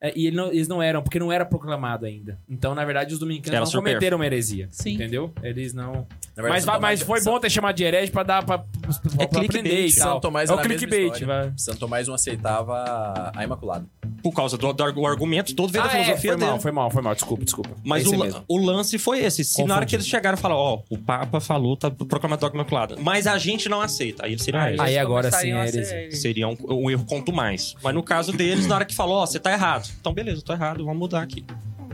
É, 0.00 0.12
e 0.16 0.26
ele 0.26 0.36
não- 0.36 0.48
eles 0.48 0.68
não 0.68 0.82
eram, 0.82 1.02
porque 1.02 1.18
não 1.18 1.32
era 1.32 1.44
proclamado 1.44 2.04
ainda. 2.04 2.38
Então, 2.48 2.74
na 2.74 2.84
verdade, 2.84 3.12
os 3.14 3.18
dominicanos 3.20 3.54
Era 3.56 3.64
não 3.64 3.72
cometeram 3.72 4.18
uma 4.18 4.26
heresia. 4.26 4.68
Sim. 4.70 4.94
Entendeu? 4.94 5.32
Eles 5.42 5.72
não. 5.72 6.06
Na 6.36 6.42
verdade, 6.42 6.52
Mas, 6.56 6.64
va- 6.64 6.80
mas 6.80 7.00
Tomás- 7.00 7.22
foi 7.24 7.32
bom 7.32 7.38
ter 7.38 7.48
chamado 7.48 7.76
de 7.76 7.84
herege 7.84 8.10
pra 8.10 8.24
dar 8.24 8.44
pra, 8.44 8.58
pra, 8.58 8.66
pra 8.82 8.92
clickbait. 9.28 9.44
aprender 9.48 9.86
e 9.86 9.94
tal. 9.94 10.08
Santo 10.14 10.20
Tomás 10.22 10.50
é 10.50 10.52
o 10.54 10.58
clickbait, 10.58 11.22
vai. 11.24 11.52
Santo 11.56 11.78
Tomás 11.78 12.08
não 12.08 12.14
aceitava 12.14 13.32
a 13.34 13.44
Imaculada. 13.44 13.86
Por 14.20 14.32
causa 14.32 14.56
do, 14.58 14.72
do, 14.72 15.06
argumento 15.06 15.54
todo 15.54 15.70
veio 15.70 15.84
da 15.84 15.90
Ah, 15.90 15.92
é, 15.96 16.04
filosofia 16.04 16.30
foi 16.32 16.38
dele. 16.40 16.50
mal, 16.50 16.60
foi 16.60 16.72
mal, 16.72 16.90
foi 16.90 17.02
mal. 17.02 17.14
Desculpa, 17.14 17.44
desculpa. 17.44 17.70
Mas 17.84 18.04
É 18.04 18.16
o, 18.16 18.44
o 18.48 18.58
lance 18.58 18.98
foi 18.98 19.20
esse. 19.20 19.44
Se 19.44 19.62
na 19.64 19.76
hora 19.76 19.86
que 19.86 19.94
eles 19.94 20.06
chegaram 20.08 20.36
e 20.36 20.40
falaram, 20.40 20.60
ó, 20.60 20.80
o 20.90 20.98
Papa 20.98 21.38
falou, 21.40 21.76
tá 21.76 21.90
proclamado 21.90 22.40
dogma 22.40 22.62
imaculado. 22.62 22.96
Mas 23.00 23.26
a 23.28 23.38
gente 23.38 23.68
não 23.68 23.80
aceita. 23.80 24.24
Aí 24.26 24.32
eles 24.32 24.42
seriam 24.42 24.60
Aí 24.62 24.68
hereges. 24.70 24.84
Aí 24.86 24.94
eles 24.94 25.02
agora 25.02 25.30
sim, 25.30 25.52
é 25.52 25.68
heresia. 25.68 26.10
Seria 26.10 26.48
um, 26.48 26.56
um 26.68 26.90
erro 26.90 27.04
quanto 27.04 27.32
mais. 27.32 27.76
Mas 27.82 27.94
no 27.94 28.02
caso 28.02 28.32
deles, 28.32 28.66
na 28.66 28.74
hora 28.76 28.84
que 28.84 28.94
falou, 28.94 29.18
ó, 29.18 29.26
você 29.26 29.38
tá 29.38 29.52
errado. 29.52 29.88
Então 30.00 30.12
beleza, 30.12 30.38
eu 30.38 30.42
tô 30.44 30.52
errado, 30.52 30.84
vamos 30.84 30.98
mudar 30.98 31.22
aqui. 31.22 31.44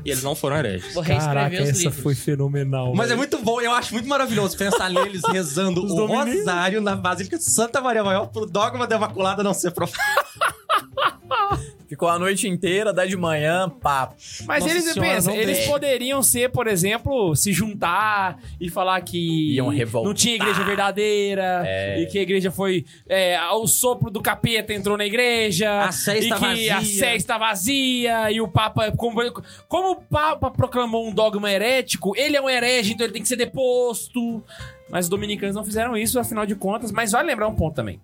E 0.05 0.11
eles 0.11 0.23
não 0.23 0.35
foram 0.35 0.57
hereges. 0.57 0.95
Vou 0.95 1.03
reescrever 1.03 1.63
os 1.63 1.79
livros. 1.83 2.19
fenomenal. 2.19 2.95
Mas 2.95 3.11
é 3.11 3.17
muito 3.17 3.39
bom, 3.39 3.61
eu 3.61 3.73
acho 3.73 3.93
muito 3.93 4.09
maravilhoso 4.09 4.57
pensar 4.57 4.91
neles 4.91 5.23
rezando 5.31 5.83
Os 5.85 5.93
o 5.93 5.97
dominicos. 5.97 6.39
rosário 6.41 6.81
na 6.81 6.97
Basílica 6.97 7.37
de 7.39 7.45
Santa 7.45 7.81
Maria 7.81 8.03
Maior 8.05 8.27
pro 8.27 8.47
dogma 8.47 8.87
da 8.87 8.97
Imaculada 8.97 9.43
não 9.43 9.55
ser 9.55 9.71
profano. 9.73 10.03
Ficou 11.91 12.09
a 12.09 12.21
noite 12.21 12.47
inteira, 12.47 12.93
daí 12.93 13.09
de 13.09 13.17
manhã, 13.17 13.69
papo. 13.69 14.15
Mas 14.47 14.63
Nossa 14.63 14.73
eles, 14.75 14.85
senhora, 14.93 15.01
pensa, 15.13 15.31
não 15.31 15.37
eles 15.37 15.57
deixa. 15.57 15.71
poderiam 15.73 16.23
ser, 16.23 16.49
por 16.53 16.69
exemplo, 16.69 17.35
se 17.35 17.53
juntar 17.53 18.39
e 18.61 18.71
falar 18.71 19.01
que 19.01 19.55
Iam 19.57 19.67
revoltar. 19.71 20.07
não 20.09 20.15
tinha 20.15 20.37
igreja 20.37 20.63
verdadeira 20.63 21.65
É. 21.67 22.01
e 22.01 22.07
que 22.07 22.17
a 22.17 22.23
igreja 22.23 22.49
foi. 22.53 22.85
É, 23.09 23.37
o 23.55 23.67
sopro 23.67 24.09
do 24.09 24.23
capeta 24.23 24.73
entrou 24.73 24.97
na 24.97 25.05
igreja. 25.05 25.81
A 25.83 25.91
sé 25.91 26.15
e 26.15 26.19
está 26.21 26.39
que 26.39 26.71
a 26.71 26.77
vazia. 26.79 26.99
sé 27.01 27.17
está 27.17 27.37
vazia 27.37 28.31
e 28.31 28.41
o 28.41 28.47
Papa. 28.47 28.93
Como, 28.93 29.21
como 29.67 29.91
o 29.91 29.97
Papa 29.97 30.49
proclamou 30.49 31.09
um 31.09 31.13
dogma 31.13 31.51
herético, 31.51 32.13
ele 32.17 32.37
é 32.37 32.41
um 32.41 32.49
herege, 32.49 32.93
então 32.93 33.05
ele 33.05 33.13
tem 33.13 33.23
que 33.23 33.27
ser 33.29 33.35
deposto. 33.35 34.45
Mas 34.89 35.07
os 35.07 35.09
dominicanos 35.09 35.57
não 35.57 35.65
fizeram 35.65 35.97
isso, 35.97 36.21
afinal 36.21 36.47
de 36.47 36.55
contas. 36.55 36.93
Mas 36.93 37.11
vale 37.11 37.27
lembrar 37.27 37.49
um 37.49 37.55
ponto 37.57 37.75
também: 37.75 38.01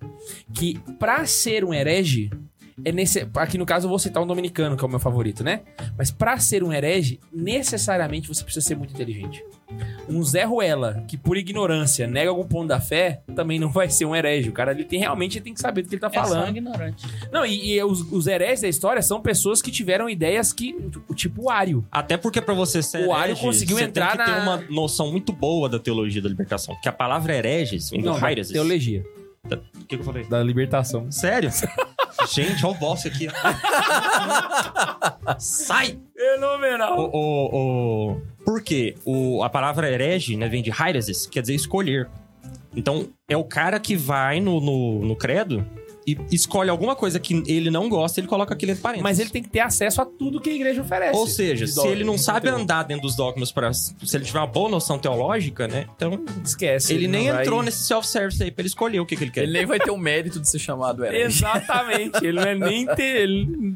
que 0.53 0.77
pra 0.99 1.25
ser 1.25 1.63
um 1.63 1.73
herege. 1.73 2.29
É 2.85 2.91
nesse, 2.91 3.27
aqui 3.35 3.57
no 3.57 3.65
caso 3.65 3.85
eu 3.85 3.89
vou 3.89 3.97
citar 3.97 4.21
um 4.21 4.27
dominicano, 4.27 4.77
que 4.77 4.83
é 4.83 4.87
o 4.87 4.89
meu 4.89 4.99
favorito, 4.99 5.43
né? 5.43 5.61
Mas 5.97 6.11
pra 6.11 6.37
ser 6.37 6.63
um 6.63 6.71
herege, 6.71 7.19
necessariamente 7.33 8.27
você 8.27 8.43
precisa 8.43 8.65
ser 8.65 8.75
muito 8.75 8.93
inteligente. 8.93 9.43
Um 10.07 10.23
Zé 10.23 10.43
Ruela, 10.43 11.03
que 11.07 11.17
por 11.17 11.35
ignorância 11.37 12.07
nega 12.07 12.29
algum 12.29 12.45
ponto 12.47 12.67
da 12.67 12.79
fé, 12.79 13.21
também 13.35 13.59
não 13.59 13.69
vai 13.69 13.89
ser 13.89 14.05
um 14.05 14.15
herege. 14.15 14.49
O 14.49 14.53
cara 14.53 14.71
ele 14.71 14.83
tem, 14.85 14.99
realmente 14.99 15.37
ele 15.39 15.43
tem 15.45 15.53
que 15.53 15.59
saber 15.59 15.81
do 15.81 15.89
que 15.89 15.95
ele 15.95 15.99
tá 16.01 16.07
É 16.07 16.13
só 16.13 16.21
falando. 16.23 16.49
ignorante. 16.49 17.05
Não, 17.31 17.45
e, 17.45 17.73
e 17.73 17.83
os, 17.83 18.01
os 18.11 18.27
hereges 18.27 18.61
da 18.61 18.67
história 18.69 19.01
são 19.01 19.19
pessoas 19.21 19.61
que 19.61 19.71
tiveram 19.71 20.07
ideias 20.09 20.53
que. 20.53 20.75
Tipo 21.15 21.43
o 21.45 21.49
Ário. 21.49 21.83
Até 21.91 22.15
porque 22.15 22.39
pra 22.41 22.53
você 22.53 22.81
ser 22.83 23.05
O 23.07 23.11
Ario 23.13 23.35
conseguiu 23.35 23.77
você 23.77 23.83
entrar 23.85 24.15
tem 24.15 24.25
que 24.25 24.31
ter 24.31 24.37
na- 24.37 24.43
uma 24.43 24.63
noção 24.69 25.11
muito 25.11 25.33
boa 25.33 25.67
da 25.67 25.79
teologia 25.79 26.21
da 26.21 26.29
libertação. 26.29 26.75
Porque 26.75 26.87
a 26.87 26.93
palavra 26.93 27.35
hereges 27.35 27.89
vem 27.89 28.01
do 28.01 28.15
Hereses. 28.15 28.53
teologia. 28.53 29.03
O 29.45 29.85
que, 29.85 29.95
que 29.95 30.01
eu 30.01 30.03
falei? 30.03 30.23
Da 30.25 30.41
libertação. 30.43 31.11
Sério? 31.11 31.49
Gente, 32.29 32.65
olha 32.65 32.75
o 32.75 32.79
boss 32.79 33.05
aqui. 33.05 33.27
Sai! 35.39 35.99
Fenomenal. 36.15 36.99
O, 36.99 37.09
o, 37.13 38.11
o... 38.13 38.21
Por 38.43 38.61
quê? 38.61 38.95
O, 39.05 39.43
a 39.43 39.49
palavra 39.49 39.89
herege 39.89 40.35
né, 40.35 40.47
vem 40.47 40.63
de 40.63 40.71
Hereses, 40.71 41.25
quer 41.25 41.41
dizer 41.41 41.55
escolher. 41.55 42.09
Então, 42.75 43.09
é 43.27 43.35
o 43.35 43.43
cara 43.43 43.79
que 43.79 43.95
vai 43.95 44.39
no, 44.39 44.59
no, 44.59 45.05
no 45.05 45.15
credo 45.15 45.65
e 46.07 46.17
escolhe 46.31 46.69
alguma 46.69 46.95
coisa 46.95 47.19
que 47.19 47.43
ele 47.47 47.69
não 47.69 47.89
gosta, 47.89 48.21
ele 48.21 48.27
coloca 48.27 48.53
aquilo 48.53 48.71
entre 48.71 48.81
parênteses. 48.81 49.03
Mas 49.03 49.19
ele 49.19 49.29
tem 49.29 49.43
que 49.43 49.49
ter 49.49 49.59
acesso 49.59 50.01
a 50.01 50.05
tudo 50.05 50.39
que 50.39 50.49
a 50.49 50.53
igreja 50.53 50.81
oferece. 50.81 51.17
Ou 51.17 51.27
seja, 51.27 51.67
se 51.67 51.85
ele 51.85 52.05
não 52.05 52.17
sabe 52.17 52.47
andar 52.47 52.83
dentro 52.83 53.01
dos 53.03 53.15
dogmas 53.15 53.51
para 53.51 53.73
se 53.73 53.93
ele 54.13 54.23
tiver 54.23 54.39
uma 54.39 54.47
boa 54.47 54.69
noção 54.69 54.97
teológica, 54.97 55.67
né? 55.67 55.85
Então, 55.95 56.23
Esquece. 56.45 56.93
ele, 56.93 57.09
nem 57.09 57.27
não 57.27 57.33
vai- 57.33 57.43
entrou 57.43 57.61
nesse 57.61 57.83
self-service 57.83 58.41
aí 58.41 58.49
pra 58.49 58.61
ele 58.61 58.69
escolher 58.69 59.01
o 59.01 59.05
que, 59.05 59.17
que 59.17 59.23
ele 59.25 59.31
quer. 59.31 59.43
Ele 59.43 59.51
nem 59.51 59.65
vai 59.65 59.79
ter 59.79 59.91
o 59.91 59.97
mérito 59.97 60.39
de 60.39 60.49
ser 60.49 60.59
chamado 60.59 61.03
herege. 61.03 61.25
Exatamente. 61.43 62.25
ele 62.25 62.39
não 62.39 62.43
é 62.47 62.55
nem 62.55 62.85
ter. 62.85 63.21
Ele... 63.23 63.75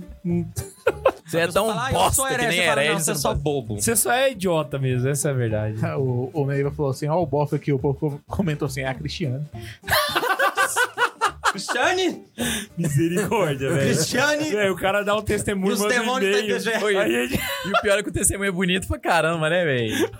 Você 1.26 1.40
é 1.40 1.48
tão 1.48 1.68
Fala, 1.68 1.88
ah, 1.88 1.92
bosta 1.92 2.28
que 2.30 2.38
nem 2.48 2.60
herege. 2.60 3.04
você 3.04 3.12
é 3.12 3.16
só 3.16 3.34
bobo. 3.34 3.76
Você 3.80 3.96
só 3.96 4.12
é 4.12 4.32
idiota 4.32 4.78
mesmo, 4.80 5.08
essa 5.10 5.30
é 5.30 5.32
a 5.32 5.34
verdade. 5.34 5.76
O, 5.98 6.30
o 6.34 6.46
Neiva 6.46 6.72
falou 6.72 6.92
assim: 6.92 7.08
ó, 7.08 7.22
o 7.22 7.26
bofe 7.26 7.56
aqui, 7.56 7.72
o 7.74 7.80
povo 7.80 8.22
comentou 8.28 8.66
assim: 8.66 8.82
é 8.82 8.88
a 8.88 8.94
Cristiane. 8.94 9.46
Cristiane! 11.52 12.24
Misericórdia, 12.78 13.70
velho. 13.70 13.82
Cristiane! 13.96 14.50
Velho, 14.52 14.74
o 14.74 14.78
cara 14.78 15.04
dá 15.04 15.16
um 15.16 15.22
testemunho, 15.22 15.72
E 15.72 15.74
os 15.74 15.80
manda 15.80 15.94
um 15.96 16.00
demônios 16.00 16.32
da 16.32 16.40
e-mail. 16.40 16.90
igreja. 16.90 17.02
Aí 17.04 17.40
E 17.66 17.70
o 17.70 17.82
pior 17.82 18.00
é 18.00 18.04
que 18.04 18.10
o 18.10 18.14
testemunho 18.14 18.50
é 18.50 18.52
bonito 18.52 18.88
pra 18.88 18.98
caramba, 19.00 19.50
né, 19.50 19.64
velho? 19.66 20.12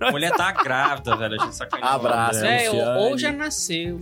A 0.00 0.10
mulher 0.10 0.32
tá 0.32 0.52
grávida, 0.52 1.16
velho. 1.16 1.40
A 1.40 1.44
gente 1.44 1.56
sacaneou. 1.56 1.88
Abraço. 1.90 2.44
É, 2.44 2.70
ou, 2.70 3.10
ou 3.10 3.18
já 3.18 3.32
nasceu. 3.32 3.98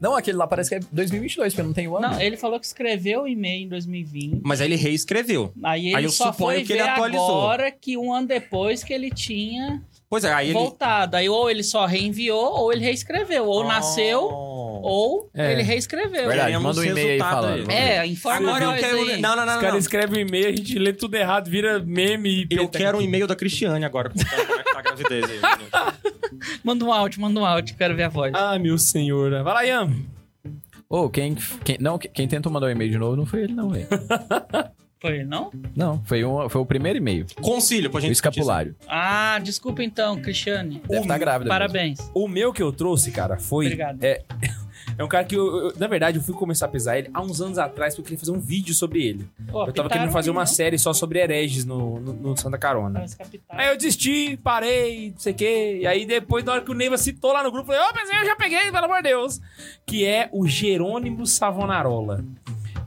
Não, 0.00 0.14
aquele 0.14 0.36
lá 0.36 0.46
parece 0.46 0.68
que 0.68 0.74
é 0.76 0.80
2022, 0.92 1.54
porque 1.54 1.66
não 1.66 1.72
tem 1.72 1.88
o 1.88 1.96
ano. 1.96 2.08
Não, 2.10 2.20
ele 2.20 2.36
falou 2.36 2.60
que 2.60 2.66
escreveu 2.66 3.22
o 3.22 3.28
e-mail 3.28 3.64
em 3.64 3.68
2020. 3.68 4.40
Mas 4.44 4.60
aí 4.60 4.66
ele 4.68 4.76
reescreveu. 4.76 5.52
Aí 5.62 5.86
ele 5.86 5.96
Aí 5.96 6.04
eu 6.04 6.10
só 6.10 6.32
suponho 6.32 6.58
foi 6.58 6.66
que 6.66 6.72
ele 6.74 6.82
ver 6.82 6.88
atualizou. 6.90 7.24
agora 7.38 7.70
que 7.70 7.96
um 7.96 8.12
ano 8.12 8.26
depois 8.26 8.84
que 8.84 8.92
ele 8.92 9.10
tinha 9.10 9.80
Pois 10.08 10.22
é, 10.24 10.32
aí 10.32 10.46
ele... 10.48 10.54
voltado. 10.54 11.16
Aí 11.16 11.28
ou 11.28 11.50
ele 11.50 11.62
só 11.64 11.84
reenviou, 11.84 12.52
ou 12.52 12.72
ele 12.72 12.84
reescreveu. 12.84 13.44
Ou 13.46 13.64
nasceu, 13.64 14.20
Oh. 14.22 14.80
ou 14.82 15.30
É. 15.34 15.52
ele 15.52 15.62
reescreveu. 15.62 16.28
Verdade, 16.28 16.56
manda 16.58 16.80
um 16.80 16.84
e-mail 16.84 17.10
aí 17.12 17.18
falando. 17.18 17.70
É, 17.70 18.06
informa 18.06 18.48
Agora 18.50 18.66
nós 18.66 18.80
quero... 18.80 19.00
aí. 19.02 19.20
Não, 19.20 19.34
não, 19.34 19.44
não, 19.44 19.54
Os 19.56 19.60
caras 19.60 19.84
escrevem 19.84 20.24
um 20.24 20.28
e-mail, 20.28 20.46
a 20.48 20.52
gente 20.52 20.78
lê 20.78 20.92
tudo 20.92 21.14
errado, 21.16 21.50
vira 21.50 21.80
meme. 21.80 22.46
e 22.50 22.54
Eu 22.56 22.68
quero 22.68 22.98
um 22.98 23.02
e-mail 23.02 23.26
da 23.26 23.34
Cristiane 23.34 23.84
agora, 23.84 24.10
como 24.10 24.22
é 24.22 24.24
que 24.24 24.72
tá 24.72 24.78
a 24.78 24.82
gravidez 24.82 25.24
aí. 25.28 25.40
Manda 26.62 26.84
um 26.84 26.92
áudio, 26.92 27.20
manda 27.20 27.40
um 27.40 27.44
áudio, 27.44 27.74
quero 27.76 27.96
ver 27.96 28.04
a 28.04 28.08
voz. 28.08 28.32
Ah, 28.34 28.58
meu 28.58 28.76
senhor. 28.78 29.30
Vai 29.42 29.54
lá, 29.54 29.64
Ian. 29.64 29.90
Ô, 30.88 31.08
quem, 31.08 31.34
quem. 31.64 31.78
Não, 31.80 31.98
quem 31.98 32.28
tentou 32.28 32.52
mandar 32.52 32.66
o 32.66 32.70
e-mail 32.70 32.90
de 32.90 32.98
novo 32.98 33.16
não 33.16 33.26
foi 33.26 33.42
ele, 33.42 33.52
não, 33.54 33.70
velho. 33.70 33.86
Foi, 35.00 35.22
não? 35.24 35.52
Não, 35.76 36.02
foi, 36.04 36.24
um, 36.24 36.48
foi 36.48 36.60
o 36.60 36.66
primeiro 36.66 36.98
e-mail. 36.98 37.26
Concílio, 37.40 37.90
pra 37.90 37.98
O 37.98 38.00
gente 38.00 38.12
escapulário. 38.12 38.74
Ah, 38.88 39.38
desculpa 39.42 39.82
então, 39.84 40.20
Cristiane. 40.20 40.82
Deve 40.88 41.02
estar 41.02 41.18
grávida. 41.18 41.44
mesmo. 41.44 41.48
Parabéns. 41.50 42.10
O 42.14 42.26
meu 42.26 42.52
que 42.52 42.62
eu 42.62 42.72
trouxe, 42.72 43.10
cara, 43.12 43.36
foi. 43.38 43.66
Obrigado. 43.66 44.02
É, 44.02 44.22
é 44.96 45.04
um 45.04 45.08
cara 45.08 45.24
que, 45.24 45.34
eu, 45.36 45.46
eu- 45.68 45.72
na 45.78 45.86
verdade, 45.86 46.16
eu 46.16 46.22
fui 46.22 46.34
começar 46.34 46.64
a 46.64 46.68
pesar 46.70 46.98
ele 46.98 47.10
há 47.12 47.20
uns 47.20 47.42
anos 47.42 47.58
atrás, 47.58 47.94
porque 47.94 48.00
eu 48.00 48.04
queria 48.06 48.18
fazer 48.18 48.32
um 48.32 48.40
vídeo 48.40 48.74
sobre 48.74 49.04
ele. 49.06 49.28
Pô, 49.52 49.66
Eu 49.66 49.72
tava 49.72 49.90
querendo 49.90 50.10
fazer 50.10 50.30
uma 50.30 50.40
não? 50.40 50.46
série 50.46 50.78
só 50.78 50.94
sobre 50.94 51.18
hereges 51.18 51.66
no, 51.66 52.00
no, 52.00 52.12
no 52.14 52.36
Santa 52.36 52.56
Carona. 52.56 53.04
Capitão. 53.18 53.40
Aí 53.58 53.68
eu 53.68 53.76
desisti, 53.76 54.38
parei, 54.42 55.10
não 55.10 55.18
sei 55.18 55.32
o 55.32 55.36
quê. 55.36 55.78
E 55.82 55.86
aí 55.86 56.06
depois, 56.06 56.42
na 56.42 56.52
hora 56.52 56.62
que 56.62 56.70
o 56.70 56.74
Neiva 56.74 56.96
citou 56.96 57.32
lá 57.34 57.42
no 57.44 57.52
grupo, 57.52 57.70
eu 57.70 57.76
falei, 57.78 57.90
ô, 57.90 57.94
mas 57.94 58.08
eu 58.18 58.24
já 58.26 58.34
peguei, 58.34 58.72
pelo 58.72 58.86
amor 58.86 58.96
de 58.96 59.10
Deus. 59.10 59.40
Que 59.84 60.06
é 60.06 60.30
o 60.32 60.46
Jerônimo 60.48 61.26
Savonarola. 61.26 62.24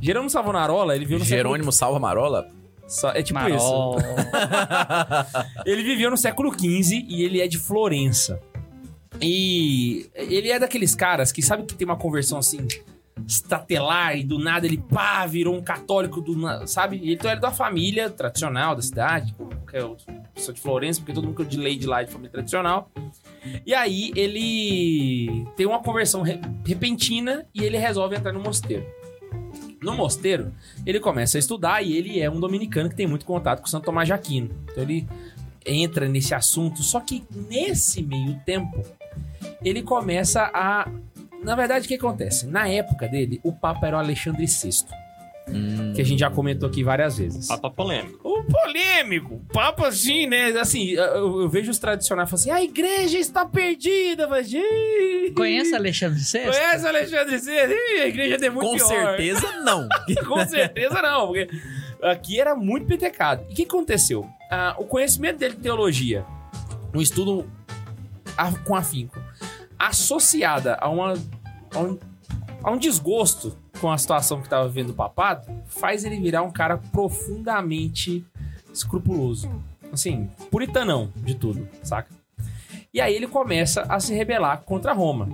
Jerônimo 0.01 0.29
Savonarola, 0.29 0.95
ele 0.95 1.05
viu 1.05 1.19
no 1.19 1.25
Jerônimo 1.25 1.71
Salva 1.71 1.99
Marola? 1.99 2.49
século... 2.87 3.09
É 3.11 3.21
tipo 3.21 3.39
Marol. 3.39 3.97
isso. 3.97 4.05
Ele 5.65 5.83
viveu 5.83 6.09
no 6.09 6.17
século 6.17 6.51
XV 6.51 7.05
e 7.07 7.23
ele 7.23 7.41
é 7.41 7.47
de 7.47 7.57
Florença. 7.57 8.41
E 9.21 10.09
ele 10.15 10.49
é 10.49 10.57
daqueles 10.59 10.95
caras 10.95 11.31
que 11.31 11.41
sabe 11.41 11.63
que 11.63 11.75
tem 11.75 11.85
uma 11.85 11.97
conversão 11.97 12.37
assim 12.39 12.65
estatelar 13.27 14.17
e 14.17 14.23
do 14.23 14.39
nada 14.39 14.65
ele 14.65 14.77
pá, 14.77 15.25
virou 15.25 15.53
um 15.53 15.61
católico 15.61 16.21
do 16.21 16.35
sabe? 16.65 17.01
Então 17.11 17.29
ele 17.29 17.37
é 17.37 17.41
da 17.41 17.51
família 17.51 18.09
tradicional 18.09 18.75
da 18.75 18.81
cidade, 18.81 19.35
que 19.69 19.75
é 19.75 19.83
o 19.83 19.97
pessoa 20.33 20.55
de 20.55 20.61
Florença, 20.61 21.01
porque 21.01 21.11
todo 21.11 21.25
mundo 21.25 21.35
que 21.35 21.41
é 21.41 21.45
de 21.45 21.57
lei 21.57 21.75
de 21.77 21.85
lá 21.85 22.01
é 22.01 22.05
de 22.05 22.11
família 22.11 22.31
tradicional. 22.31 22.89
E 23.65 23.73
aí 23.73 24.11
ele 24.15 25.45
tem 25.57 25.65
uma 25.65 25.79
conversão 25.83 26.21
re- 26.21 26.39
repentina 26.65 27.45
e 27.53 27.63
ele 27.63 27.77
resolve 27.77 28.15
entrar 28.15 28.31
no 28.31 28.39
mosteiro. 28.39 28.85
No 29.81 29.95
mosteiro, 29.95 30.53
ele 30.85 30.99
começa 30.99 31.37
a 31.37 31.39
estudar 31.39 31.81
e 31.81 31.95
ele 31.95 32.19
é 32.19 32.29
um 32.29 32.39
dominicano 32.39 32.89
que 32.89 32.95
tem 32.95 33.07
muito 33.07 33.25
contato 33.25 33.61
com 33.61 33.67
Santo 33.67 33.85
Tomás 33.85 34.07
de 34.07 34.13
Aquino. 34.13 34.49
Então 34.71 34.83
ele 34.83 35.07
entra 35.65 36.07
nesse 36.07 36.33
assunto, 36.33 36.81
só 36.83 36.99
que 36.99 37.23
nesse 37.49 38.01
meio 38.01 38.39
tempo 38.45 38.83
ele 39.63 39.81
começa 39.81 40.49
a 40.53 40.89
na 41.43 41.55
verdade, 41.55 41.85
o 41.85 41.87
que 41.87 41.95
acontece? 41.95 42.45
Na 42.47 42.67
época 42.67 43.07
dele, 43.07 43.39
o 43.43 43.53
Papa 43.53 43.87
era 43.87 43.95
o 43.95 43.99
Alexandre 43.99 44.45
VI, 44.45 44.85
Hum. 45.51 45.93
que 45.95 46.01
a 46.01 46.05
gente 46.05 46.19
já 46.19 46.29
comentou 46.29 46.69
aqui 46.69 46.83
várias 46.83 47.17
vezes. 47.17 47.47
Papa 47.47 47.69
polêmico. 47.71 48.19
O 48.27 48.43
polêmico, 48.43 49.41
Papa 49.51 49.87
assim, 49.87 50.27
né? 50.27 50.47
Assim, 50.59 50.89
eu, 50.91 51.41
eu 51.41 51.49
vejo 51.49 51.71
os 51.71 51.77
tradicionais 51.79 52.29
falando 52.29 52.41
assim: 52.41 52.51
a 52.51 52.63
igreja 52.63 53.17
está 53.17 53.45
perdida, 53.45 54.27
mas. 54.27 54.51
ih, 54.53 55.31
Conhece 55.35 55.75
Alexandre 55.75 56.19
VI? 56.19 56.45
Conhece 56.51 56.87
Alexandre 56.87 57.37
VI? 57.37 57.51
Ih, 57.73 58.01
A 58.01 58.07
igreja 58.07 58.45
é 58.45 58.49
muito 58.49 58.69
Com 58.69 58.75
pior. 58.75 58.87
certeza 58.87 59.51
não. 59.63 59.87
Com 60.27 60.45
certeza 60.47 61.01
não, 61.01 61.27
porque 61.27 61.49
aqui 62.01 62.39
era 62.39 62.55
muito 62.55 62.85
petecado. 62.87 63.43
E 63.49 63.53
o 63.53 63.55
que 63.55 63.63
aconteceu? 63.63 64.27
Ah, 64.51 64.75
o 64.77 64.85
conhecimento 64.85 65.37
dele 65.39 65.55
de 65.55 65.61
teologia, 65.61 66.25
um 66.93 67.01
estudo 67.01 67.49
a- 68.37 68.51
com 68.63 68.75
afinco, 68.75 69.19
associada 69.77 70.75
a, 70.79 70.89
uma, 70.89 71.13
a, 71.73 71.79
um, 71.79 71.99
a 72.63 72.71
um 72.71 72.77
desgosto 72.77 73.55
com 73.79 73.91
a 73.91 73.97
situação 73.97 74.39
que 74.39 74.47
estava 74.47 74.67
vivendo 74.67 74.91
o 74.91 74.93
papado, 74.93 75.47
faz 75.67 76.03
ele 76.03 76.19
virar 76.19 76.43
um 76.43 76.51
cara 76.51 76.77
profundamente 76.77 78.25
escrupuloso. 78.73 79.49
Assim, 79.91 80.29
puritanão 80.51 81.11
de 81.15 81.33
tudo, 81.33 81.67
saca? 81.81 82.13
E 82.93 82.99
aí 83.01 83.15
ele 83.15 83.27
começa 83.27 83.83
a 83.83 83.99
se 83.99 84.13
rebelar 84.13 84.61
contra 84.61 84.93
Roma. 84.93 85.29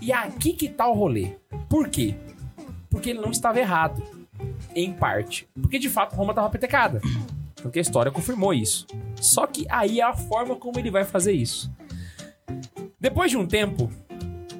E 0.00 0.12
aqui 0.12 0.52
que 0.52 0.68
tá 0.68 0.86
o 0.86 0.94
rolê. 0.94 1.36
Por 1.68 1.88
quê? 1.88 2.14
Porque 2.90 3.10
ele 3.10 3.20
não 3.20 3.30
estava 3.30 3.58
errado. 3.58 4.02
Em 4.74 4.92
parte. 4.92 5.48
Porque 5.60 5.78
de 5.78 5.88
fato 5.88 6.16
Roma 6.16 6.32
estava 6.32 6.50
petecada. 6.50 7.00
Porque 7.62 7.78
a 7.78 7.82
história 7.82 8.10
confirmou 8.10 8.52
isso. 8.52 8.86
Só 9.20 9.46
que 9.46 9.64
aí 9.68 10.00
é 10.00 10.02
a 10.02 10.14
forma 10.14 10.56
como 10.56 10.78
ele 10.78 10.90
vai 10.90 11.04
fazer 11.04 11.32
isso. 11.32 11.70
Depois 12.98 13.30
de 13.30 13.36
um 13.36 13.46
tempo, 13.46 13.90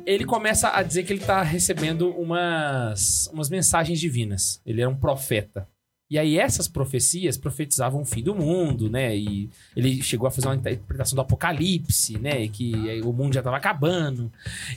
ele 0.06 0.24
começa 0.24 0.70
a 0.74 0.82
dizer 0.82 1.04
que 1.04 1.12
ele 1.12 1.24
tá 1.24 1.42
recebendo 1.42 2.10
umas, 2.10 3.28
umas 3.32 3.48
mensagens 3.48 4.00
divinas. 4.00 4.60
Ele 4.64 4.80
era 4.80 4.90
um 4.90 4.96
profeta. 4.96 5.68
E 6.12 6.18
aí 6.18 6.38
essas 6.38 6.68
profecias 6.68 7.38
profetizavam 7.38 8.02
o 8.02 8.04
fim 8.04 8.22
do 8.22 8.34
mundo, 8.34 8.90
né? 8.90 9.16
E 9.16 9.48
ele 9.74 10.02
chegou 10.02 10.28
a 10.28 10.30
fazer 10.30 10.46
uma 10.46 10.54
interpretação 10.54 11.16
do 11.16 11.22
Apocalipse, 11.22 12.18
né? 12.18 12.46
Que 12.48 13.00
o 13.02 13.14
mundo 13.14 13.32
já 13.32 13.40
tava 13.40 13.56
acabando 13.56 14.30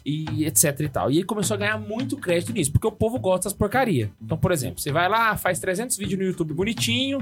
e 0.06 0.46
etc 0.46 0.80
e 0.80 0.88
tal. 0.88 1.12
E 1.12 1.18
ele 1.18 1.26
começou 1.26 1.56
a 1.56 1.58
ganhar 1.58 1.78
muito 1.78 2.16
crédito 2.16 2.54
nisso, 2.54 2.72
porque 2.72 2.88
o 2.88 2.92
povo 2.92 3.20
gosta 3.20 3.50
das 3.50 3.54
porcaria. 3.54 4.10
Então, 4.22 4.38
por 4.38 4.54
exemplo, 4.54 4.80
você 4.80 4.94
vai 4.94 5.10
lá, 5.10 5.36
faz 5.36 5.60
300 5.60 5.98
vídeos 5.98 6.18
no 6.18 6.26
YouTube 6.26 6.54
bonitinho, 6.54 7.20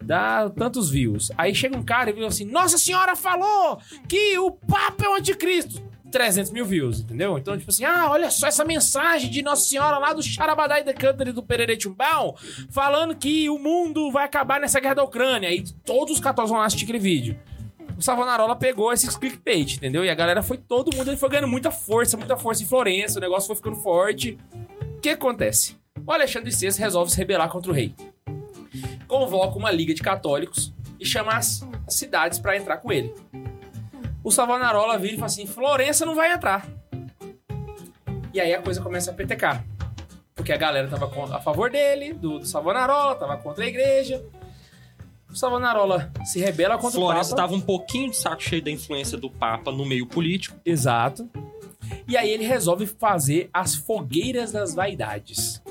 dá 0.00 0.48
tantos 0.50 0.88
views. 0.88 1.32
Aí 1.36 1.52
chega 1.52 1.76
um 1.76 1.82
cara 1.82 2.10
e 2.10 2.12
viu 2.12 2.28
assim: 2.28 2.44
Nossa 2.44 2.78
Senhora 2.78 3.16
falou 3.16 3.80
que 4.08 4.38
o 4.38 4.52
Papa 4.52 5.04
é 5.04 5.08
o 5.08 5.16
anticristo. 5.16 5.82
300 6.10 6.50
mil 6.50 6.64
views, 6.64 7.00
entendeu? 7.00 7.38
Então, 7.38 7.56
tipo 7.56 7.70
assim, 7.70 7.84
ah, 7.84 8.08
olha 8.10 8.30
só 8.30 8.46
essa 8.46 8.64
mensagem 8.64 9.30
de 9.30 9.42
Nossa 9.42 9.68
Senhora 9.68 9.98
lá 9.98 10.12
do 10.12 10.22
Charabadai 10.22 10.82
da 10.82 10.94
Country 10.94 11.32
do 11.32 11.42
Perere 11.42 11.80
Chumbão, 11.80 12.34
falando 12.70 13.14
que 13.14 13.48
o 13.50 13.58
mundo 13.58 14.10
vai 14.10 14.24
acabar 14.24 14.60
nessa 14.60 14.80
guerra 14.80 14.94
da 14.94 15.04
Ucrânia. 15.04 15.52
E 15.52 15.62
todos 15.84 16.14
os 16.14 16.20
católicos 16.20 16.50
vão 16.50 16.62
assistir 16.62 16.84
aquele 16.84 16.98
vídeo. 16.98 17.38
O 17.96 18.02
Savonarola 18.02 18.54
pegou 18.54 18.92
esse 18.92 19.18
clickbait, 19.18 19.76
entendeu? 19.76 20.04
E 20.04 20.10
a 20.10 20.14
galera 20.14 20.42
foi, 20.42 20.56
todo 20.56 20.94
mundo 20.96 21.10
ele 21.10 21.16
foi 21.16 21.28
ganhando 21.28 21.48
muita 21.48 21.70
força, 21.70 22.16
muita 22.16 22.36
força 22.36 22.62
em 22.62 22.66
Florença, 22.66 23.18
o 23.18 23.20
negócio 23.20 23.48
foi 23.48 23.56
ficando 23.56 23.76
forte. 23.76 24.38
O 24.96 25.00
que 25.00 25.10
acontece? 25.10 25.76
O 26.06 26.12
Alexandre 26.12 26.50
VI 26.50 26.78
resolve 26.78 27.10
se 27.10 27.18
rebelar 27.18 27.48
contra 27.48 27.70
o 27.70 27.74
rei. 27.74 27.92
Convoca 29.06 29.58
uma 29.58 29.70
liga 29.70 29.92
de 29.92 30.00
católicos 30.00 30.72
e 31.00 31.04
chama 31.04 31.36
as 31.36 31.66
cidades 31.88 32.38
pra 32.38 32.56
entrar 32.56 32.78
com 32.78 32.92
ele. 32.92 33.12
O 34.22 34.30
Savonarola 34.30 34.98
vira 34.98 35.14
e 35.14 35.16
fala 35.16 35.26
assim: 35.26 35.46
Florença 35.46 36.04
não 36.04 36.14
vai 36.14 36.32
entrar. 36.32 36.66
E 38.32 38.40
aí 38.40 38.54
a 38.54 38.62
coisa 38.62 38.80
começa 38.80 39.10
a 39.10 39.14
petecar. 39.14 39.64
Porque 40.34 40.52
a 40.52 40.56
galera 40.56 40.88
tava 40.88 41.10
a 41.34 41.40
favor 41.40 41.70
dele, 41.70 42.12
do, 42.12 42.38
do 42.38 42.46
Savonarola, 42.46 43.16
tava 43.16 43.36
contra 43.38 43.64
a 43.64 43.66
igreja. 43.66 44.24
O 45.28 45.36
Savonarola 45.36 46.10
se 46.24 46.38
rebela 46.38 46.78
contra 46.78 46.98
Florença 46.98 47.32
o 47.32 47.36
Papa. 47.36 47.42
estava 47.42 47.54
um 47.54 47.60
pouquinho 47.60 48.10
de 48.10 48.16
saco 48.16 48.42
cheio 48.42 48.62
da 48.62 48.70
influência 48.70 49.18
do 49.18 49.28
Papa 49.28 49.70
no 49.72 49.84
meio 49.84 50.06
político. 50.06 50.56
Exato. 50.64 51.28
E 52.06 52.16
aí 52.16 52.30
ele 52.30 52.44
resolve 52.46 52.86
fazer 52.86 53.50
as 53.52 53.74
fogueiras 53.74 54.52
das 54.52 54.74
vaidades. 54.74 55.62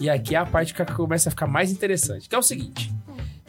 E 0.00 0.08
aqui 0.08 0.34
é 0.34 0.38
a 0.38 0.46
parte 0.46 0.72
que 0.72 0.84
começa 0.92 1.28
a 1.28 1.30
ficar 1.30 1.46
mais 1.46 1.70
interessante, 1.70 2.28
que 2.28 2.34
é 2.34 2.38
o 2.38 2.42
seguinte. 2.42 2.90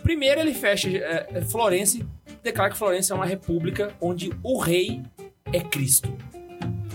Primeiro 0.04 0.42
ele 0.42 0.54
fecha 0.54 0.90
é, 0.90 1.42
Florença 1.42 2.06
declara 2.46 2.72
que 2.72 2.78
Florença 2.78 3.14
é 3.14 3.16
uma 3.16 3.26
república 3.26 3.94
onde 4.00 4.32
o 4.42 4.58
rei 4.60 5.02
é 5.52 5.60
Cristo. 5.60 6.10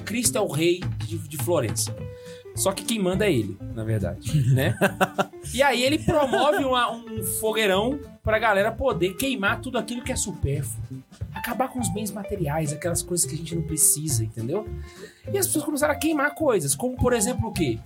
Cristo 0.05 0.39
é 0.39 0.41
o 0.41 0.47
rei 0.49 0.81
de, 0.99 1.19
de 1.19 1.37
Florença. 1.37 1.95
Só 2.57 2.73
que 2.73 2.85
quem 2.85 2.99
manda 2.99 3.27
é 3.27 3.33
ele, 3.33 3.57
na 3.75 3.85
verdade, 3.85 4.43
né? 4.53 4.77
E 5.55 5.63
aí 5.63 5.83
ele 5.83 5.99
promove 5.99 6.65
uma- 6.65 6.91
um 6.91 7.23
fogueirão 7.23 7.99
pra 8.23 8.39
galera 8.39 8.73
poder 8.73 9.15
queimar 9.17 9.61
tudo 9.61 9.79
aquilo 9.79 10.03
que 10.03 10.11
é 10.13 10.17
supérfluo. 10.17 11.01
Acabar 11.33 11.69
com 11.69 11.79
os 11.81 11.89
bens 11.93 12.11
materiais, 12.11 12.73
aquelas 12.73 13.03
coisas 13.03 13.25
que 13.25 13.35
a 13.35 13.39
gente 13.39 13.55
não 13.55 13.63
precisa, 13.63 14.25
entendeu? 14.25 14.69
E 15.33 15.39
as 15.39 15.47
pessoas 15.47 15.65
começaram 15.65 15.95
a 15.95 15.97
queimar 15.97 16.35
coisas, 16.35 16.75
como 16.75 16.97
por 16.97 17.13
exemplo 17.13 17.49
o 17.49 17.53
quê? 17.53 17.79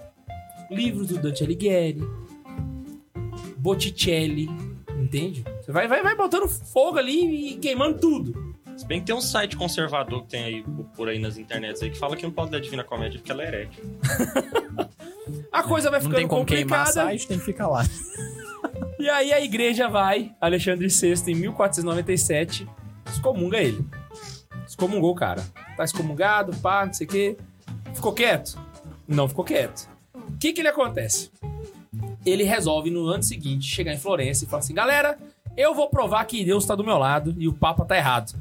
Livros 0.71 1.09
do 1.09 1.19
Dante 1.19 1.45
Alighieri, 1.45 2.03
Botticelli, 3.59 4.49
entende? 4.99 5.45
Você 5.65 5.73
vai, 5.73 5.89
vai, 5.89 6.03
vai 6.03 6.15
botando 6.15 6.49
fogo 6.49 6.99
ali 6.99 7.53
e 7.53 7.57
queimando 7.57 7.99
tudo. 7.99 8.55
Se 8.77 8.85
bem 8.87 9.01
que 9.01 9.07
tem 9.07 9.15
um 9.15 9.21
site 9.21 9.57
conservador 9.57 10.23
que 10.23 10.29
tem 10.31 10.45
aí 10.45 10.65
por 10.97 11.09
aí 11.09 11.19
nas 11.19 11.39
internets 11.39 11.81
aí 11.83 11.91
que 11.91 11.99
fala 11.99 12.17
que 12.17 12.25
não 12.25 12.33
pode 12.33 12.51
dar 12.51 12.61
Divina 12.61 12.83
Comédia 12.85 13.19
porque 13.19 13.31
ela 13.33 13.43
é 13.45 13.47
herege. 13.47 13.81
A 15.51 15.63
coisa 15.63 15.91
vai 15.91 16.01
Não 16.01 16.05
ficando 16.05 16.19
tem 16.19 16.29
como 16.29 16.45
queimar 16.45 16.81
complicada. 16.87 17.07
site, 17.07 17.29
tem 17.29 17.39
que 17.39 17.45
ficar 17.45 17.69
lá. 17.69 17.85
E 18.99 19.09
aí 19.11 19.33
a 19.35 19.41
igreja 19.41 19.87
vai, 19.89 20.35
Alexandre 20.41 20.89
VI, 20.89 21.31
em 21.31 21.35
1497, 21.35 22.67
excomunga 23.07 23.59
ele. 23.59 23.85
Excomungou 24.67 25.11
o 25.13 25.15
cara. 25.15 25.45
Tá 25.77 25.85
excomungado, 25.85 26.57
pá, 26.59 26.87
não 26.87 26.93
sei 26.93 27.07
o 27.07 27.11
quê. 27.11 27.37
Ficou 27.93 28.15
quieto? 28.15 28.59
Não 29.07 29.29
ficou 29.29 29.45
quieto. 29.45 29.91
O 30.15 30.39
que 30.39 30.53
que 30.55 30.61
ele 30.63 30.69
acontece? 30.69 31.31
Ele 32.25 32.45
resolve 32.45 32.91
no 32.91 33.07
ano 33.07 33.23
seguinte 33.23 33.67
chegar 33.67 33.93
em 33.93 33.99
Florença 33.99 34.45
e 34.45 34.47
falar 34.49 34.61
assim: 34.61 34.75
galera, 34.75 35.19
eu 35.57 35.75
vou 35.75 35.89
provar 35.89 36.25
que 36.25 36.45
Deus 36.45 36.65
tá 36.67 36.75
do 36.75 36.85
meu 36.85 36.99
lado 36.99 37.35
e 37.39 37.47
o 37.49 37.53
Papa 37.53 37.85
tá 37.85 37.97
errado. 37.97 38.35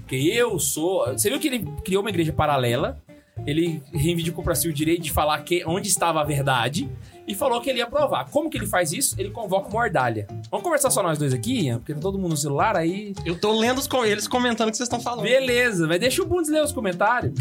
Porque 0.00 0.16
eu 0.16 0.58
sou. 0.58 1.06
Você 1.12 1.30
viu 1.30 1.38
que 1.40 1.48
ele 1.48 1.66
criou 1.84 2.02
uma 2.02 2.10
igreja 2.10 2.32
paralela? 2.32 2.98
Ele 3.46 3.82
reivindicou 3.92 4.44
pra 4.44 4.54
si 4.54 4.68
o 4.68 4.72
direito 4.72 5.02
de 5.02 5.10
falar 5.10 5.42
que, 5.42 5.64
onde 5.66 5.88
estava 5.88 6.20
a 6.20 6.24
verdade 6.24 6.88
e 7.26 7.34
falou 7.34 7.60
que 7.62 7.70
ele 7.70 7.78
ia 7.78 7.86
provar. 7.86 8.28
Como 8.30 8.50
que 8.50 8.58
ele 8.58 8.66
faz 8.66 8.92
isso? 8.92 9.14
Ele 9.18 9.30
convoca 9.30 9.68
uma 9.68 9.80
ordalha. 9.80 10.26
Vamos 10.50 10.62
conversar 10.62 10.90
só 10.90 11.02
nós 11.02 11.18
dois 11.18 11.32
aqui, 11.32 11.66
Ian? 11.66 11.78
porque 11.78 11.94
tá 11.94 12.00
todo 12.00 12.18
mundo 12.18 12.32
no 12.32 12.36
celular 12.36 12.76
aí. 12.76 13.14
Eu 13.24 13.38
tô 13.40 13.58
lendo 13.58 13.78
os, 13.78 13.86
com- 13.88 14.04
eles 14.04 14.28
comentando 14.28 14.68
o 14.68 14.70
que 14.70 14.76
vocês 14.76 14.86
estão 14.86 15.00
falando. 15.00 15.24
Beleza, 15.24 15.86
mas 15.88 15.98
deixa 15.98 16.22
o 16.22 16.26
Bundes 16.26 16.50
ler 16.50 16.62
os 16.62 16.72
comentários. 16.72 17.32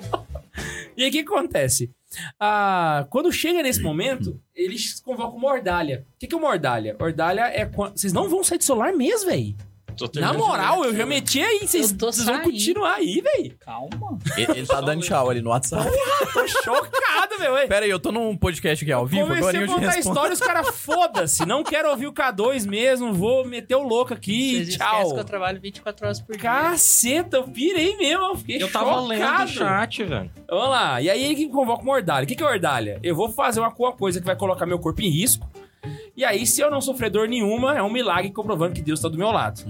e 0.96 1.02
aí 1.02 1.08
o 1.08 1.12
que 1.12 1.18
acontece? 1.20 1.90
Ah, 2.38 3.06
quando 3.10 3.32
chega 3.32 3.62
nesse 3.62 3.80
momento, 3.80 4.40
eles 4.54 5.00
convocam 5.00 5.36
uma 5.38 5.48
ordalha. 5.48 6.06
O 6.14 6.18
que, 6.18 6.26
que 6.26 6.34
é 6.34 6.38
uma 6.38 6.48
ordalha? 6.48 6.96
Ordalha 6.98 7.42
é. 7.42 7.64
Vocês 7.64 8.12
não 8.12 8.28
vão 8.28 8.42
sair 8.42 8.58
do 8.58 8.64
celular 8.64 8.92
mesmo, 8.92 9.30
velho. 9.30 9.56
Tô 9.96 10.08
Na 10.20 10.32
moral, 10.32 10.84
eu 10.84 10.94
já 10.96 11.04
meti 11.06 11.40
aí. 11.42 11.60
Vocês 11.66 11.92
vão 12.24 12.40
continuar 12.42 12.94
aí, 12.94 13.20
velho. 13.20 13.56
Calma. 13.60 14.18
Ele, 14.36 14.52
ele 14.58 14.66
tá 14.66 14.80
dando 14.80 15.02
tchau 15.02 15.28
ali 15.30 15.40
no 15.40 15.50
WhatsApp. 15.50 15.88
Tô 16.32 16.46
chocado, 16.48 17.38
meu. 17.38 17.54
Pera 17.68 17.84
aí, 17.84 17.90
eu 17.90 17.98
tô 18.00 18.10
num 18.12 18.36
podcast 18.36 18.84
aqui 18.84 18.92
ao 18.92 19.06
vivo, 19.06 19.24
agora 19.32 19.40
Comecei 19.40 19.60
a 19.60 19.62
eu 19.62 19.66
te 19.66 19.74
contar 19.74 19.86
a 19.86 19.90
respondo. 19.90 20.14
história, 20.16 20.32
os 20.34 20.40
caras 20.40 20.68
foda-se. 20.76 21.46
Não 21.46 21.62
quero 21.62 21.90
ouvir 21.90 22.06
o 22.06 22.12
K2 22.12 22.66
mesmo, 22.66 23.12
vou 23.12 23.44
meter 23.46 23.74
o 23.74 23.82
louco 23.82 24.14
aqui. 24.14 24.64
Vocês 24.64 24.76
Tchau. 24.76 25.14
que 25.14 25.20
eu 25.20 25.24
trabalho 25.24 25.60
24 25.60 26.06
horas 26.06 26.20
por 26.20 26.36
dia. 26.36 26.42
Caceta, 26.42 27.36
eu 27.38 27.44
pirei 27.44 27.96
mesmo. 27.96 28.24
Eu 28.24 28.36
fiquei 28.36 28.62
Eu 28.62 28.70
tava 28.70 29.00
lendo 29.00 29.22
o 29.22 29.26
chocado. 29.26 29.50
chat, 29.50 30.04
velho. 30.04 30.30
Vamos 30.48 30.68
lá. 30.70 31.00
E 31.02 31.10
aí 31.10 31.24
ele 31.24 31.34
que 31.34 31.48
convoca 31.48 31.82
uma 31.82 31.92
ordalha. 31.92 32.24
O 32.24 32.26
que, 32.26 32.34
que 32.36 32.42
é 32.42 32.46
ordalha? 32.46 32.98
Eu 33.02 33.14
vou 33.14 33.28
fazer 33.30 33.60
uma, 33.60 33.72
uma 33.78 33.92
coisa 33.92 34.20
que 34.20 34.26
vai 34.26 34.36
colocar 34.36 34.66
meu 34.66 34.78
corpo 34.78 35.00
em 35.02 35.08
risco. 35.08 35.48
E 36.20 36.24
aí, 36.26 36.46
se 36.46 36.60
eu 36.60 36.70
não 36.70 36.82
sofrer 36.82 37.08
dor 37.08 37.26
nenhuma, 37.26 37.74
é 37.74 37.82
um 37.82 37.88
milagre 37.88 38.30
comprovando 38.30 38.74
que 38.74 38.82
Deus 38.82 39.00
tá 39.00 39.08
do 39.08 39.16
meu 39.16 39.30
lado. 39.30 39.62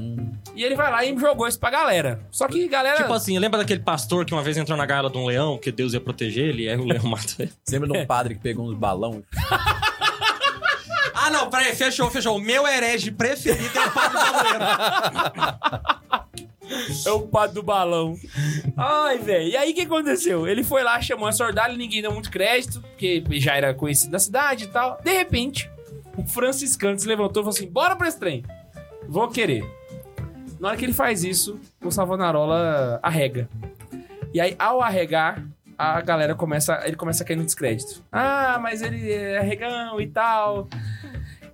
E 0.53 0.64
ele 0.64 0.74
vai 0.74 0.90
lá 0.90 1.05
e 1.05 1.16
jogou 1.16 1.46
isso 1.46 1.61
pra 1.61 1.70
galera. 1.70 2.26
Só 2.28 2.48
que 2.48 2.66
galera. 2.66 2.96
Tipo 2.96 3.12
assim, 3.12 3.38
lembra 3.38 3.61
daquele 3.61 3.78
pastor 3.78 4.24
que 4.24 4.32
uma 4.32 4.42
vez 4.42 4.57
entrou 4.57 4.76
na 4.76 4.84
gaiola 4.84 5.09
de 5.09 5.16
um 5.16 5.26
leão, 5.26 5.57
que 5.57 5.70
Deus 5.70 5.92
ia 5.92 6.01
proteger 6.01 6.48
ele, 6.48 6.64
e 6.64 6.68
aí 6.68 6.76
o 6.76 6.84
leão 6.84 7.05
matou 7.09 7.36
ele? 7.38 7.53
Você 7.64 7.78
lembra 7.78 7.96
de 7.96 7.98
um 8.03 8.05
padre 8.05 8.34
que 8.34 8.40
pegou 8.40 8.68
uns 8.68 8.76
balão? 8.76 9.22
Ah, 11.14 11.30
não, 11.30 11.48
peraí, 11.48 11.72
fechou, 11.72 12.11
fechou. 12.11 12.36
O 12.36 12.40
meu 12.40 12.66
herege 12.66 13.12
preferido 13.12 13.78
é 13.78 13.86
o 13.86 13.92
padre 13.92 14.18
Baloeiro. 14.18 14.64
É 17.07 17.11
o 17.11 17.22
padre 17.22 17.55
do 17.55 17.62
balão. 17.62 18.16
Ai, 18.76 19.18
velho. 19.18 19.48
E 19.48 19.57
aí 19.57 19.72
o 19.72 19.74
que 19.74 19.80
aconteceu? 19.82 20.46
Ele 20.46 20.62
foi 20.62 20.84
lá, 20.84 21.01
chamou 21.01 21.28
essa 21.28 21.44
ordalha, 21.44 21.76
ninguém 21.76 22.01
deu 22.01 22.12
muito 22.12 22.30
crédito, 22.30 22.80
porque 22.80 23.24
já 23.32 23.57
era 23.57 23.74
conhecido 23.74 24.12
na 24.12 24.20
cidade 24.20 24.64
e 24.64 24.66
tal. 24.68 25.01
De 25.03 25.12
repente, 25.12 25.68
o 26.22 26.26
franciscano 26.26 26.98
se 26.98 27.06
levantou 27.06 27.42
e 27.42 27.44
falou 27.44 27.50
assim: 27.56 27.66
bora 27.68 27.96
pra 27.96 28.08
esse 28.08 28.18
trem. 28.18 28.44
Vou 29.08 29.28
querer. 29.28 29.64
Na 30.58 30.68
hora 30.68 30.76
que 30.76 30.84
ele 30.84 30.92
faz 30.92 31.24
isso, 31.24 31.58
o 31.82 31.90
Savonarola 31.90 33.00
arrega. 33.02 33.48
E 34.32 34.40
aí, 34.40 34.54
ao 34.58 34.80
arregar, 34.82 35.42
a 35.76 36.00
galera 36.00 36.34
começa. 36.34 36.80
Ele 36.84 36.96
começa 36.96 37.22
a 37.22 37.26
cair 37.26 37.36
no 37.36 37.44
descrédito. 37.44 38.02
Ah, 38.12 38.58
mas 38.60 38.82
ele 38.82 39.10
é 39.10 39.38
arregão 39.38 40.00
e 40.00 40.06
tal. 40.06 40.68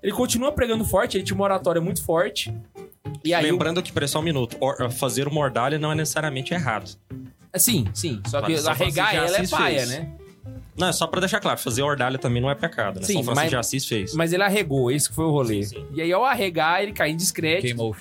Ele 0.02 0.12
continua 0.12 0.52
pregando 0.52 0.84
forte, 0.84 1.16
ele 1.16 1.24
tinha 1.24 1.34
uma 1.34 1.44
oratória 1.44 1.80
muito 1.80 2.04
forte. 2.04 2.54
E 3.24 3.32
aí, 3.32 3.44
o- 3.46 3.52
Lembrando 3.52 3.82
que, 3.82 3.92
peraí, 3.92 4.08
só 4.08 4.18
um 4.18 4.22
minuto. 4.22 4.56
Or- 4.60 4.90
fazer 4.90 5.26
uma 5.26 5.40
ordalha 5.40 5.78
não 5.78 5.90
é 5.90 5.94
necessariamente 5.94 6.52
errado. 6.52 6.90
Sim, 7.56 7.86
sim. 7.94 8.20
Só 8.26 8.42
que 8.42 8.52
Mas 8.52 8.66
arregar 8.66 9.14
ela 9.14 9.38
é 9.38 9.46
paia, 9.48 9.78
fez. 9.78 9.88
né? 9.90 10.12
Não, 10.78 10.88
é 10.88 10.92
só 10.92 11.06
pra 11.06 11.20
deixar 11.20 11.40
claro, 11.40 11.58
fazer 11.58 11.82
ordalha 11.82 12.18
também 12.18 12.40
não 12.42 12.50
é 12.50 12.54
pecado, 12.54 13.00
né? 13.00 13.06
Sim, 13.06 13.14
São 13.14 13.22
Francisco 13.24 13.34
mas- 13.44 13.50
de 13.50 13.56
Assis 13.56 13.86
fez. 13.86 14.14
Mas 14.14 14.32
ele 14.32 14.42
arregou, 14.42 14.90
esse 14.90 15.08
que 15.08 15.14
foi 15.14 15.24
o 15.24 15.30
rolê. 15.30 15.62
Sim, 15.64 15.76
sim. 15.76 15.86
E 15.94 16.02
aí, 16.02 16.12
ao 16.12 16.24
arregar, 16.24 16.82
ele 16.82 16.92
caiu 16.92 17.12
em 17.12 17.16
descrédito. 17.16 17.62
Queimou 17.62 17.92
o. 17.92 17.96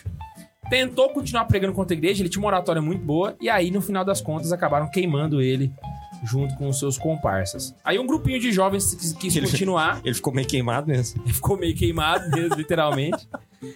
Tentou 0.70 1.10
continuar 1.10 1.46
pregando 1.46 1.74
contra 1.74 1.96
a 1.96 1.98
igreja, 1.98 2.22
ele 2.24 2.30
tinha 2.30 2.42
uma 2.42 2.48
oratória 2.48 2.82
muito 2.82 3.04
boa. 3.04 3.36
E 3.40 3.50
aí, 3.50 3.70
no 3.70 3.82
final 3.82 4.04
das 4.04 4.20
contas, 4.20 4.52
acabaram 4.52 4.90
queimando 4.90 5.40
ele 5.42 5.72
junto 6.24 6.56
com 6.56 6.68
os 6.68 6.80
seus 6.80 6.98
comparsas. 6.98 7.76
Aí 7.84 8.00
um 8.00 8.08
grupinho 8.08 8.40
de 8.40 8.52
jovens 8.52 8.96
quis, 8.96 9.14
quis 9.14 9.36
Ele- 9.36 9.48
continuar. 9.48 10.02
Ele 10.04 10.16
ficou 10.16 10.34
meio 10.34 10.48
queimado 10.48 10.88
mesmo. 10.88 11.22
Ele 11.24 11.34
ficou 11.34 11.56
meio 11.56 11.76
queimado, 11.76 12.32
mesmo, 12.32 12.56
literalmente. 12.56 13.28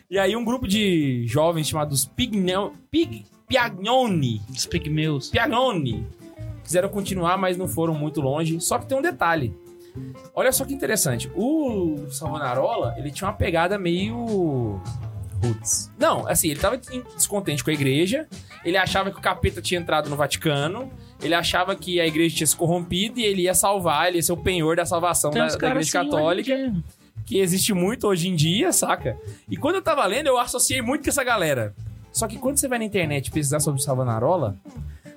E 0.10 0.18
aí 0.18 0.36
um 0.36 0.43
grupo 0.43 0.68
de 0.68 1.26
jovens 1.28 1.68
chamados 1.70 2.06
Pigno, 2.06 2.74
Pig, 2.89 3.24
Piagnoni, 3.47 4.41
Os 4.50 4.66
pigmeus. 4.66 5.30
Piagnoni, 5.30 6.08
quiseram 6.70 6.88
continuar, 6.88 7.36
mas 7.36 7.57
não 7.57 7.67
foram 7.67 7.95
muito 7.95 8.22
longe. 8.22 8.61
Só 8.61 8.78
que 8.78 8.86
tem 8.86 8.95
um 8.95 9.01
detalhe. 9.01 9.57
Olha 10.36 10.51
só 10.51 10.63
que 10.63 10.72
interessante. 10.72 11.28
O 11.36 12.05
Savonarola, 12.11 12.93
ele 12.95 13.09
tinha 13.09 13.28
uma 13.28 13.34
pegada 13.34 13.80
meio... 13.80 14.80
Roots. 15.41 15.89
Não, 15.97 16.28
assim, 16.28 16.49
ele 16.49 16.59
tava 16.59 16.78
descontente 16.78 17.63
com 17.63 17.70
a 17.70 17.74
igreja. 17.74 18.28
Ele 18.63 18.78
achava 18.78 19.09
que 19.09 19.17
o 19.17 19.22
capeta 19.22 19.61
tinha 19.61 19.80
entrado 19.80 20.09
no 20.09 20.15
Vaticano. 20.15 20.91
Ele 21.24 21.34
achava 21.34 21.76
que 21.76 21.99
a 21.99 22.05
igreja 22.05 22.36
tinha 22.36 22.47
se 22.47 22.55
corrompido 22.55 23.20
e 23.20 23.26
ele 23.26 23.43
ia 23.43 23.53
salvar, 23.55 24.09
ele 24.09 24.17
ia 24.17 24.22
ser 24.22 24.34
o 24.34 24.38
penhor 24.38 24.76
da 24.76 24.86
salvação 24.86 25.32
da, 25.32 25.47
da 25.47 25.53
igreja 25.55 25.80
assim, 25.80 25.91
católica 25.91 26.53
hoje 26.53 26.84
que 27.26 27.38
existe 27.38 27.74
muito 27.76 28.07
hoje 28.07 28.28
em 28.28 28.36
dia, 28.36 28.74
saca? 28.74 29.15
E 29.47 29.55
quando 29.55 29.76
eu 29.76 29.84
tava 29.84 30.03
lendo, 30.07 30.26
eu 30.26 30.39
associei 30.39 30.82
muito 30.82 31.03
com 31.03 31.09
essa 31.11 31.24
galera. 31.24 31.76
Só 32.11 32.28
que 32.28 32.39
quando 32.39 32.57
você 32.57 32.67
vai 32.67 32.80
na 32.80 32.86
internet 32.86 33.30
pesquisar 33.30 33.59
sobre 33.59 33.80
o 33.80 33.84
Savonarola, 33.84 34.57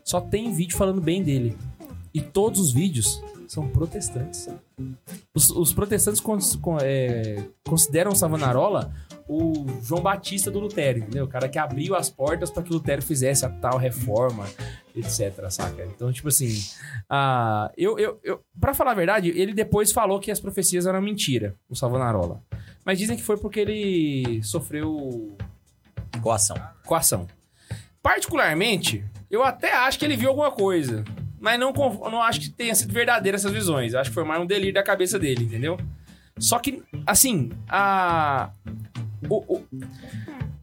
só 0.05 0.20
tem 0.20 0.53
vídeo 0.53 0.76
falando 0.76 1.00
bem 1.00 1.22
dele. 1.22 1.57
E 2.14 2.20
todos 2.20 2.61
os 2.61 2.72
vídeos 2.72 3.22
são 3.48 3.68
protestantes. 3.68 4.48
Os, 5.34 5.50
os 5.50 5.72
protestantes 5.72 6.20
cons- 6.20 6.57
con- 6.57 6.78
é, 6.80 7.44
consideram 7.66 8.14
Savonarola 8.14 8.92
o 9.28 9.66
João 9.82 10.03
Batista 10.03 10.50
do 10.50 10.59
Lutero, 10.59 10.98
entendeu? 10.98 11.24
O 11.24 11.28
cara 11.28 11.48
que 11.48 11.59
abriu 11.59 11.94
as 11.94 12.11
portas 12.11 12.50
para 12.50 12.62
que 12.62 12.72
Lutero 12.72 13.00
fizesse 13.00 13.46
a 13.46 13.48
tal 13.48 13.78
reforma, 13.78 14.44
etc, 14.94 15.48
saca? 15.50 15.84
Então, 15.86 16.12
tipo 16.12 16.28
assim, 16.28 16.53
ah, 17.09 17.70
eu, 17.76 17.98
eu, 17.98 18.18
eu, 18.22 18.42
pra 18.61 18.74
falar 18.74 18.90
a 18.90 18.94
verdade, 18.94 19.28
ele 19.30 19.55
depois 19.55 19.92
falou 19.92 20.18
que 20.20 20.30
as 20.30 20.40
profecias 20.40 20.84
eram 20.84 21.00
mentira, 21.00 21.54
o 21.68 21.74
Savonarola. 21.76 22.42
Mas 22.84 22.99
dizem 22.99 23.16
que 23.16 23.22
foi 23.22 23.37
porque 23.38 23.61
ele 23.61 24.42
sofreu 24.42 25.34
Coação. 26.20 26.57
coação. 26.84 27.26
Particularmente, 28.03 29.04
eu 29.33 29.42
até 29.42 29.72
acho 29.75 29.99
que 29.99 30.04
ele 30.04 30.17
viu 30.17 30.29
alguma 30.29 30.50
coisa. 30.53 31.03
Mas 31.41 31.59
não, 31.59 31.72
não 31.72 32.22
acho 32.22 32.38
que 32.41 32.50
tenha 32.50 32.72
sido 32.75 32.92
verdadeira 32.92 33.34
essas 33.37 33.50
visões. 33.50 33.92
Eu 33.95 33.99
acho 34.00 34.11
que 34.11 34.14
foi 34.14 34.22
mais 34.25 34.41
um 34.41 34.46
delírio 34.46 34.75
da 34.75 34.83
cabeça 34.83 35.18
dele, 35.18 35.42
entendeu? 35.45 35.76
Só 36.38 36.59
que, 36.61 36.83
assim, 37.04 37.50
a. 37.68 38.50
o- 39.29 39.57
o- 39.57 39.64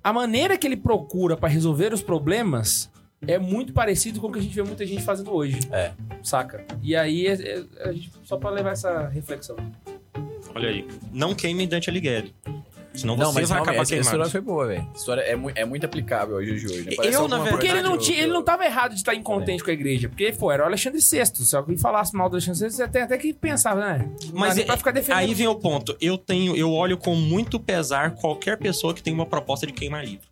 a 0.02 0.14
maneira 0.14 0.58
que 0.58 0.66
ele 0.66 0.78
procura 0.78 1.36
pra 1.36 1.50
resolver 1.50 1.94
os 1.94 2.02
problemas 2.02 2.90
é 3.28 3.38
muito 3.38 3.74
parecido 3.74 4.22
com 4.22 4.28
o 4.28 4.32
que 4.32 4.40
a 4.40 4.41
gente 4.41 4.56
vê 4.56 4.64
muita 4.64 4.86
gente 4.86 5.04
fazendo 5.04 5.34
hoje. 5.34 5.60
É. 5.72 5.91
Saca? 6.24 6.64
E 6.82 6.96
aí, 6.96 7.28
é- 7.28 7.34
é- 7.80 7.94
gente- 7.94 8.12
só 8.24 8.38
pra 8.38 8.50
levar 8.50 8.72
essa 8.72 9.08
reflexão. 9.10 9.58
Olha 10.56 10.70
aí. 10.70 10.88
Não 11.12 11.36
queime 11.36 11.68
Dante 11.68 11.90
Alighieri. 11.90 12.34
Senão 13.02 13.16
Não, 13.16 13.32
você 13.32 13.40
mas 13.42 13.50
vai 13.50 13.60
acabar 13.62 13.82
essa 13.82 13.96
história 13.96 14.10
queimado. 14.12 14.32
foi 14.32 14.42
boa, 14.42 14.68
velho. 14.68 14.88
A 14.94 14.98
história 14.98 15.22
é, 15.22 15.36
mu- 15.36 15.52
é 15.56 15.66
muito 15.66 15.86
aplicável 15.86 16.36
hoje 16.38 16.56
de 16.60 16.66
hoje. 16.66 16.84
né? 16.86 16.92
Eu, 17.04 17.28
na 17.28 17.38
verdade- 17.38 17.50
Porque 17.52 17.68
ele 17.68 17.82
não, 17.82 17.98
tinha, 17.98 18.18
eu- 18.20 18.24
ele 18.26 18.34
não 18.34 18.44
tava 18.44 18.66
errado 18.66 18.92
de 18.92 18.98
estar 18.98 19.14
incontente 19.16 19.64
com 19.64 19.70
a 19.70 19.74
igreja. 19.74 20.10
Porque, 20.10 20.32
pô, 20.32 20.52
era 20.52 20.64
o 20.64 20.66
Alexandre 20.66 21.00
VI. 21.00 21.26
Se 21.26 21.56
alguém 21.56 21.78
falasse 21.78 22.16
mal 22.16 22.30
do 22.30 22.36
Alexandre 22.36 22.60
VI, 22.60 22.72
você 22.72 22.88
tem 22.88 23.02
até 23.04 23.18
que 23.18 23.34
pensar, 23.34 23.76
né? 23.76 24.10
Não 24.32 24.40
Mas 24.40 24.58
é- 24.58 24.64
pra 24.64 24.78
ficar 24.78 24.92
defendendo. 24.92 25.18
aí 25.20 25.34
vem 25.34 25.48
o 25.48 25.56
ponto. 25.56 25.96
Eu 26.02 26.18
tenho, 26.18 26.56
eu 26.56 26.72
olho 26.72 26.98
com 26.98 27.16
muito 27.16 27.60
pesar 27.60 28.12
qualquer 28.16 28.58
pessoa 28.58 28.94
que 28.94 29.02
tem 29.02 29.14
uma 29.14 29.26
proposta 29.26 29.66
de 29.66 29.74
queimar 29.74 30.04
livro. 30.06 30.28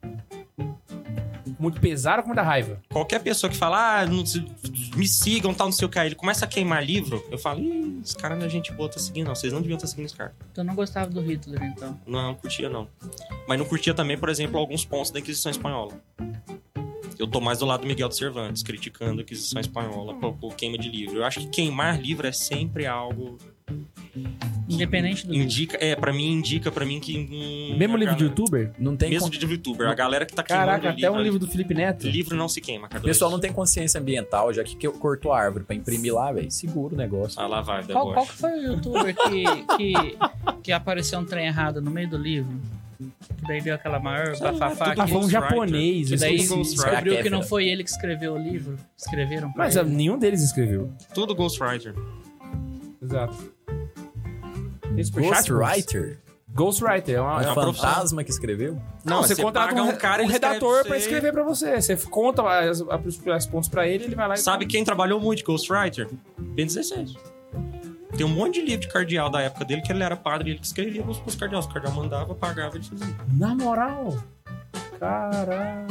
Muito 1.60 1.80
pesado 1.80 2.22
com 2.22 2.28
muita 2.28 2.42
raiva. 2.42 2.82
Qualquer 2.90 3.20
pessoa 3.22 3.50
que 3.50 3.58
fala, 3.58 4.02
ah, 4.02 4.06
não 4.06 4.24
me 4.96 5.08
sigam, 5.08 5.54
tal, 5.54 5.68
não 5.68 5.72
sei 5.72 5.86
o 5.86 5.90
que, 5.90 6.00
aí 6.00 6.08
ele 6.08 6.16
começa 6.16 6.46
a 6.46 6.48
queimar 6.48 6.84
livro, 6.84 7.24
eu 7.32 7.38
falo, 7.38 7.60
ih, 7.60 8.00
esse 8.04 8.16
cara 8.16 8.36
não 8.36 8.46
é 8.46 8.50
gente 8.50 8.72
boa, 8.72 8.90
tá 8.90 9.00
seguindo, 9.00 9.28
não. 9.28 9.36
Vocês 9.36 9.52
não 9.52 9.62
deviam 9.62 9.78
estar 9.78 9.88
seguindo 9.88 10.06
esse 10.06 10.16
cara. 10.16 10.34
Tu 10.54 10.64
não 10.64 10.76
gostava 10.76 11.10
do 11.10 11.22
Hitler, 11.22 11.64
então. 11.64 12.00
Não, 12.06 12.22
não 12.22 12.36
curtia, 12.36 12.70
não. 12.70 12.88
Mas 13.48 13.60
não 13.60 13.66
curtia 13.66 13.94
também, 13.94 14.18
por 14.18 14.30
exemplo, 14.30 14.58
alguns 14.58 14.86
pontos 14.86 15.12
da 15.12 15.20
Inquisição 15.20 15.52
Espanhola. 15.52 15.94
Eu 17.18 17.28
tô 17.28 17.42
mais 17.42 17.60
do 17.60 17.66
lado 17.66 17.82
do 17.82 17.88
Miguel 17.88 18.10
de 18.10 18.16
Cervantes, 18.16 18.62
criticando 18.62 19.20
a 19.20 19.24
Inquisição 19.24 19.60
Espanhola 19.60 20.14
por, 20.16 20.34
por 20.34 20.56
queima 20.56 20.78
de 20.78 20.90
livro. 20.90 21.18
Eu 21.18 21.26
acho 21.26 21.40
que 21.40 21.48
queimar 21.48 22.00
livro 22.00 22.28
é 22.28 22.32
sempre 22.32 22.86
algo. 22.86 23.38
Independente 24.70 25.26
do. 25.26 25.34
Indica, 25.34 25.78
é, 25.80 25.96
pra 25.96 26.12
mim, 26.12 26.32
indica 26.34 26.72
pra 26.72 26.86
mim 26.86 27.00
que. 27.00 27.18
hum, 27.18 27.78
Mesmo 27.78 27.96
livro 27.96 28.16
de 28.16 28.24
youtuber? 28.26 28.72
Não 28.78 28.96
tem 28.98 29.10
Mesmo 29.10 29.32
con- 29.32 29.38
de 29.38 29.46
youtuber. 29.46 29.88
A 29.88 29.94
galera 29.94 30.26
que 30.26 30.34
tá 30.36 30.44
queimando 30.44 30.68
Caraca, 30.68 30.90
até 30.90 31.10
um 31.10 31.14
livro, 31.14 31.24
livro 31.24 31.40
do 31.40 31.48
Felipe 31.48 31.74
Neto. 31.74 32.08
livro 32.08 32.36
não 32.36 32.50
se 32.50 32.60
queima, 32.60 32.88
cara. 32.90 33.02
O 33.02 33.06
pessoal 33.06 33.32
não 33.32 33.40
tem 33.40 33.52
consciência 33.54 34.00
ambiental, 34.00 34.52
já 34.54 34.64
que 34.64 34.76
cortou 34.90 35.32
a 35.32 35.40
árvore 35.42 35.64
pra 35.64 35.76
imprimir 35.76 36.14
lá, 36.14 36.32
velho. 36.32 36.52
Segura 36.52 36.94
o 36.96 36.98
negócio. 36.98 37.40
Ah, 37.40 37.48
lá 37.48 37.62
vai, 37.62 37.84
Qual, 37.86 38.14
qual 38.14 38.26
que 38.26 38.34
foi 38.34 38.52
o 38.52 38.74
youtuber 38.74 39.16
que, 39.16 39.44
que, 39.78 39.94
que 40.64 40.72
apareceu 40.72 41.20
um 41.20 41.26
trem 41.26 41.48
errado 41.48 41.82
no 41.82 41.90
meio 41.90 42.10
do 42.10 42.18
livro? 42.18 42.52
Que 43.00 43.48
daí 43.48 43.62
deu 43.62 43.76
aquela 43.76 44.00
maior 44.00 44.38
bafafá 44.40 44.90
tudo 44.90 45.02
Ah, 45.02 45.06
que, 45.06 45.12
foi 45.12 45.22
um 45.22 45.30
japonês. 45.30 46.10
que 46.10 46.16
daí 46.18 46.38
descobriu 46.38 47.22
que 47.22 47.30
não 47.30 47.44
foi 47.44 47.68
ele 47.68 47.84
que 47.84 47.90
escreveu 47.92 48.34
o 48.34 48.38
livro. 48.38 48.76
Escreveram 48.98 49.52
pra 49.52 49.66
Mas 49.66 49.78
ah, 49.78 49.82
ele. 49.82 49.92
nenhum 49.92 50.18
deles 50.18 50.42
escreveu. 50.42 50.92
Tudo 51.14 51.36
Ghostwriter. 51.36 51.94
Exato. 53.02 53.56
Tem 54.96 55.04
superchat, 55.04 55.50
Ghostwriter? 55.52 56.20
Ghostwriter. 56.50 57.16
É 57.16 57.22
uma, 57.22 57.42
É 57.42 57.46
é 57.46 57.50
um 57.50 57.54
uma 57.54 57.74
fantasma 57.74 58.24
que 58.24 58.32
escreveu? 58.32 58.82
Não, 59.04 59.22
você, 59.22 59.36
você 59.36 59.42
contrata 59.44 59.70
paga 59.70 59.84
um, 59.84 59.90
um 59.90 59.96
cara, 59.96 60.24
um 60.24 60.28
redator 60.28 60.84
você. 60.88 60.98
escrever 60.98 61.32
pra 61.32 61.44
você. 61.44 61.82
Você 61.82 61.96
conta 61.98 62.42
as, 62.42 62.82
as, 62.82 63.28
as 63.28 63.46
pontos 63.46 63.70
pra 63.70 63.88
ele, 63.88 64.06
ele 64.06 64.16
vai 64.16 64.28
lá 64.28 64.34
e... 64.34 64.38
Sabe 64.38 64.66
quem 64.66 64.84
trabalhou 64.84 65.20
muito 65.20 65.44
Ghostwriter? 65.44 66.10
Ben 66.38 66.66
16. 66.66 67.16
Tem 68.16 68.26
um 68.26 68.30
monte 68.30 68.56
de 68.56 68.62
livro 68.66 68.82
de 68.82 68.88
cardeal 68.88 69.30
da 69.30 69.42
época 69.42 69.66
dele 69.66 69.82
que 69.82 69.92
ele 69.92 70.02
era 70.02 70.16
padre 70.16 70.50
e 70.50 70.52
ele 70.54 70.60
que 70.60 70.66
escrevia 70.66 71.04
pros, 71.04 71.20
pros 71.20 71.36
cardeais. 71.36 71.66
O 71.66 71.70
cardeal 71.70 71.94
mandava, 71.94 72.34
pagava 72.34 72.76
e 72.76 72.80
ele 72.80 72.86
fazia. 72.88 73.16
Na 73.34 73.54
moral. 73.54 74.18
Caraca. 75.00 75.88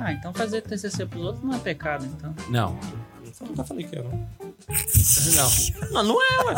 Ah, 0.00 0.12
então 0.12 0.34
fazer 0.34 0.60
TCC 0.62 1.06
pros 1.06 1.22
outros 1.24 1.44
não 1.44 1.54
é 1.54 1.58
pecado, 1.58 2.04
então. 2.04 2.34
Não. 2.50 2.78
Eu 3.40 3.46
nunca 3.46 3.64
falei 3.64 3.86
que 3.86 3.96
era. 3.96 4.08
Não. 4.08 5.90
Não, 5.92 6.02
não 6.02 6.22
é, 6.22 6.44
ué. 6.46 6.54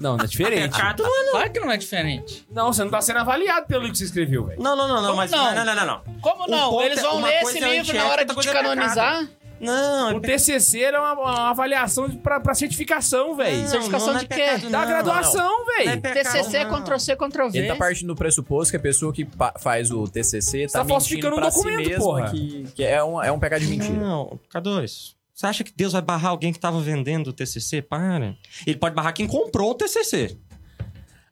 Não, 0.00 0.16
não 0.16 0.24
é 0.24 0.28
diferente. 0.28 0.72
Pecado 0.72 1.02
não 1.02 1.28
é. 1.28 1.30
Claro 1.30 1.52
que 1.52 1.60
não 1.60 1.70
é 1.70 1.76
diferente. 1.76 2.46
Não, 2.50 2.72
você 2.72 2.82
não 2.82 2.90
tá 2.90 3.00
sendo 3.02 3.18
avaliado 3.18 3.66
pelo 3.66 3.80
livro 3.82 3.92
que 3.92 3.98
você 3.98 4.04
escreveu, 4.04 4.46
velho. 4.46 4.60
Não, 4.62 4.74
não, 4.74 4.88
não, 4.88 4.96
não, 4.96 5.04
Como 5.08 5.16
mas. 5.16 5.30
não? 5.30 5.54
Não, 5.54 5.64
não, 5.64 5.74
não, 5.74 5.86
não. 5.86 6.20
Como 6.20 6.46
não? 6.46 6.82
Eles 6.82 6.98
é- 6.98 7.02
vão 7.02 7.20
ler 7.22 7.42
esse 7.42 7.58
é 7.58 7.60
livro 7.60 7.68
antiética, 7.80 7.98
na 8.04 8.10
hora 8.10 8.24
de 8.24 8.34
te 8.34 8.48
é 8.48 8.52
canonizar. 8.52 9.28
Não, 9.60 10.16
O 10.16 10.20
TCC 10.22 10.80
era 10.80 10.98
uma, 11.02 11.12
uma 11.12 11.50
avaliação 11.50 12.08
de- 12.08 12.16
pra, 12.16 12.40
pra 12.40 12.54
certificação, 12.54 13.36
velho. 13.36 13.68
certificação 13.68 14.16
de 14.16 14.26
quê? 14.26 14.56
Da 14.70 14.86
graduação, 14.86 15.44
Não 15.66 15.80
é 15.80 15.84
velho. 15.84 16.00
pecado, 16.00 16.32
TCC 16.32 16.56
é 16.56 16.64
não. 16.64 16.80
Ctrl-C, 16.82 17.14
Ctrl-V. 17.16 17.58
Ele 17.58 17.68
tá 17.68 17.76
partindo 17.76 18.06
do 18.08 18.14
pressuposto 18.16 18.70
que 18.70 18.78
a 18.78 18.80
pessoa 18.80 19.12
que 19.12 19.28
faz 19.58 19.90
o 19.90 20.08
TCC 20.08 20.66
tá, 20.66 20.72
tá 20.72 20.78
mentindo 20.78 20.94
falsificando 20.94 21.36
um 21.36 21.50
si 21.50 21.56
documento, 21.56 21.88
mesma 21.90 21.98
porra. 22.04 22.30
que, 22.30 22.64
que 22.74 22.82
é, 22.82 23.04
um, 23.04 23.22
é 23.22 23.30
um 23.30 23.38
pecado 23.38 23.60
de 23.60 23.66
mentira. 23.66 23.92
Não, 23.92 24.40
K2. 24.50 25.14
Você 25.40 25.46
acha 25.46 25.64
que 25.64 25.72
Deus 25.74 25.94
vai 25.94 26.02
barrar 26.02 26.32
alguém 26.32 26.52
que 26.52 26.60
tava 26.60 26.78
vendendo 26.82 27.28
o 27.28 27.32
TCC? 27.32 27.80
Para. 27.80 28.36
Ele 28.66 28.76
pode 28.76 28.94
barrar 28.94 29.14
quem 29.14 29.26
comprou 29.26 29.70
o 29.70 29.74
TCC. 29.74 30.36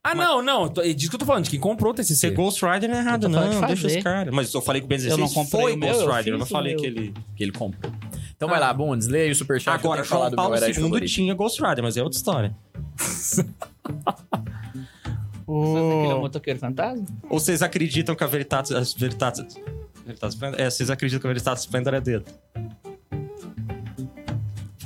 Ah, 0.03 0.15
não, 0.15 0.41
não. 0.41 0.67
tô- 0.67 0.81
É 0.81 0.95
disso 0.95 1.11
que 1.11 1.17
eu 1.17 1.21
tô 1.21 1.27
falando, 1.27 1.45
de 1.45 1.51
quem 1.51 1.61
comprou 1.61 1.93
o 1.93 1.95
TCC. 1.95 2.15
Ser 2.29 2.31
Ghostwriter 2.31 2.89
não 2.89 2.97
é 2.97 3.01
errado, 3.01 3.25
Eu 3.25 3.29
não. 3.29 3.61
de 3.61 3.67
Deixa 3.67 3.87
os 3.87 4.03
caras. 4.03 4.33
Mas 4.35 4.55
eu 4.55 4.63
falei 4.63 4.81
que 4.81 4.87
o 4.87 4.89
Ben 4.89 4.97
Eu 4.97 5.03
16 5.05 5.21
não 5.21 5.29
comprei 5.45 5.61
foi 5.63 5.73
o 5.75 5.77
meu, 5.77 5.89
eu 5.91 5.95
Ghostwriter. 6.07 6.33
Eu, 6.33 6.39
não 6.39 6.47
fiz 6.47 6.51
o 6.51 6.57
falei 6.57 6.73
meu. 6.73 6.81
que 6.81 6.87
ele. 6.87 7.15
Que 7.37 7.43
ele 7.45 7.53
comprou. 7.53 7.93
Então 8.35 8.49
vai 8.49 8.59
lá, 8.59 8.73
Bundes, 8.73 9.09
leia 9.09 9.25
aí 9.25 9.31
o 9.31 9.35
superchat. 9.35 9.79
que 9.79 9.87
eu 9.87 9.93
Agora, 9.93 10.03
João 10.09 10.31
do 10.31 10.37
Paulo 10.37 10.57
II 10.57 10.73
favorito. 10.73 11.13
tinha 11.13 11.35
Ghostwriter, 11.35 11.85
mas 11.85 11.99
é 11.99 12.03
outra 12.03 12.17
história. 12.17 12.57
É 15.47 15.51
o 15.51 15.53
O... 16.17 16.21
motoqueiro 16.21 16.59
fantasma? 16.59 17.05
Ou 17.29 17.39
vocês 17.41 17.63
acreditam 17.63 18.15
que 18.15 18.23
a 18.23 18.27
Veritatis... 18.27 18.71
As 18.73 18.93
Veritatis... 18.93 19.55
Veritatis 20.05 20.35
Splendor- 20.35 20.61
É, 20.61 20.71
vocês 20.71 20.91
acreditam 20.91 21.21
que 21.21 21.27
a 21.27 21.31
Veritatis 21.31 21.65
Splendor 21.65 21.95
é 21.95 22.01
dedo. 22.01 22.25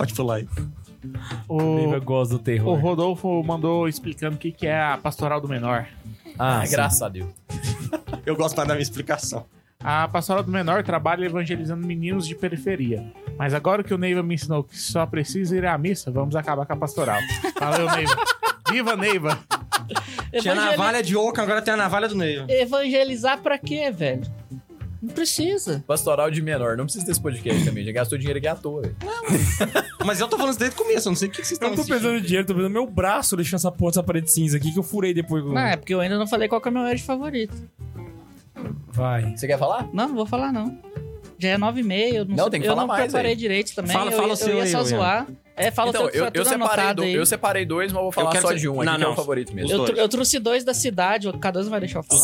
Pode 0.03 0.15
pular 0.15 0.35
aí. 0.37 0.49
O, 1.49 1.95
Eu 1.95 2.01
gosto 2.03 2.31
do 2.33 2.37
o 2.37 2.39
terror. 2.41 2.77
Rodolfo 2.79 3.43
mandou 3.45 3.89
explicando 3.89 4.35
o 4.37 4.39
que, 4.39 4.51
que 4.51 4.66
é 4.66 4.81
a 4.81 4.99
pastoral 4.99 5.41
do 5.41 5.49
menor. 5.49 5.87
Ah, 6.39 6.61
Ah, 6.61 6.66
sim. 6.66 6.73
graças 6.73 7.03
a 7.03 7.09
Deus. 7.09 7.29
Eu 8.27 8.35
gosto 8.37 8.57
mais 8.57 8.69
da 8.69 8.74
minha 8.74 8.83
explicação. 8.83 9.45
A 9.79 10.07
pastoral 10.09 10.43
do 10.45 10.51
menor 10.51 10.83
trabalha 10.85 11.24
evangelizando 11.24 11.87
meninos 11.87 12.27
de 12.27 12.35
periferia. 12.35 13.12
Mas 13.37 13.53
agora 13.55 13.83
que 13.83 13.93
o 13.93 13.99
Neiva 13.99 14.23
me 14.23 14.35
ensinou 14.35 14.62
que 14.65 14.77
só 14.79 15.05
precisa 15.07 15.57
ir 15.57 15.66
à 15.66 15.77
missa, 15.79 16.11
vamos 16.11 16.35
acabar 16.37 16.66
com 16.66 16.73
a 16.73 16.77
pastoral. 16.77 17.19
Valeu, 17.59 17.91
Neiva. 17.91 18.15
Viva, 18.70 18.97
Neiva! 18.97 19.39
Tinha 20.41 20.53
a 20.53 20.57
Evangeli- 20.57 20.70
navalha 20.79 21.03
de 21.03 21.16
oca, 21.16 21.43
agora 21.43 21.61
tem 21.62 21.74
a 21.74 21.77
navalha 21.77 22.09
do 22.09 22.15
Neiva. 22.15 22.47
Evangelizar 22.49 23.39
pra 23.41 23.59
quê, 23.59 23.91
velho? 23.91 24.23
Não 25.03 25.12
precisa. 25.12 25.83
Pastoral 25.87 26.31
de 26.31 26.41
menor. 26.41 26.77
Não 26.77 26.85
precisa 26.85 27.05
desse 27.05 27.20
podcast 27.20 27.65
também. 27.65 27.85
Já 27.85 27.91
gastou 27.91 28.16
dinheiro 28.16 28.39
aqui 28.39 28.47
à 28.47 28.55
toa, 28.55 28.83
velho. 28.83 28.97
Mas 30.07 30.20
eu 30.20 30.29
tô 30.29 30.37
falando 30.37 30.51
isso 30.53 30.61
desde 30.61 30.77
o 30.77 30.79
começo, 30.85 31.09
eu 31.09 31.11
não 31.11 31.16
sei 31.16 31.29
o 31.29 31.31
que 31.33 31.41
que 31.41 31.47
vocês 31.47 31.61
Eu 31.61 31.66
estão 31.66 31.69
não 31.70 31.74
tô 31.77 31.83
assistindo. 31.83 32.09
pesando 32.12 32.20
dinheiro, 32.24 32.47
tô 32.47 32.55
pesando 32.55 32.73
meu 32.73 32.87
braço 32.87 33.35
deixando 33.37 33.57
essa 33.59 33.73
porra 33.73 33.91
dessa 33.91 34.03
parede 34.05 34.31
cinza 34.31 34.57
aqui 34.57 34.73
que 34.73 34.79
eu 34.79 34.83
furei 34.83 35.12
depois. 35.12 35.45
Não, 35.45 35.59
é 35.59 35.77
porque 35.77 35.93
eu 35.93 36.01
ainda 36.01 36.16
não 36.16 36.27
falei 36.27 36.49
qual 36.49 36.61
que 36.61 36.69
é 36.69 36.70
o 36.70 36.74
meu 36.74 36.87
herege 36.87 37.03
favorito. 37.03 37.55
Vai. 38.93 39.37
Você 39.37 39.47
quer 39.47 39.59
falar? 39.59 39.89
Não, 39.93 40.09
não 40.09 40.15
vou 40.15 40.27
falar, 40.27 40.53
não. 40.53 40.79
Já 41.39 41.49
é 41.51 41.59
nove 41.59 41.81
e 41.81 41.85
meia, 41.85 42.19
eu 42.19 42.24
não, 42.24 42.37
Não, 42.37 42.45
sei- 42.45 42.51
tem 42.53 42.61
que 42.61 42.66
eu 42.69 42.70
falar 42.70 42.83
não 42.83 42.87
mais 42.89 43.05
preparei 43.05 43.33
aí. 43.33 43.37
direito 43.37 43.74
também. 43.74 43.93
Fala- 43.93 44.11
eu, 44.12 44.16
fala 44.16 44.29
ia- 44.29 44.35
o 44.35 44.37
seu 44.37 44.49
eu 44.51 44.57
ia 44.59 44.62
aí, 44.62 44.70
só 44.70 44.79
Ian. 44.79 44.85
zoar. 44.85 45.27
É, 45.57 45.70
fala 45.70 45.91
então, 45.91 46.07
o 46.07 46.11
que 46.11 46.16
eu, 46.16 46.20
tá 46.23 46.27
eu, 46.29 46.33
tudo 46.33 46.45
separei 46.45 46.65
anotado 46.66 47.03
do- 47.03 47.03
aí. 47.03 47.15
eu 47.15 47.27
separei 47.27 47.66
dois, 47.66 47.93
mas 47.93 48.03
vou 48.03 48.12
falar 48.12 48.31
quero 48.31 48.43
só 48.43 48.49
ser- 48.49 48.59
de 48.61 48.69
um 48.69 48.81
aqui, 48.81 48.87
Não, 48.87 48.97
que 48.97 49.03
é 49.03 49.07
o 49.07 49.09
não. 49.11 49.16
favorito 49.16 49.53
mesmo. 49.55 49.73
Eu, 49.73 49.87
eu 49.97 50.09
trouxe 50.09 50.39
dois 50.39 50.62
da 50.65 50.73
cidade, 50.73 51.27
K2 51.29 51.62
não 51.65 51.70
vai 51.70 51.81
deixar 51.81 51.99
eu 51.99 52.03
falar. 52.05 52.23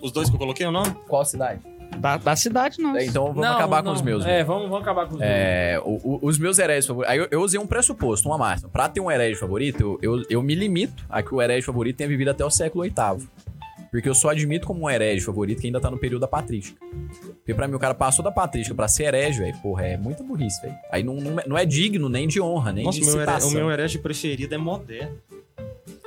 Os 0.00 0.12
dois 0.12 0.28
que 0.28 0.34
eu 0.34 0.38
coloquei 0.38 0.66
o 0.66 0.70
nome? 0.70 0.94
Qual 1.08 1.24
cidade? 1.24 1.60
Da, 1.98 2.16
da 2.16 2.36
cidade, 2.36 2.80
não. 2.80 2.96
É, 2.96 3.04
então 3.06 3.26
vamos 3.28 3.42
Não, 3.42 3.54
acabar 3.56 3.82
não. 3.82 3.90
com 3.92 3.96
os 3.96 4.02
meus. 4.02 4.24
É, 4.24 4.42
vamos, 4.44 4.64
vamos 4.68 4.82
acabar 4.82 5.06
com 5.06 5.14
os 5.14 5.18
meus. 5.20 5.30
É, 5.30 5.80
o- 5.84 6.00
o- 6.04 6.18
os 6.22 6.38
meus 6.38 6.58
hereges 6.58 6.86
favoritos. 6.86 7.12
Aí 7.12 7.18
eu, 7.18 7.28
eu 7.30 7.40
usei 7.42 7.58
um 7.60 7.66
pressuposto, 7.66 8.28
uma 8.28 8.38
máxima. 8.38 8.68
Pra 8.70 8.88
ter 8.88 9.00
um 9.00 9.10
herege 9.10 9.38
favorito, 9.38 9.98
eu, 10.02 10.16
eu, 10.18 10.22
eu 10.30 10.42
me 10.42 10.54
limito 10.54 11.04
a 11.08 11.22
que 11.22 11.34
o 11.34 11.40
herege 11.40 11.64
favorito 11.66 11.96
tenha 11.96 12.08
vivido 12.08 12.28
até 12.30 12.44
o 12.44 12.50
século 12.50 12.84
VIII. 12.84 13.28
Porque 13.90 14.08
eu 14.08 14.14
só 14.14 14.30
admito 14.30 14.66
como 14.66 14.82
um 14.86 14.90
herege 14.90 15.24
favorito 15.24 15.60
que 15.60 15.68
ainda 15.68 15.80
tá 15.80 15.88
no 15.88 15.96
período 15.96 16.22
da 16.22 16.26
patrística. 16.26 16.84
Porque 17.36 17.54
pra 17.54 17.68
mim 17.68 17.74
o 17.74 17.78
cara 17.78 17.94
passou 17.94 18.24
da 18.24 18.32
patrística 18.32 18.74
pra 18.74 18.88
ser 18.88 19.04
herege, 19.04 19.38
velho. 19.38 19.56
Porra, 19.62 19.86
é 19.86 19.96
muita 19.96 20.24
burrice, 20.24 20.60
velho. 20.62 20.74
Aí 20.90 21.04
não, 21.04 21.14
não, 21.14 21.38
é- 21.38 21.44
não 21.46 21.56
é 21.58 21.64
digno 21.64 22.08
nem 22.08 22.26
de 22.26 22.40
honra, 22.40 22.72
nem 22.72 22.84
Nossa, 22.84 22.98
de 22.98 23.04
o 23.04 23.06
meu, 23.10 23.20
citação. 23.20 23.50
o 23.50 23.54
meu 23.54 23.70
herege 23.70 23.98
preferido 23.98 24.52
é 24.52 24.58
moderno. 24.58 25.16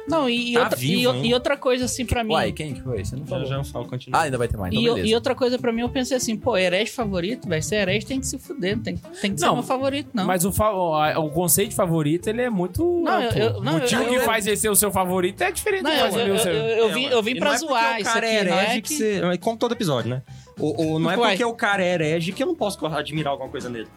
Não, 0.09 0.29
e, 0.29 0.53
Tá 0.53 0.61
outra, 0.63 0.77
vivo, 0.77 1.13
e- 1.15 1.27
e 1.27 1.33
outra 1.33 1.57
coisa 1.57 1.83
assim 1.83 2.05
pra 2.05 2.23
mim. 2.23 2.31
Uai, 2.31 2.53
quem 2.53 2.73
que 2.75 2.81
foi? 2.81 3.03
Você 3.03 3.13
não 3.17 3.23
Já, 3.25 3.29
falou. 3.29 3.45
já 3.45 3.55
eu 3.57 3.63
falo, 3.65 3.85
continua. 3.89 4.17
Ah, 4.17 4.23
ainda 4.23 4.37
vai 4.37 4.47
ter 4.47 4.55
mais. 4.55 4.71
Então, 4.73 4.81
E, 4.81 4.87
beleza. 4.89 5.07
e 5.09 5.13
outra 5.13 5.35
coisa 5.35 5.59
pra 5.59 5.73
mim, 5.73 5.81
eu 5.81 5.89
pensei 5.89 6.15
assim, 6.15 6.37
pô, 6.37 6.55
herege 6.57 6.89
favorito, 6.91 7.45
vai 7.45 7.61
ser 7.61 7.75
herege 7.75 8.05
tem 8.05 8.17
que 8.21 8.25
se 8.25 8.39
fuder, 8.39 8.79
tem, 8.79 8.95
tem 8.95 9.33
que 9.33 9.39
ser 9.41 9.45
Não, 9.45 9.55
meu 9.55 9.63
favorito, 9.63 10.07
não. 10.13 10.25
Mas 10.25 10.45
o, 10.45 10.51
fa- 10.53 10.71
o, 10.71 11.29
conceito 11.29 11.71
de 11.71 11.75
favorito, 11.75 12.27
ele 12.29 12.41
é 12.41 12.49
muito. 12.49 13.01
Não, 13.03 13.21
eu- 13.21 13.31
eu- 13.31 13.61
não, 13.61 13.73
o 13.75 13.79
motivo 13.79 14.01
eu- 14.03 14.09
que 14.09 14.15
eu- 14.15 14.21
faz 14.21 14.47
ele 14.47 14.55
ser 14.55 14.69
o 14.69 14.75
seu 14.77 14.89
favorito 14.91 15.41
é 15.41 15.51
diferente 15.51 15.83
Não, 15.83 15.91
do 16.09 16.19
eu, 16.21 16.37
seu. 16.39 16.53
eu, 16.53 16.77
eu 16.87 16.93
vim, 16.93 17.03
eu 17.07 17.21
vim 17.21 17.31
E 17.31 17.39
pra 17.39 17.49
não 17.49 17.55
é 17.55 17.57
zoar 17.59 17.95
o 17.95 18.01
isso 18.01 18.03
cara 18.13 18.25
aqui, 18.25 18.35
é 18.35 18.39
herege 18.39 18.71
é 18.71 18.75
que 18.75 18.81
que... 18.83 18.93
você... 18.93 19.21
é 19.25 19.37
Como 19.37 19.57
todo 19.57 19.73
episódio, 19.73 20.09
né? 20.09 20.21
O, 20.57 20.93
o- 20.93 20.99
não 20.99 21.11
é 21.11 21.17
Uai. 21.17 21.31
porque 21.31 21.43
o 21.43 21.53
cara 21.53 21.83
é 21.83 21.93
herege 21.95 22.31
que 22.31 22.41
eu 22.41 22.47
não 22.47 22.55
posso 22.55 22.83
admirar 22.85 23.31
alguma 23.33 23.49
coisa 23.49 23.69
nele. 23.69 23.89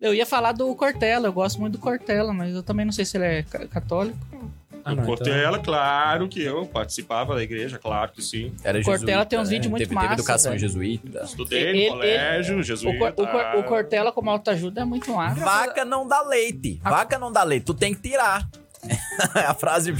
Eu 0.00 0.12
ia 0.12 0.26
falar 0.26 0.50
do 0.50 0.74
Cortella, 0.74 1.28
eu 1.28 1.32
gosto 1.32 1.60
muito 1.60 1.74
do 1.74 1.78
Cortella, 1.78 2.32
mas 2.34 2.52
eu 2.56 2.62
também 2.64 2.84
não 2.84 2.92
sei 2.92 3.04
se 3.04 3.16
ele 3.16 3.24
é 3.24 3.42
ca- 3.44 3.68
católico. 3.68 4.18
Ah, 4.84 4.92
o 4.92 4.96
não, 4.96 5.04
Cortella, 5.04 5.58
claro 5.58 6.28
que 6.28 6.42
eu 6.42 6.66
participava 6.66 7.34
da 7.34 7.42
igreja, 7.42 7.78
claro 7.78 8.12
que 8.12 8.22
sim. 8.22 8.52
Era 8.62 8.82
Cortella 8.82 8.98
jesuíta, 9.22 9.26
tem 9.26 9.38
uns 9.38 9.48
vídeos 9.48 9.70
muito 9.70 9.82
teve, 9.82 9.94
massa, 9.94 10.08
Teve 10.08 10.20
educação 10.20 10.50
velho. 10.52 10.60
jesuíta. 10.60 11.24
Estudei 11.24 11.62
Ele- 11.62 11.84
no 11.86 11.90
colégio, 11.92 12.58
O, 12.58 12.62
jesuíta. 12.62 13.08
O, 13.22 13.26
Cor- 13.26 13.56
o 13.58 13.62
Cortella 13.64 14.12
como 14.12 14.28
autoajuda 14.30 14.82
é 14.82 14.84
muito 14.84 15.10
massa. 15.12 15.42
Vaca 15.44 15.84
não 15.84 16.06
dá 16.06 16.20
leite. 16.22 16.80
Vaca 16.82 17.18
não 17.18 17.32
dá 17.32 17.42
leite. 17.44 17.64
Tu 17.64 17.72
tem 17.74 17.94
que 17.94 18.02
tirar. 18.10 18.46
a 19.34 19.54
frase 19.54 19.90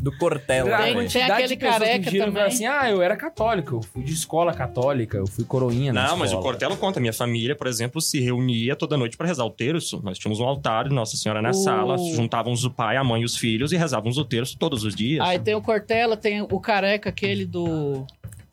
do 0.00 0.16
Cortella. 0.16 0.74
A 0.76 0.78
Tem- 0.82 0.94
né, 0.94 1.00
quantidade 1.00 1.32
aquele 1.32 1.56
careca 1.56 2.14
e 2.14 2.18
também. 2.18 2.42
assim, 2.42 2.66
ah, 2.66 2.90
eu 2.90 3.00
era 3.02 3.16
católico, 3.16 3.76
eu 3.76 3.82
fui 3.82 4.02
de 4.02 4.12
escola 4.12 4.52
católica, 4.52 5.16
eu 5.16 5.26
fui 5.26 5.44
coroinha 5.44 5.92
na 5.92 6.08
Não, 6.08 6.16
mas 6.16 6.30
o 6.30 6.34
escola." 6.34 6.42
Cortella 6.42 6.76
conta. 6.76 7.00
Minha 7.00 7.12
família, 7.12 7.54
por 7.56 7.66
exemplo, 7.66 8.00
se 8.00 8.20
reunia 8.20 8.76
toda 8.76 8.96
noite 8.96 9.16
para 9.16 9.26
rezar 9.26 9.44
o 9.44 9.50
terço. 9.50 10.00
Nós 10.02 10.18
tínhamos 10.18 10.40
um 10.40 10.44
altar 10.44 10.88
de 10.88 10.94
Nossa 10.94 11.16
Senhora 11.16 11.40
na 11.42 11.50
O- 11.50 11.54
sala, 11.54 11.96
juntávamos 11.98 12.64
o 12.64 12.70
pai, 12.70 12.96
a 12.96 13.04
mãe 13.04 13.22
e 13.22 13.24
os 13.24 13.36
filhos 13.36 13.72
e 13.72 13.76
rezávamos 13.76 14.18
o 14.18 14.24
terço 14.24 14.56
todos 14.58 14.84
os 14.84 14.94
dias. 14.94 15.26
Aí 15.26 15.38
tem 15.38 15.54
o 15.54 15.62
Cortella, 15.62 16.16
tem 16.16 16.42
o 16.42 16.60
careca, 16.60 17.08
aquele 17.10 17.44
do... 17.44 18.06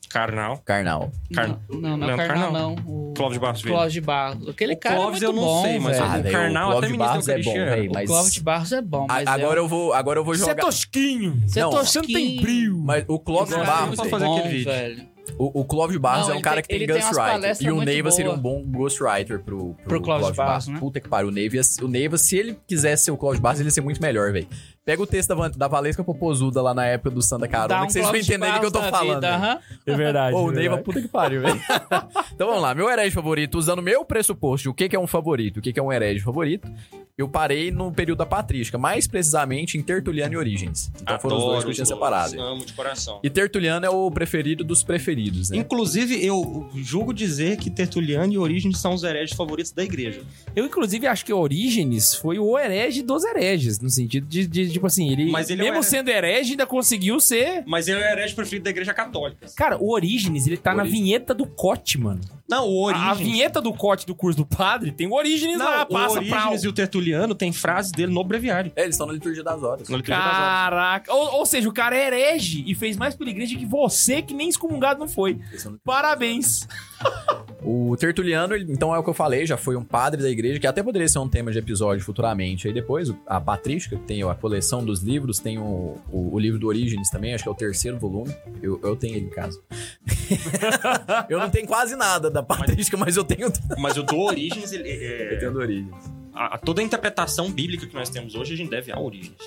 Carnal. 0.09 0.57
Carnal. 0.65 1.11
Car- 1.33 1.47
Não, 1.69 1.79
não, 1.79 1.97
não, 1.97 2.09
é 2.09 2.13
o 2.13 2.17
Carnal, 2.17 2.27
Carnal. 2.51 2.51
não. 2.51 2.75
O... 2.85 3.13
Clóvis 3.15 3.33
de 3.33 3.39
Barros 3.39 3.61
Filho. 3.61 3.73
Clóvis 3.73 3.93
de 3.93 4.01
Barros. 4.01 4.49
Aquele 4.49 4.73
O 4.73 4.77
cara 4.79 4.95
Clóvis 4.95 5.21
é 5.21 5.25
eu 5.25 5.33
muito 5.33 5.45
não 5.45 5.53
bom, 5.53 5.63
sei, 5.63 5.79
mas 5.79 5.97
velho. 5.99 6.07
o 6.29 6.31
Carnal 6.31 6.69
Clóvis 6.71 6.77
até 6.77 6.87
de 6.87 6.91
ministro 6.93 6.97
Barros 6.97 7.27
é 7.27 7.31
bom, 7.33 7.37
Eucaristia. 7.49 7.65
velho, 7.75 7.89
O 7.89 7.93
mas- 7.93 8.07
Clóvis 8.07 8.33
de 8.33 8.41
Barros 8.41 8.71
é 8.71 8.81
bom, 8.81 9.03
A- 9.03 9.07
mas 9.13 9.27
agora 9.27 9.59
é... 9.59 9.63
eu 9.63 9.67
vou, 9.67 9.93
agora 9.93 10.19
eu 10.19 10.23
vou 10.23 10.35
Você 10.35 10.43
é 10.43 10.47
jogar. 10.47 10.63
tosquinho. 10.63 11.41
Você 11.47 11.59
é 11.59 11.63
não 11.63 11.69
tem 11.71 11.79
tosquinho. 11.79 12.41
brilho. 12.41 12.77
Mas 12.77 13.05
o 13.07 13.19
Clóvis 13.19 13.55
Não, 13.55 13.65
Barros, 13.65 13.95
fazer 13.95 14.09
bom, 14.25 14.37
aquele 14.37 14.53
vídeo. 14.57 14.71
velho. 14.71 15.17
O, 15.37 15.59
o 15.59 15.65
Clóvis 15.65 15.97
Barros 15.97 16.27
Não, 16.29 16.35
é 16.35 16.37
um 16.37 16.41
cara 16.41 16.61
que 16.61 16.69
tem 16.69 16.87
ghostwriter. 16.87 17.57
E 17.59 17.69
o 17.69 17.81
Neiva 17.81 18.09
seria 18.11 18.31
um 18.31 18.37
bom 18.37 18.63
ghostwriter 18.65 19.39
pro, 19.39 19.73
pro, 19.73 19.83
Pro 19.89 20.01
Clóvis 20.01 20.31
Barros, 20.35 20.67
né? 20.67 20.79
Puta 20.79 21.01
que 21.01 21.09
pariu. 21.09 21.27
O 21.27 21.31
Neiva, 21.31 21.57
o 21.81 21.87
Neiva, 21.87 22.17
se 22.17 22.37
ele 22.37 22.57
quisesse 22.65 23.03
ser 23.05 23.11
o 23.11 23.17
Clóvis 23.17 23.39
Barros, 23.39 23.59
ele 23.59 23.67
ia 23.67 23.71
ser 23.73 23.81
muito 23.81 24.01
melhor, 24.01 24.31
velho. 24.31 24.47
Pega 24.87 25.03
o 25.03 25.05
texto 25.05 25.35
da, 25.35 25.49
da 25.49 25.67
Valesca 25.67 26.01
Popozuda 26.01 26.61
lá 26.61 26.73
na 26.73 26.85
época 26.85 27.09
do 27.09 27.21
Santa 27.21 27.45
Carona, 27.45 27.83
um 27.83 27.87
que 27.87 27.91
vocês 27.91 28.05
vão 28.05 28.15
entender 28.15 28.53
do 28.53 28.59
que 28.61 28.65
eu 28.67 28.71
tô 28.71 28.81
falando. 28.83 29.15
vida, 29.15 29.31
velho. 29.31 29.43
aham. 29.43 29.59
É 29.85 29.95
verdade. 29.97 30.31
Pô, 30.33 30.43
o 30.45 30.51
é 30.53 30.55
Neiva, 30.55 30.77
puta 30.77 31.01
que 31.01 31.09
pariu, 31.09 31.41
velho. 31.41 31.59
então 32.33 32.47
vamos 32.47 32.61
lá, 32.61 32.73
meu 32.73 32.89
herege 32.89 33.13
favorito, 33.13 33.57
usando 33.57 33.81
meu 33.81 34.05
pressuposto 34.05 34.63
de 34.63 34.69
o 34.69 34.73
que 34.73 34.87
que 34.87 34.95
é 34.95 34.99
um 34.99 35.05
favorito, 35.05 35.57
o 35.57 35.61
que 35.61 35.73
que 35.73 35.79
é 35.81 35.83
um 35.83 35.91
herege 35.91 36.21
favorito, 36.21 36.71
eu 37.17 37.27
parei 37.27 37.71
no 37.71 37.91
período 37.91 38.19
da 38.19 38.27
patrística, 38.27 38.77
mais 38.77 39.07
precisamente 39.07 39.75
em 39.75 39.81
Tertuliano 39.81 40.35
e 40.35 40.37
Orígenes. 40.37 40.91
Então 41.01 41.19
foram 41.19 41.37
os 41.37 41.43
dois 41.43 41.63
que 41.63 41.71
eu 41.71 41.73
tinha 41.73 41.85
separado. 41.85 42.39
Amo 42.39 42.63
de 42.63 42.73
coração. 42.73 43.19
E 43.23 43.29
Tertuliano 43.29 43.83
é 43.83 43.89
o 43.89 44.11
preferido 44.11 44.63
dos 44.63 44.83
preferidos, 44.83 45.49
né? 45.49 45.57
Inclusive, 45.57 46.23
eu 46.23 46.69
julgo 46.75 47.11
dizer 47.11 47.57
que 47.57 47.71
Tertuliano 47.71 48.31
e 48.31 48.37
Orígenes 48.37 48.77
são 48.77 48.93
os 48.93 49.03
hereges 49.03 49.35
favoritos 49.35 49.71
da 49.71 49.83
igreja. 49.83 50.21
Eu, 50.55 50.65
inclusive, 50.65 51.07
acho 51.07 51.25
que 51.25 51.33
Orígenes 51.33 52.13
foi 52.13 52.37
o 52.37 52.55
herege 52.55 53.01
dos 53.01 53.23
hereges, 53.23 53.79
no 53.79 53.89
sentido 53.89 54.27
de, 54.27 54.45
de, 54.45 54.76
tipo 54.77 54.87
assim, 54.87 55.11
ele, 55.11 55.29
Mas 55.31 55.49
ele 55.49 55.61
é 55.61 55.65
mesmo 55.65 55.83
sendo 55.83 56.09
herege, 56.09 56.51
ainda 56.51 56.65
conseguiu 56.65 57.19
ser. 57.19 57.63
Mas 57.65 57.87
ele 57.87 57.99
é 58.01 58.07
o 58.07 58.11
herege 58.11 58.33
preferido 58.33 58.63
da 58.63 58.69
igreja 58.69 58.93
católica. 58.93 59.47
Cara, 59.55 59.77
o 59.77 59.91
Orígenes, 59.91 60.47
ele 60.47 60.57
tá 60.57 60.73
na 60.73 60.83
Orígenes. 60.83 61.01
vinheta 61.05 61.33
do 61.33 61.45
Cote, 61.45 61.97
mano. 61.97 62.21
Não, 62.49 62.67
o 62.69 62.87
A, 62.87 62.93
a 62.93 63.09
Orígenes... 63.11 63.17
vinheta 63.31 63.61
do 63.61 63.73
Cote 63.73 64.05
do 64.05 64.15
curso 64.15 64.37
do 64.37 64.45
padre 64.45 64.91
tem 64.91 65.05
o 65.07 65.13
Orígenes 65.13 65.57
Não, 65.57 65.65
lá, 65.65 65.83
o 65.83 65.87
passa 65.87 66.15
Orígenes 66.17 66.43
pau. 66.43 66.55
e 66.63 66.67
o 66.67 66.73
Tertuliano 66.73 67.35
tem 67.35 67.51
frases 67.51 67.91
dele 67.91 68.13
no 68.13 68.23
breviário. 68.23 68.71
É, 68.75 68.83
eles 68.83 68.95
estão 68.95 69.05
na 69.07 69.13
liturgia 69.13 69.43
das 69.43 69.61
horas. 69.63 69.89
Na 69.89 69.97
liturgia 69.97 70.23
das 70.23 70.33
horas. 70.33 70.37
Caraca. 70.47 71.13
Ou, 71.13 71.33
ou 71.39 71.45
seja, 71.45 71.67
o 71.67 71.73
cara 71.73 71.95
é 71.95 72.07
herege 72.07 72.63
e 72.65 72.73
fez 72.73 72.95
mais 72.97 73.15
pela 73.15 73.29
igreja 73.29 73.57
que 73.57 73.65
você, 73.65 74.21
que 74.21 74.33
nem 74.33 74.47
excomungado 74.49 74.99
não 74.99 75.07
foi. 75.07 75.39
Parabéns. 75.83 76.67
O 77.69 77.97
Tertuliano, 77.97 78.55
então 78.55 78.95
é 78.95 78.99
o 78.99 79.03
que 79.03 79.09
eu 79.09 79.13
falei, 79.13 79.45
já 79.45 79.57
foi 79.57 79.75
um 79.75 79.83
padre 79.83 80.21
da 80.21 80.29
igreja, 80.29 80.57
que 80.59 80.65
até 80.67 80.81
poderia 80.81 81.07
ser 81.07 81.19
um 81.19 81.27
tema 81.27 81.51
de 81.51 81.57
episódio 81.59 82.03
futuramente. 82.05 82.65
Aí 82.67 82.73
depois, 82.73 83.09
o- 83.09 83.17
a 83.27 83.41
Patrística, 83.41 83.97
que 83.97 84.03
tem 84.03 84.23
a 84.23 84.33
coleção 84.33 84.85
dos 84.85 85.01
livros, 85.01 85.39
tem 85.39 85.57
o, 85.57 85.97
o, 86.09 86.33
o 86.35 86.39
livro 86.39 86.57
do 86.59 86.67
Orígenes 86.67 87.09
também, 87.09 87.33
acho 87.33 87.43
que 87.43 87.49
é 87.49 87.51
o 87.51 87.55
terceiro 87.55 87.97
volume. 87.99 88.33
Eu, 88.61 88.79
eu 88.83 88.95
tenho 88.95 89.15
ele 89.15 89.25
em 89.25 89.29
casa. 89.29 89.59
eu 91.29 91.39
não 91.39 91.49
tenho 91.49 91.67
quase 91.67 91.95
nada 91.95 92.29
da 92.41 92.43
Patrística, 92.43 92.95
mas 92.97 93.17
eu 93.17 93.23
tenho, 93.23 93.51
Mas 93.77 93.97
o 93.97 94.03
do 94.03 94.17
Orígenes, 94.19 94.71
ele, 94.71 94.87
é- 94.89 95.33
eu 95.33 95.39
tenho 95.39 95.51
do 95.53 95.59
Orígenes. 95.59 95.93
a, 96.33 96.55
a- 96.55 96.57
toda 96.57 96.81
a 96.81 96.83
interpretação 96.83 97.51
bíblica 97.51 97.85
que 97.87 97.93
nós 97.95 98.09
temos 98.09 98.35
hoje, 98.35 98.53
a 98.53 98.57
gente 98.57 98.69
deve 98.69 98.91
a 98.91 98.99
Orígenes. 98.99 99.37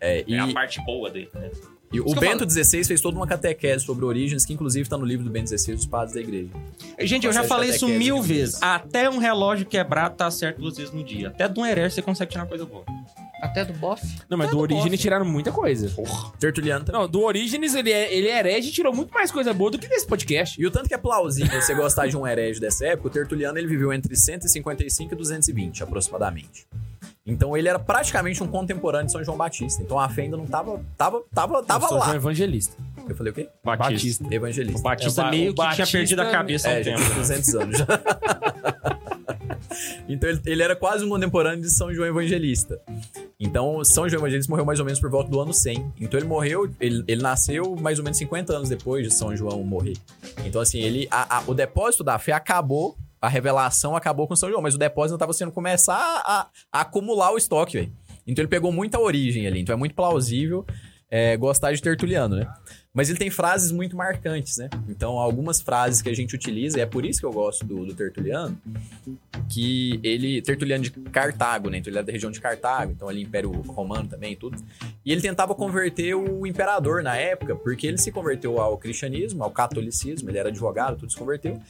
É, 0.00 0.24
e, 0.26 0.34
É 0.34 0.38
a 0.40 0.52
parte 0.52 0.80
boa 0.84 1.10
dele, 1.10 1.30
né? 1.34 1.50
e 1.92 2.00
o 2.00 2.04
Isso 2.06 2.16
eu 2.16 2.20
Bento 2.20 2.48
XVI 2.50 2.84
fez 2.84 3.00
toda 3.00 3.16
uma 3.16 3.26
catequese 3.26 3.84
sobre 3.84 4.04
Orígenes, 4.04 4.44
que 4.44 4.52
inclusive 4.52 4.88
tá 4.88 4.98
no 4.98 5.04
livro 5.06 5.24
do 5.24 5.30
Bento 5.30 5.48
XVI 5.48 5.74
dos 5.74 5.86
padres 5.86 6.14
da 6.14 6.20
igreja. 6.20 6.50
Gente, 7.00 7.26
eu 7.26 7.32
já 7.32 7.44
falei 7.44 7.70
isso 7.70 7.88
mil 7.88 8.20
de 8.20 8.28
vezes. 8.28 8.62
Até 8.62 9.08
um 9.08 9.18
relógio 9.18 9.64
quebrado 9.64 10.14
tá 10.16 10.30
certo 10.30 10.60
duas 10.60 10.76
vezes 10.76 10.92
no 10.92 11.02
dia. 11.02 11.28
Até 11.28 11.48
de 11.48 11.58
um 11.58 11.64
herege 11.64 11.94
você 11.94 12.02
consegue 12.02 12.32
tirar 12.32 12.44
coisa 12.46 12.66
boa. 12.66 12.84
Até 13.42 13.64
do 13.64 13.72
bofe. 13.74 14.06
Não, 14.30 14.38
mas 14.38 14.48
do 14.48 14.56
do 14.56 14.62
Orígenes 14.62 14.92
bofe. 14.92 14.98
tiraram 14.98 15.24
muita 15.26 15.52
coisa. 15.52 15.90
Tertuliano 16.40 16.84
também. 16.84 17.00
Não, 17.00 17.06
do 17.08 17.20
Orígenes 17.22 17.74
ele 17.74 17.92
é, 17.92 18.12
ele 18.12 18.28
é 18.28 18.38
herege 18.38 18.68
e 18.70 18.72
tirou 18.72 18.94
muito 18.94 19.12
mais 19.12 19.30
coisa 19.30 19.52
boa 19.52 19.70
do 19.70 19.78
que 19.78 19.86
desse 19.86 20.06
podcast. 20.06 20.60
E 20.60 20.66
o 20.66 20.70
tanto 20.70 20.88
que 20.88 20.94
é 20.94 20.98
plausível 20.98 21.60
você 21.60 21.74
gostar 21.74 22.06
de 22.06 22.16
um 22.16 22.26
herege 22.26 22.58
dessa 22.58 22.86
época, 22.86 23.08
o 23.08 23.10
Tertuliano 23.10 23.58
ele 23.58 23.66
viveu 23.66 23.92
entre 23.92 24.16
155 24.16 25.12
e 25.12 25.16
220, 25.16 25.82
aproximadamente. 25.82 26.66
Então 27.26 27.56
ele 27.56 27.68
era 27.68 27.78
praticamente 27.78 28.42
um 28.42 28.46
contemporâneo 28.46 29.06
de 29.06 29.12
São 29.12 29.22
João 29.22 29.36
Batista. 29.36 29.82
Então 29.82 29.98
a 29.98 30.08
fé 30.08 30.22
ainda 30.22 30.36
não 30.36 30.46
tava. 30.46 30.80
Tava, 30.96 31.22
tava, 31.34 31.62
tava 31.62 31.88
sou 31.88 31.98
lá. 31.98 32.10
um 32.10 32.14
evangelista. 32.14 32.74
Eu 33.08 33.14
falei 33.16 33.32
o 33.32 33.34
quê? 33.34 33.48
Batista. 33.62 34.24
O 34.24 34.32
Evangelista. 34.32 34.80
Batista 34.82 35.22
É, 35.22 35.24
o 35.26 35.30
meio 35.30 35.50
o 35.50 35.54
que 35.54 35.60
tinha 35.60 35.68
Batista- 35.70 35.98
perdido 35.98 36.22
a 36.22 36.30
cabeça 36.30 36.68
há 36.68 36.72
um 36.72 36.74
É, 36.76 36.82
já 36.82 36.96
tempo. 36.96 37.06
tem 37.08 37.14
200 37.18 37.54
anos 37.54 37.78
já. 37.78 37.86
então 40.08 40.28
ele, 40.28 40.40
ele 40.46 40.62
era 40.62 40.74
quase 40.76 41.04
um 41.04 41.08
contemporâneo 41.08 41.60
de 41.62 41.70
São 41.70 41.92
João 41.92 42.08
Evangelista. 42.08 42.80
Então 43.38 43.84
São 43.84 44.08
João 44.08 44.20
Evangelista 44.22 44.50
morreu 44.50 44.64
mais 44.64 44.78
ou 44.78 44.84
menos 44.84 45.00
por 45.00 45.10
volta 45.10 45.30
do 45.30 45.40
ano 45.40 45.52
100. 45.52 45.92
Então 46.00 46.18
ele 46.18 46.26
morreu, 46.28 46.70
ele, 46.80 47.04
ele 47.06 47.22
nasceu 47.22 47.76
mais 47.76 47.98
ou 47.98 48.04
menos 48.04 48.18
50 48.18 48.52
anos 48.54 48.68
depois 48.68 49.06
de 49.06 49.12
São 49.12 49.34
João 49.36 49.62
morrer. 49.62 49.94
Então 50.44 50.60
assim, 50.60 50.78
ele 50.80 51.06
a- 51.10 51.38
a- 51.38 51.42
o 51.46 51.54
depósito 51.54 52.02
da 52.04 52.18
fé 52.18 52.32
acabou, 52.32 52.96
a 53.20 53.28
revelação 53.28 53.96
acabou 53.96 54.26
com 54.28 54.36
São 54.36 54.48
João, 54.48 54.62
mas 54.62 54.74
o 54.74 54.78
depósito 54.78 55.14
estava 55.16 55.32
sendo 55.32 55.52
começar 55.52 55.96
a, 56.24 56.46
a 56.72 56.80
acumular 56.80 57.32
o 57.32 57.36
estoque, 57.36 57.78
velho. 57.78 57.92
Então 58.26 58.42
ele 58.42 58.48
pegou 58.48 58.72
muita 58.72 58.98
origem 58.98 59.46
ali. 59.46 59.60
Então 59.60 59.72
é 59.72 59.76
muito 59.78 59.94
plausível 59.94 60.64
é, 61.10 61.36
gostar 61.36 61.72
de 61.72 61.80
Tertuliano, 61.80 62.36
né? 62.36 62.46
Mas 62.96 63.10
ele 63.10 63.18
tem 63.18 63.28
frases 63.28 63.70
muito 63.70 63.94
marcantes, 63.94 64.56
né? 64.56 64.70
Então, 64.88 65.18
algumas 65.18 65.60
frases 65.60 66.00
que 66.00 66.08
a 66.08 66.14
gente 66.14 66.34
utiliza, 66.34 66.78
e 66.78 66.80
é 66.80 66.86
por 66.86 67.04
isso 67.04 67.20
que 67.20 67.26
eu 67.26 67.32
gosto 67.32 67.62
do, 67.62 67.84
do 67.84 67.92
Tertuliano, 67.92 68.58
que 69.50 70.00
ele. 70.02 70.40
Tertuliano 70.40 70.82
de 70.82 70.90
Cartago, 70.90 71.68
né? 71.68 71.76
Então 71.76 71.90
ele 71.90 71.98
é 71.98 72.02
da 72.02 72.10
região 72.10 72.30
de 72.30 72.40
Cartago, 72.40 72.92
então 72.92 73.06
ali 73.06 73.22
Império 73.22 73.50
Romano 73.68 74.08
também 74.08 74.32
e 74.32 74.36
tudo. 74.36 74.56
E 75.04 75.12
ele 75.12 75.20
tentava 75.20 75.54
converter 75.54 76.14
o 76.14 76.46
imperador 76.46 77.02
na 77.02 77.16
época, 77.16 77.54
porque 77.54 77.86
ele 77.86 77.98
se 77.98 78.10
converteu 78.10 78.58
ao 78.58 78.78
cristianismo, 78.78 79.44
ao 79.44 79.50
catolicismo, 79.50 80.30
ele 80.30 80.38
era 80.38 80.48
advogado, 80.48 80.96
tudo 80.96 81.12
se 81.12 81.18
converteu. 81.18 81.60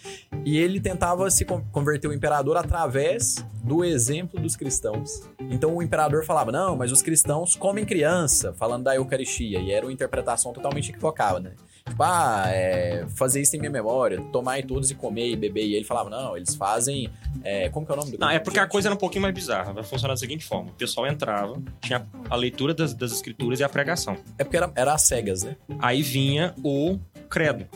E 0.44 0.56
ele 0.56 0.80
tentava 0.80 1.28
se 1.28 1.44
con- 1.44 1.64
converter 1.72 2.06
o 2.06 2.12
imperador 2.12 2.56
através 2.56 3.44
do 3.64 3.84
exemplo 3.84 4.40
dos 4.40 4.54
cristãos. 4.54 5.28
Então 5.50 5.74
o 5.74 5.82
imperador 5.82 6.24
falava: 6.24 6.52
não, 6.52 6.76
mas 6.76 6.92
os 6.92 7.02
cristãos 7.02 7.56
comem 7.56 7.84
criança, 7.84 8.52
falando 8.52 8.84
da 8.84 8.94
Eucaristia, 8.94 9.58
e 9.58 9.72
era 9.72 9.84
uma 9.84 9.92
interpretação 9.92 10.52
totalmente 10.52 10.90
equivocada, 10.90 11.15
né? 11.40 11.52
Tipo, 11.88 12.02
ah, 12.02 12.44
é, 12.48 13.06
fazer 13.14 13.40
isso 13.40 13.54
em 13.54 13.60
minha 13.60 13.70
memória, 13.70 14.20
tomar 14.32 14.58
e 14.58 14.62
todos 14.64 14.90
e 14.90 14.94
comer 14.96 15.30
e 15.30 15.36
beber. 15.36 15.64
E 15.64 15.74
ele 15.76 15.84
falava: 15.84 16.10
não, 16.10 16.36
eles 16.36 16.54
fazem. 16.56 17.08
é, 17.44 17.68
como 17.68 17.86
que 17.86 17.92
é 17.92 17.94
o 17.94 17.98
nome 17.98 18.10
do 18.10 18.18
Não, 18.18 18.28
é 18.28 18.40
porque 18.40 18.58
a 18.58 18.66
coisa 18.66 18.88
era 18.88 18.94
um 18.94 18.98
pouquinho 18.98 19.22
mais 19.22 19.32
bizarra. 19.32 19.72
Vai 19.72 19.84
funcionar 19.84 20.14
da 20.14 20.18
seguinte 20.18 20.44
forma: 20.44 20.70
o 20.70 20.74
pessoal 20.74 21.06
entrava, 21.06 21.62
tinha 21.80 22.04
a 22.28 22.34
leitura 22.34 22.74
das, 22.74 22.92
das 22.92 23.12
escrituras 23.12 23.60
e 23.60 23.64
a 23.64 23.68
pregação. 23.68 24.16
É 24.36 24.42
porque 24.42 24.56
era, 24.56 24.70
era 24.74 24.94
às 24.94 25.02
cegas, 25.02 25.44
né? 25.44 25.56
Aí 25.78 26.02
vinha 26.02 26.52
o 26.64 26.98
credo. 27.30 27.66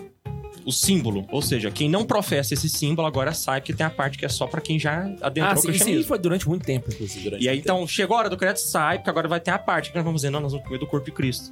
O 0.66 0.72
símbolo. 0.72 1.24
Ou 1.30 1.40
seja, 1.40 1.70
quem 1.70 1.88
não 1.88 2.04
professa 2.04 2.52
esse 2.52 2.68
símbolo 2.68 3.06
agora 3.06 3.32
sabe 3.32 3.62
que 3.62 3.72
tem 3.72 3.86
a 3.86 3.90
parte 3.90 4.18
que 4.18 4.26
é 4.26 4.28
só 4.28 4.46
pra 4.46 4.60
quem 4.60 4.78
já 4.78 5.04
adentrou 5.22 5.44
Ah, 5.46 5.52
o 5.52 5.56
sim, 5.56 5.62
sim, 5.62 5.68
cristianismo. 5.68 6.04
foi 6.04 6.18
durante 6.18 6.46
muito 6.48 6.64
tempo, 6.66 6.90
inclusive. 6.92 7.24
Durante 7.24 7.44
E 7.44 7.48
aí, 7.48 7.56
tempo. 7.58 7.68
então, 7.76 7.86
chegou 7.86 8.16
a 8.16 8.20
hora 8.20 8.28
do 8.28 8.36
credo, 8.36 8.56
sai, 8.58 8.98
porque 8.98 9.08
agora 9.08 9.26
vai 9.28 9.40
ter 9.40 9.52
a 9.52 9.58
parte 9.58 9.88
que 9.90 9.94
nós 9.96 10.04
vamos 10.04 10.20
dizer, 10.20 10.30
não, 10.30 10.40
nós 10.40 10.52
vamos 10.52 10.66
comer 10.66 10.78
do 10.78 10.86
corpo 10.86 11.06
de 11.06 11.12
Cristo. 11.12 11.50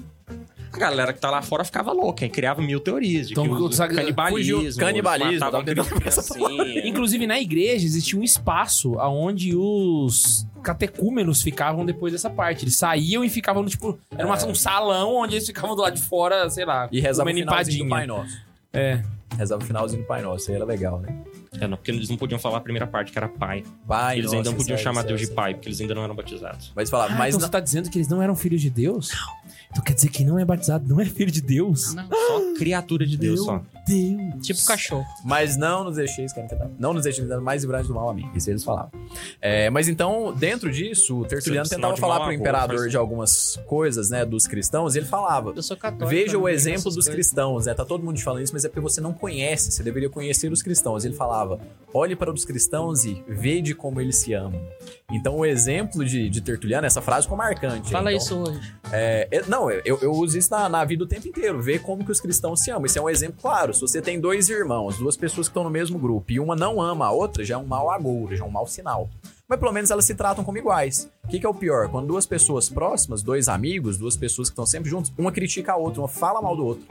A 0.72 0.78
galera 0.78 1.12
que 1.12 1.20
tá 1.20 1.30
lá 1.30 1.40
fora 1.42 1.64
ficava 1.64 1.92
louca, 1.92 2.24
hein? 2.24 2.30
criava 2.30 2.60
mil 2.60 2.78
teorias 2.80 3.26
de 3.26 3.32
Então, 3.32 3.44
que 3.44 3.50
o 3.62 3.72
sabe- 3.72 3.94
canibalismo, 3.94 4.60
fugiu- 4.62 4.76
canibalismo, 4.78 5.44
assim, 6.06 6.42
Inclusive, 6.84 7.26
na 7.26 7.40
igreja 7.40 7.84
existia 7.86 8.18
um 8.18 8.22
espaço 8.22 8.96
onde 8.98 9.54
os 9.56 10.46
catecúmenos 10.62 11.42
ficavam 11.42 11.84
depois 11.86 12.12
dessa 12.12 12.28
parte. 12.28 12.64
Eles 12.64 12.76
saíam 12.76 13.24
e 13.24 13.28
ficavam, 13.30 13.64
tipo, 13.64 13.98
era 14.10 14.26
uma- 14.26 14.46
um 14.46 14.54
salão 14.54 15.16
onde 15.16 15.36
eles 15.36 15.46
ficavam 15.46 15.74
do 15.74 15.82
lado 15.82 15.94
de 15.96 16.02
fora, 16.02 16.48
sei 16.50 16.64
lá, 16.64 16.88
E 16.92 17.00
rezava 17.00 17.28
o 17.28 17.32
comendo 17.32 17.50
do 17.50 17.88
Pai. 17.88 18.06
Nosso. 18.06 18.38
É. 18.72 19.02
Rezava 19.36 19.62
o 19.62 19.66
finalzinho 19.66 20.02
do 20.02 20.06
Pai 20.06 20.20
Nosso, 20.22 20.50
aí 20.50 20.56
era 20.56 20.64
legal, 20.64 21.00
né? 21.00 21.16
É, 21.60 21.66
não, 21.66 21.76
porque 21.76 21.90
eles 21.90 22.08
não 22.08 22.16
podiam 22.16 22.38
falar 22.38 22.58
a 22.58 22.60
primeira 22.60 22.86
parte, 22.86 23.10
que 23.12 23.18
era 23.18 23.28
pai. 23.28 23.62
Pai 23.86 24.14
eles 24.16 24.26
Nosso, 24.26 24.36
ainda 24.36 24.50
não 24.50 24.56
podiam 24.56 24.74
é- 24.74 24.78
chamar 24.78 25.00
isso 25.00 25.06
é- 25.06 25.08
Deus 25.08 25.20
de 25.22 25.30
é- 25.30 25.34
pai, 25.34 25.54
porque 25.54 25.68
eles 25.68 25.80
ainda 25.80 25.94
não 25.94 26.02
eram 26.04 26.14
batizados. 26.14 26.72
Mas 26.74 26.88
falava, 26.90 27.12
Ah, 27.14 27.16
mas 27.16 27.34
então 27.34 27.40
não- 27.40 27.46
você 27.46 27.52
tá 27.52 27.60
dizendo 27.60 27.90
que 27.90 27.98
eles 27.98 28.08
não 28.08 28.22
eram 28.22 28.34
filhos 28.36 28.60
de 28.60 28.70
Deus? 28.70 29.10
Então 29.70 29.82
quer 29.84 29.94
dizer 29.94 30.08
que 30.08 30.24
não 30.24 30.38
é 30.38 30.44
batizado, 30.44 30.88
não 30.88 31.00
é 31.00 31.04
filho 31.04 31.30
de 31.30 31.40
Deus? 31.40 31.94
Não, 31.94 32.08
Só 32.08 32.54
criatura 32.58 33.06
de 33.06 33.16
Deus, 33.16 33.36
Meu 33.36 33.44
só. 33.44 33.64
Deus. 33.88 34.46
tipo 34.46 34.64
cachorro. 34.64 35.06
Mas 35.24 35.56
não 35.56 35.84
nos 35.84 35.96
deixeis 35.96 36.32
tentação. 36.32 36.70
Não 36.78 36.92
nos 36.92 37.04
deixeis 37.04 37.26
tentar 37.26 37.40
mais 37.40 37.62
livrar 37.62 37.82
do 37.82 37.94
mal, 37.94 38.10
amém. 38.10 38.30
Isso 38.34 38.50
eles 38.50 38.62
falavam. 38.62 38.90
É, 39.40 39.70
mas 39.70 39.88
então, 39.88 40.32
dentro 40.32 40.70
disso, 40.70 41.20
o 41.20 41.24
Tertuliano 41.24 41.68
tentava 41.68 41.96
falar 41.96 42.20
pro 42.20 42.32
imperador 42.32 42.88
de 42.88 42.96
algumas 42.96 43.58
coisas, 43.66 44.10
né, 44.10 44.24
dos 44.24 44.46
cristãos, 44.46 44.94
e 44.94 44.98
ele 44.98 45.06
falava. 45.06 45.52
Eu 45.54 45.62
sou 45.62 45.76
católico. 45.76 46.08
Veja 46.08 46.38
o 46.38 46.48
exemplo 46.48 46.84
dos 46.84 46.94
coisas. 46.94 47.14
cristãos, 47.14 47.66
né? 47.66 47.74
Tá 47.74 47.84
todo 47.84 48.04
mundo 48.04 48.16
te 48.16 48.24
falando 48.24 48.42
isso, 48.42 48.52
mas 48.52 48.64
é 48.64 48.68
porque 48.68 48.80
você 48.80 49.00
não 49.00 49.12
conhece. 49.12 49.72
Você 49.72 49.82
deveria 49.82 50.10
conhecer 50.10 50.52
os 50.52 50.62
cristãos. 50.62 51.04
Ele 51.04 51.14
falava: 51.14 51.60
olhe 51.92 52.14
para 52.14 52.32
os 52.32 52.44
cristãos 52.44 53.04
e 53.04 53.22
vede 53.26 53.74
como 53.74 54.00
eles 54.00 54.16
se 54.16 54.34
amam. 54.34 54.60
Então, 55.10 55.36
o 55.36 55.46
exemplo 55.46 56.04
de, 56.04 56.28
de 56.28 56.40
Tertuliano, 56.40 56.86
essa 56.86 57.00
frase 57.00 57.22
ficou 57.22 57.38
marcante. 57.38 57.90
Fala 57.90 58.12
então, 58.12 58.22
isso 58.22 58.36
hoje. 58.36 58.74
É- 58.92 59.42
não, 59.46 59.70
eu, 59.70 59.98
eu 60.02 60.12
uso 60.12 60.36
isso 60.36 60.50
na, 60.50 60.68
na 60.68 60.84
vida 60.84 61.04
o 61.04 61.06
tempo 61.06 61.26
inteiro, 61.26 61.60
ver 61.62 61.80
como 61.80 62.04
que 62.04 62.10
os 62.10 62.20
cristãos 62.20 62.60
se 62.60 62.70
amam. 62.70 62.84
Isso 62.86 62.98
é 62.98 63.02
um 63.02 63.08
exemplo 63.08 63.38
claro. 63.40 63.72
Se 63.78 63.82
você 63.82 64.02
tem 64.02 64.18
dois 64.18 64.48
irmãos, 64.48 64.98
duas 64.98 65.16
pessoas 65.16 65.46
que 65.46 65.52
estão 65.52 65.62
no 65.62 65.70
mesmo 65.70 66.00
grupo, 66.00 66.32
e 66.32 66.40
uma 66.40 66.56
não 66.56 66.82
ama 66.82 67.06
a 67.06 67.12
outra, 67.12 67.44
já 67.44 67.54
é 67.54 67.58
um 67.58 67.64
mau 67.64 67.88
agouro, 67.88 68.34
já 68.34 68.44
é 68.44 68.46
um 68.46 68.50
mau 68.50 68.66
sinal. 68.66 69.08
Mas 69.48 69.60
pelo 69.60 69.72
menos 69.72 69.88
elas 69.92 70.04
se 70.04 70.16
tratam 70.16 70.42
como 70.42 70.58
iguais. 70.58 71.08
O 71.24 71.28
que, 71.28 71.38
que 71.38 71.46
é 71.46 71.48
o 71.48 71.54
pior? 71.54 71.88
Quando 71.88 72.08
duas 72.08 72.26
pessoas 72.26 72.68
próximas, 72.68 73.22
dois 73.22 73.48
amigos, 73.48 73.96
duas 73.96 74.16
pessoas 74.16 74.48
que 74.48 74.52
estão 74.52 74.66
sempre 74.66 74.90
juntos, 74.90 75.12
uma 75.16 75.30
critica 75.30 75.74
a 75.74 75.76
outra, 75.76 76.00
uma 76.00 76.08
fala 76.08 76.42
mal 76.42 76.56
do 76.56 76.66
outro. 76.66 76.84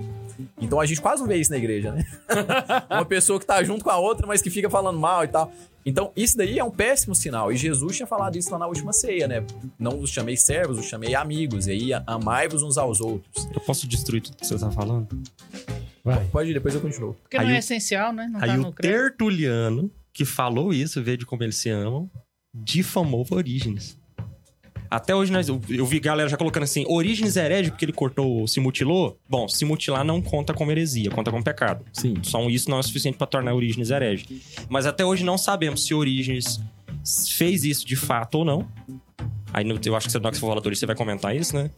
Então 0.61 0.80
a 0.80 0.85
gente 0.85 1.01
quase 1.01 1.22
não 1.22 1.27
vê 1.27 1.35
isso 1.35 1.51
na 1.51 1.57
igreja, 1.57 1.91
né? 1.91 2.05
uma 2.89 3.05
pessoa 3.05 3.38
que 3.38 3.45
tá 3.45 3.61
junto 3.64 3.84
com 3.84 3.91
a 3.91 3.97
outra, 3.97 4.26
mas 4.26 4.41
que 4.41 4.49
fica 4.49 4.69
falando 4.69 4.97
mal 4.97 5.26
e 5.26 5.27
tal. 5.27 5.51
Então, 5.85 6.11
isso 6.18 6.38
daí 6.38 6.59
é 6.59 6.64
um 6.64 6.72
péssimo 6.72 7.15
sinal. 7.15 7.49
E 7.49 7.55
Jesus 7.55 7.95
tinha 7.95 8.07
falado 8.07 8.38
isso 8.38 8.51
lá 8.51 8.59
na 8.59 8.68
última 8.68 8.91
ceia, 8.91 9.26
né? 9.26 9.45
Não 9.80 9.99
os 10.01 10.09
chamei 10.09 10.35
servos, 10.35 10.77
os 10.77 10.85
chamei 10.85 11.15
amigos. 11.15 11.65
E 11.68 11.72
aí, 11.72 11.93
amai-vos 12.05 12.61
uns 12.61 12.77
aos 12.77 12.99
outros. 12.99 13.47
Eu 13.53 13.61
posso 13.61 13.88
destruir 13.88 14.22
tudo 14.22 14.35
que 14.35 14.45
você 14.45 14.59
tá 14.59 14.69
falando? 14.69 15.07
Vai. 16.08 16.24
Pode 16.32 16.50
ir, 16.52 16.54
depois 16.54 16.74
eu 16.74 16.80
continuo. 16.80 17.14
Porque 17.16 17.36
Aí 17.38 17.46
não 17.46 17.52
é 17.52 17.56
o- 17.56 17.60
essencial, 17.60 18.14
né? 18.14 18.30
Não 18.32 18.42
Aí 18.42 18.50
tá 18.50 18.56
o. 18.70 18.72
Tertuliano, 18.72 19.92
que 20.14 20.24
falou 20.24 20.74
isso, 20.74 21.04
veio 21.04 21.18
de 21.18 21.26
como 21.26 21.44
eles 21.44 21.58
se 21.58 21.70
amam, 21.70 22.10
difamou 22.56 23.26
Orígenes. 23.30 24.00
Até 24.90 25.14
hoje 25.14 25.34
nós, 25.34 25.50
eu, 25.50 25.62
vi 25.86 26.00
galera 26.00 26.30
já 26.30 26.38
colocando 26.38 26.64
assim, 26.64 26.86
Orígenes 26.88 27.36
é 27.36 27.44
herege 27.44 27.72
porque 27.72 27.84
ele 27.84 27.92
cortou, 27.92 28.48
se 28.48 28.62
mutilou. 28.62 29.20
Bom, 29.30 29.46
se 29.50 29.66
mutilar 29.66 30.06
não 30.06 30.22
conta 30.22 30.54
como 30.54 30.72
heresia, 30.72 31.12
conta 31.12 31.30
como 31.30 31.44
pecado. 31.44 31.84
Sim. 31.92 32.14
Só 32.24 32.40
isso 32.48 32.70
não 32.70 32.80
é 32.80 32.84
suficiente 32.84 33.18
pra 33.18 33.28
tornar 33.28 33.54
Orígenes 33.54 33.90
herege. 33.90 34.42
Mas 34.70 34.86
até 34.86 35.04
hoje 35.06 35.26
não 35.26 35.38
sabemos 35.38 35.86
se 35.86 35.94
Orígenes 35.94 36.62
fez 37.36 37.66
isso 37.66 37.86
de 37.86 37.98
fato 37.98 38.36
ou 38.36 38.46
não. 38.46 38.66
Aí 39.54 39.66
eu 39.86 39.96
acho 39.96 40.06
que 40.08 40.12
você, 40.14 40.20
na 40.20 40.28
hora 40.28 40.32
que 40.32 40.38
você 40.40 40.46
for 40.46 40.62
você 40.74 40.86
vai 40.86 40.96
comentar 40.96 41.36
isso, 41.36 41.54
né? 41.54 41.70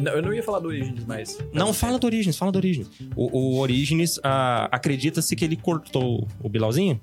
Não, 0.00 0.12
eu 0.12 0.22
não 0.22 0.32
ia 0.32 0.42
falar 0.44 0.60
do 0.60 0.68
Origins, 0.68 1.04
mas. 1.04 1.38
Não, 1.52 1.72
fala 1.74 1.98
do 1.98 2.06
Orígenes, 2.06 2.38
fala 2.38 2.52
do 2.52 2.56
Orígenes. 2.56 2.88
O, 3.16 3.36
o 3.36 3.58
Orígenes, 3.58 4.20
ah, 4.22 4.68
acredita-se 4.70 5.34
que 5.34 5.44
ele 5.44 5.56
cortou 5.56 6.26
o 6.40 6.48
Bilauzinho 6.48 7.00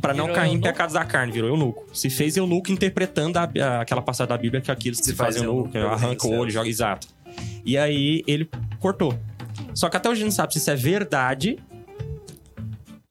pra 0.00 0.12
não 0.12 0.24
Virou 0.26 0.36
cair 0.36 0.48
em 0.48 0.52
eunuco? 0.52 0.68
pecados 0.68 0.92
da 0.92 1.04
carne, 1.06 1.32
virou 1.32 1.48
eunuco. 1.48 1.86
Se 1.94 2.10
fez 2.10 2.36
eunuco 2.36 2.70
interpretando 2.70 3.38
a- 3.38 3.44
a- 3.58 3.80
aquela 3.80 4.02
passagem 4.02 4.28
da 4.28 4.36
Bíblia 4.36 4.60
que 4.60 4.70
aqueles 4.70 4.98
que 4.98 5.06
se, 5.06 5.10
Se 5.12 5.16
faz 5.16 5.36
fazem 5.36 5.48
eunuco, 5.48 5.74
eunuco, 5.74 5.94
arranca 5.94 6.26
o 6.26 6.30
olho, 6.38 6.50
joga 6.50 6.68
exato. 6.68 7.08
E 7.64 7.78
aí 7.78 8.22
ele 8.26 8.46
cortou. 8.78 9.18
Só 9.74 9.88
que 9.88 9.96
até 9.96 10.08
hoje 10.10 10.20
a 10.20 10.24
gente 10.24 10.32
não 10.32 10.36
sabe 10.36 10.52
se 10.52 10.58
isso 10.58 10.70
é 10.70 10.76
verdade 10.76 11.58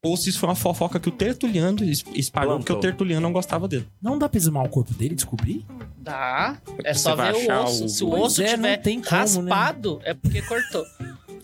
ou 0.04 0.16
se 0.16 0.30
isso 0.30 0.40
foi 0.40 0.48
uma 0.48 0.56
fofoca 0.56 1.00
que 1.00 1.10
o 1.10 1.12
Tertuliano 1.12 1.84
es- 1.84 2.04
espalhou, 2.14 2.56
Plantou. 2.58 2.58
porque 2.60 2.74
o 2.74 2.80
Tertuliano 2.80 3.22
não 3.22 3.34
gostava 3.34 3.68
dele. 3.68 3.88
Não 4.02 4.18
dá 4.18 4.30
pra 4.30 4.38
exumar 4.38 4.64
o 4.64 4.70
corpo 4.70 4.94
dele 4.94 5.14
e 5.14 5.16
descobrir? 5.16 5.66
Dá. 6.02 6.58
É 6.84 6.94
só 6.94 7.16
ver 7.16 7.34
o 7.36 7.64
osso. 7.64 7.86
o- 7.86 7.90
Se 7.90 8.04
o 8.04 8.10
Pois 8.10 8.24
osso 8.24 8.42
é, 8.42 8.56
tiver 8.56 8.78
tem 8.78 9.02
como, 9.02 9.12
né? 9.12 9.20
raspado, 9.52 10.00
é 10.04 10.14
porque 10.14 10.42
cortou. 10.42 10.86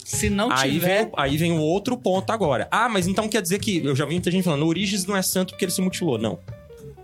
Se 0.04 0.30
não 0.30 0.52
Aí 0.52 0.74
tiver. 0.74 1.04
vem, 1.06 1.12
aí 1.18 1.38
vem 1.38 1.52
o 1.54 1.62
outro 1.62 1.98
ponto 1.98 2.32
agora. 2.32 2.68
Ah, 2.72 2.88
mas 2.88 3.08
então 3.08 3.28
quer 3.28 3.42
dizer 3.42 3.60
que. 3.60 3.84
Eu 3.84 3.96
já 3.96 4.06
vi 4.06 4.14
muita 4.14 4.30
gente 4.32 4.44
falando, 4.44 4.66
Orígenes 4.66 5.06
não 5.06 5.16
é 5.18 5.22
santo 5.22 5.52
porque 5.54 5.66
ele 5.66 5.72
se 5.72 5.82
mutilou. 5.82 6.18
Não. 6.18 6.40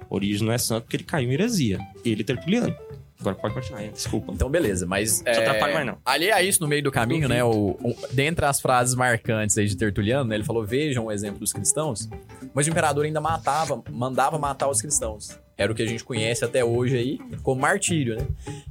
Orígenes 0.10 0.42
não 0.42 0.52
é 0.54 0.58
santo 0.58 0.84
porque 0.84 0.98
ele 0.98 1.04
caiu 1.04 1.30
em 1.30 1.34
heresia. 1.34 1.80
Ele 2.06 2.22
é 2.22 2.24
tertuliano. 2.24 2.76
Agora 3.20 3.36
pode 3.36 3.54
continuar, 3.54 3.84
hein? 3.84 3.92
desculpa. 3.94 4.32
Então, 4.34 4.50
beleza, 4.50 4.86
mas. 4.88 5.22
Não 5.24 5.32
atrapalha 5.32 5.74
mais, 5.76 5.86
não. 5.86 5.98
Ali 6.04 6.32
a 6.32 6.42
isso, 6.42 6.60
no 6.62 6.68
meio 6.68 6.82
do 6.84 6.92
caminho, 6.92 7.28
né? 7.30 7.44
O, 7.44 7.78
o- 7.82 7.96
dentre 8.12 8.46
as 8.46 8.60
frases 8.60 8.96
marcantes 8.96 9.58
aí 9.58 9.68
de 9.68 9.78
Tertuliano, 9.78 10.26
né, 10.30 10.36
ele 10.36 10.44
falou: 10.44 10.66
vejam 10.66 11.06
o 11.06 11.12
exemplo 11.12 11.40
dos 11.40 11.54
cristãos. 11.54 12.10
Mas 12.54 12.66
o 12.66 12.70
imperador 12.72 13.06
ainda 13.06 13.22
matava, 13.22 13.82
mandava 13.92 14.40
matar 14.40 14.70
os 14.70 14.82
cristãos. 14.82 15.38
Era 15.58 15.72
o 15.72 15.76
que 15.76 15.84
a 15.84 15.86
gente 15.86 16.04
conhece 16.04 16.44
até 16.44 16.64
hoje 16.64 16.98
aí 16.98 17.20
como 17.44 17.62
martírio, 17.62 18.16
né? 18.16 18.28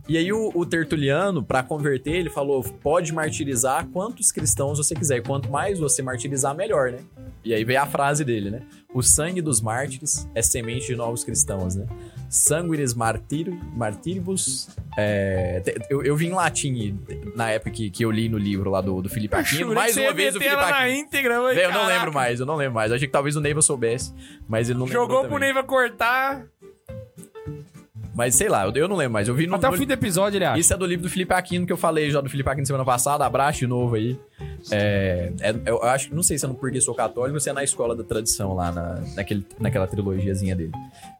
E 0.08 0.16
aí 0.16 0.32
o, 0.32 0.50
o 0.54 0.66
Tertuliano, 0.66 1.42
pra 1.42 1.62
converter, 1.62 2.14
ele 2.14 2.30
falou: 2.30 2.62
pode 2.62 3.12
martirizar 3.12 3.86
quantos 3.88 4.32
cristãos 4.32 4.78
você 4.78 4.94
quiser. 4.94 5.18
E 5.18 5.22
quanto 5.22 5.50
mais 5.50 5.78
você 5.78 6.02
martirizar, 6.02 6.54
melhor, 6.54 6.90
né? 6.90 6.98
E 7.44 7.54
aí 7.54 7.64
veio 7.64 7.80
a 7.80 7.86
frase 7.86 8.24
dele, 8.24 8.50
né? 8.50 8.62
O 8.92 9.02
sangue 9.02 9.40
dos 9.40 9.60
mártires 9.60 10.28
é 10.34 10.42
semente 10.42 10.88
de 10.88 10.96
novos 10.96 11.22
cristãos, 11.22 11.76
né? 11.76 11.86
Sanguinis 12.28 12.92
martir, 12.92 13.48
martiribus. 13.76 14.68
é, 14.96 15.62
eu, 15.88 16.02
eu 16.02 16.16
vi 16.16 16.26
em 16.26 16.32
latim 16.32 16.98
na 17.34 17.50
época 17.50 17.70
que, 17.70 17.88
que 17.88 18.04
eu 18.04 18.10
li 18.10 18.28
no 18.28 18.36
livro 18.36 18.68
lá 18.68 18.80
do, 18.80 19.00
do 19.00 19.08
Felipe 19.08 19.36
Aquino. 19.36 19.72
Mais 19.74 19.96
uma 19.96 20.12
vez 20.12 20.34
o 20.34 20.38
Felipe 20.38 20.56
Aquino. 20.56 20.94
íntegra, 20.94 21.40
Véi, 21.54 21.64
eu 21.64 21.72
não 21.72 21.86
lembro 21.86 22.12
mais, 22.12 22.40
eu 22.40 22.46
não 22.46 22.56
lembro 22.56 22.74
mais. 22.74 22.90
Eu 22.90 22.96
achei 22.96 23.06
que 23.06 23.12
talvez 23.12 23.36
o 23.36 23.40
Neiva 23.40 23.62
soubesse, 23.62 24.12
mas 24.48 24.68
ele 24.68 24.78
não 24.78 24.86
Jogou 24.86 25.24
pro. 25.24 25.38
Neiva 25.38 25.62
cortar. 25.62 26.46
Mas 28.14 28.34
sei 28.34 28.48
lá, 28.48 28.64
eu, 28.66 28.72
eu 28.74 28.88
não 28.88 28.96
lembro 28.96 29.12
mais. 29.14 29.28
Eu 29.28 29.34
vi 29.34 29.46
no, 29.46 29.54
Até 29.54 29.68
o 29.68 29.70
no- 29.72 29.76
fim 29.76 29.86
do 29.86 29.92
episódio, 29.92 30.36
ele 30.36 30.44
acha. 30.44 30.58
Isso 30.58 30.72
é 30.74 30.76
do 30.76 30.84
livro 30.84 31.04
do 31.04 31.08
Felipe 31.10 31.32
Aquino 31.32 31.66
que 31.66 31.72
eu 31.72 31.76
falei 31.76 32.10
já 32.10 32.20
do 32.20 32.28
Felipe 32.28 32.48
Aquino 32.50 32.66
semana 32.66 32.84
passada. 32.84 33.24
Abraço 33.24 33.60
de 33.60 33.66
novo 33.66 33.94
aí. 33.94 34.18
É, 34.70 35.32
é- 35.40 35.62
eu 35.66 35.82
acho, 35.82 36.14
não 36.14 36.22
sei 36.22 36.38
se 36.38 36.44
é 36.44 36.48
no 36.48 36.54
Porque 36.54 36.80
Sou 36.80 36.94
Católico 36.94 37.34
ou 37.34 37.40
se 37.40 37.48
é 37.50 37.52
na 37.52 37.64
Escola 37.64 37.96
da 37.96 38.04
Tradição 38.04 38.54
lá 38.54 38.70
na, 38.70 39.00
naquele, 39.14 39.44
naquela 39.58 39.86
trilogiazinha 39.86 40.54
dele. 40.54 40.72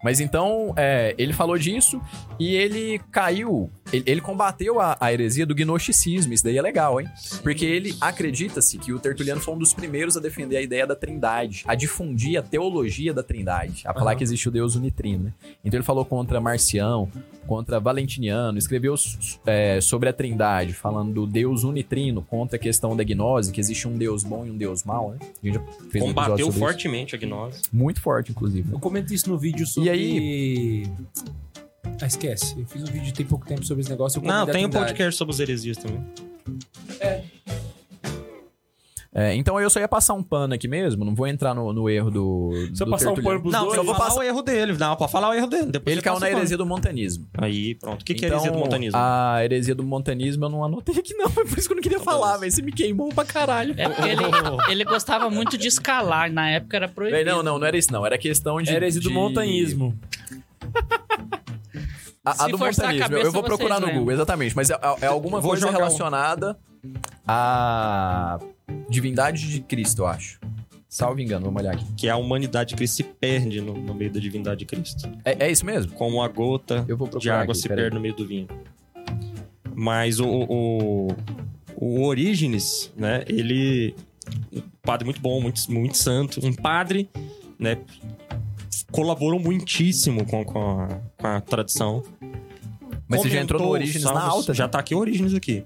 Mas 0.02 0.20
então, 0.20 0.72
é, 0.76 1.14
ele 1.18 1.32
falou 1.32 1.58
disso 1.58 2.00
e 2.38 2.54
ele 2.54 3.00
caiu, 3.10 3.70
ele, 3.92 4.04
ele 4.06 4.20
combateu 4.20 4.80
a, 4.80 4.96
a 5.00 5.12
heresia 5.12 5.46
do 5.46 5.54
gnosticismo. 5.54 6.32
Isso 6.32 6.44
daí 6.44 6.58
é 6.58 6.62
legal, 6.62 7.00
hein? 7.00 7.08
Porque 7.42 7.64
ele 7.64 7.94
acredita-se 8.00 8.78
que 8.78 8.92
o 8.92 8.98
Tertuliano 8.98 9.40
foi 9.40 9.54
um 9.54 9.58
dos 9.58 9.74
primeiros 9.74 10.16
a 10.16 10.20
defender 10.20 10.56
a 10.56 10.62
ideia 10.62 10.86
da 10.86 10.94
trindade, 10.94 11.64
a 11.66 11.74
difundir 11.74 12.38
a 12.38 12.42
teologia 12.42 13.12
da 13.12 13.22
trindade, 13.22 13.82
a 13.84 13.92
falar 13.94 14.14
que 14.14 14.22
existe 14.22 14.48
o 14.48 14.50
Deus 14.52 14.74
unitrino, 14.74 15.24
né? 15.24 15.32
Então 15.64 15.78
ele 15.78 15.84
falou 15.84 16.04
contra 16.04 16.40
Marcião, 16.40 17.08
contra 17.46 17.80
Valentiniano, 17.80 18.58
escreveu 18.58 18.94
é, 19.46 19.80
sobre 19.80 20.08
a 20.08 20.12
trindade, 20.12 20.72
falando 20.72 21.12
do 21.12 21.26
Deus 21.26 21.64
unitrino, 21.64 22.22
contra 22.22 22.56
a 22.56 22.58
questão 22.58 22.96
da 22.96 23.02
gnose, 23.02 23.52
que 23.52 23.60
existe 23.60 23.88
um 23.88 23.96
Deus 23.96 24.22
bom 24.22 24.46
e 24.46 24.50
um 24.50 24.56
Deus 24.56 24.84
mau, 24.84 25.10
né? 25.10 25.18
A 25.20 25.46
gente 25.46 25.54
já 25.54 25.62
fez 25.90 26.04
um 26.04 26.08
Combateu 26.08 26.48
isso. 26.48 26.58
fortemente 26.58 27.14
a 27.14 27.18
gnose. 27.18 27.62
Muito 27.72 28.00
forte, 28.00 28.30
inclusive. 28.30 28.68
né? 28.68 28.74
Eu 28.74 28.80
comento 28.80 29.12
isso 29.12 29.28
no 29.28 29.38
vídeo 29.38 29.66
sobre... 29.66 29.88
E 29.88 29.92
aí? 29.92 30.82
Ah, 32.00 32.06
esquece. 32.06 32.58
Eu 32.58 32.66
fiz 32.66 32.82
um 32.82 32.86
vídeo 32.86 33.12
tem 33.12 33.26
pouco 33.26 33.46
tempo 33.46 33.64
sobre 33.64 33.82
esse 33.82 33.90
negócio. 33.90 34.22
eu 34.22 34.26
Não, 34.26 34.46
tem 34.46 34.64
um 34.64 34.70
podcast 34.70 35.16
sobre 35.16 35.34
os 35.34 35.40
heresias 35.40 35.76
também. 35.76 36.00
É, 37.00 37.22
então 39.34 39.60
eu 39.60 39.68
só 39.68 39.80
ia 39.80 39.88
passar 39.88 40.14
um 40.14 40.22
pano 40.22 40.54
aqui 40.54 40.68
mesmo, 40.68 41.04
não 41.04 41.14
vou 41.16 41.26
entrar 41.26 41.52
no, 41.52 41.72
no 41.72 41.90
erro 41.90 42.10
do. 42.12 42.50
Se 42.72 42.82
eu 42.82 42.86
do 42.86 42.90
passar 42.92 43.10
um 43.10 43.14
pano 43.20 43.40
pros 43.40 43.52
Não, 43.52 43.64
dois... 43.64 43.74
só 43.74 43.82
vou 43.82 43.94
passar- 43.96 44.20
o 44.20 44.22
erro 44.22 44.40
dele. 44.42 44.72
Não, 44.78 44.94
pode 44.94 45.10
falar 45.10 45.30
o 45.30 45.34
erro 45.34 45.48
dele. 45.48 45.66
Depois 45.66 45.92
Ele 45.94 46.00
você 46.00 46.08
caiu 46.08 46.20
na 46.20 46.30
heresia 46.30 46.56
do 46.56 46.64
montanismo. 46.64 47.26
Aí, 47.36 47.74
pronto. 47.74 48.02
O 48.02 48.04
que, 48.04 48.14
que 48.14 48.24
é 48.24 48.28
Então, 48.28 48.38
heresia 48.38 48.52
do 48.52 48.58
montanismo? 48.58 48.96
A 49.02 49.44
heresia 49.44 49.74
do 49.74 49.82
montanismo 49.82 50.44
eu 50.44 50.48
não 50.48 50.64
anotei 50.64 50.96
aqui, 50.96 51.12
não. 51.14 51.26
É 51.40 51.44
por 51.44 51.58
isso 51.58 51.66
que 51.66 51.72
eu 51.72 51.76
não 51.76 51.82
queria 51.82 51.98
falar, 52.00 52.36
velho. 52.36 52.52
Você 52.52 52.62
me 52.62 52.70
queimou 52.72 53.08
pra 53.08 53.24
caralho. 53.24 53.74
É 53.76 53.88
porque 53.88 54.08
ele, 54.08 54.22
ele 54.70 54.84
gostava 54.84 55.28
muito 55.28 55.58
de 55.58 55.66
escalar. 55.66 56.30
Na 56.32 56.48
época 56.50 56.76
era 56.76 56.86
proibido. 56.88 57.24
Não, 57.28 57.42
não, 57.42 57.58
não 57.58 57.66
era 57.66 57.76
isso, 57.76 57.92
não. 57.92 58.06
Era 58.06 58.16
questão 58.16 58.62
de. 58.62 58.70
Heresia 58.72 59.00
do 59.00 59.08
de- 59.08 59.14
montanhismo. 59.14 59.98
A, 62.24 62.30
a 62.30 62.34
Se 62.34 62.50
do 62.52 62.58
forçar 62.58 62.84
a 62.84 62.88
montanismo. 62.92 62.98
cabeça, 63.08 63.26
eu 63.26 63.32
vou 63.32 63.42
procurar 63.42 63.80
no 63.80 63.86
lembram. 63.86 64.00
Google, 64.02 64.14
exatamente. 64.14 64.54
Mas 64.54 64.70
é, 64.70 64.78
é 65.00 65.06
alguma 65.06 65.40
Vou 65.40 65.50
coisa 65.50 65.66
jogar 65.66 65.78
um- 65.78 65.80
relacionada 65.80 66.56
à 67.26 68.38
divindade 68.88 69.48
de 69.48 69.60
Cristo, 69.60 70.02
eu 70.02 70.06
acho. 70.06 70.38
Salvo 70.88 71.20
engano, 71.20 71.44
vamos 71.46 71.62
olhar 71.62 71.74
aqui. 71.74 71.84
Que 71.96 72.08
a 72.08 72.16
humanidade 72.16 72.70
de 72.70 72.74
Cristo 72.76 72.96
se 72.96 73.04
perde 73.04 73.60
no, 73.60 73.74
no 73.74 73.94
meio 73.94 74.10
da 74.12 74.18
divindade 74.18 74.60
de 74.60 74.66
Cristo. 74.66 75.08
É, 75.24 75.46
é 75.46 75.50
isso 75.50 75.64
mesmo? 75.64 75.92
Como 75.92 76.20
a 76.22 76.26
gota 76.28 76.84
de 77.20 77.30
água 77.30 77.52
aqui, 77.52 77.62
se 77.62 77.68
perde 77.68 77.94
no 77.94 78.00
meio 78.00 78.14
do 78.14 78.26
vinho. 78.26 78.48
Mas 79.74 80.18
o, 80.18 80.26
o, 80.26 81.08
o 81.76 82.02
Orígenes, 82.02 82.92
né? 82.96 83.24
Ele. 83.28 83.94
Um 84.52 84.60
padre 84.82 85.04
muito 85.04 85.20
bom, 85.20 85.40
muito, 85.40 85.70
muito 85.72 85.96
santo. 85.96 86.44
Um 86.44 86.52
padre, 86.52 87.08
né? 87.58 87.78
Colaborou 88.90 89.38
muitíssimo 89.38 90.26
com, 90.26 90.44
com, 90.44 90.80
a, 90.80 90.88
com 91.16 91.26
a 91.26 91.40
tradição. 91.40 92.02
Mas 93.08 93.22
você 93.22 93.28
já 93.30 93.40
entrou 93.40 93.60
no 93.60 93.66
Comentou 93.66 93.72
Orígenes 93.72 94.02
salvos- 94.02 94.22
na 94.22 94.28
alta? 94.28 94.54
Já 94.54 94.68
tá 94.68 94.78
aqui 94.80 94.94
Orígenes 94.94 95.34
aqui. 95.34 95.64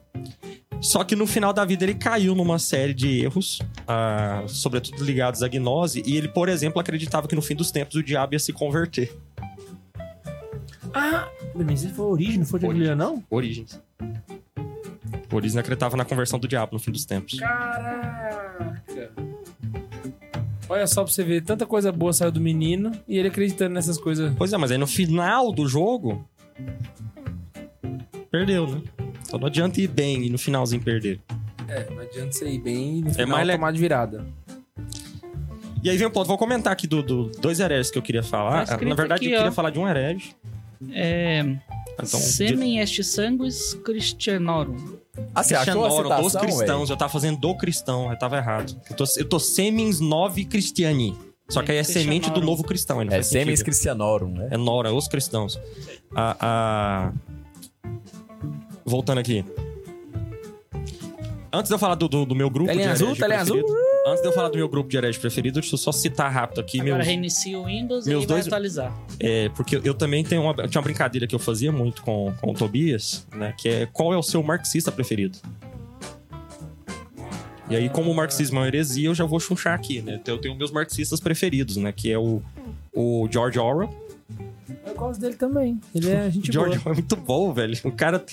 Só 0.80 1.02
que 1.02 1.16
no 1.16 1.26
final 1.26 1.52
da 1.52 1.64
vida 1.64 1.84
ele 1.84 1.94
caiu 1.94 2.34
numa 2.34 2.58
série 2.58 2.92
de 2.92 3.22
erros, 3.24 3.58
ah, 3.88 4.44
sobretudo 4.46 5.02
ligados 5.02 5.42
à 5.42 5.48
gnose, 5.48 6.02
e 6.04 6.16
ele, 6.16 6.28
por 6.28 6.48
exemplo, 6.48 6.80
acreditava 6.80 7.26
que 7.26 7.34
no 7.34 7.42
fim 7.42 7.54
dos 7.54 7.70
tempos 7.70 7.94
o 7.96 8.02
diabo 8.02 8.34
ia 8.34 8.38
se 8.38 8.52
converter. 8.52 9.16
Ah, 10.92 11.28
mas 11.54 11.84
ele 11.84 11.92
foi 11.94 12.04
a 12.04 12.08
origem, 12.08 12.38
não 12.38 12.46
foi 12.46 12.60
de 12.60 12.66
Origem. 12.66 12.86
Juliano, 12.86 13.04
não? 13.12 13.24
Orígenes. 13.30 13.80
Orígenes 15.32 15.56
acreditava 15.56 15.96
na 15.96 16.04
conversão 16.04 16.38
do 16.38 16.46
diabo 16.46 16.74
no 16.74 16.78
fim 16.78 16.92
dos 16.92 17.04
tempos. 17.04 17.38
Caraca. 17.38 19.12
Olha 20.68 20.86
só 20.86 21.02
pra 21.02 21.12
você 21.12 21.22
ver, 21.22 21.42
tanta 21.42 21.66
coisa 21.66 21.90
boa 21.92 22.12
saiu 22.12 22.30
do 22.30 22.40
menino 22.40 22.92
e 23.08 23.18
ele 23.18 23.28
acreditando 23.28 23.74
nessas 23.74 23.98
coisas. 23.98 24.32
Pois 24.36 24.52
é, 24.52 24.56
mas 24.56 24.70
aí 24.70 24.78
no 24.78 24.86
final 24.86 25.52
do 25.52 25.66
jogo. 25.66 26.26
Perdeu, 28.30 28.66
né? 28.66 28.82
Então 29.34 29.40
não 29.40 29.46
adianta 29.48 29.80
ir 29.80 29.88
bem 29.88 30.24
e 30.26 30.30
no 30.30 30.38
finalzinho 30.38 30.80
perder. 30.80 31.20
É, 31.68 31.86
não 31.90 32.00
adianta 32.02 32.30
você 32.32 32.48
ir 32.48 32.58
bem 32.60 32.98
e 32.98 33.02
no 33.02 33.10
final 33.12 33.28
mais 33.28 33.46
le- 33.46 33.52
tomar 33.54 33.72
de 33.72 33.78
virada. 33.80 34.24
E 35.82 35.90
aí 35.90 35.96
vem 35.96 36.06
o 36.06 36.10
ponto. 36.10 36.26
Vou 36.28 36.38
comentar 36.38 36.72
aqui 36.72 36.86
do, 36.86 37.02
do 37.02 37.24
dois 37.40 37.58
hereges 37.60 37.90
que 37.90 37.98
eu 37.98 38.02
queria 38.02 38.22
falar. 38.22 38.64
Tá 38.66 38.76
Na 38.78 38.94
verdade, 38.94 39.14
aqui, 39.14 39.26
eu 39.26 39.36
queria 39.38 39.48
ó. 39.48 39.52
falar 39.52 39.70
de 39.70 39.78
um 39.78 39.88
herege. 39.88 40.34
É, 40.92 41.40
Então, 41.94 42.06
Semen 42.20 42.78
est 42.80 43.02
sanguis 43.02 43.74
Christianorum. 43.84 44.76
Ah, 45.34 45.42
você 45.42 45.54
achou 45.54 45.84
a 45.84 45.88
Cristianorum, 45.88 46.22
dos 46.22 46.32
citação, 46.32 46.40
cristãos. 46.40 46.80
velho? 46.88 46.92
Eu 46.92 46.96
tava 46.96 47.12
fazendo 47.12 47.38
do 47.38 47.54
cristão, 47.56 48.10
eu 48.10 48.18
tava 48.18 48.36
errado. 48.36 48.80
Eu 48.90 48.96
tô, 48.96 49.04
eu 49.18 49.24
tô 49.28 49.38
semens 49.38 50.00
novi 50.00 50.44
cristiani. 50.44 51.14
Só 51.48 51.62
que 51.62 51.70
aí 51.70 51.76
é 51.76 51.80
É, 51.80 51.84
semente 51.84 52.30
do 52.30 52.40
novo 52.40 52.64
cristão. 52.64 53.02
É 53.02 53.22
Semens. 53.22 53.62
Christianorum, 53.62 54.28
né? 54.30 54.48
É 54.50 54.56
Nora, 54.56 54.92
os 54.94 55.06
cristãos. 55.08 55.60
A, 56.14 56.36
a- 56.40 57.12
Voltando 58.84 59.18
aqui. 59.18 59.44
Antes 61.52 61.68
de 61.68 61.74
eu 61.74 61.78
falar 61.78 61.94
do, 61.94 62.08
do, 62.08 62.26
do 62.26 62.34
meu 62.34 62.50
grupo 62.50 62.68
Telinha 62.68 62.86
de 62.88 62.92
azul, 62.92 63.14
telinha 63.16 63.40
azul. 63.40 63.56
preferido, 63.58 63.84
Antes 64.06 64.20
de 64.22 64.28
eu 64.28 64.32
falar 64.32 64.48
do 64.48 64.56
meu 64.58 64.68
grupo 64.68 64.90
de 64.90 64.96
herege 64.96 65.18
preferido, 65.18 65.60
deixa 65.60 65.74
eu 65.74 65.78
só 65.78 65.92
citar 65.92 66.30
rápido 66.30 66.60
aqui 66.60 66.80
Agora 66.80 66.96
meus, 66.96 67.06
reinicia 67.06 67.58
o 67.58 67.64
Windows 67.66 68.06
e 68.06 68.10
meus 68.10 68.24
vai 68.24 68.28
dois- 68.34 68.46
atualizar. 68.48 68.92
é, 69.20 69.48
porque 69.50 69.80
eu 69.82 69.94
também 69.94 70.22
tenho 70.24 70.42
uma, 70.42 70.52
tinha 70.54 70.80
uma 70.80 70.82
brincadeira 70.82 71.26
que 71.26 71.34
eu 71.34 71.38
fazia 71.38 71.70
muito 71.72 72.02
com, 72.02 72.34
com 72.40 72.50
o 72.50 72.54
Tobias, 72.54 73.24
né? 73.34 73.54
Que 73.56 73.68
é 73.68 73.86
qual 73.86 74.12
é 74.12 74.16
o 74.18 74.22
seu 74.22 74.42
marxista 74.42 74.90
preferido? 74.92 75.38
E 77.70 77.76
aí, 77.76 77.88
como 77.88 78.10
o 78.10 78.14
marxismo 78.14 78.58
é 78.58 78.60
uma 78.62 78.66
heresia, 78.68 79.08
eu 79.08 79.14
já 79.14 79.24
vou 79.24 79.40
chunchar 79.40 79.72
aqui, 79.74 80.02
né? 80.02 80.18
Então, 80.20 80.34
eu 80.34 80.40
tenho 80.40 80.54
meus 80.54 80.70
marxistas 80.70 81.18
preferidos, 81.18 81.78
né? 81.78 81.92
Que 81.92 82.12
é 82.12 82.18
o, 82.18 82.42
o 82.92 83.26
George 83.32 83.58
Orwell. 83.58 83.88
Eu 84.86 84.94
gosto 84.94 85.20
dele 85.20 85.34
também. 85.34 85.80
Ele 85.94 86.10
é 86.10 86.30
gente 86.30 86.52
George 86.52 86.78
boa. 86.78 86.92
É 86.92 86.94
muito 86.94 87.16
bom, 87.16 87.52
velho. 87.52 87.76
O 87.84 87.92
cara, 87.92 88.24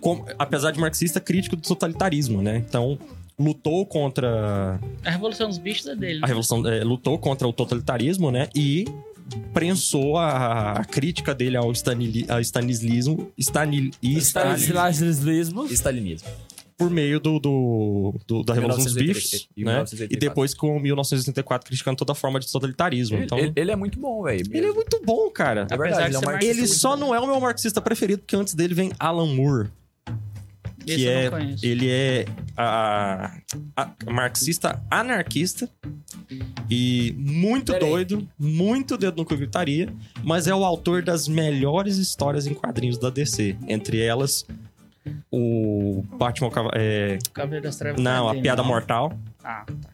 com- 0.00 0.24
apesar 0.38 0.70
de 0.72 0.78
marxista, 0.80 1.20
crítico 1.20 1.56
do 1.56 1.62
totalitarismo, 1.62 2.42
né? 2.42 2.56
Então, 2.58 2.98
lutou 3.38 3.84
contra 3.86 4.80
A 5.04 5.10
Revolução 5.10 5.48
dos 5.48 5.58
Bichos 5.58 5.86
é 5.86 5.94
dele. 5.94 6.18
a 6.18 6.20
né? 6.22 6.26
revolução, 6.26 6.66
é, 6.66 6.82
lutou 6.82 7.18
contra 7.18 7.46
o 7.46 7.52
totalitarismo, 7.52 8.30
né? 8.30 8.48
E 8.54 8.84
prensou 9.52 10.16
a, 10.16 10.72
a 10.72 10.84
crítica 10.84 11.34
dele 11.34 11.56
ao 11.56 11.72
stanili, 11.72 12.24
ao 12.28 12.40
stalinismo, 12.40 13.30
stanil, 13.36 13.90
e 14.02 14.16
Stalin, 14.18 14.54
Stalinismo. 15.66 16.28
Por 16.78 16.90
meio 16.90 17.18
do, 17.18 17.38
do, 17.38 18.14
do- 18.26 18.42
da 18.42 18.52
Revolução 18.52 18.84
dos 18.84 18.94
1984, 18.94 19.14
Bichos, 19.14 19.48
e 19.56 19.64
né? 19.64 19.72
1984. 19.72 20.14
E 20.14 20.16
depois 20.18 20.52
com 20.54 20.78
1984 20.78 21.66
criticando 21.68 21.96
toda 21.96 22.14
forma 22.14 22.38
de 22.38 22.52
totalitarismo. 22.52 23.16
Ele, 23.16 23.24
Então, 23.24 23.38
ele- 23.38 23.46
ele, 23.48 23.60
ele 23.60 23.70
é 23.70 23.76
muito 23.76 23.98
bom, 23.98 24.22
velho. 24.22 24.42
é 24.52 24.72
muito 24.72 25.00
bom, 25.04 25.30
cara. 25.30 25.66
É 25.70 25.76
verdade, 25.76 25.92
Apesar 25.94 26.06
ele 26.06 26.16
é 26.16 26.18
um 26.18 26.22
marxista 26.22 26.58
Ele 26.58 26.66
só 26.66 26.90
bom. 26.90 26.96
não 27.06 27.14
é 27.14 27.20
o 27.20 27.26
meu 27.26 27.40
marxista 27.40 27.80
preferido, 27.80 28.18
porque 28.22 28.36
antes 28.36 28.52
dele 28.54 28.74
vem 28.74 28.92
Alan 28.98 29.34
Moore. 29.34 29.70
Esse 30.86 30.98
que 30.98 31.02
eu 31.04 31.10
é 31.36 31.56
ele 31.62 31.90
é 31.90 32.26
a, 32.56 33.36
a- 33.76 33.90
marxista 34.08 34.80
anarquista 34.88 35.68
e 36.70 37.12
muito 37.18 37.72
Pera 37.72 37.84
aí. 37.84 37.90
doido, 37.90 38.28
muito 38.38 38.96
dedo 38.96 39.16
no 39.16 39.24
cu 39.24 39.36
gritaria, 39.36 39.92
mas 40.22 40.46
é 40.46 40.54
o 40.54 40.64
autor 40.64 41.02
das 41.02 41.26
melhores 41.26 41.96
histórias 41.96 42.46
em 42.46 42.54
quadrinhos 42.54 42.98
da 42.98 43.10
DC, 43.10 43.56
entre 43.66 44.00
elas 44.00 44.46
o 45.30 46.04
Batman 46.16 46.50
é, 46.74 47.18
Cavaleiro 47.32 47.64
das 47.64 47.76
Trevas. 47.76 48.00
não, 48.02 48.28
a 48.28 48.34
piada 48.34 48.62
não. 48.62 48.68
mortal, 48.68 49.12
Ah, 49.44 49.64
tá. 49.66 49.90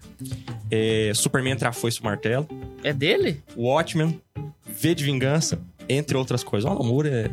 é, 0.70 1.12
Superman 1.14 1.52
entre 1.52 1.66
a 1.68 1.72
foice 1.72 1.98
e 1.98 2.00
o 2.00 2.04
martelo, 2.04 2.46
É 2.82 2.92
dele? 2.92 3.42
Watchmen, 3.56 4.20
V 4.66 4.94
de 4.94 5.04
Vingança, 5.04 5.58
entre 5.88 6.16
outras 6.16 6.42
coisas. 6.44 6.68
O 6.70 6.72
Alan 6.72 6.86
Moore 6.86 7.08
é 7.08 7.30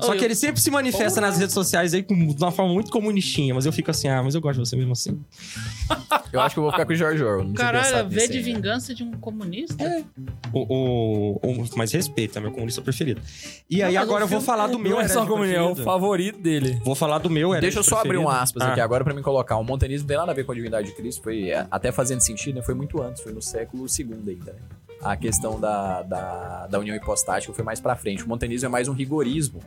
só 0.00 0.08
Ô, 0.08 0.12
que 0.12 0.18
eu- 0.20 0.24
ele 0.24 0.34
sempre 0.34 0.60
se 0.60 0.70
manifesta 0.70 1.20
nas 1.20 1.38
redes 1.38 1.54
sociais 1.54 1.94
aí 1.94 2.02
com, 2.02 2.14
de 2.14 2.42
uma 2.42 2.50
forma 2.52 2.72
muito 2.72 2.90
comunistinha, 2.90 3.54
mas 3.54 3.66
eu 3.66 3.72
fico 3.72 3.90
assim, 3.90 4.08
ah, 4.08 4.22
mas 4.22 4.34
eu 4.34 4.40
gosto 4.40 4.62
de 4.62 4.68
você 4.68 4.76
mesmo 4.76 4.92
assim. 4.92 5.20
Eu 6.32 6.40
acho 6.40 6.54
que 6.54 6.58
eu 6.58 6.62
vou 6.62 6.72
ficar 6.72 6.86
com 6.86 6.92
o 6.92 6.96
George 6.96 7.22
Orwell. 7.22 7.44
Não 7.48 7.54
Caralho, 7.54 7.84
pensado 7.84 8.08
V 8.08 8.14
nisso 8.16 8.32
de 8.32 8.38
ainda. 8.38 8.52
vingança 8.52 8.94
de 8.94 9.02
um 9.02 9.12
comunista? 9.12 10.04
O, 10.52 10.60
o, 10.60 11.40
o- 11.42 11.68
mas 11.76 11.92
respeito, 11.92 12.36
é 12.38 12.40
meu 12.40 12.50
comunista 12.50 12.80
preferido. 12.80 13.20
E 13.68 13.82
aí 13.82 13.94
mas 13.94 14.00
o 14.02 14.04
agora 14.04 14.24
eu 14.24 14.28
vou 14.28 14.40
falar 14.40 14.66
do 14.66 14.78
meu 14.78 14.92
Não 14.92 15.00
é 15.00 15.08
só 15.08 15.20
é 15.20 15.22
o 15.22 15.26
preferido. 15.36 15.84
favorito 15.84 16.38
dele. 16.40 16.80
Vou 16.84 16.94
falar 16.94 17.18
do 17.18 17.28
meu 17.30 17.58
Deixa 17.60 17.78
eu 17.80 17.82
só 17.84 17.96
abrir 17.98 18.16
um 18.18 18.22
preferido. 18.22 18.42
aspas 18.42 18.62
Ah, 18.62 18.70
aqui 18.72 18.80
agora 18.80 19.04
pra 19.04 19.12
me 19.14 19.22
colocar. 19.22 19.56
O 19.56 19.64
montanismo 19.64 20.06
tem 20.08 20.16
nada 20.16 20.32
a 20.32 20.34
ver 20.34 20.44
com 20.44 20.52
a 20.52 20.54
divindade 20.54 20.88
de 20.88 20.94
Cristo, 20.94 21.22
foi 21.22 21.50
é, 21.50 21.66
até 21.70 21.92
fazendo 21.92 22.20
sentido, 22.20 22.56
né? 22.56 22.62
Foi 22.62 22.74
muito 22.74 23.00
antes, 23.02 23.22
foi 23.22 23.32
no 23.32 23.42
século 23.42 23.86
II 23.86 24.08
ainda, 24.28 24.52
né? 24.52 24.58
A 25.02 25.16
questão 25.16 25.58
da, 25.58 26.02
da, 26.02 26.66
da 26.68 26.78
união 26.78 26.94
hipostática 26.94 27.52
foi 27.52 27.64
mais 27.64 27.80
pra 27.80 27.96
frente. 27.96 28.24
O 28.24 28.28
montanismo 28.28 28.66
é 28.66 28.68
mais 28.68 28.86
um 28.86 28.92
rigorismo. 28.92 29.60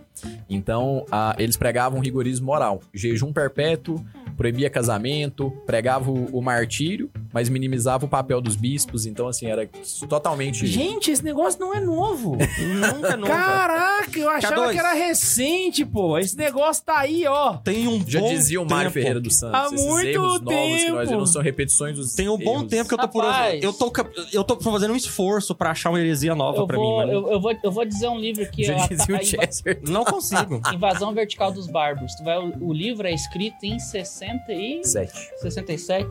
Então, 0.50 1.06
ah, 1.12 1.36
eles 1.38 1.58
pregavam 1.58 2.00
um 2.00 2.02
rigorismo 2.02 2.46
moral. 2.46 2.80
Jejum 2.94 3.34
perpétuo, 3.34 4.04
proibia 4.38 4.70
casamento, 4.70 5.52
pregava 5.66 6.10
o, 6.10 6.38
o 6.38 6.42
martírio, 6.42 7.12
mas 7.36 7.50
minimizava 7.50 8.06
o 8.06 8.08
papel 8.08 8.40
dos 8.40 8.56
bispos. 8.56 9.06
Então, 9.06 9.28
assim, 9.28 9.48
era 9.48 9.70
totalmente... 10.08 10.66
Gente, 10.66 11.12
esse 11.12 11.22
negócio 11.22 11.60
não 11.60 11.74
é 11.76 11.82
novo. 11.82 12.38
Nunca, 12.96 13.18
nunca. 13.18 13.34
Caraca, 13.34 14.18
eu 14.18 14.30
achava 14.30 14.68
K2. 14.68 14.72
que 14.72 14.80
era 14.80 14.94
recente, 14.94 15.84
pô. 15.86 16.18
Esse 16.18 16.38
negócio 16.38 16.82
tá 16.86 17.00
aí, 17.00 17.28
ó. 17.28 17.58
Tem 17.58 17.90
um 17.90 18.02
Já 18.08 18.22
bom 18.22 18.30
dizia 18.30 18.62
o 18.62 18.66
Mário 18.66 18.84
tempo. 18.90 18.94
Ferreira 18.94 19.20
dos 19.20 19.36
Santos. 19.36 19.60
Há 19.60 19.66
esses 19.66 19.86
muito 19.86 20.08
erros 20.08 20.42
novos 20.42 20.46
que 20.56 20.90
nós 20.90 21.00
tempo. 21.00 21.10
vemos 21.10 21.34
são 21.34 21.42
repetições 21.42 21.98
dos 21.98 22.14
Tem 22.16 22.30
um 22.30 22.38
bom 22.38 22.60
erros. 22.60 22.70
tempo 22.70 22.88
que 22.88 22.94
eu 22.94 22.98
tô 23.00 23.08
por 23.10 23.26
eu 23.62 23.74
tô 23.74 23.92
eu 24.32 24.44
tô 24.46 24.58
fazendo 24.62 24.94
um 24.94 24.96
esforço 24.96 25.54
pra 25.54 25.72
achar 25.72 25.90
uma 25.90 26.00
heresia 26.00 26.34
nova 26.34 26.60
Eu 26.60 26.68
pra 26.68 26.78
vou, 26.78 27.00
mim, 27.02 27.06
mas 27.06 27.14
eu, 27.14 27.32
eu 27.34 27.42
vou, 27.42 27.54
eu 27.62 27.72
vou 27.72 27.86
dizer 27.86 28.08
um 28.08 28.18
livro 28.18 28.44
aqui. 28.44 28.64
Já 28.64 28.78
ó, 28.78 28.88
dizia 28.88 29.16
o 29.18 29.24
Chester. 29.24 29.82
não 29.90 30.06
consigo. 30.06 30.62
Invasão 30.74 31.14
Vertical 31.14 31.52
dos 31.52 31.68
Bárbaros. 31.68 32.16
Tu 32.16 32.24
vai, 32.24 32.38
o, 32.38 32.72
livro 32.72 33.06
é 33.06 33.14
escrito 33.14 33.64
em 33.64 33.78
60 33.78 34.54
e... 34.54 34.84
Sete. 34.86 35.14
67. 35.42 36.08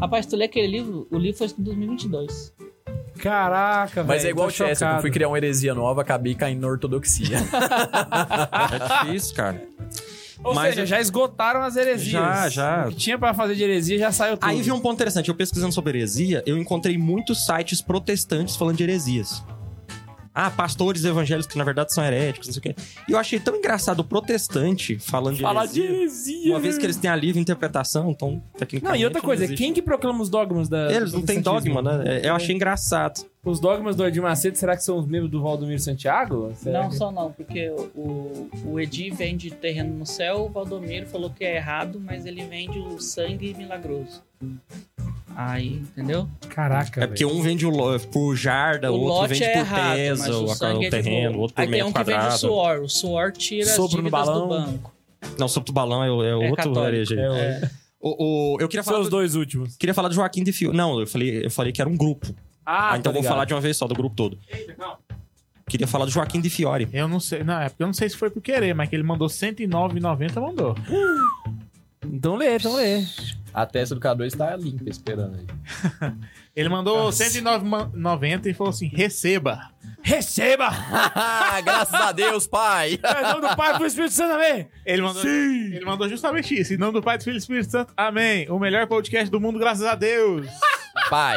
Rapaz, 0.00 0.26
tu 0.26 0.36
lê 0.36 0.44
aquele 0.44 0.66
livro, 0.66 1.06
o 1.10 1.18
livro 1.18 1.38
foi 1.38 1.46
escrito 1.46 1.62
em 1.70 1.74
2022. 1.74 2.54
Caraca, 3.18 3.94
velho. 4.02 4.06
Mas 4.08 4.24
é 4.24 4.28
igual 4.30 4.48
tô 4.48 4.64
o 4.64 4.76
que 4.76 4.84
eu 4.84 5.00
fui 5.00 5.10
criar 5.10 5.28
uma 5.28 5.38
heresia 5.38 5.74
nova, 5.74 6.02
acabei 6.02 6.34
caindo 6.34 6.60
na 6.60 6.68
ortodoxia. 6.68 7.38
É 8.72 9.06
difícil, 9.06 9.34
cara. 9.34 9.66
Ou 10.44 10.54
Mas 10.54 10.70
seja, 10.70 10.82
eu- 10.82 10.86
já 10.86 11.00
esgotaram 11.00 11.62
as 11.62 11.76
heresias. 11.76 12.10
Já, 12.10 12.48
já. 12.50 12.86
O 12.86 12.90
que 12.90 12.96
tinha 12.96 13.18
pra 13.18 13.32
fazer 13.32 13.54
de 13.54 13.62
heresia 13.64 13.98
já 13.98 14.12
saiu 14.12 14.36
tudo. 14.36 14.48
Aí 14.48 14.60
vi 14.60 14.70
um 14.70 14.78
ponto 14.80 14.94
interessante. 14.94 15.28
Eu 15.30 15.34
pesquisando 15.34 15.72
sobre 15.72 15.96
heresia, 15.98 16.42
eu 16.46 16.58
encontrei 16.58 16.98
muitos 16.98 17.46
sites 17.46 17.80
protestantes 17.80 18.54
falando 18.54 18.76
de 18.76 18.82
heresias. 18.84 19.42
Ah, 20.38 20.50
pastores 20.50 21.02
evangélicos 21.04 21.50
que 21.50 21.56
na 21.56 21.64
verdade 21.64 21.94
são 21.94 22.04
heréticos, 22.04 22.46
não 22.48 22.52
sei 22.52 22.60
o 22.60 22.62
quê. 22.62 22.76
E 23.08 23.12
eu 23.12 23.18
achei 23.18 23.40
tão 23.40 23.56
engraçado 23.56 24.00
o 24.00 24.04
protestante 24.04 24.98
falando 24.98 25.36
de 25.36 25.42
Falar 25.42 25.64
de 25.64 25.80
heresia. 25.80 25.96
heresia. 26.36 26.50
Uma 26.52 26.60
vez 26.60 26.76
que 26.76 26.84
eles 26.84 26.96
têm 26.96 27.10
a 27.10 27.16
livre 27.16 27.40
interpretação, 27.40 28.10
então 28.10 28.32
Não, 28.32 28.42
tecnicamente. 28.58 29.00
e 29.02 29.04
outra 29.06 29.22
coisa, 29.22 29.48
quem 29.48 29.72
que 29.72 29.80
proclama 29.80 30.20
os 30.22 30.28
dogmas 30.28 30.68
da. 30.68 30.92
Eles 30.92 31.12
não 31.14 31.22
têm 31.22 31.40
dogma, 31.40 31.80
né? 31.80 32.20
É, 32.22 32.28
Eu 32.28 32.34
achei 32.34 32.54
engraçado. 32.54 33.24
Os 33.42 33.60
dogmas 33.60 33.94
do 33.94 34.04
Edir 34.04 34.20
Macedo, 34.20 34.58
será 34.58 34.76
que 34.76 34.82
são 34.82 34.98
os 34.98 35.06
mesmos 35.06 35.30
do 35.30 35.40
Valdomiro 35.40 35.78
Santiago? 35.78 36.52
Será 36.56 36.82
Não, 36.82 36.88
que- 36.90 36.96
só 36.96 37.12
não, 37.12 37.30
porque 37.30 37.70
o, 37.94 38.48
o 38.66 38.80
Edi 38.80 39.08
vende 39.08 39.50
terreno 39.52 39.96
no 39.96 40.04
céu, 40.04 40.46
o 40.46 40.48
Valdomiro 40.48 41.06
falou 41.06 41.30
que 41.30 41.44
é 41.44 41.54
errado, 41.56 42.00
mas 42.04 42.26
ele 42.26 42.44
vende 42.44 42.78
o 42.80 42.98
sangue 42.98 43.54
milagroso. 43.54 44.20
Aí, 45.34 45.74
entendeu? 45.76 46.28
Caraca, 46.48 47.04
É 47.04 47.06
porque 47.06 47.24
um 47.26 47.42
vende 47.42 47.66
o 47.66 47.70
lo- 47.70 48.00
por 48.10 48.34
jarda, 48.34 48.90
o 48.90 48.96
o 48.96 49.00
outro 49.02 49.28
vende 49.28 49.44
é 49.44 49.52
por 49.52 49.58
errado, 49.58 49.96
peso, 49.96 50.32
o 50.32 50.46
o, 50.48 50.82
é 50.84 50.88
terreno, 50.90 51.36
o 51.36 51.40
outro 51.40 51.54
por 51.54 51.60
Aí 51.60 51.66
tem 51.68 51.72
metro 51.82 51.88
um 51.88 51.92
que 51.92 51.98
vende 52.04 52.10
o 52.10 52.14
quadrado. 52.22 52.38
suor. 52.38 52.78
O 52.80 52.88
suor 52.88 53.32
tira 53.32 53.66
Sopro 53.66 54.00
no 54.02 54.08
as 54.08 54.12
dívidas 54.12 54.26
balão. 54.26 54.48
do 54.48 54.48
banco. 54.72 54.94
Não, 55.38 55.48
sobre 55.48 55.70
o 55.70 55.74
balão 55.74 56.02
é, 56.02 56.10
o- 56.10 56.22
é 56.22 56.50
outro 56.50 56.84
herege. 56.86 57.18
É, 57.18 57.30
o- 57.30 57.34
É. 57.34 57.70
O, 58.00 58.54
o- 58.54 58.60
eu 58.60 58.68
queria 58.68 58.82
São 58.82 58.92
falar, 58.92 59.02
os 59.02 59.08
do, 59.08 59.16
dois 59.16 59.34
últimos. 59.34 59.76
queria 59.76 59.92
falar 59.92 60.08
do 60.08 60.14
Joaquim 60.14 60.42
de 60.44 60.52
Fio. 60.52 60.72
Não, 60.72 61.00
eu 61.00 61.06
falei, 61.06 61.44
eu 61.44 61.50
falei 61.50 61.72
que 61.72 61.80
era 61.80 61.90
um 61.90 61.96
grupo. 61.96 62.28
Ah, 62.64 62.92
Ah, 62.92 62.98
então 62.98 63.10
tô 63.10 63.12
vou 63.12 63.20
ligado. 63.20 63.32
falar 63.32 63.44
de 63.44 63.52
uma 63.54 63.60
vez 63.60 63.76
só, 63.76 63.86
do 63.86 63.94
grupo 63.94 64.14
todo. 64.16 64.38
Queria 65.68 65.86
falar 65.86 66.04
do 66.04 66.10
Joaquim 66.12 66.40
de 66.40 66.48
Fiore. 66.48 66.88
Eu 66.92 67.08
não 67.08 67.18
sei. 67.20 67.42
Não, 67.42 67.60
é 67.60 67.68
porque 67.68 67.82
eu 67.82 67.86
não 67.86 67.94
sei 67.94 68.08
se 68.08 68.16
foi 68.16 68.30
por 68.30 68.40
querer, 68.40 68.74
mas 68.74 68.88
que 68.88 68.94
ele 68.96 69.02
mandou 69.02 69.28
109,90, 69.28 70.40
mandou. 70.40 70.74
Então 72.12 72.36
lê, 72.36 72.56
então 72.56 72.74
lê. 72.74 73.04
A 73.52 73.64
testa 73.64 73.94
do 73.94 74.00
K2 74.00 74.36
tá 74.36 74.54
limpa 74.56 74.88
esperando 74.90 75.36
aí. 75.36 76.12
Ele 76.54 76.68
mandou 76.68 77.08
109,90 77.08 78.46
e 78.46 78.54
falou 78.54 78.70
assim: 78.70 78.88
receba. 78.88 79.70
Receba! 80.02 80.68
Graças 81.64 81.94
a 82.00 82.12
Deus, 82.12 82.46
pai! 82.46 82.94
Em 83.02 83.22
nome 83.22 83.48
do 83.48 83.56
Pai 83.56 83.74
e 83.74 83.78
do 83.78 83.86
Espírito 83.86 84.14
Santo, 84.14 84.34
amém! 84.34 84.68
Ele 84.84 85.02
mandou, 85.02 85.24
ele 85.26 85.84
mandou 85.84 86.08
justamente 86.08 86.54
isso. 86.58 86.74
Em 86.74 86.76
nome 86.76 86.92
do 86.92 87.02
Pai, 87.02 87.18
do 87.18 87.24
Filho 87.24 87.34
e 87.34 87.38
do 87.38 87.42
Espírito 87.42 87.70
Santo. 87.70 87.92
Amém. 87.96 88.48
O 88.48 88.58
melhor 88.58 88.86
podcast 88.86 89.28
do 89.30 89.40
mundo, 89.40 89.58
graças 89.58 89.84
a 89.84 89.94
Deus. 89.96 90.46
Pai, 91.10 91.36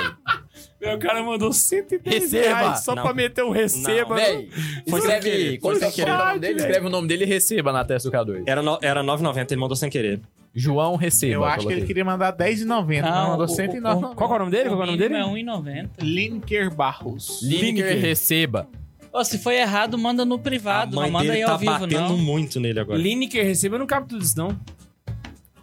Meu 0.79 0.97
cara 0.99 1.23
mandou 1.23 1.51
110 1.51 2.01
Receba! 2.31 2.43
reais 2.59 2.79
só 2.83 2.95
Não. 2.95 3.03
pra 3.03 3.13
meter 3.13 3.43
o 3.43 3.51
receba. 3.51 4.15
véi, 4.15 4.49
Foi 4.89 5.01
sem 5.01 5.09
querer, 5.19 5.35
escreve, 5.37 5.57
quando 5.59 5.79
você 5.79 5.91
querer. 5.91 6.39
dele, 6.39 6.59
escreve 6.59 6.85
o 6.85 6.89
nome 6.89 7.07
dele 7.07 7.23
e 7.23 7.27
receba 7.27 7.71
na 7.73 7.83
testa 7.83 8.09
do 8.09 8.15
K2. 8.15 8.43
Era, 8.45 8.61
no, 8.61 8.77
era 8.81 9.03
9,90, 9.03 9.51
ele 9.51 9.59
mandou 9.61 9.75
sem 9.75 9.89
querer. 9.89 10.21
João 10.53 10.95
Receba. 10.95 11.33
Eu 11.33 11.45
acho 11.45 11.67
que 11.67 11.73
ele 11.73 11.85
queria 11.85 12.03
mandar 12.03 12.31
10,90, 12.31 13.01
mas 13.01 13.11
Não, 13.15 13.29
mandou 13.29 13.45
o- 13.47 13.49
o- 13.49 13.55
109,90. 13.55 14.15
Qual 14.15 14.31
é 14.31 14.35
o 14.35 14.39
nome 14.39 14.51
dele? 14.51 14.69
Qual 14.69 14.79
é 14.79 14.83
o 14.83 14.85
nome 14.87 14.97
dele? 14.97 15.13
é 15.15 15.23
1,90. 15.25 15.89
Linker 16.01 16.73
Barros. 16.73 17.41
Lineker 17.43 17.99
Receba. 17.99 18.67
Ô, 19.11 19.23
se 19.23 19.39
foi 19.39 19.55
errado, 19.57 19.97
manda 19.97 20.23
no 20.23 20.37
privado, 20.37 20.95
não 20.95 21.09
manda 21.09 21.33
aí 21.33 21.43
tá 21.43 21.51
ao 21.53 21.57
vivo, 21.57 21.71
batendo 21.71 21.99
não. 22.09 22.17
muito 22.17 22.59
nele 22.59 22.79
agora. 22.79 22.97
Lineker 22.99 23.43
receba, 23.43 23.75
eu 23.75 23.79
não 23.79 23.87
cabe 23.87 24.07
tudo 24.07 24.23
isso, 24.23 24.37
não. 24.37 24.55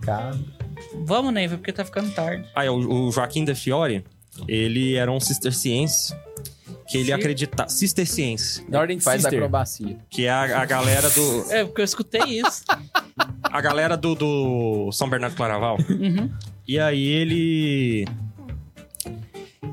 Cara. 0.00 0.36
Vamos, 1.04 1.32
Neiva, 1.32 1.56
porque 1.56 1.72
tá 1.72 1.84
ficando 1.84 2.10
tarde. 2.12 2.44
Ah, 2.54 2.64
é, 2.64 2.70
o, 2.70 3.06
o 3.06 3.10
Joaquim 3.12 3.44
de 3.44 3.54
Fiore, 3.54 4.04
ele 4.48 4.94
era 4.96 5.10
um 5.10 5.20
cisterciense 5.20 6.14
que 6.88 6.98
ele 6.98 7.06
Sim. 7.06 7.12
acreditava... 7.12 7.68
Cisterciense, 7.68 8.64
Da 8.70 8.80
ordem 8.80 8.98
de 8.98 9.04
Faz 9.04 9.22
Sister. 9.22 9.38
acrobacia. 9.38 9.98
que 10.08 10.24
é 10.26 10.30
a, 10.30 10.60
a 10.60 10.64
galera 10.64 11.08
do... 11.10 11.44
É, 11.52 11.64
porque 11.64 11.80
eu 11.80 11.84
escutei 11.84 12.22
isso. 12.40 12.62
A 13.42 13.60
galera 13.60 13.96
do, 13.96 14.14
do 14.14 14.90
São 14.92 15.08
Bernardo 15.08 15.32
do 15.34 15.36
Claraval. 15.36 15.78
Uhum. 15.88 16.30
E 16.68 16.78
aí 16.78 17.04
ele. 17.06 18.06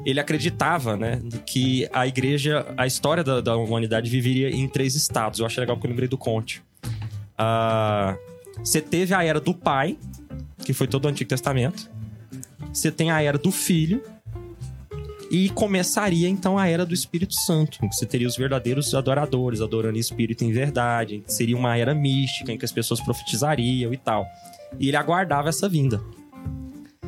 Ele 0.06 0.19
acreditava, 0.19 0.98
né, 0.98 1.22
que 1.45 1.88
a 1.94 2.06
igreja, 2.06 2.65
a 2.77 2.85
história 2.85 3.23
da, 3.23 3.40
da 3.41 3.56
humanidade 3.56 4.10
viveria 4.10 4.49
em 4.49 4.68
três 4.68 4.95
estados. 4.95 5.40
Eu 5.40 5.45
achei 5.45 5.61
legal 5.61 5.76
porque 5.77 5.88
eu 5.88 5.91
lembrei 5.91 6.10
do 6.10 6.18
Conte. 6.18 6.61
Ah, 7.38 8.15
Você 8.60 8.81
teve 8.81 9.14
a 9.14 9.23
era 9.23 9.40
do 9.40 9.53
pai, 9.53 9.98
que 10.65 10.73
foi 10.73 10.88
todo 10.88 11.06
o 11.06 11.07
Antigo 11.07 11.30
Testamento. 11.30 11.90
Você 12.73 12.91
tem 12.91 13.11
a 13.11 13.22
era 13.22 13.38
do 13.38 13.52
filho. 13.52 14.03
E 15.34 15.49
começaria 15.49 16.30
então 16.30 16.60
a 16.60 16.68
era 16.68 16.85
do 16.85 16.93
Espírito 16.93 17.34
Santo, 17.34 17.80
em 17.81 17.89
que 17.89 17.95
você 17.95 18.05
teria 18.05 18.27
os 18.27 18.38
verdadeiros 18.38 18.93
adoradores, 18.93 19.61
adorando 19.61 19.97
em 19.97 19.99
espírito 19.99 20.43
em 20.43 20.51
verdade. 20.51 21.23
Seria 21.26 21.57
uma 21.57 21.76
era 21.76 21.95
mística 21.95 22.51
em 22.51 22.57
que 22.57 22.64
as 22.64 22.72
pessoas 22.72 23.01
profetizariam 23.01 23.91
e 23.91 23.97
tal. 23.97 24.27
E 24.80 24.89
ele 24.89 24.95
aguardava 24.95 25.49
essa 25.49 25.68
vinda. 25.68 25.99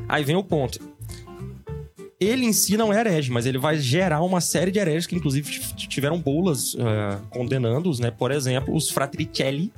Aí 0.09 0.23
vem 0.23 0.35
o 0.35 0.43
ponto. 0.43 0.79
Ele 2.19 2.45
em 2.45 2.51
si 2.51 2.75
não 2.75 2.91
é 2.91 2.99
herege, 2.99 3.31
mas 3.31 3.45
ele 3.45 3.59
vai 3.59 3.77
gerar 3.77 4.23
uma 4.23 4.41
série 4.41 4.71
de 4.71 4.79
hereges 4.79 5.05
que, 5.05 5.15
inclusive, 5.15 5.47
tiveram 5.75 6.19
bulas 6.19 6.75
eh, 6.79 7.17
condenando-os, 7.29 7.99
né? 7.99 8.09
Por 8.09 8.31
exemplo, 8.31 8.75
os 8.75 8.89
Fratricelli 8.89 9.71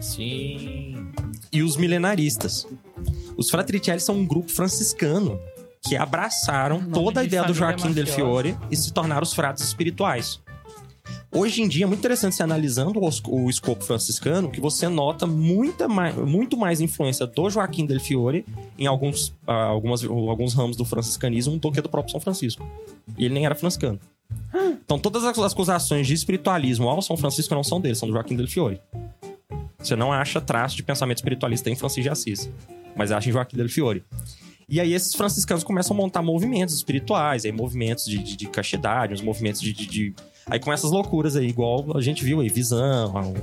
Sim. 0.00 1.06
e 1.52 1.62
os 1.62 1.76
milenaristas. 1.76 2.66
Os 3.36 3.50
Fratricelli 3.50 4.00
são 4.00 4.14
um 4.14 4.26
grupo 4.26 4.50
franciscano 4.50 5.38
que 5.82 5.96
abraçaram 5.96 6.82
toda 6.90 7.20
a 7.20 7.22
de 7.22 7.28
ideia 7.28 7.44
do 7.44 7.54
Joaquim 7.54 7.92
del. 7.92 8.06
Fiore 8.06 8.56
e 8.70 8.76
se 8.76 8.92
tornaram 8.92 9.22
os 9.22 9.32
fratres 9.32 9.66
espirituais. 9.66 10.40
Hoje 11.32 11.62
em 11.62 11.68
dia 11.68 11.84
é 11.84 11.86
muito 11.86 12.00
interessante 12.00 12.34
se 12.34 12.42
analisando 12.42 13.00
o 13.28 13.48
escopo 13.48 13.84
franciscano 13.84 14.50
que 14.50 14.60
você 14.60 14.88
nota 14.88 15.26
muita 15.26 15.86
mais, 15.86 16.14
muito 16.16 16.56
mais 16.56 16.80
influência 16.80 17.24
do 17.24 17.48
Joaquim 17.48 17.86
del 17.86 18.00
Fiore 18.00 18.44
em 18.76 18.86
alguns, 18.86 19.34
ah, 19.46 19.66
algumas, 19.66 20.04
alguns 20.04 20.54
ramos 20.54 20.76
do 20.76 20.84
franciscanismo 20.84 21.56
do 21.56 21.70
que 21.70 21.80
do 21.80 21.88
próprio 21.88 22.10
São 22.10 22.20
Francisco. 22.20 22.68
E 23.16 23.24
ele 23.24 23.34
nem 23.34 23.46
era 23.46 23.54
franciscano. 23.54 23.98
Então 24.84 24.98
todas 24.98 25.24
as 25.24 25.52
acusações 25.52 26.06
de 26.06 26.14
espiritualismo 26.14 26.88
ao 26.88 27.00
São 27.00 27.16
Francisco 27.16 27.54
não 27.54 27.62
são 27.62 27.80
dele, 27.80 27.94
são 27.94 28.08
do 28.08 28.12
Joaquim 28.12 28.36
del 28.36 28.48
Fiore. 28.48 28.80
Você 29.78 29.94
não 29.94 30.12
acha 30.12 30.40
traço 30.40 30.76
de 30.76 30.82
pensamento 30.82 31.18
espiritualista 31.18 31.70
em 31.70 31.76
Francisco 31.76 32.02
de 32.02 32.08
Assis, 32.10 32.50
mas 32.96 33.12
acha 33.12 33.28
em 33.28 33.32
Joaquim 33.32 33.56
del 33.56 33.68
Fiore. 33.68 34.04
E 34.70 34.80
aí 34.80 34.94
esses 34.94 35.14
franciscanos 35.14 35.64
começam 35.64 35.94
a 35.94 35.98
montar 35.98 36.22
movimentos 36.22 36.74
espirituais, 36.76 37.44
aí 37.44 37.50
movimentos 37.52 38.04
de, 38.04 38.18
de, 38.18 38.36
de 38.36 38.46
castidade, 38.46 39.12
uns 39.12 39.20
movimentos 39.20 39.60
de, 39.60 39.72
de, 39.72 39.86
de- 39.86 40.14
Aí 40.46 40.58
com 40.60 40.72
essas 40.72 40.90
loucuras 40.90 41.36
aí, 41.36 41.48
igual 41.48 41.96
a 41.96 42.00
gente 42.00 42.24
viu 42.24 42.40
aí, 42.40 42.48
visão, 42.48 43.34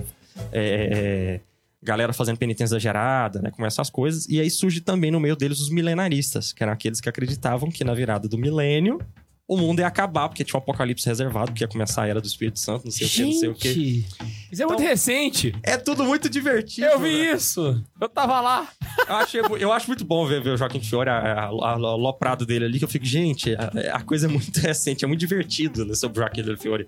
é, 0.51 0.89
é, 0.91 1.39
galera 1.83 2.11
fazendo 2.13 2.37
penitência 2.37 2.73
exagerada, 2.73 3.41
né? 3.41 3.51
Começam 3.51 3.81
as 3.81 3.89
coisas. 3.89 4.27
E 4.27 4.39
aí 4.41 4.49
surge 4.49 4.81
também 4.81 5.11
no 5.11 5.19
meio 5.19 5.35
deles 5.35 5.59
os 5.59 5.69
milenaristas, 5.69 6.51
que 6.53 6.63
eram 6.63 6.73
aqueles 6.73 6.99
que 6.99 7.07
acreditavam 7.09 7.69
que 7.69 7.83
na 7.83 7.93
virada 7.93 8.27
do 8.27 8.37
milênio 8.37 8.99
o 9.47 9.55
mundo 9.57 9.79
ia 9.79 9.87
acabar, 9.87 10.27
porque 10.27 10.43
tinha 10.43 10.57
um 10.59 10.61
apocalipse 10.61 11.05
reservado, 11.07 11.53
que 11.53 11.63
ia 11.63 11.67
começar 11.67 12.03
a 12.03 12.07
era 12.07 12.19
do 12.19 12.27
Espírito 12.27 12.59
Santo, 12.59 12.83
não 12.85 12.91
sei 12.91 13.07
o 13.07 13.09
que, 13.09 13.23
não 13.23 13.31
sei 13.33 13.49
o 13.49 13.53
que. 13.55 13.73
Gente, 13.73 14.05
Isso 14.51 14.61
é 14.63 14.65
muito 14.65 14.79
Então- 14.81 14.89
recente. 14.91 15.55
É 15.63 15.77
tudo 15.77 16.03
muito 16.03 16.29
divertido. 16.29 16.87
Eu 16.87 16.99
vi 16.99 17.11
né? 17.23 17.33
isso. 17.33 17.81
Eu 17.99 18.09
tava 18.09 18.41
lá. 18.41 18.67
Eu, 19.07 19.15
achei- 19.15 19.41
eu 19.59 19.71
acho 19.71 19.87
muito 19.87 20.03
bom 20.03 20.25
ver, 20.25 20.41
ver 20.43 20.49
o 20.51 20.57
Joaquim 20.57 20.81
Fiore, 20.81 21.09
a, 21.09 21.17
a, 21.17 21.45
a, 21.45 21.71
aloprado 21.73 22.45
dele 22.45 22.65
ali, 22.65 22.77
que 22.79 22.83
eu 22.85 22.89
fico, 22.89 23.05
gente, 23.05 23.55
a, 23.55 23.95
a 23.97 24.01
coisa 24.01 24.27
é 24.27 24.29
muito 24.29 24.55
recente, 24.59 25.05
é 25.05 25.07
muito 25.07 25.19
divertido 25.21 25.85
né, 25.85 25.93
sobre 25.95 26.19
o 26.19 26.21
Joaquim 26.23 26.43
del 26.43 26.57
Fiore. 26.57 26.85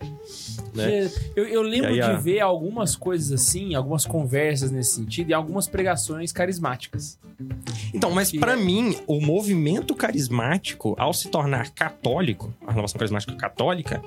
Né? 0.74 1.10
Eu, 1.36 1.46
eu 1.46 1.62
lembro 1.62 1.90
aí, 1.90 1.96
de 1.96 2.02
a- 2.02 2.14
ver 2.18 2.40
algumas 2.42 2.96
coisas 2.96 3.32
assim, 3.32 3.74
algumas 3.74 4.06
conversas 4.06 4.70
nesse 4.72 4.96
sentido 4.96 5.30
e 5.30 5.34
algumas 5.34 5.68
pregações 5.68 6.32
carismáticas. 6.34 7.18
Então, 7.94 8.12
mas 8.12 8.32
pra 8.32 8.54
é- 8.54 8.56
mim, 8.58 8.98
o 9.08 9.22
movimento 9.22 9.96
carismático, 9.96 10.96
ao 11.00 11.14
se 11.14 11.30
tornar 11.30 11.70
católico, 11.72 12.49
a 12.66 12.70
renovação 12.72 12.98
carismática 13.00 13.34
católica, 13.36 14.02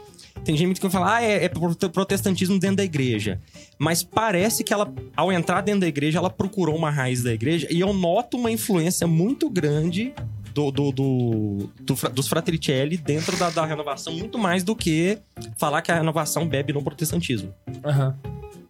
tem 0.45 0.57
gente 0.57 0.77
que 0.77 0.83
vai 0.83 0.91
falar, 0.91 1.17
ah, 1.17 1.23
é, 1.23 1.45
é 1.45 1.49
prote- 1.49 1.89
protestantismo 1.89 2.59
dentro 2.59 2.77
da 2.77 2.85
igreja. 2.85 3.41
Mas 3.79 4.03
parece 4.03 4.65
que 4.65 4.73
ela, 4.73 4.93
ao 5.17 5.33
entrar 5.33 5.61
dentro 5.61 5.81
da 5.83 5.87
igreja, 5.89 6.19
ela 6.19 6.31
procurou 6.31 6.77
uma 6.77 6.91
raiz 6.91 7.23
da 7.23 7.33
igreja 7.33 7.67
e 7.71 7.81
eu 7.81 7.93
noto 7.93 8.37
uma 8.37 8.51
influência 8.51 9.07
muito 9.07 9.49
grande 9.51 10.13
do, 10.55 10.71
do, 10.71 10.93
do- 10.93 11.71
do 11.81 11.95
dos 12.11 12.29
Fratricelli 12.29 12.97
dentro 12.97 13.37
da, 13.39 13.49
da 13.51 13.65
renovação, 13.65 14.13
muito 14.13 14.39
mais 14.39 14.63
do 14.63 14.77
que 14.77 15.19
falar 15.57 15.81
que 15.83 15.91
a 15.91 15.95
renovação 15.95 16.47
bebe 16.47 16.73
no 16.73 16.83
protestantismo. 16.83 17.55
Aham. 17.85 18.15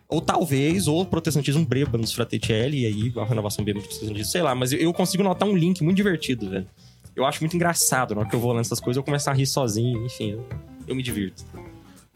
Ou 0.09 0.21
talvez, 0.21 0.87
ou 0.89 1.01
o 1.01 1.07
protestantismo 1.07 1.65
breba 1.65 1.97
nos 1.97 2.13
Fraticelli, 2.13 2.83
e 2.83 2.87
aí 2.87 3.13
a 3.17 3.25
renovação 3.25 3.65
beba 3.65 3.79
no 3.81 3.85
protestantismo, 3.87 4.25
sei 4.31 4.43
lá. 4.43 4.55
Mas 4.55 4.71
eu, 4.71 4.79
eu 4.79 4.93
consigo 4.93 5.23
notar 5.23 5.49
um 5.49 5.57
link 5.57 5.83
muito 5.83 5.97
divertido, 5.97 6.51
velho. 6.51 6.67
Eu 7.15 7.25
acho 7.27 7.41
muito 7.41 7.55
engraçado, 7.57 8.15
na 8.15 8.21
hora 8.23 8.29
que 8.31 8.35
eu 8.37 8.41
vou 8.41 8.53
lendo 8.53 8.63
essas 8.63 8.81
coisas, 8.81 8.97
eu 8.97 9.03
começo 9.05 9.29
a 9.29 9.33
rir 9.33 9.47
sozinho, 9.47 10.05
enfim, 10.07 10.33
eu, 10.33 10.47
eu 10.89 10.95
me 10.95 11.03
divirto. 11.03 11.45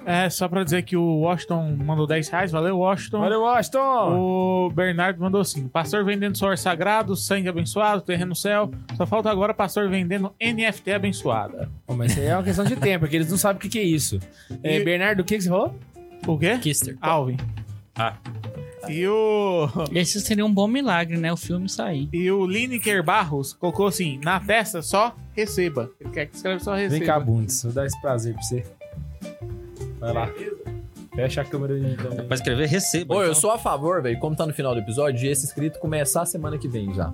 É, 0.08 0.30
só 0.30 0.46
pra 0.46 0.62
dizer 0.62 0.82
que 0.82 0.96
o 0.96 1.02
Washington 1.22 1.76
mandou 1.84 2.06
10 2.06 2.28
reais. 2.28 2.52
Valeu, 2.52 2.78
Washington. 2.78 3.18
Valeu, 3.18 3.40
Washington! 3.40 4.16
O 4.16 4.70
Bernardo 4.72 5.20
mandou 5.20 5.40
assim: 5.40 5.66
Pastor 5.66 6.04
vendendo 6.04 6.38
suor 6.38 6.56
sagrado, 6.56 7.16
sangue 7.16 7.48
abençoado, 7.48 8.02
terreno 8.02 8.28
no 8.28 8.36
céu. 8.36 8.70
Só 8.96 9.04
falta 9.04 9.28
agora 9.28 9.52
pastor 9.52 9.90
vendendo 9.90 10.32
NFT 10.40 10.92
abençoada. 10.92 11.68
Pô, 11.84 11.96
mas 11.96 12.12
isso 12.12 12.20
aí 12.20 12.26
é 12.26 12.36
uma 12.36 12.44
questão 12.44 12.64
de 12.64 12.76
tempo, 12.76 13.00
porque 13.00 13.16
eles 13.16 13.28
não 13.28 13.36
sabem 13.36 13.56
o 13.58 13.60
que, 13.60 13.68
que 13.68 13.80
é 13.80 13.82
isso. 13.82 14.20
É, 14.62 14.76
E- 14.76 14.84
Bernardo, 14.84 15.20
o 15.20 15.24
que, 15.24 15.34
que 15.38 15.42
você 15.42 15.48
falou? 15.48 15.76
O 16.24 16.38
quê? 16.38 16.56
Kister. 16.58 16.96
Alvin. 17.00 17.36
Ah. 17.96 18.14
E 18.88 19.06
o. 19.06 19.68
Esse 19.92 20.20
seria 20.20 20.44
um 20.44 20.52
bom 20.52 20.66
milagre, 20.66 21.16
né? 21.16 21.32
O 21.32 21.36
filme 21.36 21.68
sair. 21.68 22.08
E 22.12 22.30
o 22.30 22.46
Lineker 22.46 23.02
Barros 23.02 23.52
colocou 23.52 23.86
assim: 23.86 24.20
na 24.22 24.40
testa 24.40 24.82
só 24.82 25.14
receba. 25.34 25.90
Ele 26.00 26.10
quer 26.10 26.26
que 26.26 26.36
escreva 26.36 26.60
só 26.60 26.74
receba. 26.74 26.98
Vem 26.98 27.06
cá, 27.06 27.20
Bundes, 27.20 27.62
vou 27.62 27.72
dar 27.72 27.86
esse 27.86 28.00
prazer 28.00 28.34
pra 28.34 28.42
você. 28.42 28.64
Vai 29.98 30.12
lá. 30.12 30.30
Fecha 31.14 31.40
a 31.40 31.44
câmera 31.44 31.74
aí 31.74 31.96
também. 31.96 32.26
Pra 32.26 32.34
escrever, 32.34 32.68
receba. 32.68 33.14
Ô, 33.14 33.18
eu 33.22 33.30
então. 33.30 33.40
sou 33.40 33.50
a 33.50 33.58
favor, 33.58 34.02
velho, 34.02 34.18
como 34.18 34.36
tá 34.36 34.44
no 34.46 34.52
final 34.52 34.74
do 34.74 34.80
episódio, 34.80 35.18
de 35.18 35.26
esse 35.26 35.46
escrito 35.46 35.78
começar 35.78 36.22
a 36.22 36.26
semana 36.26 36.58
que 36.58 36.68
vem 36.68 36.92
já. 36.92 37.12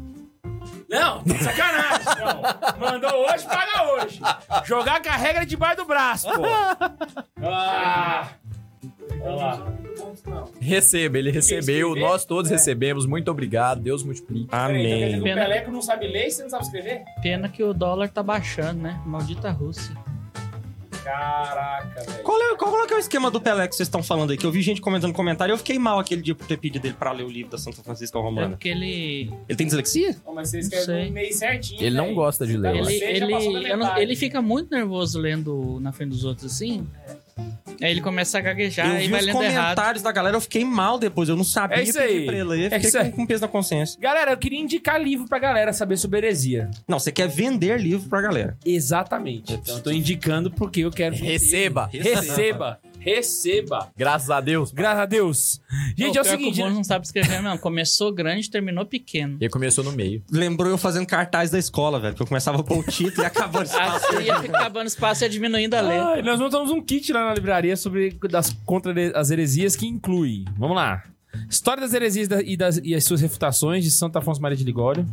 Não, 0.88 1.22
tá 1.22 1.38
sacanagem. 1.38 2.06
Não. 2.18 2.80
Mandou 2.90 3.26
hoje, 3.26 3.46
paga 3.46 3.92
hoje. 3.94 4.20
Jogar 4.64 5.00
com 5.00 5.08
a 5.08 5.16
regra 5.16 5.46
debaixo 5.46 5.76
do 5.76 5.84
braço, 5.84 6.28
pô. 6.28 6.42
Ah. 7.44 8.28
Olha 9.20 9.34
lá. 9.34 9.66
Receba, 10.60 11.18
ele 11.18 11.30
recebeu, 11.30 11.88
escrever? 11.90 12.00
nós 12.08 12.24
todos 12.24 12.50
recebemos. 12.50 13.06
Muito 13.06 13.30
obrigado, 13.30 13.80
Deus 13.80 14.02
multiplique. 14.02 14.48
Amém. 14.50 15.20
O 15.20 15.22
Peleco 15.22 15.70
não 15.70 15.82
sabe 15.82 16.06
ler 16.06 16.26
e 16.26 16.30
você 16.30 16.42
não 16.42 16.50
sabe 16.50 16.64
escrever? 16.64 17.02
Pena 17.22 17.48
que 17.48 17.62
o 17.62 17.72
dólar 17.72 18.08
tá 18.08 18.22
baixando, 18.22 18.80
né? 18.82 19.00
Maldita 19.06 19.50
Rússia. 19.50 19.94
Caraca, 21.02 22.00
velho. 22.00 22.22
Qual 22.22 22.40
é, 22.40 22.54
qual 22.56 22.84
é 22.84 22.86
que 22.86 22.94
é 22.94 22.96
o 22.96 23.00
esquema 23.00 23.28
do 23.28 23.40
Pelé 23.40 23.66
que 23.66 23.74
vocês 23.74 23.88
estão 23.88 24.04
falando 24.04 24.30
aí? 24.30 24.36
Que 24.38 24.46
eu 24.46 24.52
vi 24.52 24.62
gente 24.62 24.80
comentando 24.80 25.08
no 25.08 25.14
comentário 25.16 25.52
e 25.52 25.54
eu 25.54 25.58
fiquei 25.58 25.76
mal 25.76 25.98
aquele 25.98 26.22
dia 26.22 26.32
por 26.34 26.46
ter 26.46 26.56
pedido 26.56 26.86
ele 26.86 26.94
pra 26.94 27.10
ler 27.10 27.24
o 27.24 27.28
livro 27.28 27.50
da 27.50 27.58
Santa 27.58 27.82
Francisca 27.82 28.16
É 28.18 28.22
Romana. 28.22 28.50
porque 28.50 28.68
ele. 28.68 29.28
Ele 29.48 29.56
tem 29.56 29.66
dislexia? 29.66 30.16
Ô, 30.24 30.32
Mas 30.32 30.50
você 30.50 30.58
Não 30.60 30.68
escreve 30.78 31.10
meio 31.10 31.34
certinho. 31.34 31.82
Ele 31.82 31.96
não 31.96 32.14
gosta 32.14 32.46
de 32.46 32.56
ler. 32.56 32.76
Ele- 32.76 32.94
Ele, 33.02 33.34
ele, 33.34 33.72
eu 33.72 33.76
não- 33.76 33.98
ele 33.98 34.14
fica 34.14 34.40
muito 34.40 34.70
nervoso 34.70 35.18
lendo 35.18 35.78
na 35.80 35.90
frente 35.90 36.10
dos 36.10 36.24
outros 36.24 36.52
assim. 36.52 36.86
Aí 37.80 37.90
ele 37.90 38.00
começa 38.00 38.38
a 38.38 38.40
gaguejar 38.40 38.86
eu 38.88 38.98
e 39.00 39.02
vi 39.06 39.08
vai 39.08 39.20
os 39.20 39.26
lendo 39.26 39.42
errado. 39.42 39.74
comentários 39.74 40.02
da 40.04 40.12
galera, 40.12 40.36
eu 40.36 40.40
fiquei 40.40 40.64
mal 40.64 40.98
depois. 40.98 41.28
Eu 41.28 41.34
não 41.36 41.42
sabia 41.42 41.78
É 41.78 41.82
isso 41.82 41.98
pedir 41.98 42.04
aí. 42.20 42.26
pra 42.26 42.34
ele 42.34 42.44
ler. 42.44 42.60
É 42.66 42.70
Fiquei 42.76 42.88
isso 42.88 42.98
aí. 42.98 43.10
com, 43.10 43.16
com 43.16 43.26
peso 43.26 43.42
na 43.42 43.48
consciência. 43.48 43.98
Galera, 44.00 44.30
eu 44.30 44.36
queria 44.36 44.60
indicar 44.60 45.02
livro 45.02 45.26
pra 45.26 45.38
galera 45.40 45.72
saber 45.72 45.96
sobre 45.96 46.18
heresia. 46.18 46.70
Não, 46.86 46.98
você 47.00 47.10
quer 47.10 47.26
vender 47.28 47.80
livro 47.80 48.08
pra 48.08 48.20
galera. 48.20 48.56
Exatamente. 48.64 49.54
Então 49.54 49.76
eu 49.78 49.82
tô 49.82 49.90
indicando 49.90 50.50
porque 50.50 50.80
eu 50.80 50.90
quero. 50.90 51.16
vender. 51.16 51.32
Receba. 51.32 51.88
Receba. 51.92 52.78
Receba. 53.02 53.90
Graças 53.96 54.30
a 54.30 54.40
Deus. 54.40 54.70
Graças 54.70 55.00
a 55.00 55.06
Deus. 55.06 55.60
Gente, 55.96 56.12
Pô, 56.12 56.18
é 56.18 56.22
o 56.22 56.24
seguinte. 56.24 56.60
O 56.60 56.64
Bono 56.64 56.76
não 56.76 56.84
sabe 56.84 57.04
escrever 57.04 57.42
mesmo. 57.42 57.58
Começou 57.58 58.12
grande, 58.12 58.50
terminou 58.50 58.86
pequeno. 58.86 59.38
Ele 59.40 59.50
começou 59.50 59.82
no 59.82 59.92
meio. 59.92 60.22
Lembrou 60.30 60.70
eu 60.70 60.78
fazendo 60.78 61.06
cartaz 61.06 61.50
da 61.50 61.58
escola, 61.58 61.98
velho. 61.98 62.14
Que 62.14 62.22
eu 62.22 62.26
começava 62.26 62.60
a 62.60 62.62
pôr 62.62 62.78
o 62.78 62.84
título 62.84 63.22
e 63.22 63.26
acabando 63.26 63.64
esse 63.64 63.76
Assim 63.82 64.22
ia 64.22 64.36
acabando 64.36 64.86
espaço 64.86 65.24
e 65.24 65.28
diminuindo 65.28 65.74
a 65.74 65.80
letra. 65.80 66.06
Ai, 66.10 66.22
nós 66.22 66.38
montamos 66.38 66.70
um 66.70 66.80
kit 66.80 67.12
lá 67.12 67.26
na 67.26 67.34
livraria 67.34 67.76
sobre 67.76 68.16
das 68.30 68.50
contra 68.64 68.92
as 69.18 69.30
heresias 69.30 69.74
que 69.74 69.86
inclui. 69.86 70.44
Vamos 70.56 70.76
lá. 70.76 71.02
História 71.48 71.80
das 71.80 71.94
heresias 71.94 72.28
e, 72.44 72.56
das, 72.56 72.80
e 72.82 72.94
as 72.94 73.04
suas 73.04 73.20
refutações 73.20 73.84
de 73.84 73.90
Santo 73.90 74.18
Afonso 74.18 74.40
Maria 74.40 74.56
de 74.56 74.64
Ligório. 74.64 75.06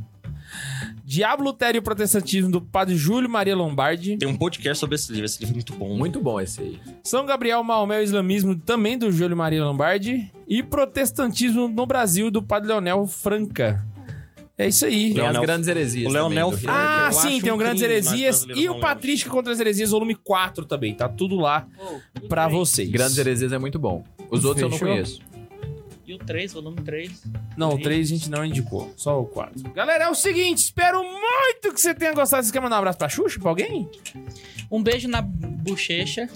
Diabo, 1.03 1.43
Lutério 1.43 1.77
e 1.77 1.81
o 1.81 1.83
Protestantismo 1.83 2.51
do 2.51 2.61
Padre 2.61 2.95
Júlio 2.95 3.29
Maria 3.29 3.55
Lombardi. 3.55 4.17
Tem 4.17 4.27
um 4.27 4.35
podcast 4.35 4.79
sobre 4.79 4.95
esse 4.95 5.11
livro. 5.11 5.25
Esse 5.25 5.39
livro 5.39 5.53
é 5.53 5.55
muito 5.55 5.73
bom. 5.73 5.97
Muito 5.97 6.21
bom 6.21 6.39
esse 6.39 6.61
aí. 6.61 6.79
São 7.03 7.25
Gabriel, 7.25 7.63
Maomé 7.63 7.97
e 7.97 8.01
o 8.01 8.03
Islamismo 8.03 8.55
também 8.55 8.97
do 8.97 9.11
Júlio 9.11 9.35
Maria 9.35 9.63
Lombardi. 9.63 10.31
E 10.47 10.61
Protestantismo 10.61 11.67
no 11.67 11.85
Brasil 11.85 12.29
do 12.29 12.43
Padre 12.43 12.69
Leonel 12.69 13.07
Franca. 13.07 13.85
É 14.59 14.67
isso 14.67 14.85
aí. 14.85 15.13
Tem 15.13 15.25
as 15.25 15.39
grandes 15.39 15.69
heresias. 15.69 16.05
o 16.05 16.13
Leonel 16.13 16.51
também. 16.51 16.65
Ah, 16.67 17.07
eu 17.07 17.13
sim, 17.13 17.39
tem 17.39 17.49
o 17.49 17.55
um 17.55 17.57
Grandes 17.57 17.81
Heresias 17.81 18.45
e 18.53 18.67
o 18.67 18.73
lembra. 18.73 18.89
Patrística 18.89 19.31
contra 19.31 19.53
as 19.53 19.59
Heresias, 19.61 19.91
volume 19.91 20.15
4 20.15 20.65
também. 20.65 20.93
Tá 20.93 21.07
tudo 21.07 21.37
lá 21.37 21.65
pra 22.27 22.49
vocês. 22.49 22.89
Grandes 22.89 23.17
heresias 23.17 23.53
é 23.53 23.57
muito 23.57 23.79
bom. 23.79 24.03
Os 24.29 24.43
outros 24.43 24.63
eu 24.63 24.69
Fechou? 24.69 24.87
não 24.89 24.95
conheço. 24.95 25.21
E 26.09 26.13
o 26.15 26.17
3, 26.17 26.53
volume 26.53 26.81
3. 26.81 27.23
Não, 27.55 27.75
o 27.75 27.79
3 27.79 28.07
a 28.07 28.09
gente 28.09 28.31
não 28.31 28.43
indicou, 28.43 28.91
só 28.97 29.21
o 29.21 29.27
4. 29.27 29.61
Galera, 29.73 30.05
é 30.05 30.09
o 30.09 30.15
seguinte, 30.15 30.57
espero 30.57 31.03
muito 31.03 31.71
que 31.71 31.79
você 31.79 31.93
tenha 31.93 32.13
gostado. 32.13 32.43
Você 32.43 32.51
quer 32.51 32.59
mandar 32.59 32.77
um 32.77 32.79
abraço 32.79 32.97
pra 32.97 33.07
Xuxa, 33.07 33.39
pra 33.39 33.49
alguém? 33.49 33.87
Um 34.71 34.81
beijo 34.81 35.07
na 35.07 35.21
bochecha. 35.21 36.27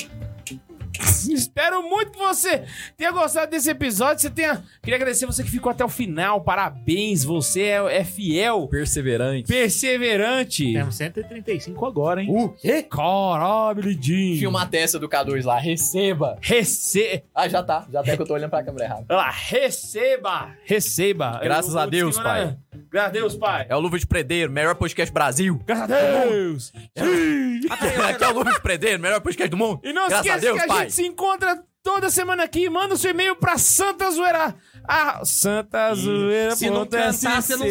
espero 1.34 1.82
muito 1.84 2.12
que 2.12 2.18
você 2.20 2.64
tenha 2.98 3.12
gostado 3.12 3.50
desse 3.52 3.70
episódio. 3.70 4.22
Você 4.22 4.30
tenha. 4.30 4.64
Queria 4.82 4.96
agradecer 4.96 5.26
você 5.26 5.44
que 5.44 5.50
ficou 5.52 5.72
até 5.72 5.84
o 5.84 5.90
final. 5.90 6.42
Parabéns, 6.42 7.24
você 7.24 7.62
é, 7.64 7.98
é 8.00 8.04
fiel, 8.04 8.68
Perseverante. 8.68 9.48
perseverante. 9.48 10.74
Temos 10.74 10.96
135 10.96 11.86
agora, 11.86 12.22
hein? 12.22 12.28
O 12.30 12.50
quê? 12.50 12.84
Caralho, 12.84 13.82
Lidinho. 13.82 14.38
Tinha 14.38 14.50
uma 14.50 14.66
testa 14.66 15.00
do 15.00 15.08
K2 15.10 15.44
lá. 15.46 15.58
Receba. 15.58 16.38
Rece... 16.42 17.24
Ah, 17.34 17.48
já 17.48 17.64
tá. 17.64 17.88
Já 17.92 18.00
até 18.02 18.16
que 18.16 18.22
eu 18.22 18.26
tô 18.28 18.34
olhando 18.34 18.50
pra 18.50 18.64
câmera 18.64 18.86
errada. 18.86 19.06
Olha 19.10 19.18
lá, 19.18 19.30
receba, 19.32 20.56
receba. 20.66 21.40
Graças 21.44 21.74
Eu- 21.74 21.80
a 21.80 21.84
eu 21.86 21.90
Deus, 21.90 22.16
escrevi, 22.16 22.30
pai. 22.38 22.46
né? 22.46 22.58
Graças 22.94 23.10
a 23.10 23.12
Deus, 23.12 23.36
pai. 23.36 23.66
É 23.68 23.76
o 23.76 23.80
Luva 23.80 23.98
de 23.98 24.06
Predeiro, 24.06 24.52
melhor 24.52 24.76
podcast 24.76 25.12
Brasil. 25.12 25.60
Graças 25.66 25.90
a 25.92 26.26
Deus. 26.26 26.72
Aqui 28.08 28.24
é 28.24 28.28
o 28.28 28.34
Luva 28.34 28.52
de 28.52 28.62
Predeiro, 28.62 29.02
melhor 29.02 29.20
podcast 29.20 29.50
do 29.50 29.58
mundo. 29.58 29.82
E 29.84 29.92
não 29.92 30.08
Graças 30.08 30.32
a 30.32 30.38
Deus, 30.38 30.60
que 30.60 30.64
a 30.64 30.68
pai. 30.68 30.82
gente 30.82 30.94
se 30.94 31.04
encontra 31.04 31.64
toda 31.82 32.12
semana 32.12 32.44
aqui. 32.44 32.70
Manda 32.70 32.94
o 32.94 32.98
seu 32.98 33.10
e-mail 33.10 33.36
pra 33.36 33.58
Santa 33.58 34.12
Zoeira. 34.12 34.54
Ah, 34.88 35.26
Santa 35.26 35.96
Zoeira. 35.96 36.56
Se 36.56 36.70
não 36.70 36.86
cantar, 36.86 37.42
você 37.42 37.56
não 37.56 37.66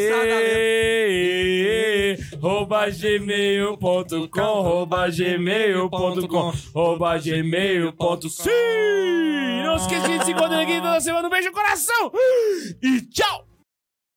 Rouba 2.41 2.91
gmail.com, 2.91 4.61
rouba 4.61 5.09
gmail.com, 5.09 6.53
rouba 6.75 7.19
gmail.com. 7.19 8.21
Sim! 8.29 9.63
Não 9.63 9.77
esqueça 9.77 10.09
de 10.09 10.25
se 10.25 10.33
encontrar 10.33 10.59
aqui 10.63 10.81
toda 10.81 11.01
semana. 11.01 11.29
Um 11.29 11.31
beijo 11.31 11.47
no 11.47 11.55
coração. 11.55 12.11
E 12.83 13.03
tchau! 13.03 13.52